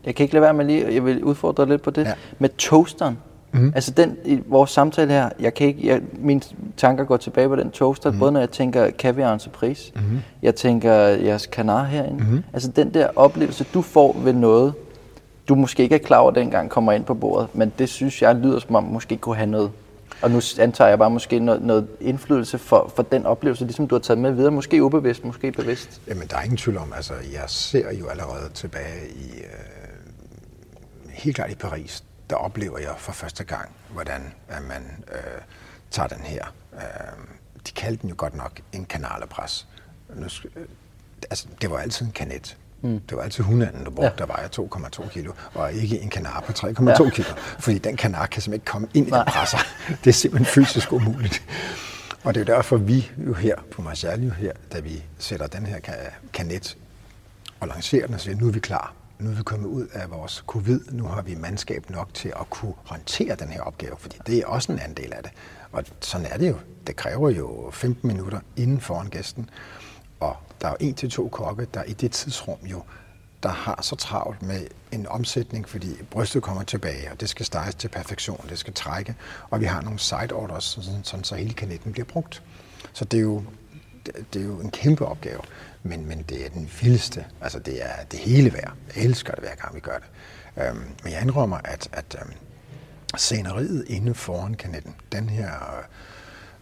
Jeg 0.08 0.16
kan 0.16 0.24
ikke 0.24 0.34
lade 0.34 0.42
være 0.42 0.54
med 0.54 0.66
lige, 0.66 0.94
jeg 0.94 1.06
vil 1.06 1.24
udfordre 1.24 1.70
lidt 1.70 1.82
på 1.82 1.92
det, 1.92 2.06
ja. 2.06 2.14
med 2.40 2.50
toasteren. 2.58 3.18
Mm. 3.52 3.72
Altså 3.76 3.92
den, 3.92 4.18
i 4.26 4.40
vores 4.46 4.72
samtale 4.72 5.12
her, 5.12 5.30
jeg 5.40 5.54
kan 5.54 5.68
ikke, 5.68 5.88
jeg, 5.88 6.02
mine 6.20 6.42
tanker 6.78 7.04
går 7.04 7.18
tilbage 7.18 7.48
på 7.48 7.56
den 7.56 7.72
toaster, 7.72 8.12
mm. 8.12 8.20
både 8.20 8.32
når 8.32 8.40
jeg 8.40 8.50
tænker 8.50 8.90
kaviar 8.90 9.34
entreprise, 9.34 9.92
mm. 9.96 10.02
jeg 10.42 10.56
tænker 10.56 10.94
jeres 10.94 11.46
kanar 11.46 11.84
herinde. 11.84 12.24
Mm. 12.24 12.44
Altså 12.54 12.72
den 12.72 12.94
der 12.94 13.08
oplevelse, 13.16 13.66
du 13.74 13.82
får 13.82 14.16
ved 14.24 14.34
noget, 14.34 14.74
du 15.48 15.56
måske 15.56 15.84
ikke 15.84 15.96
er 15.96 16.00
klar 16.00 16.18
over 16.18 16.32
dengang 16.32 16.70
kommer 16.70 16.92
ind 16.92 17.04
på 17.04 17.14
bordet, 17.14 17.48
men 17.54 17.74
det 17.80 17.90
synes 17.90 18.22
jeg 18.22 18.36
lyder 18.36 18.60
som 18.60 18.76
om 18.76 18.84
måske 18.84 19.18
kunne 19.18 19.36
have 19.36 19.50
noget 19.50 19.72
og 20.22 20.32
nu 20.32 20.42
antager 20.60 20.88
jeg 20.88 20.98
bare 20.98 21.10
måske 21.10 21.40
noget, 21.40 21.62
noget 21.62 21.88
indflydelse 22.02 22.58
for, 22.58 22.92
for 22.96 23.04
den 23.04 23.26
oplevelse, 23.26 23.64
ligesom 23.66 23.88
du 23.88 23.96
har 23.96 24.00
taget 24.00 24.20
med 24.20 24.32
videre, 24.32 24.52
måske 24.52 24.84
ubevidst, 24.84 25.26
måske 25.26 25.52
bevidst. 25.52 26.02
Jamen, 26.08 26.28
der 26.28 26.38
er 26.38 26.42
ingen 26.42 26.58
tvivl 26.58 26.78
om, 26.78 26.94
altså 26.96 27.14
jeg 27.34 27.44
ser 27.48 27.92
jo 28.00 28.08
allerede 28.08 28.50
tilbage 28.54 29.10
i, 29.16 29.38
øh, 29.38 29.77
helt 31.18 31.36
klart 31.36 31.52
i 31.52 31.56
Paris, 31.56 32.04
der 32.30 32.36
oplever 32.36 32.80
jeg 32.80 32.96
for 32.98 33.12
første 33.12 33.44
gang, 33.44 33.70
hvordan 33.90 34.34
at 34.48 34.64
man 34.64 35.04
øh, 35.12 35.42
tager 35.92 36.08
den 36.08 36.20
her. 36.20 36.46
Øh, 36.74 36.82
de 37.68 37.72
kaldte 37.72 38.02
den 38.02 38.10
jo 38.10 38.16
godt 38.18 38.36
nok 38.36 38.60
en 38.74 38.86
kanalepres. 38.86 39.68
Nu, 40.16 40.26
øh, 40.56 40.66
altså, 41.30 41.48
det 41.62 41.72
var 41.72 41.78
altid 41.78 42.06
en 42.06 42.12
kanet. 42.12 42.58
Mm. 42.82 43.00
Det 43.00 43.18
var 43.18 43.24
altid 43.24 43.44
hundanden, 43.44 43.84
du 43.84 43.92
brugte, 43.92 44.06
ja. 44.06 44.16
der 44.18 44.26
vejer 44.26 44.48
2,2 44.48 45.10
kilo, 45.10 45.34
og 45.54 45.74
ikke 45.74 46.00
en 46.00 46.10
kanar 46.10 46.40
på 46.40 46.52
3,2 46.52 47.04
ja. 47.04 47.10
kilo. 47.10 47.30
Fordi 47.60 47.78
den 47.78 47.98
kanar 47.98 48.26
kan 48.26 48.42
simpelthen 48.42 48.54
ikke 48.54 48.72
komme 48.72 48.88
ind 48.94 49.08
i 49.08 49.10
Nej. 49.10 49.24
den 49.24 49.32
presser. 49.32 49.58
Det 50.04 50.10
er 50.10 50.14
simpelthen 50.14 50.46
fysisk 50.46 50.94
umuligt. 50.94 51.44
Og 52.24 52.36
det 52.36 52.42
er 52.42 52.54
jo 52.54 52.58
derfor, 52.58 52.78
vi 52.78 53.12
jo 53.18 53.34
her 53.34 53.56
på 53.72 53.82
Marshall, 53.82 54.24
jo 54.24 54.30
her, 54.32 54.52
da 54.74 54.80
vi 54.80 55.04
sætter 55.18 55.48
den 55.48 55.66
her 55.66 55.80
kanet 56.34 56.78
og 57.60 57.68
lancerer 57.68 58.06
den 58.06 58.16
og 58.16 58.22
siger, 58.22 58.38
nu 58.38 58.48
er 58.48 58.52
vi 58.52 58.60
klar. 58.60 58.94
Nu 59.20 59.30
er 59.30 59.36
vi 59.36 59.44
kommet 59.44 59.68
ud 59.68 59.88
af 59.88 60.12
vores 60.12 60.44
covid. 60.48 60.80
Nu 60.92 61.04
har 61.04 61.22
vi 61.22 61.36
mandskab 61.36 61.90
nok 61.90 62.14
til 62.14 62.30
at 62.40 62.50
kunne 62.50 62.74
håndtere 62.86 63.36
den 63.36 63.50
her 63.50 63.62
opgave, 63.62 63.96
fordi 64.00 64.18
det 64.28 64.38
er 64.38 64.46
også 64.46 64.72
en 64.72 64.80
anden 64.80 64.98
del 64.98 65.14
af 65.14 65.24
det. 65.24 65.32
Og 65.72 65.84
sådan 66.00 66.28
er 66.28 66.38
det 66.38 66.50
jo. 66.50 66.56
Det 66.88 66.96
kræver 66.96 67.30
jo 67.30 67.70
15 67.74 68.08
minutter 68.08 68.40
inden 68.56 68.82
foran 68.82 69.10
gæsten. 69.10 69.50
Og 70.20 70.36
der 70.62 70.68
er 70.68 70.72
jo 70.72 70.78
en 70.80 70.94
til 70.94 71.10
to 71.10 71.30
kokke, 71.30 71.68
der 71.74 71.84
i 71.84 71.94
det 71.94 72.12
tidsrum 72.12 72.60
jo 72.64 72.84
der 73.44 73.50
har 73.50 73.80
så 73.82 73.96
travlt 73.96 74.42
med 74.42 74.68
en 74.92 75.08
omsætning, 75.08 75.70
fordi 75.70 76.04
brystet 76.12 76.44
kommer 76.44 76.64
tilbage, 76.64 77.12
og 77.12 77.22
det 77.22 77.30
skal 77.30 77.46
steges 77.46 77.76
til 77.76 77.88
perfektion, 77.88 78.46
det 78.50 78.60
skal 78.60 78.74
trække, 78.74 79.16
og 79.50 79.60
vi 79.60 79.66
har 79.66 79.82
nogle 79.82 80.00
side 80.00 80.34
orders, 80.34 80.64
sådan, 80.64 81.04
sådan 81.04 81.24
så 81.24 81.36
hele 81.36 81.54
kanetten 81.54 81.92
bliver 81.92 82.06
brugt. 82.06 82.44
Så 82.94 83.06
det 83.06 83.18
er 83.18 83.22
jo, 83.22 83.44
det 84.34 84.42
er 84.42 84.46
jo 84.46 84.60
en 84.60 84.72
kæmpe 84.72 85.06
opgave, 85.06 85.42
men, 85.88 86.08
men 86.08 86.26
det 86.30 86.46
er 86.46 86.50
den 86.50 86.70
vildeste. 86.82 87.26
Altså 87.42 87.60
det 87.60 87.86
er 87.86 88.04
det 88.12 88.20
hele 88.20 88.54
værd. 88.54 88.74
Jeg 88.96 89.04
elsker 89.04 89.34
det 89.34 89.44
hver 89.44 89.56
gang 89.56 89.76
vi 89.76 89.80
gør 89.80 89.98
det. 89.98 90.08
Øhm, 90.64 90.84
men 91.04 91.14
jeg 91.14 91.22
indrømmer, 91.22 91.58
at, 91.64 91.90
at 91.92 92.16
øhm, 92.22 92.34
sceneriet 93.18 93.86
inde 93.88 94.14
foran 94.14 94.54
kanetten, 94.54 94.96
den 95.12 95.30
her 95.30 95.52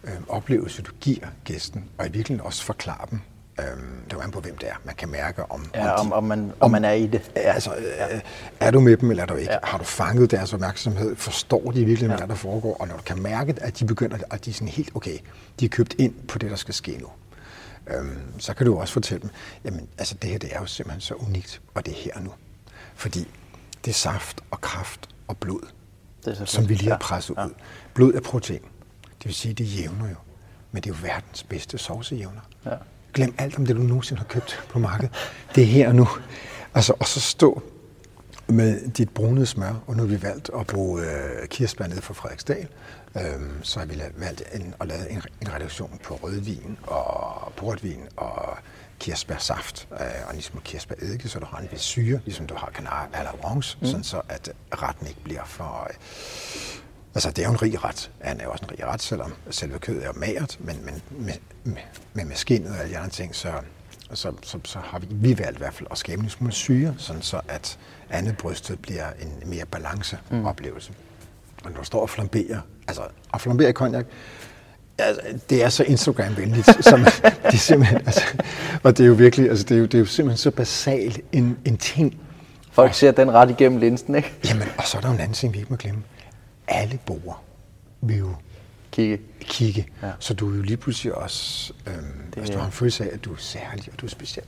øh, 0.04 0.12
oplevelse, 0.28 0.82
du 0.82 0.92
giver 1.00 1.26
gæsten, 1.44 1.84
og 1.98 2.06
i 2.06 2.10
virkeligheden 2.10 2.46
også 2.46 2.62
forklare 2.62 3.06
dem, 3.10 3.20
Øhm, 3.60 4.04
det 4.10 4.12
er 4.12 4.30
på, 4.30 4.40
hvem 4.40 4.56
det 4.56 4.68
er. 4.68 4.74
Man 4.84 4.94
kan 4.94 5.08
mærke, 5.08 5.50
om, 5.50 5.70
ja, 5.74 5.92
om, 5.92 6.06
de, 6.06 6.12
om, 6.12 6.24
man, 6.24 6.40
om, 6.40 6.52
om 6.60 6.70
man 6.70 6.84
er 6.84 6.92
i 6.92 7.06
det. 7.06 7.30
Ja, 7.36 7.40
altså, 7.40 7.70
øh, 7.74 8.20
er 8.60 8.70
du 8.70 8.80
med 8.80 8.96
dem, 8.96 9.10
eller 9.10 9.22
er 9.22 9.26
du 9.26 9.34
ikke? 9.34 9.52
Ja. 9.52 9.58
Har 9.62 9.78
du 9.78 9.84
fanget 9.84 10.30
deres 10.30 10.52
opmærksomhed? 10.52 11.16
Forstår 11.16 11.70
de 11.70 11.84
virkelig, 11.84 12.08
hvad 12.08 12.18
ja. 12.18 12.26
der 12.26 12.34
foregår? 12.34 12.76
Og 12.80 12.88
når 12.88 12.96
du 12.96 13.02
kan 13.02 13.22
mærke, 13.22 13.54
at 13.60 13.78
de 13.78 13.84
begynder, 13.84 14.18
at 14.30 14.44
de 14.44 14.50
er 14.50 14.54
sådan 14.54 14.68
helt, 14.68 14.90
okay, 14.94 15.18
de 15.60 15.64
er 15.64 15.68
købt 15.68 15.94
ind 15.98 16.14
på 16.28 16.38
det, 16.38 16.50
der 16.50 16.56
skal 16.56 16.74
ske 16.74 16.98
nu. 17.00 17.06
Øhm, 17.86 18.40
så 18.40 18.54
kan 18.54 18.66
du 18.66 18.78
også 18.78 18.92
fortælle 18.92 19.22
dem, 19.22 19.30
jamen, 19.64 19.88
altså 19.98 20.14
det 20.22 20.30
her, 20.30 20.38
det 20.38 20.54
er 20.54 20.60
jo 20.60 20.66
simpelthen 20.66 21.00
så 21.00 21.14
unikt, 21.14 21.60
og 21.74 21.86
det 21.86 21.92
er 21.92 21.98
her 21.98 22.20
nu. 22.20 22.32
Fordi 22.94 23.28
det 23.84 23.90
er 23.90 23.94
saft 23.94 24.40
og 24.50 24.60
kraft 24.60 25.08
og 25.28 25.36
blod, 25.36 25.68
det 26.24 26.40
er 26.40 26.44
som 26.44 26.68
vi 26.68 26.74
lige 26.74 26.90
har 26.90 26.98
presset 26.98 27.34
ja. 27.36 27.44
ud. 27.44 27.50
Blod 27.94 28.14
er 28.14 28.20
protein. 28.20 28.60
Det 29.02 29.24
vil 29.24 29.34
sige, 29.34 29.54
det 29.54 29.80
jævner 29.80 30.08
jo. 30.08 30.16
Men 30.72 30.82
det 30.82 30.90
er 30.90 30.94
jo 30.94 31.00
verdens 31.02 31.42
bedste 31.42 31.78
sovsejævner. 31.78 32.40
Ja. 32.64 32.74
Glem 33.14 33.34
alt 33.38 33.58
om 33.58 33.66
det, 33.66 33.76
du 33.76 33.82
nogensinde 33.82 34.18
har 34.18 34.26
købt 34.28 34.64
på 34.68 34.78
markedet. 34.78 35.14
Det 35.54 35.62
er 35.62 35.66
her 35.66 35.88
og 35.88 35.94
nu. 35.94 36.08
Altså, 36.74 36.92
og 37.00 37.06
så 37.06 37.20
stå 37.20 37.62
med 38.48 38.90
dit 38.90 39.10
brune 39.10 39.46
smør, 39.46 39.82
og 39.86 39.96
nu 39.96 40.02
har 40.02 40.08
vi 40.08 40.22
valgt 40.22 40.50
at 40.60 40.66
bruge 40.66 41.02
øh, 41.02 41.48
kirsebær 41.48 41.86
nede 41.86 42.02
fra 42.02 42.14
Frederiksdal, 42.14 42.68
øhm, 43.16 43.62
så 43.62 43.78
har 43.78 43.86
vi 43.86 44.02
valgt 44.16 44.42
en, 44.54 44.74
at 44.80 44.88
lave 44.88 45.10
en, 45.10 45.22
en 45.40 45.54
reduktion 45.54 46.00
på 46.04 46.14
rødvin 46.14 46.78
og 46.82 47.52
portvin 47.56 48.00
og 48.16 48.58
kirsebærsaft 48.98 49.88
øh, 49.92 49.98
og 50.28 50.34
ligesom 50.34 50.60
kirsebæredike, 50.64 51.28
så 51.28 51.38
du 51.38 51.46
har 51.46 51.58
en 51.58 51.68
vis 51.72 51.80
syre, 51.80 52.20
ligesom 52.24 52.46
du 52.46 52.54
har 52.54 52.70
kanar 52.74 53.08
eller 53.18 53.44
orange, 53.44 53.78
mm. 53.80 53.86
sådan 53.86 54.04
så 54.04 54.20
at 54.28 54.52
retten 54.72 55.06
ikke 55.06 55.20
bliver 55.24 55.44
for... 55.44 55.88
Øh, 55.90 55.96
altså, 57.14 57.30
det 57.30 57.38
er 57.38 57.46
jo 57.46 57.52
en 57.52 57.62
rig 57.62 57.84
ret. 57.84 58.10
Han 58.20 58.40
er 58.40 58.44
jo 58.44 58.50
også 58.50 58.64
en 58.64 58.70
rig 58.70 58.86
ret, 58.86 59.02
selvom 59.02 59.34
selve 59.50 59.78
kødet 59.78 60.04
er 60.04 60.12
magert, 60.12 60.56
men, 60.60 60.84
men 60.84 61.02
med, 61.10 61.34
med, 61.64 61.82
med, 62.14 62.24
med 62.24 62.36
skinnet 62.36 62.70
og 62.70 62.78
alle 62.78 62.92
de 62.92 62.98
andre 62.98 63.10
ting, 63.10 63.34
så, 63.34 63.52
så, 64.12 64.32
så, 64.42 64.58
så 64.64 64.78
har 64.78 64.98
vi, 64.98 65.06
vi 65.10 65.38
valgt 65.38 65.58
i 65.58 65.58
hvert 65.58 65.74
fald 65.74 65.88
at 65.90 65.98
skabe 65.98 66.22
en 66.22 66.30
smule 66.30 66.52
syre, 66.52 66.94
sådan 66.98 67.22
så 67.22 67.40
at 67.48 67.78
andet 68.10 68.36
brystet 68.36 68.78
bliver 68.78 69.06
en 69.20 69.50
mere 69.50 69.66
balanceoplevelse. 69.66 70.90
Mm. 70.90 70.96
Og 71.64 71.70
når 71.70 71.78
du 71.78 71.84
står 71.84 72.00
og 72.00 72.10
flamberer, 72.10 72.60
altså 72.88 73.02
at 73.34 73.40
flambere 73.40 73.70
i 73.70 73.72
cognac, 73.72 74.04
altså, 74.98 75.22
det 75.50 75.64
er 75.64 75.68
så 75.68 75.84
Instagram-venligt, 75.84 76.66
som 76.90 77.04
det 77.04 77.34
er 77.44 77.56
simpelthen, 77.56 77.98
altså, 77.98 78.22
og 78.82 78.98
det 78.98 79.04
er 79.04 79.08
jo 79.08 79.14
virkelig, 79.14 79.50
altså, 79.50 79.64
det 79.64 79.74
er 79.74 79.78
jo, 79.78 79.84
det 79.84 79.94
er 79.94 79.98
jo 79.98 80.06
simpelthen 80.06 80.38
så 80.38 80.50
basal 80.50 81.22
en, 81.32 81.58
en 81.64 81.76
ting. 81.76 82.20
Folk 82.72 82.94
ser 82.94 83.10
den 83.10 83.32
ret 83.32 83.50
igennem 83.50 83.78
linsen, 83.80 84.14
ikke? 84.14 84.32
Jamen, 84.44 84.68
og 84.78 84.84
så 84.84 84.96
er 84.96 85.00
der 85.00 85.08
jo 85.08 85.14
en 85.14 85.20
anden 85.20 85.34
ting, 85.34 85.52
vi 85.52 85.58
ikke 85.58 85.70
må 85.70 85.76
glemme. 85.76 86.02
Alle 86.68 86.98
borer 87.06 87.42
vil 88.00 88.18
jo 88.18 88.34
kigge. 88.92 89.18
kigge. 89.40 89.86
Ja. 90.02 90.10
Så 90.18 90.34
du 90.34 90.52
er 90.52 90.56
jo 90.56 90.62
lige 90.62 90.76
pludselig 90.76 91.14
også, 91.14 91.72
øhm, 91.86 91.96
det, 92.30 92.40
altså, 92.40 92.52
du 92.52 92.58
har 92.58 92.66
en 92.66 92.72
følelse 92.72 93.04
af, 93.04 93.14
at 93.14 93.24
du 93.24 93.32
er 93.32 93.36
særlig, 93.38 93.88
og 93.92 94.00
du 94.00 94.06
er 94.06 94.10
speciel. 94.10 94.44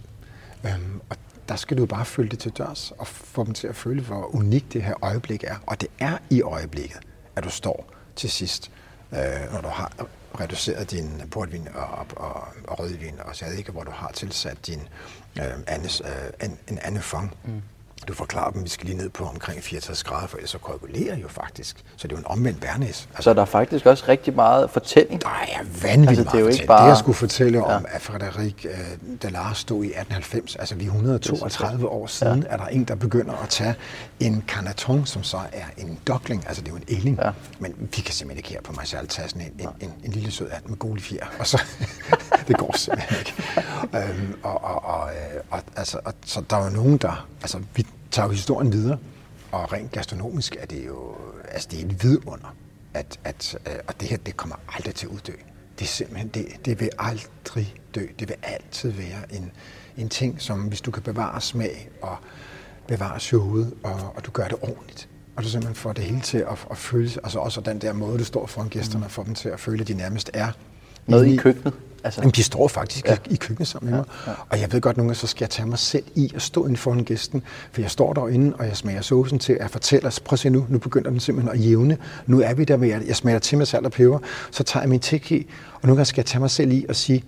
Øhm, 0.64 1.00
og 1.10 1.16
der 1.48 1.56
skal 1.56 1.78
du 1.78 1.86
bare 1.86 2.04
følge 2.04 2.30
det 2.30 2.38
til 2.38 2.52
dørs, 2.52 2.92
og 2.98 3.06
få 3.06 3.44
dem 3.44 3.54
til 3.54 3.66
at 3.66 3.76
føle, 3.76 4.02
hvor 4.02 4.34
unikt 4.34 4.72
det 4.72 4.82
her 4.82 4.94
øjeblik 5.04 5.44
er. 5.44 5.56
Og 5.66 5.80
det 5.80 5.88
er 5.98 6.18
i 6.30 6.42
øjeblikket, 6.42 6.98
at 7.36 7.44
du 7.44 7.50
står 7.50 7.92
til 8.16 8.30
sidst, 8.30 8.70
øh, 9.12 9.52
når 9.52 9.60
du 9.60 9.68
har 9.68 9.92
reduceret 10.40 10.90
din 10.90 11.22
portvin 11.30 11.68
og, 11.74 12.06
og, 12.16 12.48
og 12.68 12.80
rødvin, 12.80 13.14
og 13.20 13.36
så 13.36 13.44
hvor 13.72 13.82
du 13.82 13.90
har 13.90 14.10
tilsat 14.12 14.66
din 14.66 14.80
øh, 15.38 15.44
andes, 15.66 16.02
øh, 16.04 16.48
en, 16.48 16.58
en 16.68 16.78
anden 16.78 17.02
fang. 17.02 17.36
Mm 17.44 17.62
du 18.08 18.14
forklarer 18.14 18.50
dem, 18.50 18.58
at 18.60 18.64
vi 18.64 18.68
skal 18.68 18.86
lige 18.86 18.98
ned 18.98 19.08
på 19.08 19.24
omkring 19.24 19.62
64 19.64 20.04
grader, 20.04 20.26
for 20.26 20.36
ellers 20.36 20.50
så 20.50 20.58
koagulerer 20.58 21.16
jo 21.16 21.28
faktisk. 21.28 21.76
Så 21.96 22.08
det 22.08 22.14
er 22.14 22.16
jo 22.16 22.20
en 22.20 22.26
omvendt 22.26 22.62
værnæs. 22.62 23.08
Altså, 23.10 23.22
så 23.22 23.34
der 23.34 23.40
er 23.40 23.44
faktisk 23.44 23.86
også 23.86 24.04
rigtig 24.08 24.34
meget 24.34 24.70
fortælling? 24.70 25.22
Der 25.22 25.28
er 25.28 25.58
vanvittigt 25.82 26.08
altså, 26.08 26.22
meget 26.22 26.32
det 26.32 26.34
er 26.34 26.40
jo 26.40 26.46
ikke 26.46 26.66
bare... 26.66 26.82
Det, 26.82 26.88
jeg 26.88 26.96
skulle 26.96 27.16
fortælle 27.16 27.58
ja. 27.58 27.76
om, 27.76 27.86
at 27.88 28.00
Frederik 28.00 28.66
uh, 28.70 29.16
Dallars 29.22 29.58
stod 29.58 29.84
i 29.84 29.86
1890, 29.86 30.56
altså 30.56 30.74
vi 30.74 30.84
er 30.84 30.88
132 30.88 31.88
år 31.88 32.06
siden, 32.06 32.42
ja. 32.42 32.48
er 32.48 32.56
der 32.56 32.66
en, 32.66 32.84
der 32.84 32.94
begynder 32.94 33.32
at 33.42 33.48
tage 33.48 33.74
en 34.20 34.44
kanaton, 34.48 35.06
som 35.06 35.22
så 35.22 35.40
er 35.52 35.64
en 35.76 35.98
dokling, 36.06 36.44
altså 36.48 36.62
det 36.62 36.68
er 36.68 36.72
jo 36.72 36.76
en 36.76 36.96
ælling. 36.96 37.18
Ja. 37.22 37.30
Men 37.58 37.74
vi 37.78 37.86
kan 37.86 38.14
simpelthen 38.14 38.38
ikke 38.38 38.48
her 38.48 38.60
på 38.60 38.72
Marcel 38.72 39.06
tage 39.08 39.28
sådan 39.28 39.42
en, 39.42 39.52
en, 39.58 39.68
en, 39.80 39.92
en 40.04 40.12
lille 40.12 40.30
sød 40.30 40.50
and 40.50 40.64
med 40.66 40.76
gule 40.76 41.00
fjer, 41.00 41.26
og 41.38 41.46
så, 41.46 41.62
det 42.48 42.56
går 42.56 42.76
simpelthen 42.76 43.18
ikke. 43.18 43.34
øhm, 43.94 44.34
og, 44.42 44.64
og, 44.64 44.84
og, 44.84 45.10
øh, 45.10 45.40
og, 45.50 45.62
altså, 45.76 46.00
og, 46.04 46.14
så 46.24 46.44
der 46.50 46.56
er 46.56 46.64
jo 46.64 46.70
nogen, 46.70 46.96
der, 46.96 47.28
altså 47.40 47.60
vi 47.74 47.86
tager 48.10 48.26
jo 48.26 48.32
historien 48.32 48.72
videre, 48.72 48.98
og 49.52 49.72
rent 49.72 49.92
gastronomisk 49.92 50.56
er 50.58 50.66
det 50.66 50.86
jo 50.86 51.14
altså 51.48 51.68
det 51.70 51.80
er 51.80 51.84
en 51.84 52.02
vidunder, 52.02 52.54
at, 52.94 53.18
at, 53.24 53.58
øh, 53.66 53.74
og 53.86 54.00
det 54.00 54.08
her 54.08 54.16
det 54.16 54.36
kommer 54.36 54.56
aldrig 54.68 54.94
til 54.94 55.06
at 55.06 55.12
uddø. 55.12 55.32
Det 55.78 55.84
er 55.84 55.88
simpelthen, 55.88 56.28
det, 56.28 56.46
det 56.64 56.80
vil 56.80 56.90
aldrig 56.98 57.74
dø. 57.94 58.06
Det 58.18 58.28
vil 58.28 58.36
altid 58.42 58.90
være 58.90 59.34
en, 59.34 59.52
en 59.96 60.08
ting, 60.08 60.42
som 60.42 60.60
hvis 60.60 60.80
du 60.80 60.90
kan 60.90 61.02
bevare 61.02 61.40
smag 61.40 61.90
og 62.02 62.16
bevare 62.88 63.20
showet, 63.20 63.74
og, 63.82 64.12
og 64.16 64.26
du 64.26 64.30
gør 64.30 64.44
det 64.44 64.56
ordentligt, 64.62 65.08
og 65.36 65.44
du 65.44 65.48
simpelthen 65.48 65.74
får 65.74 65.92
det 65.92 66.04
hele 66.04 66.20
til 66.20 66.38
at, 66.38 66.66
at 66.70 66.76
føle, 66.76 67.10
altså 67.24 67.38
også 67.38 67.60
den 67.60 67.78
der 67.78 67.92
måde, 67.92 68.18
du 68.18 68.24
står 68.24 68.46
foran 68.46 68.68
gæsterne, 68.68 69.04
og 69.04 69.10
får 69.10 69.22
dem 69.22 69.34
til 69.34 69.48
at 69.48 69.60
føle, 69.60 69.80
at 69.80 69.88
de 69.88 69.94
nærmest 69.94 70.30
er 70.34 70.48
noget 71.06 71.26
i 71.26 71.36
køkkenet? 71.36 71.74
Altså. 72.04 72.20
Jamen, 72.20 72.32
de 72.32 72.42
står 72.42 72.68
faktisk 72.68 73.06
ja. 73.06 73.16
i, 73.30 73.34
køkkenet 73.34 73.68
sammen 73.68 73.90
med 73.90 73.98
mig. 73.98 74.06
Ja, 74.26 74.30
ja. 74.30 74.36
Og 74.48 74.60
jeg 74.60 74.72
ved 74.72 74.80
godt, 74.80 74.96
nogle 74.96 75.08
gange 75.08 75.18
så 75.18 75.26
skal 75.26 75.44
jeg 75.44 75.50
tage 75.50 75.68
mig 75.68 75.78
selv 75.78 76.04
i 76.14 76.32
at 76.34 76.42
stå 76.42 76.62
inden 76.62 76.76
foran 76.76 77.04
gæsten, 77.04 77.42
for 77.72 77.80
jeg 77.80 77.90
står 77.90 78.12
derinde, 78.12 78.56
og 78.56 78.66
jeg 78.66 78.76
smager 78.76 79.00
såsen 79.00 79.38
til 79.38 79.52
at 79.60 79.70
fortælle 79.70 80.06
os, 80.06 80.20
prøv 80.20 80.34
at 80.34 80.38
se 80.38 80.50
nu, 80.50 80.66
nu 80.68 80.78
begynder 80.78 81.10
den 81.10 81.20
simpelthen 81.20 81.60
at 81.60 81.66
jævne. 81.66 81.98
Nu 82.26 82.40
er 82.40 82.54
vi 82.54 82.64
der 82.64 82.76
med, 82.76 82.88
jeg 82.88 83.16
smager 83.16 83.38
til 83.38 83.58
med 83.58 83.66
salt 83.66 83.86
og 83.86 83.92
peber, 83.92 84.18
så 84.50 84.62
tager 84.62 84.82
jeg 84.82 84.90
min 84.90 85.02
i, 85.30 85.46
og 85.74 85.80
nogle 85.82 85.96
gange 85.96 86.04
skal 86.04 86.20
jeg 86.20 86.26
tage 86.26 86.40
mig 86.40 86.50
selv 86.50 86.72
i 86.72 86.86
og 86.88 86.96
sige, 86.96 87.24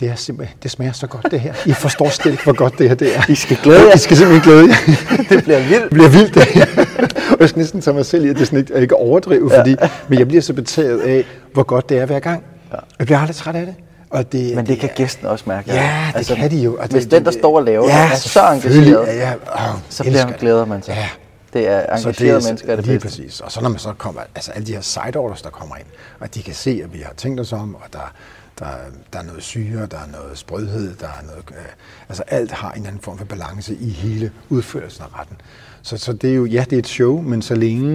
det 0.00 0.08
er 0.08 0.14
simpelthen, 0.14 0.58
det 0.62 0.70
smager 0.70 0.92
så 0.92 1.06
godt 1.06 1.26
det 1.30 1.40
her. 1.40 1.54
I 1.66 1.72
forstår 1.72 2.08
slet 2.08 2.32
ikke, 2.32 2.44
hvor 2.44 2.52
godt 2.52 2.78
det 2.78 2.88
her 2.88 2.94
det 2.94 3.16
er. 3.16 3.22
I 3.28 3.34
skal 3.34 3.56
glæde 3.62 3.86
jer. 3.88 3.94
I 3.94 3.98
skal 3.98 4.16
simpelthen 4.16 4.52
glæde 4.52 4.68
jer. 4.68 4.76
det 5.30 5.44
bliver 5.44 5.58
vildt. 5.58 5.82
Det 5.82 5.90
bliver 5.90 6.08
vildt, 6.08 6.34
det 6.34 6.42
her. 6.42 6.66
Og 7.32 7.40
jeg 7.40 7.48
skal 7.48 7.58
næsten 7.58 7.80
tage 7.80 7.94
mig 7.94 8.06
selv 8.06 8.24
i, 8.24 8.28
at 8.28 8.36
det 8.36 8.46
sådan 8.46 8.58
ikke, 8.58 8.80
ikke 8.80 8.96
overdrive, 8.96 9.52
ja. 9.52 9.60
fordi, 9.60 9.76
men 10.08 10.18
jeg 10.18 10.28
bliver 10.28 10.42
så 10.42 10.52
betaget 10.52 11.00
af, 11.00 11.24
hvor 11.52 11.62
godt 11.62 11.88
det 11.88 11.98
er 11.98 12.06
hver 12.06 12.20
gang. 12.20 12.44
Ja. 12.72 12.76
Jeg 12.98 13.06
bliver 13.06 13.18
aldrig 13.18 13.36
træt 13.36 13.56
af 13.56 13.66
det. 13.66 13.74
Og 14.10 14.32
det, 14.32 14.56
Men 14.56 14.58
det, 14.58 14.68
det 14.68 14.78
kan 14.78 14.90
gæsten 14.94 15.26
også 15.26 15.44
mærke. 15.46 15.72
Ja, 15.72 16.04
det 16.08 16.16
altså, 16.16 16.34
kan 16.34 16.50
de 16.50 16.56
jo. 16.56 16.76
Og 16.80 16.88
hvis 16.88 17.02
det, 17.02 17.10
den, 17.10 17.24
der 17.24 17.30
står 17.30 17.56
og 17.56 17.62
laver 17.62 17.88
ja, 17.88 18.02
det, 18.02 18.12
er 18.12 18.16
så 18.16 18.40
engageret, 18.40 19.06
ja, 19.06 19.30
ja, 19.30 19.34
oh, 19.34 19.78
så 19.88 20.02
bliver 20.02 20.26
man, 20.26 20.34
glæder 20.38 20.64
man 20.64 20.82
sig. 20.82 20.94
Ja. 20.94 21.08
Det 21.52 21.68
er 21.68 21.96
engagerede 21.96 22.36
det, 22.36 22.44
mennesker, 22.44 22.72
er 22.72 22.76
det 22.76 22.86
lige 22.86 23.00
bedste. 23.00 23.22
præcis. 23.22 23.40
Og 23.40 23.52
så 23.52 23.60
når 23.60 23.68
man 23.68 23.78
så 23.78 23.92
kommer, 23.98 24.20
altså 24.34 24.52
alle 24.52 24.66
de 24.66 24.72
her 24.72 24.80
side 24.80 25.16
orders, 25.16 25.42
der 25.42 25.50
kommer 25.50 25.76
ind, 25.76 25.86
og 26.20 26.34
de 26.34 26.42
kan 26.42 26.54
se, 26.54 26.80
at 26.84 26.94
vi 26.94 26.98
har 26.98 27.12
tænkt 27.16 27.40
os 27.40 27.52
om, 27.52 27.74
og 27.74 27.92
der, 27.92 28.12
der, 28.58 28.76
der 29.12 29.18
er 29.18 29.22
noget 29.22 29.42
syre, 29.42 29.86
der 29.86 29.98
er 29.98 30.06
noget 30.12 30.38
sprødhed, 30.38 30.96
der 30.96 31.06
er 31.06 31.26
noget, 31.26 31.44
øh, 31.50 31.64
altså 32.08 32.22
alt 32.26 32.52
har 32.52 32.72
en 32.72 32.86
anden 32.86 33.00
form 33.00 33.18
for 33.18 33.24
balance 33.24 33.74
i 33.74 33.88
hele 33.88 34.32
udførelsen 34.48 35.02
af 35.02 35.18
retten. 35.18 35.36
Så, 35.82 35.96
så 35.96 36.12
det 36.12 36.30
er 36.30 36.34
jo, 36.34 36.44
ja, 36.44 36.64
det 36.70 36.72
er 36.72 36.78
et 36.78 36.86
show, 36.86 37.20
men 37.20 37.42
så 37.42 37.54
længe, 37.54 37.94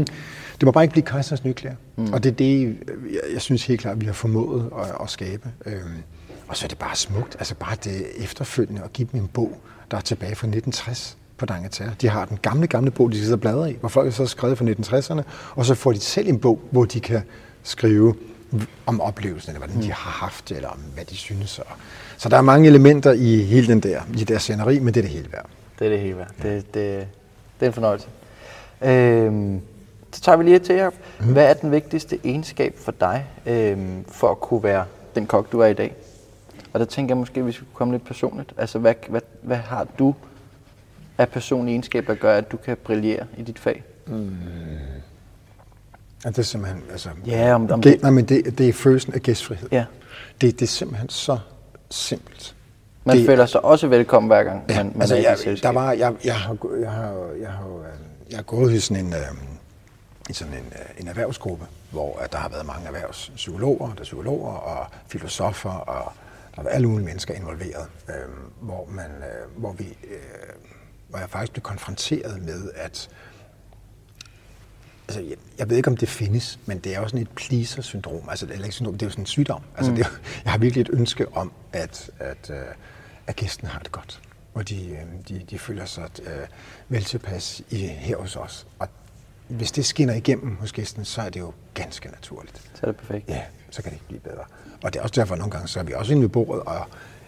det 0.53 0.63
må 0.63 0.71
bare 0.71 0.83
ikke 0.83 0.91
blive 0.91 1.05
kejserens 1.05 1.43
nyklæder. 1.43 1.75
Mm. 1.95 2.13
Og 2.13 2.23
det 2.23 2.31
er 2.31 2.35
det, 2.35 2.77
jeg, 3.11 3.33
jeg 3.33 3.41
synes 3.41 3.65
helt 3.65 3.81
klart, 3.81 4.01
vi 4.01 4.05
har 4.05 4.13
formået 4.13 4.71
at, 4.79 4.95
at 5.03 5.09
skabe. 5.09 5.51
Øhm, 5.65 6.03
og 6.47 6.57
så 6.57 6.65
er 6.65 6.67
det 6.67 6.77
bare 6.77 6.95
smukt. 6.95 7.35
Altså 7.39 7.55
bare 7.55 7.75
det 7.83 8.05
efterfølgende 8.17 8.81
at 8.83 8.93
give 8.93 9.07
dem 9.11 9.19
en 9.19 9.27
bog, 9.27 9.61
der 9.91 9.97
er 9.97 10.01
tilbage 10.01 10.35
fra 10.35 10.47
1960 10.47 11.17
på 11.37 11.45
Dangeterre. 11.45 11.91
De 12.01 12.09
har 12.09 12.25
den 12.25 12.37
gamle, 12.41 12.67
gamle 12.67 12.91
bog, 12.91 13.11
de 13.11 13.19
sidder 13.19 13.35
og 13.35 13.41
bladrer 13.41 13.65
i, 13.65 13.77
hvor 13.79 13.89
folk 13.89 14.13
så 14.13 14.21
har 14.21 14.27
skrevet 14.27 14.57
fra 14.57 14.65
1960'erne, 14.65 15.21
og 15.55 15.65
så 15.65 15.75
får 15.75 15.91
de 15.91 15.99
selv 15.99 16.27
en 16.27 16.39
bog, 16.39 16.59
hvor 16.71 16.85
de 16.85 16.99
kan 16.99 17.21
skrive 17.63 18.15
om 18.85 19.01
oplevelsen, 19.01 19.49
eller 19.49 19.59
hvordan 19.59 19.75
mm. 19.75 19.81
de 19.81 19.91
har 19.91 20.11
haft 20.11 20.49
det, 20.49 20.55
eller 20.57 20.69
om 20.69 20.79
hvad 20.93 21.05
de 21.05 21.15
synes. 21.15 21.59
Og... 21.59 21.65
Så 22.17 22.29
der 22.29 22.37
er 22.37 22.41
mange 22.41 22.67
elementer 22.67 23.11
i 23.11 23.43
hele 23.43 23.67
den 23.67 23.79
der, 23.79 24.01
i 24.17 24.23
der 24.23 24.37
sceneri, 24.37 24.79
men 24.79 24.93
det 24.93 24.97
er 24.97 25.01
det 25.01 25.11
hele 25.11 25.31
værd. 25.31 25.45
Det 25.79 25.85
er 25.85 25.89
det 25.89 25.99
hele 25.99 26.17
værd. 26.17 26.31
Det, 26.43 26.73
det, 26.73 27.07
det 27.59 27.65
er 27.65 27.67
en 27.67 27.73
fornøjelse. 27.73 28.07
Øhm, 28.81 29.61
så 30.11 30.21
tager 30.21 30.37
vi 30.37 30.43
lige 30.43 30.59
til 30.59 30.75
jer. 30.75 30.89
Mm. 31.19 31.33
Hvad 31.33 31.49
er 31.49 31.53
den 31.53 31.71
vigtigste 31.71 32.19
egenskab 32.23 32.77
for 32.77 32.91
dig, 32.91 33.25
øhm, 33.45 34.05
for 34.07 34.31
at 34.31 34.39
kunne 34.39 34.63
være 34.63 34.85
den 35.15 35.27
kok, 35.27 35.51
du 35.51 35.59
er 35.59 35.67
i 35.67 35.73
dag? 35.73 35.95
Og 36.73 36.79
der 36.79 36.85
tænker 36.85 37.15
jeg 37.15 37.17
måske, 37.17 37.39
at 37.39 37.45
vi 37.45 37.51
skulle 37.51 37.69
komme 37.73 37.93
lidt 37.93 38.05
personligt. 38.05 38.53
Altså, 38.57 38.79
hvad, 38.79 38.93
hvad, 39.09 39.21
hvad 39.41 39.57
har 39.57 39.87
du 39.99 40.15
af 41.17 41.29
personlige 41.29 41.73
egenskaber, 41.73 42.13
der 42.13 42.21
gør, 42.21 42.37
at 42.37 42.51
du 42.51 42.57
kan 42.57 42.77
brillere 42.83 43.25
i 43.37 43.41
dit 43.41 43.59
fag? 43.59 43.83
Mm. 44.07 44.31
Ja, 46.25 46.29
det 46.29 46.37
er 46.39 46.43
simpelthen, 46.43 46.83
altså... 46.91 47.09
Ja, 47.25 47.55
om, 47.55 47.71
om 47.71 47.81
det, 47.81 48.01
nej, 48.01 48.11
men 48.11 48.25
det, 48.25 48.57
det 48.57 48.69
er 48.69 48.73
følelsen 48.73 49.13
af 49.13 49.21
gæstfrihed. 49.21 49.69
Ja. 49.71 49.85
Det, 50.41 50.59
det 50.59 50.65
er 50.65 50.67
simpelthen 50.67 51.09
så 51.09 51.39
simpelt. 51.89 52.55
Man 53.03 53.17
det, 53.17 53.25
føler 53.25 53.45
sig 53.45 53.65
også 53.65 53.87
velkommen 53.87 54.27
hver 54.27 54.43
gang, 54.43 54.63
ja, 54.69 54.75
man, 54.75 54.85
man 54.85 55.01
altså, 55.01 55.15
er 55.15 55.19
jeg, 55.19 55.47
i 55.47 55.55
der 55.55 55.69
var, 55.69 55.91
jeg, 55.91 56.15
jeg, 56.23 56.35
har, 56.35 56.57
jeg, 56.79 56.91
har, 56.91 57.29
jeg, 57.41 57.51
har, 57.51 57.85
jeg 58.29 58.37
har 58.37 58.43
gået 58.43 58.73
i 58.73 58.79
sådan 58.79 59.05
en, 59.05 59.13
øh, 59.13 59.19
i 60.29 60.33
sådan 60.33 60.53
en, 60.53 60.59
øh, 60.59 61.01
en 61.01 61.07
erhvervsgruppe, 61.07 61.65
hvor 61.91 62.19
at 62.19 62.31
der 62.31 62.37
har 62.37 62.49
været 62.49 62.65
mange 62.65 62.87
erhvervspsykologer, 62.87 63.93
der 63.93 63.99
er 63.99 64.03
psykologer 64.03 64.51
og 64.51 64.87
filosofer, 65.07 65.69
og 65.69 66.11
der 66.55 66.61
har 66.61 66.69
alle 66.69 66.87
mulige 66.87 67.05
mennesker 67.05 67.33
involveret, 67.33 67.87
øh, 68.09 68.15
hvor, 68.61 68.89
man, 68.91 69.05
øh, 69.05 69.59
hvor, 69.59 69.71
vi, 69.71 69.97
øh, 70.03 70.19
hvor 71.09 71.19
jeg 71.19 71.29
faktisk 71.29 71.51
blev 71.51 71.63
konfronteret 71.63 72.41
med, 72.45 72.71
at 72.75 73.09
altså, 75.09 75.29
jeg, 75.29 75.37
jeg 75.57 75.69
ved 75.69 75.77
ikke, 75.77 75.89
om 75.89 75.97
det 75.97 76.09
findes, 76.09 76.59
men 76.65 76.79
det 76.79 76.95
er 76.95 76.99
jo 76.99 77.07
sådan 77.07 77.21
et 77.21 77.29
pleaser-syndrom. 77.29 78.29
Altså, 78.29 78.45
eller 78.45 78.63
ikke 78.63 78.75
syndrom, 78.75 78.93
det 78.93 79.01
er 79.01 79.05
jo 79.05 79.11
sådan 79.11 79.21
en 79.21 79.25
sygdom. 79.25 79.61
Altså, 79.77 79.91
mm. 79.91 79.97
det 79.97 80.05
er, 80.05 80.09
jeg 80.43 80.51
har 80.51 80.59
virkelig 80.59 80.81
et 80.81 80.89
ønske 80.93 81.37
om, 81.37 81.51
at, 81.73 82.09
at, 82.19 82.49
øh, 82.49 82.57
at 83.27 83.35
gæsten 83.35 83.67
har 83.67 83.79
det 83.79 83.91
godt. 83.91 84.21
Og 84.53 84.69
de, 84.69 84.89
øh, 84.89 84.97
de, 85.29 85.41
de 85.49 85.59
føler 85.59 85.85
sig 85.85 86.09
uh, 86.19 86.25
vel 86.89 87.03
tilpas 87.03 87.61
i, 87.69 87.77
her 87.77 88.17
hos 88.17 88.35
os. 88.35 88.67
Og 88.79 88.87
hvis 89.47 89.71
det 89.71 89.85
skinner 89.85 90.13
igennem 90.13 90.55
hos 90.55 90.71
gæsten, 90.71 91.05
så 91.05 91.21
er 91.21 91.29
det 91.29 91.39
jo 91.39 91.53
ganske 91.73 92.09
naturligt. 92.09 92.61
Så 92.73 92.79
er 92.81 92.85
det 92.85 92.97
perfekt. 92.97 93.29
Ja, 93.29 93.41
så 93.69 93.81
kan 93.81 93.91
det 93.91 93.95
ikke 93.95 94.07
blive 94.07 94.19
bedre. 94.19 94.43
Og 94.83 94.93
det 94.93 94.99
er 94.99 95.03
også 95.03 95.15
derfor, 95.15 95.33
at 95.33 95.39
nogle 95.39 95.51
gange 95.51 95.67
så 95.67 95.79
er 95.79 95.83
vi 95.83 95.93
også 95.93 96.11
inde 96.11 96.21
ved 96.21 96.29
bordet, 96.29 96.63
og 96.63 96.87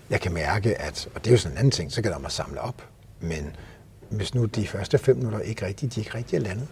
jeg 0.09 0.21
kan 0.21 0.33
mærke, 0.33 0.81
at, 0.81 1.09
og 1.15 1.23
det 1.23 1.29
er 1.29 1.31
jo 1.31 1.37
sådan 1.37 1.53
en 1.53 1.57
anden 1.57 1.71
ting, 1.71 1.91
så 1.91 2.01
kan 2.01 2.11
der 2.11 2.19
mig 2.19 2.31
samle 2.31 2.61
op. 2.61 2.87
Men 3.19 3.55
hvis 4.09 4.35
nu 4.35 4.45
de 4.45 4.67
første 4.67 4.97
fem 4.97 5.15
minutter 5.15 5.39
ikke 5.39 5.65
rigtigt, 5.65 5.95
de 5.95 5.99
ikke 5.99 6.17
rigtig 6.17 6.37
er 6.37 6.41
landet, 6.41 6.67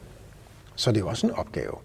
så 0.79 0.89
er 0.89 0.93
det 0.93 1.01
jo 1.01 1.07
også 1.07 1.27
en 1.27 1.33
opgave 1.33 1.75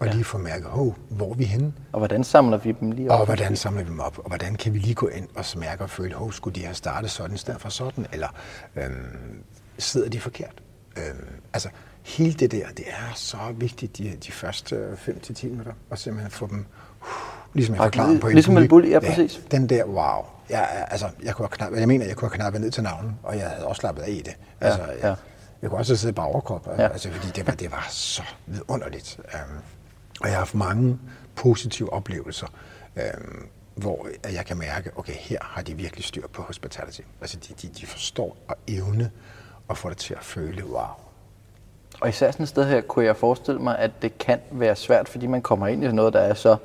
at 0.00 0.06
ja. 0.06 0.12
lige 0.12 0.24
få 0.24 0.38
mærke, 0.38 0.64
hov, 0.64 0.96
hvor 1.08 1.30
er 1.30 1.34
vi 1.34 1.44
henne? 1.44 1.72
Og 1.92 1.98
hvordan 1.98 2.24
samler 2.24 2.58
vi 2.58 2.72
dem 2.80 2.90
lige 2.90 3.10
op? 3.10 3.20
Og 3.20 3.26
hvordan 3.26 3.56
samler 3.56 3.82
vi 3.82 3.90
dem 3.90 4.00
op? 4.00 4.18
Og 4.18 4.24
hvordan 4.26 4.54
kan 4.54 4.74
vi 4.74 4.78
lige 4.78 4.94
gå 4.94 5.06
ind 5.08 5.28
og 5.34 5.44
smærke 5.44 5.82
og 5.82 5.90
føle, 5.90 6.14
hov, 6.14 6.32
skulle 6.32 6.54
de 6.54 6.64
have 6.64 6.74
startet 6.74 7.10
sådan 7.10 7.34
i 7.34 7.38
stedet 7.38 7.60
for 7.60 7.68
sådan? 7.68 8.06
Eller 8.12 8.28
øhm, 8.76 9.42
sidder 9.78 10.08
de 10.08 10.20
forkert? 10.20 10.62
Øhm, 10.96 11.26
altså, 11.52 11.68
hele 12.02 12.32
det 12.32 12.52
der, 12.52 12.66
det 12.76 12.84
er 12.88 13.14
så 13.14 13.36
vigtigt 13.56 13.98
de, 13.98 14.16
de 14.26 14.32
første 14.32 14.96
5-10 15.08 15.46
minutter, 15.46 15.72
og 15.90 15.98
simpelthen 15.98 16.30
få 16.30 16.46
dem, 16.46 16.66
uh, 17.00 17.06
ligesom 17.54 17.74
jeg 17.74 17.82
forklarede 17.82 18.18
på 18.18 18.26
en 18.26 18.34
Ligesom 18.34 18.56
en 18.58 18.68
bully, 18.68 18.90
ja, 18.90 19.00
præcis. 19.00 19.40
Ja, 19.52 19.56
den 19.56 19.68
der, 19.68 19.84
wow. 19.84 20.24
Jeg, 20.50 20.86
altså, 20.90 21.08
jeg, 21.22 21.34
kunne 21.34 21.48
knap, 21.48 21.72
jeg 21.72 21.88
mener, 21.88 22.06
jeg 22.06 22.16
kunne 22.16 22.28
have 22.28 22.36
knappet 22.36 22.60
ned 22.60 22.70
til 22.70 22.82
navnen, 22.82 23.18
og 23.22 23.36
jeg 23.36 23.48
havde 23.48 23.66
også 23.66 23.80
slappet 23.80 24.02
af 24.02 24.10
i 24.10 24.22
det. 24.24 24.36
Altså, 24.60 24.80
ja, 24.82 25.08
ja. 25.08 25.08
Jeg 25.08 25.16
kunne 25.70 25.78
også 25.78 25.96
sidde 25.96 26.12
på 26.12 26.22
overkrop, 26.22 26.66
ja. 26.66 26.88
altså, 26.88 27.10
fordi 27.10 27.28
det 27.28 27.46
var, 27.46 27.52
det 27.52 27.72
var 27.72 27.86
så 27.90 28.22
vidunderligt. 28.46 29.20
Um, 29.24 29.62
og 30.20 30.26
jeg 30.26 30.32
har 30.32 30.38
haft 30.38 30.54
mange 30.54 30.98
positive 31.34 31.92
oplevelser, 31.92 32.46
um, 32.96 33.46
hvor 33.74 34.08
jeg 34.32 34.46
kan 34.46 34.58
mærke, 34.58 34.90
okay, 34.96 35.12
her 35.12 35.38
har 35.42 35.62
de 35.62 35.74
virkelig 35.74 36.04
styr 36.04 36.26
på 36.32 36.42
hospitality. 36.42 37.00
Altså, 37.20 37.36
de, 37.48 37.54
de, 37.62 37.74
de 37.80 37.86
forstår 37.86 38.36
og 38.48 38.56
evne 38.68 39.10
og 39.68 39.78
får 39.78 39.88
det 39.88 39.98
til 39.98 40.14
at 40.14 40.24
føle, 40.24 40.66
wow. 40.66 40.86
Og 42.00 42.08
især 42.08 42.30
sådan 42.30 42.42
et 42.42 42.48
sted 42.48 42.64
her, 42.64 42.80
kunne 42.80 43.04
jeg 43.04 43.16
forestille 43.16 43.60
mig, 43.60 43.78
at 43.78 43.90
det 44.02 44.18
kan 44.18 44.40
være 44.50 44.76
svært, 44.76 45.08
fordi 45.08 45.26
man 45.26 45.42
kommer 45.42 45.66
ind 45.66 45.84
i 45.84 45.92
noget, 45.92 46.12
der 46.12 46.20
er 46.20 46.34
så 46.34 46.56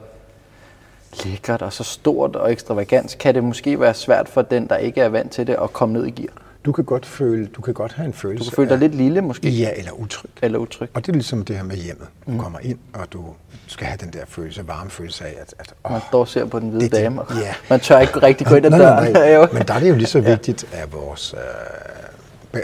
lækkert 1.25 1.61
og 1.61 1.73
så 1.73 1.83
stort 1.83 2.35
og 2.35 2.51
ekstravagant. 2.51 3.17
Kan 3.19 3.35
det 3.35 3.43
måske 3.43 3.79
være 3.79 3.93
svært 3.93 4.29
for 4.29 4.41
den, 4.41 4.69
der 4.69 4.77
ikke 4.77 5.01
er 5.01 5.09
vant 5.09 5.31
til 5.31 5.47
det, 5.47 5.55
at 5.61 5.73
komme 5.73 5.93
ned 5.93 6.05
i 6.05 6.11
gear? 6.11 6.33
Du 6.65 6.71
kan 6.71 6.83
godt 6.83 7.05
føle, 7.05 7.47
du 7.47 7.61
kan 7.61 7.73
godt 7.73 7.93
have 7.93 8.05
en 8.05 8.13
følelse 8.13 8.45
Du 8.45 8.49
kan 8.49 8.55
føle 8.55 8.69
dig 8.69 8.73
af, 8.73 8.79
lidt 8.79 8.95
lille 8.95 9.21
måske? 9.21 9.49
Ja, 9.49 9.71
eller 9.77 9.91
utryg. 9.91 10.29
Eller 10.41 10.59
utryg. 10.59 10.89
Og 10.93 11.05
det 11.05 11.11
er 11.11 11.13
ligesom 11.13 11.45
det 11.45 11.55
her 11.55 11.63
med 11.63 11.75
hjemmet. 11.75 12.07
Du 12.25 12.31
mm. 12.31 12.39
kommer 12.39 12.59
ind, 12.59 12.79
og 12.93 13.13
du 13.13 13.25
skal 13.67 13.87
have 13.87 13.97
den 13.97 14.13
der 14.13 14.25
følelse, 14.27 14.67
varme 14.67 14.89
følelse 14.89 15.25
af, 15.25 15.35
at... 15.41 15.53
at 15.59 15.73
åh, 15.85 15.91
man 15.91 16.01
står 16.07 16.19
og 16.19 16.27
ser 16.27 16.45
på 16.45 16.59
den 16.59 16.69
hvide 16.69 16.83
det, 16.83 16.91
dame, 16.91 17.21
og 17.21 17.35
ja. 17.35 17.55
man 17.69 17.79
tør 17.79 17.99
ikke 17.99 18.21
rigtig 18.21 18.47
gå 18.47 18.55
ind 18.55 18.65
ad 18.65 18.71
døren. 18.71 19.11
Nej, 19.13 19.31
nej. 19.37 19.47
Men 19.53 19.67
der 19.67 19.73
er 19.73 19.79
det 19.79 19.89
jo 19.89 19.95
lige 19.95 20.07
så 20.07 20.21
vigtigt, 20.21 20.73
at 20.73 20.93
vores 20.93 21.33
uh, 21.33 22.59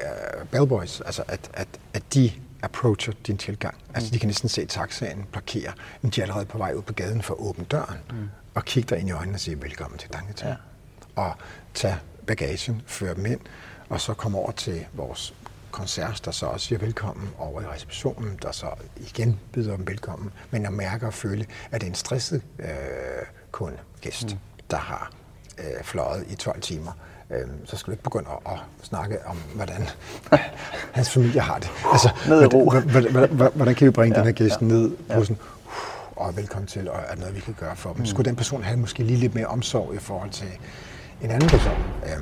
bellboys, 0.52 1.02
altså 1.02 1.24
at, 1.28 1.50
at, 1.54 1.68
at 1.94 2.04
de 2.14 2.32
approacher 2.62 3.14
din 3.28 3.38
tilgang. 3.38 3.76
Altså, 3.94 4.08
mm. 4.08 4.14
de 4.14 4.20
kan 4.20 4.28
næsten 4.28 4.50
se 4.50 4.66
taxaen 4.66 5.26
parkere, 5.34 5.72
men 6.02 6.12
de 6.12 6.22
er 6.22 6.26
allerede 6.26 6.46
på 6.46 6.58
vej 6.58 6.74
ud 6.74 6.82
på 6.82 6.94
gaden 6.94 7.22
for 7.22 7.34
at 7.34 7.40
åbne 7.40 7.66
døren, 7.66 7.98
mm. 8.10 8.30
og 8.54 8.66
kigge 8.66 8.90
dig 8.90 9.00
ind 9.00 9.10
i 9.10 9.12
øjnene 9.12 9.36
og 9.36 9.40
sige, 9.40 9.62
velkommen 9.62 9.98
til 10.00 10.10
Danketown. 10.14 10.52
Ja. 10.52 11.22
Og 11.22 11.32
tage 11.74 11.96
bagagen, 12.28 12.82
føre 12.86 13.16
dem 13.16 13.26
ind, 13.26 13.40
og 13.90 14.02
så 14.02 14.14
komme 14.14 14.38
over 14.38 14.52
til 14.52 14.86
vores 14.94 15.34
koncert, 15.72 16.22
der 16.26 16.32
så 16.32 16.46
også 16.46 16.66
siger 16.66 16.80
velkommen 16.80 17.30
over 17.38 17.62
i 17.62 17.66
receptionen, 17.66 18.40
der 18.42 18.52
så 18.52 18.68
igen 18.98 19.40
byder 19.52 19.76
dem 19.76 19.88
velkommen, 19.88 20.32
men 20.52 20.64
jeg 20.64 20.74
mærker 20.74 21.08
og 21.08 21.14
føle, 21.14 21.46
at 21.72 21.82
det 21.82 21.88
er 21.88 21.92
en 21.92 21.96
stresset 21.96 22.42
øh, 22.60 22.68
kunde, 23.52 23.78
gæst, 24.02 24.26
mm. 24.26 24.40
der 24.72 24.78
har 24.78 25.12
øh, 25.58 25.84
fløjet 25.84 26.26
i 26.30 26.36
12 26.36 26.62
timer. 26.62 26.92
Øh, 27.30 27.48
så 27.66 27.78
skal 27.78 27.92
du 27.92 27.94
ikke 27.94 28.04
begynde 28.04 28.30
at, 28.46 28.54
at 28.54 28.60
snakke 28.84 29.26
om, 29.26 29.38
hvordan 29.56 29.90
hans 30.98 31.10
familie 31.10 31.42
har 31.42 31.60
det. 31.60 31.70
Altså, 31.92 32.10
ned 32.28 32.42
i 32.42 32.46
ro. 32.46 32.70
Hvordan, 32.70 33.12
hvordan, 33.12 33.52
hvordan 33.56 33.76
kan 33.76 33.86
vi 33.88 33.92
bringe 33.92 34.16
ja, 34.16 34.20
den 34.20 34.28
her 34.28 34.34
gæst 34.34 34.62
ja, 34.62 34.66
ned 34.66 34.90
på 34.90 35.14
ja. 35.14 35.20
sådan, 35.20 35.38
og 36.16 36.36
velkommen 36.38 36.68
til, 36.68 36.90
og 36.90 37.00
er 37.08 37.16
noget, 37.16 37.36
vi 37.36 37.40
kan 37.40 37.56
gøre 37.60 37.76
for 37.76 37.94
dem. 37.94 38.00
Mm. 38.00 38.06
Skulle 38.06 38.26
den 38.26 38.36
person 38.36 38.64
have 38.64 38.78
måske 38.78 39.04
lige 39.04 39.20
lidt 39.20 39.36
mere 39.36 39.46
omsorg 39.46 39.96
i 39.96 39.98
forhold 39.98 40.30
til 40.30 40.48
en 41.22 41.32
anden 41.32 41.50
person? 41.50 41.78
Øh, 42.06 42.18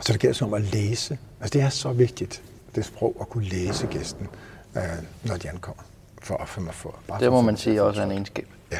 så 0.00 0.12
det 0.12 0.20
gælder 0.20 0.46
om 0.46 0.54
at 0.54 0.62
læse. 0.62 1.18
Altså 1.40 1.58
det 1.58 1.62
er 1.62 1.68
så 1.68 1.92
vigtigt, 1.92 2.42
det 2.74 2.84
sprog, 2.84 3.16
at 3.20 3.28
kunne 3.28 3.44
læse 3.44 3.86
gæsten, 3.86 4.28
øh, 4.76 4.82
når 5.22 5.36
de 5.36 5.48
ankommer. 5.48 5.82
For 6.22 6.36
at 6.36 6.48
få, 6.74 6.94
bare 7.08 7.20
det 7.20 7.32
må 7.32 7.40
man 7.40 7.56
sige 7.56 7.82
også 7.82 8.00
er 8.00 8.04
en 8.04 8.10
egenskab. 8.10 8.48
Ja. 8.72 8.78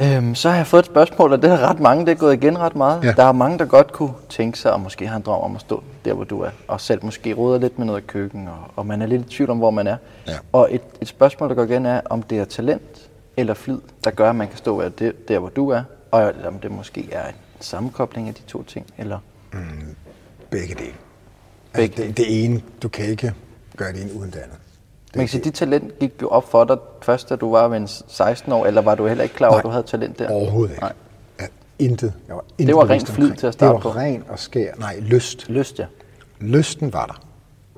Øhm, 0.00 0.34
så 0.34 0.48
har 0.50 0.56
jeg 0.56 0.66
fået 0.66 0.80
et 0.80 0.86
spørgsmål, 0.86 1.32
og 1.32 1.42
det 1.42 1.50
er 1.50 1.58
ret 1.58 1.80
mange, 1.80 2.06
det 2.06 2.12
er 2.12 2.16
gået 2.16 2.34
igen 2.34 2.58
ret 2.58 2.76
meget. 2.76 3.04
Ja. 3.04 3.12
Der 3.12 3.24
er 3.24 3.32
mange, 3.32 3.58
der 3.58 3.64
godt 3.64 3.92
kunne 3.92 4.14
tænke 4.28 4.58
sig, 4.58 4.72
og 4.72 4.80
måske 4.80 5.06
har 5.06 5.16
en 5.16 5.22
drøm 5.22 5.40
om 5.40 5.54
at 5.54 5.60
stå 5.60 5.82
der, 6.04 6.12
hvor 6.12 6.24
du 6.24 6.40
er, 6.40 6.50
og 6.68 6.80
selv 6.80 7.04
måske 7.04 7.32
råder 7.32 7.58
lidt 7.58 7.78
med 7.78 7.86
noget 7.86 8.06
køkken, 8.06 8.48
og, 8.48 8.58
og 8.76 8.86
man 8.86 9.02
er 9.02 9.06
lidt 9.06 9.22
i 9.22 9.28
tvivl 9.36 9.50
om, 9.50 9.58
hvor 9.58 9.70
man 9.70 9.86
er. 9.86 9.96
Ja. 10.26 10.36
Og 10.52 10.68
et, 10.74 10.82
et 11.00 11.08
spørgsmål, 11.08 11.48
der 11.48 11.54
går 11.54 11.62
igen, 11.62 11.86
er, 11.86 12.00
om 12.10 12.22
det 12.22 12.38
er 12.38 12.44
talent 12.44 13.10
eller 13.36 13.54
flid, 13.54 13.78
der 14.04 14.10
gør, 14.10 14.30
at 14.30 14.36
man 14.36 14.48
kan 14.48 14.56
stå 14.56 14.88
der, 14.88 15.12
der 15.28 15.38
hvor 15.38 15.48
du 15.48 15.70
er, 15.70 15.82
og 16.10 16.32
om 16.46 16.58
det 16.58 16.70
måske 16.70 17.08
er 17.12 17.28
en 17.28 17.34
sammenkobling 17.60 18.28
af 18.28 18.34
de 18.34 18.42
to 18.42 18.62
ting, 18.62 18.86
eller... 18.98 19.18
Mm, 19.54 19.96
begge 20.50 20.74
dele. 20.74 20.94
Begge 21.72 22.02
altså, 22.02 22.02
det, 22.02 22.16
det 22.16 22.44
ene, 22.44 22.62
du 22.82 22.88
kan 22.88 23.04
ikke 23.04 23.34
gøre 23.76 23.92
det 23.92 24.02
ene 24.02 24.14
uden 24.14 24.30
det 24.30 24.38
andet. 24.38 24.58
Det 25.14 25.32
Men 25.32 25.42
dit 25.42 25.54
talent 25.54 25.98
gik 25.98 26.12
jo 26.22 26.28
op 26.28 26.50
for 26.50 26.64
dig 26.64 26.76
først, 27.02 27.28
da 27.28 27.36
du 27.36 27.50
var 27.50 27.68
ved 27.68 27.86
16 28.08 28.52
år, 28.52 28.66
eller 28.66 28.82
var 28.82 28.94
du 28.94 29.06
heller 29.06 29.22
ikke 29.22 29.34
klar 29.34 29.48
over, 29.48 29.58
at 29.58 29.64
du 29.64 29.68
havde 29.68 29.82
talent 29.82 30.18
der? 30.18 30.30
overhovedet 30.30 30.70
ikke. 30.70 30.82
Nej. 30.82 30.92
Ja, 31.40 31.46
intet. 31.78 32.12
Jeg 32.28 32.36
var 32.36 32.44
intet 32.58 32.66
det 32.66 32.76
var 32.76 32.90
rent 32.90 33.08
flid 33.08 33.32
til 33.32 33.46
at 33.46 33.52
starte 33.52 33.80
på? 33.80 33.88
Det 33.88 33.94
var 33.96 34.02
ren 34.02 34.24
og 34.28 34.38
skær. 34.38 34.74
Nej, 34.78 34.98
lyst. 35.00 35.48
Lyst, 35.48 35.78
ja. 35.78 35.86
Lysten 36.40 36.92
var 36.92 37.06
der. 37.06 37.26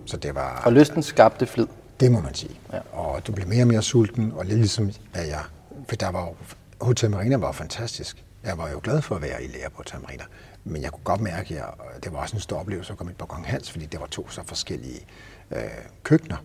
Så 0.07 0.17
det 0.17 0.35
var, 0.35 0.63
og 0.65 0.73
lysten 0.73 1.03
skabte 1.03 1.47
flid? 1.47 1.67
Det 2.01 2.13
må 2.13 2.21
man 2.21 2.35
sige. 2.35 2.59
Ja. 2.73 2.79
Og 2.93 3.27
du 3.27 3.33
blev 3.33 3.49
mere 3.49 3.63
og 3.63 3.69
mere 3.69 3.83
sulten, 3.83 4.33
og 4.37 4.45
lidt 4.45 4.59
ligesom 4.59 4.91
at 5.15 5.29
jeg... 5.29 5.41
For 5.89 5.97
der 5.97 6.11
var 6.11 6.21
jo, 6.21 6.35
Hotel 6.81 7.11
Marina 7.11 7.37
var 7.37 7.53
fantastisk. 7.53 8.25
Jeg 8.45 8.59
var 8.59 8.71
jo 8.71 8.81
glad 8.83 9.03
for 9.03 9.15
at 9.15 9.23
være 9.23 9.45
i 9.45 9.47
lære 9.47 9.71
på 9.71 9.77
Hotel 9.77 10.01
Marina. 10.01 10.25
Men 10.69 10.83
jeg 10.83 10.93
kunne 10.93 11.05
godt 11.05 11.21
mærke, 11.21 11.63
at 11.63 12.05
det 12.05 12.13
var 12.13 12.19
også 12.19 12.37
en 12.37 12.41
stor 12.41 12.61
oplevelse 12.61 12.93
at 12.93 12.99
komme 12.99 13.11
ind 13.11 13.19
på 13.19 13.27
Kong 13.27 13.47
Hans, 13.47 13.71
fordi 13.71 13.87
det 13.87 14.01
var 14.01 14.07
to 14.07 14.29
så 14.29 14.43
forskellige 14.47 15.07
øh, 15.51 15.63
køkkener, 16.03 16.37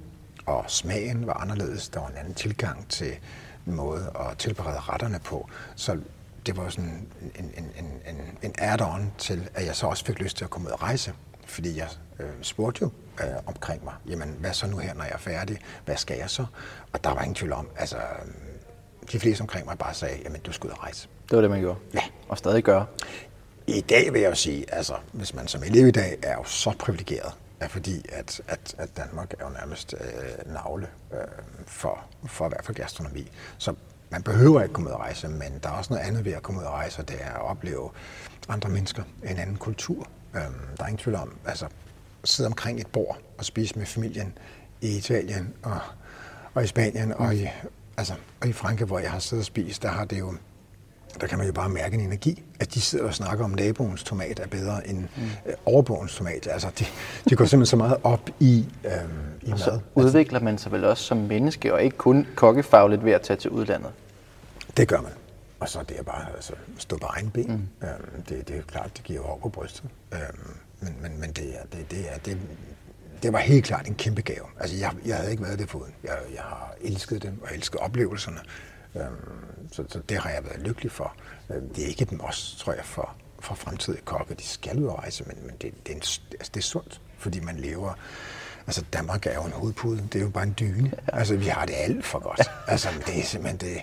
og 0.45 0.65
smagen 0.67 1.27
var 1.27 1.33
anderledes. 1.33 1.89
Der 1.89 1.99
var 1.99 2.07
en 2.07 2.17
anden 2.17 2.33
tilgang 2.33 2.89
til 2.89 3.13
en 3.67 3.75
måde 3.75 4.11
at 4.19 4.37
tilberede 4.37 4.79
retterne 4.79 5.19
på. 5.19 5.49
Så 5.75 5.99
det 6.45 6.57
var 6.57 6.69
sådan 6.69 7.07
en, 7.35 7.45
en, 7.57 7.71
en, 7.77 7.85
en, 8.07 8.21
en 8.41 8.53
add-on 8.57 9.11
til, 9.17 9.49
at 9.53 9.65
jeg 9.65 9.75
så 9.75 9.87
også 9.87 10.05
fik 10.05 10.19
lyst 10.19 10.37
til 10.37 10.43
at 10.43 10.49
komme 10.49 10.67
ud 10.67 10.71
og 10.71 10.81
rejse. 10.81 11.13
Fordi 11.45 11.77
jeg 11.77 11.87
øh, 12.19 12.29
spurgte 12.41 12.81
jo 12.81 12.89
øh, 13.25 13.35
omkring 13.45 13.83
mig, 13.83 13.93
jamen 14.09 14.35
hvad 14.39 14.53
så 14.53 14.67
nu 14.67 14.77
her, 14.77 14.93
når 14.93 15.03
jeg 15.03 15.13
er 15.13 15.17
færdig? 15.17 15.57
Hvad 15.85 15.97
skal 15.97 16.17
jeg 16.17 16.29
så? 16.29 16.45
Og 16.93 17.03
der 17.03 17.09
var 17.09 17.21
ingen 17.21 17.35
tvivl 17.35 17.53
om, 17.53 17.67
altså 17.77 17.97
de 19.11 19.19
fleste 19.19 19.41
omkring 19.41 19.65
mig 19.65 19.77
bare 19.77 19.93
sagde, 19.93 20.19
jamen 20.23 20.41
du 20.41 20.51
skal 20.51 20.67
ud 20.67 20.71
og 20.71 20.83
rejse. 20.83 21.07
Det 21.29 21.35
var 21.35 21.41
det, 21.41 21.49
man 21.49 21.59
gjorde? 21.59 21.79
Ja. 21.93 22.01
Og 22.29 22.37
stadig 22.37 22.63
gør? 22.63 22.85
I 23.77 23.81
dag 23.81 24.13
vil 24.13 24.21
jeg 24.21 24.29
jo 24.29 24.35
sige, 24.35 24.73
altså 24.73 24.95
hvis 25.11 25.33
man 25.33 25.47
som 25.47 25.63
elev 25.63 25.87
i 25.87 25.91
dag 25.91 26.17
er 26.23 26.33
jo 26.33 26.43
så 26.43 26.73
privilegeret, 26.79 27.33
er 27.59 27.67
fordi 27.67 28.05
at, 28.09 28.41
at, 28.47 28.75
at 28.77 28.97
Danmark 28.97 29.33
er 29.39 29.45
jo 29.45 29.49
nærmest 29.49 29.95
øh, 30.01 30.53
navle 30.53 30.87
øh, 31.13 31.17
for, 31.65 31.99
for 32.25 32.45
i 32.45 32.49
hvert 32.49 32.65
fald 32.65 32.77
gastronomi. 32.77 33.31
Så 33.57 33.73
man 34.09 34.23
behøver 34.23 34.61
ikke 34.61 34.73
komme 34.73 34.89
ud 34.89 34.93
og 34.93 34.99
rejse, 34.99 35.27
men 35.27 35.59
der 35.63 35.69
er 35.69 35.73
også 35.73 35.93
noget 35.93 36.05
andet 36.07 36.25
ved 36.25 36.31
at 36.31 36.43
komme 36.43 36.61
ud 36.61 36.65
og 36.65 36.73
rejse, 36.73 36.99
og 36.99 37.09
det 37.09 37.17
er 37.21 37.33
at 37.33 37.41
opleve 37.41 37.89
andre 38.49 38.69
mennesker, 38.69 39.03
en 39.23 39.37
anden 39.37 39.57
kultur. 39.57 40.07
Øh, 40.35 40.41
der 40.77 40.83
er 40.83 40.87
ingen 40.87 40.97
tvivl 40.97 41.15
om, 41.15 41.37
altså 41.45 41.67
sidde 42.23 42.47
omkring 42.47 42.79
et 42.79 42.87
bord 42.87 43.17
og 43.37 43.45
spise 43.45 43.77
med 43.77 43.85
familien 43.85 44.37
i 44.81 44.97
Italien 44.97 45.53
og, 45.63 45.79
og 46.53 46.63
i 46.63 46.67
Spanien 46.67 47.13
og 47.13 47.35
i, 47.35 47.47
altså, 47.97 48.13
og 48.41 48.47
i 48.47 48.53
Frankrig, 48.53 48.87
hvor 48.87 48.99
jeg 48.99 49.11
har 49.11 49.19
siddet 49.19 49.41
og 49.41 49.45
spist, 49.45 49.81
der 49.81 49.89
har 49.89 50.05
det 50.05 50.19
jo 50.19 50.33
der 51.21 51.27
kan 51.27 51.37
man 51.37 51.47
jo 51.47 51.53
bare 51.53 51.69
mærke 51.69 51.93
en 51.93 51.99
energi, 51.99 52.43
at 52.59 52.73
de 52.73 52.81
sidder 52.81 53.05
og 53.05 53.13
snakker 53.13 53.45
om, 53.45 53.53
at 53.53 53.59
naboens 53.59 54.03
tomat 54.03 54.39
er 54.39 54.47
bedre 54.47 54.87
end 54.87 54.97
mm. 54.97 55.23
øh, 55.45 55.53
overbogens 55.65 56.15
tomat. 56.15 56.47
Altså, 56.51 56.67
de, 56.79 56.85
de 57.29 57.35
går 57.35 57.45
simpelthen 57.45 57.65
så 57.65 57.75
meget 57.75 57.97
op 58.03 58.29
i, 58.39 58.65
øh, 58.85 58.91
i 59.41 59.49
mad. 59.49 59.57
Så 59.57 59.79
udvikler 59.95 60.39
man 60.39 60.57
sig 60.57 60.71
vel 60.71 60.85
også 60.85 61.03
som 61.03 61.17
menneske, 61.17 61.73
og 61.73 61.83
ikke 61.83 61.97
kun 61.97 62.27
kokkefagligt 62.35 63.05
ved 63.05 63.11
at 63.11 63.21
tage 63.21 63.37
til 63.37 63.49
udlandet? 63.49 63.91
Det 64.77 64.87
gør 64.87 65.01
man. 65.01 65.11
Og 65.59 65.69
så 65.69 65.79
det 65.89 65.99
er 65.99 66.03
bare 66.03 66.25
altså, 66.35 66.53
stå 66.77 66.97
på 66.97 67.05
egen 67.05 67.29
ben. 67.29 67.51
Mm. 67.51 67.87
Øhm, 67.87 68.23
det, 68.29 68.47
det 68.47 68.57
er 68.57 68.61
klart, 68.61 68.91
det 68.97 69.03
giver 69.03 69.21
hår 69.21 69.39
på 69.41 69.49
brystet. 69.49 69.83
Øhm, 70.13 70.21
men, 70.81 70.95
men, 71.01 71.19
men 71.19 71.31
det, 71.31 71.45
er, 71.45 71.77
det, 71.77 71.91
det, 71.91 71.99
er, 72.13 72.17
det, 72.17 72.37
det 73.23 73.33
var 73.33 73.39
helt 73.39 73.65
klart 73.65 73.87
en 73.87 73.95
kæmpe 73.95 74.21
gave. 74.21 74.45
Altså, 74.59 74.77
jeg, 74.77 74.91
jeg 75.05 75.15
havde 75.15 75.31
ikke 75.31 75.43
været 75.43 75.59
det 75.59 75.69
foruden. 75.69 75.93
Jeg, 76.03 76.17
jeg 76.33 76.41
har 76.41 76.73
elsket 76.81 77.23
dem 77.23 77.41
og 77.41 77.49
elsket 77.55 77.81
oplevelserne. 77.81 78.39
Øhm, 78.95 79.71
så, 79.71 79.83
så 79.89 79.99
det 80.09 80.17
har 80.17 80.29
jeg 80.29 80.43
været 80.43 80.61
lykkelig 80.61 80.91
for. 80.91 81.13
Øhm, 81.49 81.73
det 81.73 81.83
er 81.83 81.87
ikke 81.87 82.01
et 82.01 82.11
must, 82.11 82.59
tror 82.59 82.73
jeg, 82.73 82.85
for, 82.85 83.15
for 83.39 83.55
fremtidige 83.55 84.01
kokke. 84.05 84.33
De 84.33 84.43
skal 84.43 84.79
ud 84.79 84.85
og 84.87 84.99
rejse, 84.99 85.23
men, 85.27 85.37
men 85.41 85.55
det, 85.61 85.87
det, 85.87 85.91
er 85.91 85.95
en, 85.95 86.01
altså, 86.31 86.51
det 86.53 86.57
er 86.57 86.61
sundt, 86.61 87.01
fordi 87.17 87.39
man 87.39 87.57
lever... 87.57 87.93
Altså, 88.67 88.85
Danmark 88.93 89.25
er 89.25 89.33
jo 89.33 89.43
en 89.43 89.51
hovedpude. 89.51 90.01
Det 90.13 90.15
er 90.15 90.23
jo 90.23 90.29
bare 90.29 90.43
en 90.43 90.55
dyne. 90.59 90.91
Altså, 91.07 91.35
vi 91.35 91.45
har 91.45 91.65
det 91.65 91.73
alt 91.77 92.05
for 92.05 92.19
godt. 92.19 92.41
Altså, 92.67 92.89
det 93.05 93.19
er 93.19 93.23
simpelthen 93.23 93.59
det... 93.59 93.81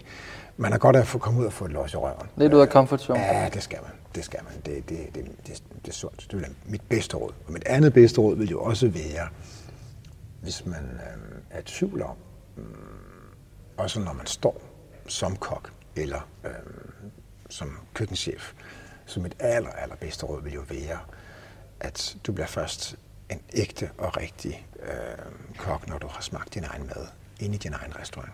Man 0.57 0.73
er 0.73 0.79
godt 0.79 0.97
af 0.97 1.01
at 1.01 1.07
få 1.07 1.19
komme 1.19 1.41
ud 1.41 1.47
og 1.47 1.53
få 1.53 1.65
et 1.65 1.71
løs 1.73 1.93
i 1.93 1.97
røven. 1.97 2.29
Lidt 2.37 2.55
ud 2.55 2.61
af 2.61 2.67
comfort 2.67 3.01
zone. 3.01 3.21
Ja, 3.21 3.49
det 3.55 3.63
skal 3.63 3.79
man. 3.83 3.91
Det 4.15 4.25
skal 4.25 4.41
man. 4.45 4.53
Det, 4.67 4.89
det, 4.89 5.15
det, 5.15 5.25
det, 5.47 5.63
det 5.85 5.89
er 5.89 5.93
sundt. 5.93 6.29
Det 6.31 6.45
er 6.45 6.49
mit 6.67 6.83
bedste 6.89 7.17
råd. 7.17 7.33
Og 7.47 7.53
mit 7.53 7.65
andet 7.67 7.93
bedste 7.93 8.21
råd 8.21 8.37
vil 8.37 8.49
jo 8.49 8.61
også 8.61 8.89
være, 8.89 9.29
hvis 10.43 10.67
man 10.67 10.85
øh, 10.93 11.39
er 11.51 11.61
i 11.61 11.63
tvivl 11.63 12.03
om, 12.03 12.17
øh, 12.59 12.65
også 13.77 14.01
når 14.01 14.13
man 14.13 14.27
står 14.27 14.63
som 15.09 15.37
kok 15.37 15.73
eller 15.97 16.29
øh, 16.45 16.51
som 17.51 17.79
køkkenchef, 17.95 18.53
så 19.07 19.21
mit 19.21 19.37
aller, 19.39 19.71
allerbedste 19.71 20.27
råd 20.27 20.43
vil 20.43 20.53
jo 20.53 20.65
være, 20.69 20.99
at 21.81 22.17
du 22.27 22.33
bliver 22.33 22.47
først 22.47 22.97
en 23.31 23.41
ægte 23.53 23.91
og 23.99 24.17
rigtig 24.17 24.67
øh, 24.83 25.59
kok, 25.59 25.89
når 25.89 25.99
du 25.99 26.07
har 26.07 26.21
smagt 26.21 26.55
din 26.55 26.65
egen 26.65 26.87
mad 26.87 27.07
inde 27.41 27.55
i 27.55 27.59
din 27.59 27.73
egen 27.73 27.99
restaurant. 27.99 28.33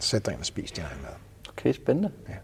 Sæt 0.00 0.26
dig 0.26 0.32
ind 0.32 0.40
og 0.40 0.46
spis 0.46 0.72
din 0.72 0.84
egen 0.84 1.02
mad. 1.02 1.12
Okay, 1.48 1.72
spændende. 1.72 2.12
Ja. 2.28 2.34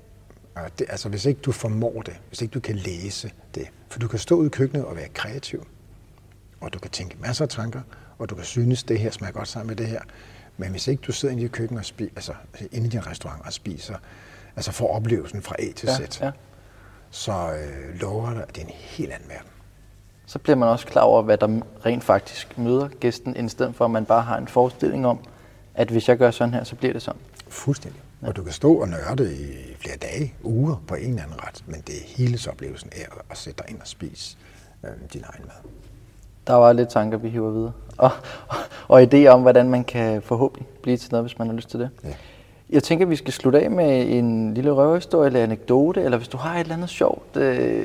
Og 0.62 0.78
det, 0.78 0.86
altså, 0.90 1.09
hvis 1.09 1.24
ikke 1.24 1.40
du 1.40 1.52
formår 1.52 2.02
det, 2.02 2.20
hvis 2.28 2.43
ikke 2.43 2.52
du 2.52 2.60
kan 2.60 2.76
læse 2.76 3.32
det, 3.55 3.68
for 3.89 3.98
du 3.98 4.09
kan 4.09 4.18
stå 4.18 4.35
ude 4.35 4.47
i 4.47 4.51
køkkenet 4.51 4.85
og 4.85 4.97
være 4.97 5.09
kreativ, 5.09 5.66
og 6.60 6.72
du 6.72 6.78
kan 6.78 6.90
tænke 6.90 7.16
masser 7.20 7.44
af 7.44 7.48
tanker, 7.48 7.80
og 8.18 8.30
du 8.30 8.35
kan 8.35 8.44
synes, 8.44 8.82
det 8.82 8.98
her 8.98 9.10
smager 9.10 9.32
godt 9.32 9.48
sammen 9.48 9.66
med 9.66 9.76
det 9.76 9.86
her, 9.86 10.02
men 10.59 10.70
hvis 10.70 10.89
ikke 10.89 11.02
du 11.06 11.12
sidder 11.12 11.32
inde 11.32 11.44
i 11.44 11.48
køkkenet 11.48 11.80
og 11.80 11.85
spiser, 11.85 12.12
altså 12.16 12.32
inde 12.72 12.86
i 12.86 12.90
din 12.90 13.06
restaurant 13.06 13.47
og 13.47 13.52
spiser, 13.52 13.94
altså 14.56 14.72
får 14.72 14.94
oplevelsen 14.94 15.43
fra 15.43 15.55
A 15.59 15.72
til 15.76 15.89
Z, 15.89 16.20
ja, 16.20 16.26
ja. 16.26 16.30
så 17.10 17.32
øh, 17.32 18.01
lover 18.01 18.32
dig, 18.32 18.43
at 18.43 18.55
det 18.55 18.62
er 18.62 18.66
en 18.66 18.72
helt 18.74 19.12
anden 19.12 19.28
verden. 19.28 19.48
Så 20.26 20.39
bliver 20.39 20.56
man 20.56 20.68
også 20.68 20.86
klar 20.86 21.02
over, 21.02 21.22
hvad 21.22 21.39
der 21.39 21.60
rent 21.86 22.05
faktisk 22.05 22.59
møder 22.59 22.89
gæsten, 22.89 23.47
i 23.47 23.48
stedet 23.48 23.74
for 23.74 23.85
at 23.85 23.90
man 23.90 24.05
bare 24.05 24.22
har 24.22 24.39
en 24.39 24.48
forestilling 24.48 25.06
om, 25.06 25.18
at 25.74 25.89
hvis 25.89 26.09
jeg 26.09 26.18
gør 26.18 26.30
sådan 26.30 26.55
her, 26.55 26.64
så 26.64 26.76
bliver 26.76 26.93
det 26.93 27.02
sådan. 27.02 27.20
Fuldstændig. 27.48 28.02
Ja. 28.22 28.28
Og 28.28 28.36
du 28.36 28.43
kan 28.43 28.52
stå 28.52 28.74
og 28.74 28.89
nørde 28.89 29.36
i 29.36 29.76
flere 29.78 29.97
dage, 29.97 30.35
uger 30.43 30.82
på 30.86 30.94
en 30.94 31.09
eller 31.09 31.22
anden 31.22 31.44
ret, 31.47 31.64
men 31.66 31.80
det 31.86 31.94
er 31.97 32.05
hele 32.06 32.39
oplevelsen 32.51 32.90
af 32.93 33.06
at 33.30 33.39
sætte 33.39 33.62
dig 33.62 33.70
ind 33.70 33.80
og 33.80 33.86
spise 33.86 34.36
øh, 34.85 34.90
din 35.12 35.24
egen 35.24 35.44
mad. 35.44 35.70
Der 36.49 36.55
var 36.55 36.73
lidt 36.73 36.89
tanker, 36.89 37.19
vi 37.19 37.29
hiver 37.29 37.51
videre. 37.51 37.73
Og, 37.99 38.11
og, 38.49 38.57
og 38.89 39.03
idéer 39.03 39.27
om, 39.27 39.43
hvordan 39.43 39.70
man 39.70 39.85
kan 39.85 40.23
forhåbentlig 40.23 40.69
blive 40.83 40.97
til 40.97 41.09
noget, 41.12 41.25
hvis 41.25 41.39
man 41.39 41.49
har 41.49 41.55
lyst 41.55 41.70
til 41.70 41.81
det. 41.81 41.91
Ja. 42.05 42.09
Jeg 42.70 42.83
tænker, 42.83 43.07
at 43.07 43.11
vi 43.11 43.16
skal 43.16 43.33
slutte 43.33 43.61
af 43.61 43.70
med 43.70 44.07
en 44.09 44.55
lille 44.55 44.70
røverhistorie 44.70 45.27
eller 45.27 45.43
anekdote, 45.43 46.03
eller 46.03 46.19
hvis 46.19 46.29
du 46.29 46.37
har 46.37 46.55
et 46.55 46.61
eller 46.61 46.75
andet 46.75 46.89
sjovt. 46.91 47.37
Øh, 47.37 47.85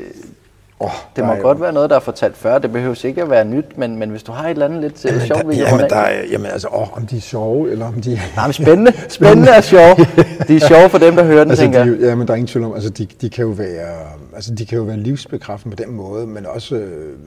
oh, 0.80 0.92
det 1.16 1.26
må 1.26 1.36
godt 1.36 1.58
jo... 1.58 1.62
være 1.64 1.74
noget, 1.74 1.90
der 1.90 1.96
er 1.96 2.00
fortalt 2.00 2.38
før. 2.38 2.58
Det 2.58 2.72
behøver 2.72 3.06
ikke 3.06 3.22
at 3.22 3.30
være 3.30 3.46
nyt, 3.46 3.78
men, 3.78 4.00
men 4.00 4.10
hvis 4.10 4.24
du 4.24 4.32
har 4.32 4.46
et 4.46 4.50
eller 4.50 4.66
andet 4.66 4.82
lidt 4.82 5.06
jamen, 5.06 5.22
sjovt, 5.22 5.50
vi 5.50 5.56
jamen, 5.56 5.90
der 5.90 5.96
er, 5.96 6.26
jamen 6.32 6.48
altså, 6.48 6.68
oh, 6.72 6.98
om 6.98 7.08
de 7.08 7.18
er 7.18 7.22
sjove, 7.22 7.72
eller 7.72 7.86
om 7.86 8.02
de... 8.02 8.20
Nej, 8.36 8.48
men 8.48 8.54
spændende. 8.54 8.94
spændende 9.10 9.52
er 9.52 9.62
sjove. 9.62 9.96
De 10.48 10.56
er 10.56 10.68
sjove 10.68 10.90
for 10.90 10.98
dem, 10.98 11.16
der 11.16 11.24
hører 11.24 11.44
den, 11.44 11.52
altså, 11.52 11.64
tænker 11.64 11.86
jeg. 11.86 12.00
Ja, 12.00 12.16
men 12.16 12.28
der 12.28 12.34
er 12.34 12.38
ingen 12.38 12.48
tvivl 12.48 12.66
om, 12.66 12.74
altså, 12.74 12.90
de, 12.90 13.08
de, 13.22 13.30
kan 13.30 13.46
jo 13.46 13.52
være, 13.52 13.96
altså, 14.36 14.56
de 14.56 14.66
kan 14.66 14.78
jo 14.78 14.84
være 14.84 14.98
livsbekræftende 14.98 15.76
på 15.76 15.84
den 15.84 15.94
måde, 15.96 16.28
men 16.28 16.46
også... 16.46 16.76
Øh, 16.76 17.18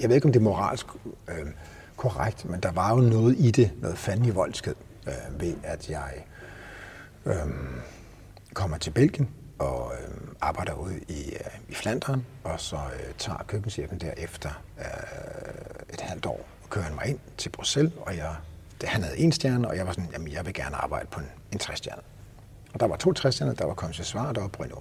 jeg 0.00 0.08
ved 0.08 0.16
ikke, 0.16 0.26
om 0.26 0.32
det 0.32 0.40
er 0.40 0.44
moralsk 0.44 0.86
øh, 1.28 1.46
korrekt, 1.96 2.44
men 2.44 2.60
der 2.60 2.72
var 2.72 2.94
jo 2.94 3.00
noget 3.00 3.36
i 3.38 3.50
det, 3.50 3.70
noget 3.82 3.98
fandelig 3.98 4.34
voldsked, 4.34 4.74
øh, 5.06 5.40
ved 5.40 5.54
at 5.62 5.90
jeg 5.90 6.24
øh, 7.26 7.34
kommer 8.54 8.78
til 8.78 8.90
Belgien 8.90 9.28
og 9.58 9.92
øh, 9.92 10.14
arbejder 10.40 10.72
ude 10.74 11.00
i, 11.08 11.32
øh, 11.32 11.50
i 11.68 11.74
Flandern, 11.74 12.26
og 12.44 12.60
så 12.60 12.76
øh, 12.76 13.14
tager 13.18 13.44
køkkenchefen 13.46 13.98
derefter 13.98 14.50
øh, 14.78 15.94
et 15.94 16.00
halvt 16.00 16.26
år 16.26 16.46
og 16.62 16.70
kører 16.70 16.84
han 16.84 16.94
mig 16.94 17.06
ind 17.06 17.18
til 17.38 17.48
Bruxelles, 17.50 17.92
og 18.00 18.16
jeg, 18.16 18.34
det, 18.80 18.88
han 18.88 19.02
havde 19.02 19.18
en 19.18 19.32
stjerne, 19.32 19.68
og 19.68 19.76
jeg 19.76 19.86
var 19.86 19.92
sådan, 19.92 20.10
jamen 20.12 20.32
jeg 20.32 20.46
vil 20.46 20.54
gerne 20.54 20.76
arbejde 20.76 21.06
på 21.10 21.20
en, 21.20 21.26
en 21.52 21.58
træstjerne. 21.58 22.02
Og 22.74 22.80
der 22.80 22.86
var 22.86 22.96
to 22.96 23.12
træstjerner, 23.12 23.54
der 23.54 23.66
var 23.66 23.74
Concessoire, 23.74 24.28
og 24.28 24.34
der 24.34 24.40
var 24.40 24.48
Bruno. 24.48 24.76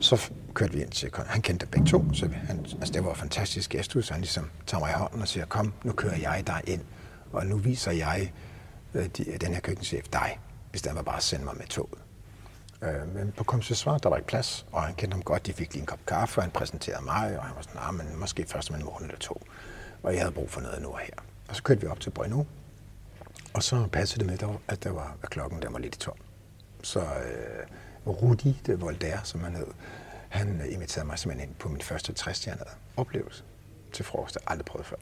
Så 0.00 0.30
kørte 0.54 0.72
vi 0.72 0.82
ind 0.82 0.90
til, 0.90 1.10
han 1.26 1.42
kendte 1.42 1.66
begge 1.66 1.86
to, 1.86 2.04
så 2.14 2.28
han, 2.46 2.58
altså 2.58 2.92
det 2.92 3.04
var 3.04 3.14
fantastisk 3.14 3.70
gæsthus, 3.70 4.06
så 4.06 4.12
han 4.12 4.20
ligesom 4.20 4.50
tager 4.66 4.80
mig 4.80 4.90
i 4.90 4.94
hånden 4.94 5.22
og 5.22 5.28
siger, 5.28 5.46
kom, 5.46 5.72
nu 5.84 5.92
kører 5.92 6.16
jeg 6.16 6.42
dig 6.46 6.62
ind, 6.66 6.80
og 7.32 7.46
nu 7.46 7.56
viser 7.56 7.92
jeg 7.92 8.32
øh, 8.94 9.06
de, 9.16 9.24
den 9.40 9.52
her 9.52 9.60
køkkenchef 9.60 10.08
dig, 10.12 10.38
hvis 10.70 10.82
den 10.82 10.94
var 10.94 11.02
bare 11.02 11.16
at 11.16 11.22
sende 11.22 11.44
mig 11.44 11.54
med 11.56 11.66
toget. 11.66 11.98
Øh, 12.82 13.14
men 13.14 13.32
på 13.36 13.44
Komsesvar, 13.44 13.98
der 13.98 14.08
var 14.08 14.16
ikke 14.16 14.28
plads, 14.28 14.66
og 14.72 14.82
han 14.82 14.94
kendte 14.94 15.14
ham 15.14 15.22
godt, 15.22 15.46
de 15.46 15.52
fik 15.52 15.72
lige 15.72 15.80
en 15.80 15.86
kop 15.86 16.06
kaffe, 16.06 16.38
og 16.38 16.42
han 16.42 16.50
præsenterede 16.50 17.04
mig, 17.04 17.38
og 17.38 17.44
han 17.44 17.56
var 17.56 17.62
sådan, 17.62 17.80
ah, 17.80 17.94
men 17.94 18.20
måske 18.20 18.46
først 18.46 18.70
om 18.70 18.76
en 18.76 18.84
måned 18.84 19.02
eller 19.02 19.18
to, 19.18 19.42
og 20.02 20.12
jeg 20.12 20.20
havde 20.20 20.32
brug 20.32 20.50
for 20.50 20.60
noget 20.60 20.82
nu 20.82 20.88
og 20.88 20.98
her. 20.98 21.14
Og 21.48 21.56
så 21.56 21.62
kørte 21.62 21.80
vi 21.80 21.86
op 21.86 22.00
til 22.00 22.10
Brøndå, 22.10 22.46
og 23.54 23.62
så 23.62 23.86
passede 23.92 24.18
det 24.18 24.26
med, 24.26 24.58
at, 24.68 24.84
der 24.84 24.90
var, 24.90 25.16
at 25.22 25.30
klokken 25.30 25.62
der 25.62 25.70
var 25.70 25.78
lidt 25.78 25.94
i 25.94 25.98
tom. 25.98 26.16
Så 26.82 27.00
øh, 27.00 27.66
Rudi 28.06 28.60
de 28.66 28.80
Voltaire, 28.80 29.20
som 29.24 29.40
han 29.40 29.56
hed, 29.56 29.66
han 30.28 30.62
inviterede 30.70 31.06
mig 31.06 31.18
simpelthen 31.18 31.48
ind 31.48 31.56
på 31.56 31.68
min 31.68 31.80
første 31.80 32.14
60-stjernede 32.20 32.70
oplevelse 32.96 33.44
til 33.92 34.04
frokost, 34.04 34.34
jeg 34.34 34.42
aldrig 34.46 34.64
prøvet 34.64 34.86
før. 34.86 34.96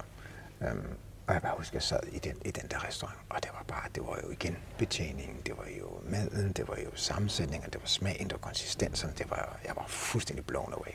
Um, 0.60 0.86
og 1.26 1.34
jeg 1.34 1.42
bare 1.42 1.54
husker, 1.56 1.70
at 1.70 1.74
jeg 1.74 1.82
sad 1.82 2.00
i 2.12 2.18
den, 2.18 2.36
i 2.44 2.50
den 2.50 2.68
der 2.70 2.86
restaurant, 2.88 3.18
og 3.28 3.42
det 3.42 3.50
var 3.52 3.64
bare, 3.68 3.88
det 3.94 4.02
var 4.02 4.18
jo 4.24 4.30
igen 4.30 4.56
betjeningen, 4.78 5.36
det 5.46 5.54
var 5.56 5.64
jo 5.78 6.00
maden, 6.10 6.52
det 6.52 6.68
var 6.68 6.76
jo 6.84 6.90
sammensætningen, 6.94 7.70
det 7.70 7.80
var 7.80 7.86
smagen, 7.86 8.24
det 8.24 8.32
var 8.32 8.38
konsistensen, 8.38 9.10
det 9.18 9.30
var, 9.30 9.58
jeg 9.66 9.72
var 9.76 9.84
fuldstændig 9.88 10.46
blown 10.46 10.72
away. 10.72 10.92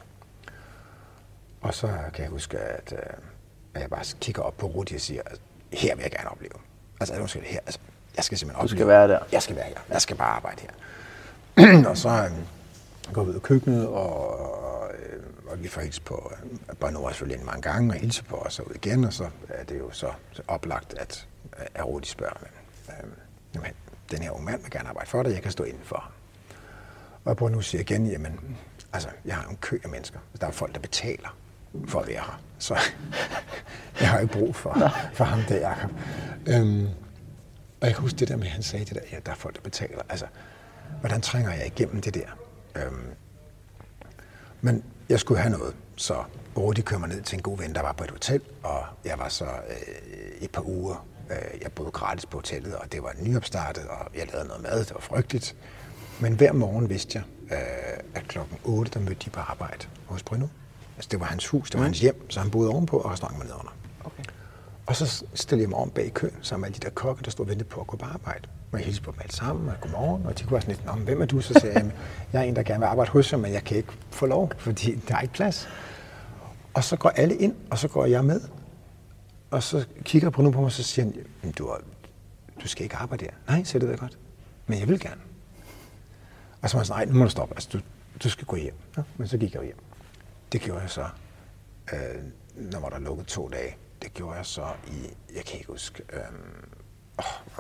Og 1.62 1.74
så 1.74 1.88
kan 2.14 2.24
jeg 2.24 2.30
huske, 2.30 2.60
at, 2.60 2.92
uh, 2.92 3.24
at 3.74 3.82
jeg 3.82 3.90
bare 3.90 4.06
kigger 4.22 4.42
op 4.42 4.58
på 4.58 4.66
Rudi 4.66 4.96
og 4.96 5.02
siger, 5.02 5.22
at 5.26 5.42
her 5.72 5.96
vil 5.96 6.02
jeg 6.02 6.12
gerne 6.12 6.30
opleve. 6.30 6.54
Altså, 7.00 7.14
jeg, 7.16 7.44
her, 7.44 7.60
altså, 7.60 7.80
jeg 8.16 8.24
skal 8.24 8.38
simpelthen 8.38 8.60
opleve. 8.60 8.70
Du 8.70 8.78
skal 8.78 8.88
være 8.88 9.08
der. 9.08 9.20
Jeg 9.32 9.42
skal 9.44 9.56
være 9.56 9.66
her. 9.66 9.80
Jeg 9.90 10.02
skal 10.02 10.16
bare 10.16 10.30
arbejde 10.30 10.62
her. 10.62 10.70
og 11.90 11.98
så 11.98 12.10
øh, 12.10 12.32
går 13.14 13.24
vi 13.24 13.30
ud 13.30 13.36
af 13.36 13.42
køkkenet, 13.42 13.88
og, 13.88 14.92
øh, 15.00 15.24
og 15.48 15.64
vi 15.64 15.68
får 15.68 15.82
hils 15.82 16.00
på 16.00 16.32
øh, 16.42 16.76
Bonora 16.80 17.12
selvfølgelig 17.12 17.46
mange 17.46 17.62
gange, 17.62 17.94
og 17.94 18.00
hilser 18.00 18.24
på 18.24 18.36
os 18.36 18.60
og 18.60 18.70
ud 18.70 18.76
igen, 18.76 19.04
og 19.04 19.14
så 19.14 19.30
er 19.50 19.64
det 19.64 19.80
jo 19.80 19.92
så, 19.92 20.12
så 20.32 20.42
oplagt, 20.48 20.94
at 20.98 21.28
Arodi 21.76 22.08
spørger, 22.08 22.38
men, 22.42 22.50
øh, 22.90 23.12
jamen, 23.56 23.72
den 24.12 24.22
her 24.22 24.32
unge 24.32 24.46
mand 24.46 24.62
vil 24.62 24.72
gerne 24.72 24.90
arbejde 24.90 25.10
for 25.10 25.24
dig, 25.24 25.32
jeg 25.32 25.42
kan 25.42 25.52
stå 25.52 25.64
indenfor. 25.64 26.12
Og 27.26 27.30
jeg 27.30 27.38
prøver 27.38 27.52
nu 27.52 27.58
at 27.58 27.66
sige 27.66 27.82
igen, 27.82 28.08
jamen, 28.08 28.58
altså, 28.94 29.10
jeg 29.26 29.36
har 29.36 29.50
en 29.50 29.58
kø 29.62 29.80
af 29.84 29.90
mennesker. 29.90 30.20
Der 30.42 30.48
er 30.48 30.52
folk, 30.52 30.74
der 30.74 30.80
betaler 30.80 31.38
for 31.88 32.00
at 32.00 32.08
være 32.08 32.22
her. 32.22 32.42
Så 32.60 32.76
jeg 34.00 34.10
har 34.10 34.20
ikke 34.20 34.34
brug 34.34 34.56
for, 34.56 34.92
for 35.14 35.24
ham 35.24 35.40
der, 35.50 35.70
Jacob. 35.70 35.92
Øhm, 36.48 36.88
og 37.82 37.88
jeg 37.88 37.96
kan 37.96 38.02
huske 38.02 38.18
det 38.18 38.28
der 38.28 38.36
med, 38.36 38.46
at 38.46 38.52
han 38.52 38.64
sagde 38.64 38.86
det 38.86 38.96
der, 38.96 39.02
ja, 39.12 39.18
der 39.26 39.32
er 39.32 39.36
folk, 39.36 39.56
der 39.56 39.62
betaler. 39.62 40.02
Altså, 40.10 40.26
hvordan 41.00 41.22
trænger 41.22 41.52
jeg 41.52 41.66
igennem 41.66 42.02
det 42.02 42.14
der? 42.14 42.28
Øhm, 42.76 43.10
men 44.62 44.84
jeg 45.10 45.20
skulle 45.20 45.42
have 45.42 45.52
noget, 45.58 45.76
så 45.96 46.24
Rudi 46.58 46.82
kører 46.82 47.00
mig 47.00 47.10
ned 47.10 47.22
til 47.22 47.36
en 47.36 47.42
god 47.42 47.58
ven, 47.58 47.76
der 47.76 47.82
var 47.82 47.92
på 47.92 48.04
et 48.04 48.12
hotel, 48.12 48.42
og 48.64 48.86
jeg 49.06 49.20
var 49.20 49.30
så 49.30 49.46
øh, 49.46 50.42
et 50.42 50.52
par 50.52 50.68
uger. 50.68 51.06
Øh, 51.32 51.62
jeg 51.62 51.72
boede 51.72 51.92
gratis 51.92 52.26
på 52.26 52.38
hotellet, 52.38 52.76
og 52.76 52.92
det 52.92 53.04
var 53.04 53.14
nyopstartet, 53.22 53.88
og 53.88 54.08
jeg 54.16 54.28
lavede 54.32 54.48
noget 54.48 54.64
mad, 54.64 54.80
det 54.80 54.94
var 54.94 55.00
frygteligt. 55.00 55.56
Men 56.20 56.34
hver 56.34 56.54
morgen 56.54 56.90
vidste 56.90 57.18
jeg, 57.18 57.58
øh, 57.58 58.04
at 58.16 58.28
klokken 58.28 58.58
8, 58.64 58.92
der 58.94 59.00
mødte 59.00 59.26
de 59.26 59.30
på 59.30 59.40
arbejde 59.40 59.88
hos 60.06 60.24
Bruno. 60.24 60.48
Altså, 60.96 61.10
det 61.12 61.20
var 61.20 61.26
hans 61.26 61.48
hus, 61.48 61.70
det 61.70 61.78
var 61.78 61.84
mm. 61.84 61.88
hans 61.88 62.00
hjem, 62.00 62.30
så 62.30 62.40
han 62.40 62.52
boede 62.52 62.70
ovenpå, 62.70 62.98
og 62.98 63.12
restauranten 63.12 63.40
var 63.40 63.46
nedenunder. 63.46 63.76
Okay. 64.04 64.24
Og 64.86 64.96
så 64.96 65.26
stillede 65.34 65.64
jeg 65.64 65.70
mig 65.70 65.80
om 65.80 65.90
bag 65.90 66.14
køen, 66.14 66.36
sammen 66.42 66.62
med 66.62 66.68
alle 66.68 66.80
de 66.80 66.86
der 66.86 66.90
kokke, 66.90 67.24
der 67.24 67.32
stod 67.32 67.46
og 67.46 67.50
ventede 67.50 67.70
på 67.70 67.82
at 67.82 67.88
gå 67.88 67.98
på 67.98 68.06
arbejde 68.06 68.48
må 68.74 68.78
jeg 68.78 68.86
hilse 68.86 69.02
på 69.02 69.12
dem 69.12 69.20
alle 69.22 69.34
sammen, 69.34 69.70
og 69.70 69.76
godmorgen, 69.82 70.26
og 70.26 70.40
de 70.40 70.44
kunne 70.44 70.52
være 70.52 70.62
sådan 70.62 70.76
lidt, 70.96 71.06
hvem 71.06 71.22
er 71.22 71.26
du? 71.26 71.42
Så 71.42 71.54
sagde 71.54 71.80
jeg, 71.80 71.92
jeg 72.34 72.40
er 72.40 72.44
en, 72.44 72.56
der 72.56 72.64
gerne 72.64 72.80
vil 72.80 72.86
arbejde 72.86 73.12
hos 73.12 73.32
jer, 73.32 73.38
men 73.38 73.54
jeg 73.54 73.64
kan 73.64 73.78
ikke 73.78 73.94
få 74.12 74.26
lov, 74.26 74.52
fordi 74.58 74.96
der 75.08 75.16
er 75.16 75.22
ikke 75.22 75.34
plads. 75.34 75.70
Og 76.74 76.84
så 76.84 76.98
går 76.98 77.10
alle 77.10 77.36
ind, 77.36 77.56
og 77.72 77.78
så 77.78 77.88
går 77.88 78.06
jeg 78.06 78.26
med. 78.26 78.42
Og 79.52 79.64
så 79.64 79.86
kigger 80.04 80.30
Bruno 80.30 80.50
på 80.50 80.58
mig, 80.58 80.66
og 80.66 80.72
så 80.72 80.84
siger 80.84 81.06
han, 81.42 81.52
du, 81.52 81.78
du 82.64 82.68
skal 82.68 82.84
ikke 82.84 82.96
arbejde 82.96 83.26
der. 83.26 83.32
Nej, 83.48 83.64
siger 83.64 83.80
det 83.80 83.90
da 83.90 83.96
godt. 83.96 84.18
Men 84.68 84.80
jeg 84.80 84.88
vil 84.88 85.00
gerne. 85.00 85.22
Og 86.62 86.70
så 86.70 86.78
var 86.78 86.82
jeg 86.82 86.88
sådan, 86.88 87.08
nej, 87.08 87.14
nu 87.14 87.20
må 87.20 87.24
du 87.24 87.30
stoppe. 87.30 87.56
Altså, 87.56 87.70
du, 87.74 87.80
du 88.24 88.30
skal 88.30 88.46
gå 88.48 88.56
hjem. 88.56 88.76
Ja, 88.98 89.04
men 89.18 89.28
så 89.28 89.38
gik 89.38 89.54
jeg 89.54 89.64
hjem. 89.64 89.78
Det 90.52 90.62
gjorde 90.62 90.82
jeg 90.82 90.90
så, 90.90 91.06
øh, 91.94 92.24
når 92.56 92.80
var 92.80 92.90
der 92.90 93.00
lukket 93.00 93.28
to 93.28 93.50
dage. 93.50 93.78
Det 94.02 94.14
gjorde 94.14 94.38
jeg 94.38 94.46
så 94.46 94.68
i, 94.88 95.08
jeg 95.36 95.46
kan 95.46 95.60
ikke 95.60 95.72
huske, 95.72 96.04
øh, 96.14 96.20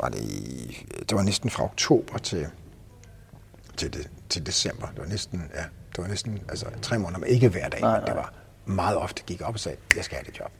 var 0.01 0.09
det, 0.09 0.19
i, 0.19 0.85
det 0.99 1.15
var 1.17 1.23
næsten 1.23 1.49
fra 1.49 1.63
oktober 1.63 2.17
til 2.17 2.47
til, 3.77 3.93
det, 3.93 4.09
til 4.29 4.45
december. 4.45 4.87
Det 4.87 4.99
var 4.99 5.05
næsten, 5.05 5.51
ja, 5.55 5.61
det 5.95 5.97
var 5.97 6.07
næsten 6.07 6.39
altså, 6.49 6.65
tre 6.81 6.99
måneder, 6.99 7.19
men 7.19 7.29
ikke 7.29 7.49
hver 7.49 7.69
dag, 7.69 7.81
nej, 7.81 7.99
men 7.99 8.07
det 8.07 8.15
var 8.15 8.33
meget 8.65 8.97
ofte 8.97 9.23
gik 9.23 9.41
op 9.41 9.53
og 9.53 9.59
sagde, 9.59 9.77
jeg 9.95 10.03
skal 10.03 10.17
have 10.17 10.25
det 10.31 10.39
job. 10.39 10.51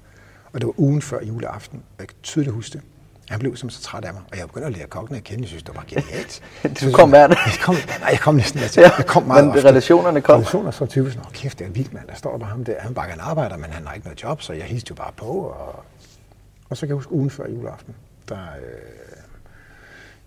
Og 0.53 0.61
det 0.61 0.67
var 0.67 0.73
ugen 0.77 1.01
før 1.01 1.21
juleaften, 1.21 1.79
og 1.79 1.99
jeg 1.99 2.07
kan 2.07 2.17
tydeligt 2.23 2.53
huske 2.53 2.73
det. 2.73 2.81
Han 3.29 3.39
blev 3.39 3.55
som 3.55 3.69
så 3.69 3.81
træt 3.81 4.05
af 4.05 4.13
mig, 4.13 4.21
og 4.31 4.37
jeg 4.37 4.47
begyndte 4.47 4.67
at 4.67 4.73
lære 4.77 4.87
kokken 4.87 5.15
at 5.15 5.23
kende. 5.23 5.41
Jeg 5.41 5.47
synes, 5.47 5.63
det 5.63 5.75
var 5.75 5.85
genialt. 5.87 6.41
du 6.81 6.91
kom 6.91 7.09
hver 7.09 7.27
dag? 7.27 7.37
Jeg 7.45 7.59
kom, 7.61 7.75
nej, 7.75 8.09
jeg 8.11 8.19
kom 8.19 8.35
næsten. 8.35 8.59
Altså, 8.59 8.81
jeg 8.81 9.05
kom 9.07 9.23
meget 9.23 9.45
men 9.45 9.55
ofte. 9.55 9.69
relationerne 9.69 10.21
kom? 10.21 10.35
Relationerne 10.35 10.71
så 10.71 10.85
typisk, 10.85 11.17
nå 11.17 11.23
kæft, 11.33 11.59
det 11.59 11.67
er 11.67 11.71
vildt, 11.71 11.93
mand. 11.93 12.07
Der 12.07 12.15
står 12.15 12.37
bare 12.37 12.49
ham 12.49 12.65
der. 12.65 12.79
Han 12.79 12.93
bare 12.93 13.13
en 13.13 13.19
arbejder, 13.19 13.57
men 13.57 13.69
han 13.69 13.87
har 13.87 13.93
ikke 13.93 14.07
noget 14.07 14.23
job, 14.23 14.41
så 14.41 14.53
jeg 14.53 14.65
hilste 14.65 14.89
jo 14.89 14.95
bare 14.95 15.11
på. 15.17 15.25
Og, 15.25 15.83
og 16.69 16.77
så 16.77 16.81
kan 16.81 16.87
jeg 16.87 16.95
huske 16.95 17.11
ugen 17.11 17.29
før 17.29 17.47
juleaften, 17.49 17.95
der 18.29 18.55
øh, 18.55 19.23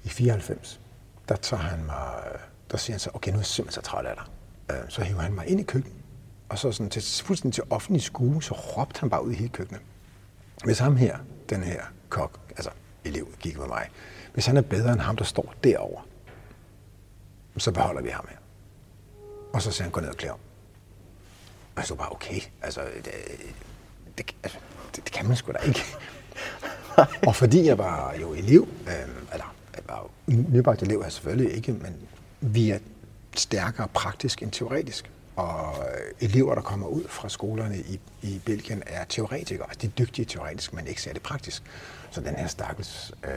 i 0.05 0.09
94, 0.09 0.81
der 1.29 1.37
tager 1.37 1.63
han 1.63 1.85
mig, 1.85 2.25
øh, 2.33 2.39
der 2.71 2.77
siger 2.77 2.95
han 2.95 3.01
så, 3.01 3.11
okay, 3.15 3.31
nu 3.31 3.37
er 3.37 3.41
jeg 3.41 3.47
simpelthen 3.47 3.83
så 3.83 3.91
træt 3.91 4.07
af 4.07 4.15
dig. 4.17 4.25
Øh, 4.77 4.85
så 4.89 5.03
hiver 5.03 5.21
han 5.21 5.33
mig 5.33 5.47
ind 5.47 5.61
i 5.61 5.63
køkkenet, 5.63 5.97
og 6.49 6.59
så 6.59 6.73
sådan 6.73 6.91
til, 6.91 7.25
fuldstændig 7.25 7.55
til 7.55 7.65
offentlig 7.71 8.03
skue, 8.03 8.43
så 8.43 8.55
råbte 8.55 9.01
han 9.01 9.11
bare 9.11 9.25
ud 9.25 9.33
i 9.33 9.35
hele 9.35 9.49
køkkenet. 9.49 9.83
Hvis 10.65 10.79
ham 10.79 10.97
her, 10.97 11.19
den 11.49 11.63
her 11.63 11.83
kok, 12.09 12.41
altså 12.51 12.71
elev, 13.05 13.29
gik 13.41 13.59
med 13.59 13.67
mig, 13.67 13.91
hvis 14.35 14.47
han 14.47 14.57
er 14.57 14.63
bedre 14.63 14.93
end 14.93 15.01
ham, 15.01 15.17
der 15.17 15.25
står 15.25 15.55
derovre, 15.65 16.03
så 17.57 17.73
beholder 17.73 18.03
vi 18.03 18.09
ham 18.09 18.27
her. 18.29 18.37
Og 19.53 19.63
så 19.63 19.71
siger 19.71 19.83
han, 19.83 19.93
gå 19.93 20.01
ned 20.01 20.09
og 20.09 20.17
klæde 20.17 20.33
om. 20.33 20.39
Og 21.77 21.87
så 21.87 21.95
bare, 21.95 22.13
okay, 22.13 22.41
altså, 22.63 22.81
det, 23.05 23.13
det, 24.19 24.37
altså, 24.43 24.59
det, 24.97 25.05
det 25.05 25.13
kan 25.13 25.27
man 25.27 25.37
sgu 25.37 25.53
da 25.53 25.59
ikke. 25.59 25.81
og 27.29 27.37
fordi 27.37 27.67
jeg 27.67 27.79
var 27.79 28.15
jo 28.21 28.33
elev, 28.33 28.69
øh, 28.87 29.33
eller 29.33 29.55
jeg 29.75 29.83
var 29.89 30.09
jo 30.29 30.35
nybagt 30.49 30.83
elev 30.83 31.01
er 31.01 31.09
selvfølgelig 31.09 31.57
ikke, 31.57 31.73
men 31.73 31.97
vi 32.41 32.71
er 32.71 32.79
stærkere 33.37 33.89
praktisk 33.89 34.43
end 34.43 34.51
teoretisk. 34.51 35.11
Og 35.37 35.75
øh, 35.79 36.29
elever, 36.29 36.55
der 36.55 36.63
kommer 36.63 36.87
ud 36.87 37.05
fra 37.09 37.29
skolerne 37.29 37.79
i, 37.79 38.01
i 38.23 38.41
Belgien, 38.45 38.83
er 38.87 39.05
teoretikere. 39.05 39.67
Altså, 39.69 39.79
de 39.83 39.87
er 39.87 39.91
dygtige 39.91 40.25
teoretisk, 40.25 40.73
men 40.73 40.87
ikke 40.87 41.03
særlig 41.03 41.23
praktisk. 41.23 41.63
Så 42.11 42.21
den 42.21 42.35
her 42.37 42.47
stakkels 42.47 43.13
øh, 43.25 43.31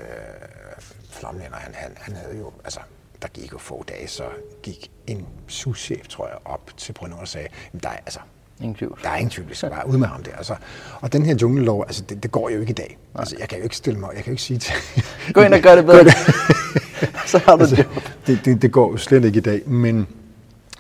flamlænder, 1.09 1.57
han, 1.57 1.73
han, 1.73 1.91
han 1.97 2.15
havde 2.15 2.37
jo, 2.37 2.51
altså, 2.63 2.79
der 3.21 3.27
gik 3.27 3.53
jo 3.53 3.57
få 3.57 3.83
dage, 3.83 4.07
så 4.07 4.29
gik 4.63 4.91
en 5.07 5.27
souschef, 5.47 6.07
tror 6.07 6.27
jeg, 6.27 6.37
op 6.45 6.71
til 6.77 6.93
Bruno 6.93 7.17
og 7.17 7.27
sagde, 7.27 7.47
der 7.83 7.89
er, 7.89 7.97
altså, 7.97 8.19
ingen 8.61 8.75
tvivl. 8.75 8.99
Der 9.03 9.09
er 9.09 9.15
ingen 9.15 9.29
tvivl, 9.29 9.49
vi 9.49 9.55
skal 9.55 9.69
bare 9.69 9.87
ud 9.87 9.97
med 9.97 10.07
ham 10.07 10.23
der. 10.23 10.35
Altså, 10.35 10.55
og 11.01 11.13
den 11.13 11.25
her 11.25 11.35
junglelov, 11.35 11.83
altså, 11.87 12.03
det, 12.09 12.23
det, 12.23 12.31
går 12.31 12.49
jo 12.49 12.59
ikke 12.59 12.71
i 12.71 12.73
dag. 12.73 12.97
Altså, 13.15 13.35
jeg 13.39 13.49
kan 13.49 13.57
jo 13.57 13.63
ikke 13.63 13.75
stille 13.75 13.99
mig, 13.99 14.09
jeg 14.15 14.23
kan 14.23 14.31
jo 14.31 14.33
ikke 14.33 14.43
sige 14.43 14.59
til... 14.59 14.73
Gå 15.33 15.41
ind 15.41 15.53
og 15.53 15.59
gør 15.59 15.75
det 15.75 15.85
bedre. 15.85 16.11
så 17.31 17.37
har 17.37 17.55
du 17.55 17.61
altså, 17.61 17.83
det, 18.27 18.39
det, 18.45 18.61
det 18.61 18.71
går 18.71 18.91
jo 18.91 18.97
slet 18.97 19.25
ikke 19.25 19.37
i 19.37 19.41
dag, 19.41 19.69
men 19.69 20.07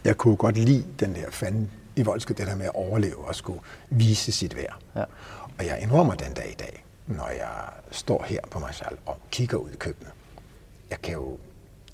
jeg 0.03 0.17
kunne 0.17 0.35
godt 0.35 0.57
lide 0.57 0.83
den 0.99 1.15
der 1.15 1.25
fanden 1.31 1.69
i 1.95 2.03
voldske, 2.03 2.33
det 2.33 2.47
der 2.47 2.55
med 2.55 2.65
at 2.65 2.75
overleve 2.75 3.27
og 3.27 3.35
skulle 3.35 3.59
vise 3.89 4.31
sit 4.31 4.55
værd. 4.55 4.77
Ja. 4.95 5.03
Og 5.57 5.65
jeg 5.65 5.79
indrømmer 5.81 6.15
den 6.15 6.33
dag 6.33 6.49
i 6.51 6.55
dag, 6.59 6.85
når 7.07 7.27
jeg 7.27 7.49
står 7.91 8.25
her 8.27 8.39
på 8.51 8.59
mig 8.59 8.73
selv 8.73 8.97
og 9.05 9.17
kigger 9.31 9.57
ud 9.57 9.69
i 9.69 9.75
køkkenet. 9.75 10.11
Jeg 10.89 11.01
kan 11.01 11.13
jo, 11.13 11.37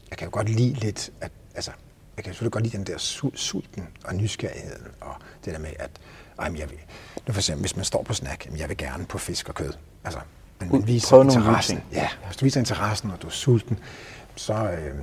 jeg 0.09 0.17
kan 0.17 0.27
jo 0.27 0.31
godt 0.33 0.49
lide 0.49 0.73
lidt, 0.73 1.11
at, 1.21 1.31
altså, 1.55 1.71
jeg 2.17 2.23
kan 2.23 2.33
selvfølgelig 2.33 2.51
godt 2.51 2.63
lide 2.63 2.77
den 2.77 2.85
der 2.85 2.97
sulten 3.35 3.87
og 4.05 4.15
nysgerrigheden, 4.15 4.87
og 5.01 5.15
det 5.45 5.53
der 5.53 5.59
med, 5.59 5.71
at 5.79 5.89
ej, 6.39 6.51
jeg 6.57 6.69
vil, 6.69 6.79
nu 7.27 7.33
for 7.33 7.39
eksempel, 7.39 7.61
hvis 7.61 7.75
man 7.75 7.85
står 7.85 8.03
på 8.03 8.13
snack, 8.13 8.45
jamen, 8.45 8.59
jeg 8.59 8.69
vil 8.69 8.77
gerne 8.77 9.05
på 9.05 9.17
fisk 9.17 9.49
og 9.49 9.55
kød. 9.55 9.73
Altså, 10.03 10.19
man, 10.59 10.69
man 10.71 10.87
viser 10.87 11.21
interessen. 11.23 11.83
Ja, 11.91 12.09
hvis 12.25 12.37
du 12.37 12.45
viser 12.45 12.59
interessen, 12.59 13.11
og 13.11 13.21
du 13.21 13.27
er 13.27 13.31
sulten, 13.31 13.79
så, 14.35 14.53
øh, 14.53 14.95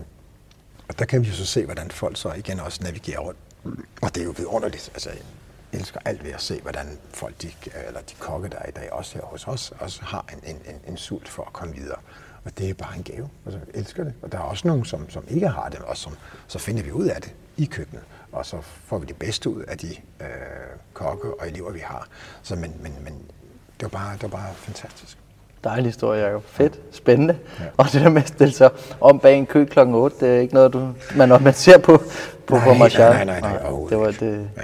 og 0.88 0.98
der 0.98 1.04
kan 1.04 1.22
vi 1.22 1.28
jo 1.28 1.34
så 1.34 1.46
se, 1.46 1.64
hvordan 1.64 1.90
folk 1.90 2.16
så 2.16 2.32
igen 2.32 2.60
også 2.60 2.82
navigerer 2.82 3.20
rundt. 3.20 3.38
Og 4.02 4.14
det 4.14 4.20
er 4.20 4.24
jo 4.24 4.34
vidunderligt. 4.36 4.90
Altså, 4.94 5.10
jeg 5.10 5.18
elsker 5.80 6.00
alt 6.04 6.24
ved 6.24 6.30
at 6.30 6.40
se, 6.40 6.60
hvordan 6.60 6.98
folk, 7.14 7.42
de, 7.42 7.50
eller 7.86 8.00
de 8.00 8.14
kokke, 8.18 8.48
der 8.48 8.58
er 8.58 8.68
i 8.68 8.72
dag, 8.72 8.92
også 8.92 9.14
her 9.14 9.22
hos 9.22 9.48
os, 9.48 9.72
også 9.78 10.02
har 10.02 10.24
en, 10.32 10.50
en, 10.50 10.74
en, 10.74 10.80
en 10.88 10.96
sult 10.96 11.28
for 11.28 11.44
at 11.44 11.52
komme 11.52 11.74
videre. 11.74 11.98
Og 12.44 12.58
det 12.58 12.70
er 12.70 12.74
bare 12.74 12.96
en 12.96 13.02
gave. 13.02 13.28
Altså, 13.46 13.60
jeg 13.66 13.80
elsker 13.80 14.04
det. 14.04 14.14
Og 14.22 14.32
der 14.32 14.38
er 14.38 14.42
også 14.42 14.68
nogen, 14.68 14.84
som, 14.84 15.10
som 15.10 15.24
ikke 15.28 15.48
har 15.48 15.68
det, 15.68 15.78
og 15.78 15.96
som, 15.96 16.16
så 16.46 16.58
finder 16.58 16.82
vi 16.82 16.92
ud 16.92 17.06
af 17.06 17.22
det 17.22 17.34
i 17.56 17.64
køkkenet. 17.64 18.02
Og 18.32 18.46
så 18.46 18.56
får 18.60 18.98
vi 18.98 19.06
det 19.06 19.16
bedste 19.16 19.50
ud 19.50 19.62
af 19.62 19.78
de 19.78 19.88
øh, 20.20 20.26
kokke 20.92 21.40
og 21.40 21.48
elever, 21.48 21.70
vi 21.72 21.78
har. 21.78 22.08
Så, 22.42 22.56
men, 22.56 22.74
men, 22.82 22.92
men 23.04 23.14
det 23.80 23.82
var 23.92 23.98
bare, 23.98 24.12
det 24.12 24.22
var 24.22 24.28
bare 24.28 24.54
fantastisk. 24.54 25.18
Dejlig 25.64 25.86
historie, 25.86 26.24
Jacob. 26.24 26.44
Fedt, 26.46 26.80
spændende. 26.92 27.38
Ja. 27.60 27.64
Og 27.76 27.86
det 27.92 28.00
der 28.00 28.08
med 28.08 28.22
at 28.22 28.28
stille 28.28 28.54
sig 28.54 28.70
om 29.00 29.18
bag 29.18 29.38
en 29.38 29.46
kø 29.46 29.64
kl. 29.64 29.78
8, 29.78 30.16
det 30.20 30.36
er 30.36 30.40
ikke 30.40 30.54
noget, 30.54 30.72
du, 30.72 30.88
man, 31.16 31.28
man 31.42 31.54
ser 31.54 31.78
på, 31.78 32.02
på 32.46 32.54
nej, 32.54 32.66
nej, 32.66 32.88
nej, 32.88 33.24
nej, 33.24 33.40
nej, 33.40 33.40
nej, 33.40 33.70
det 33.90 33.98
var 33.98 34.10
det. 34.20 34.50
Ja. 34.56 34.62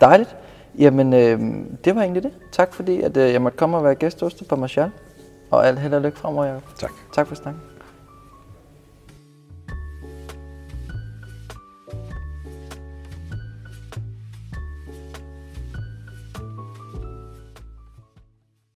Dejligt. 0.00 0.36
Jamen, 0.78 1.12
øh, 1.12 1.40
det 1.84 1.94
var 1.94 2.02
egentlig 2.02 2.22
det. 2.22 2.32
Tak 2.52 2.74
fordi, 2.74 3.00
at 3.00 3.16
øh, 3.16 3.32
jeg 3.32 3.42
måtte 3.42 3.58
komme 3.58 3.76
og 3.76 3.84
være 3.84 3.94
gæst 3.94 4.20
hos 4.20 4.34
dig 4.34 4.48
på 4.48 4.56
Marshall. 4.56 4.90
Og 5.50 5.66
alt 5.68 5.78
held 5.78 5.94
og 5.94 6.00
lykke 6.00 6.18
fremover, 6.18 6.44
Jacob. 6.44 6.62
Tak. 6.78 6.90
Tak 7.14 7.26
for 7.26 7.34
snakken. 7.34 7.62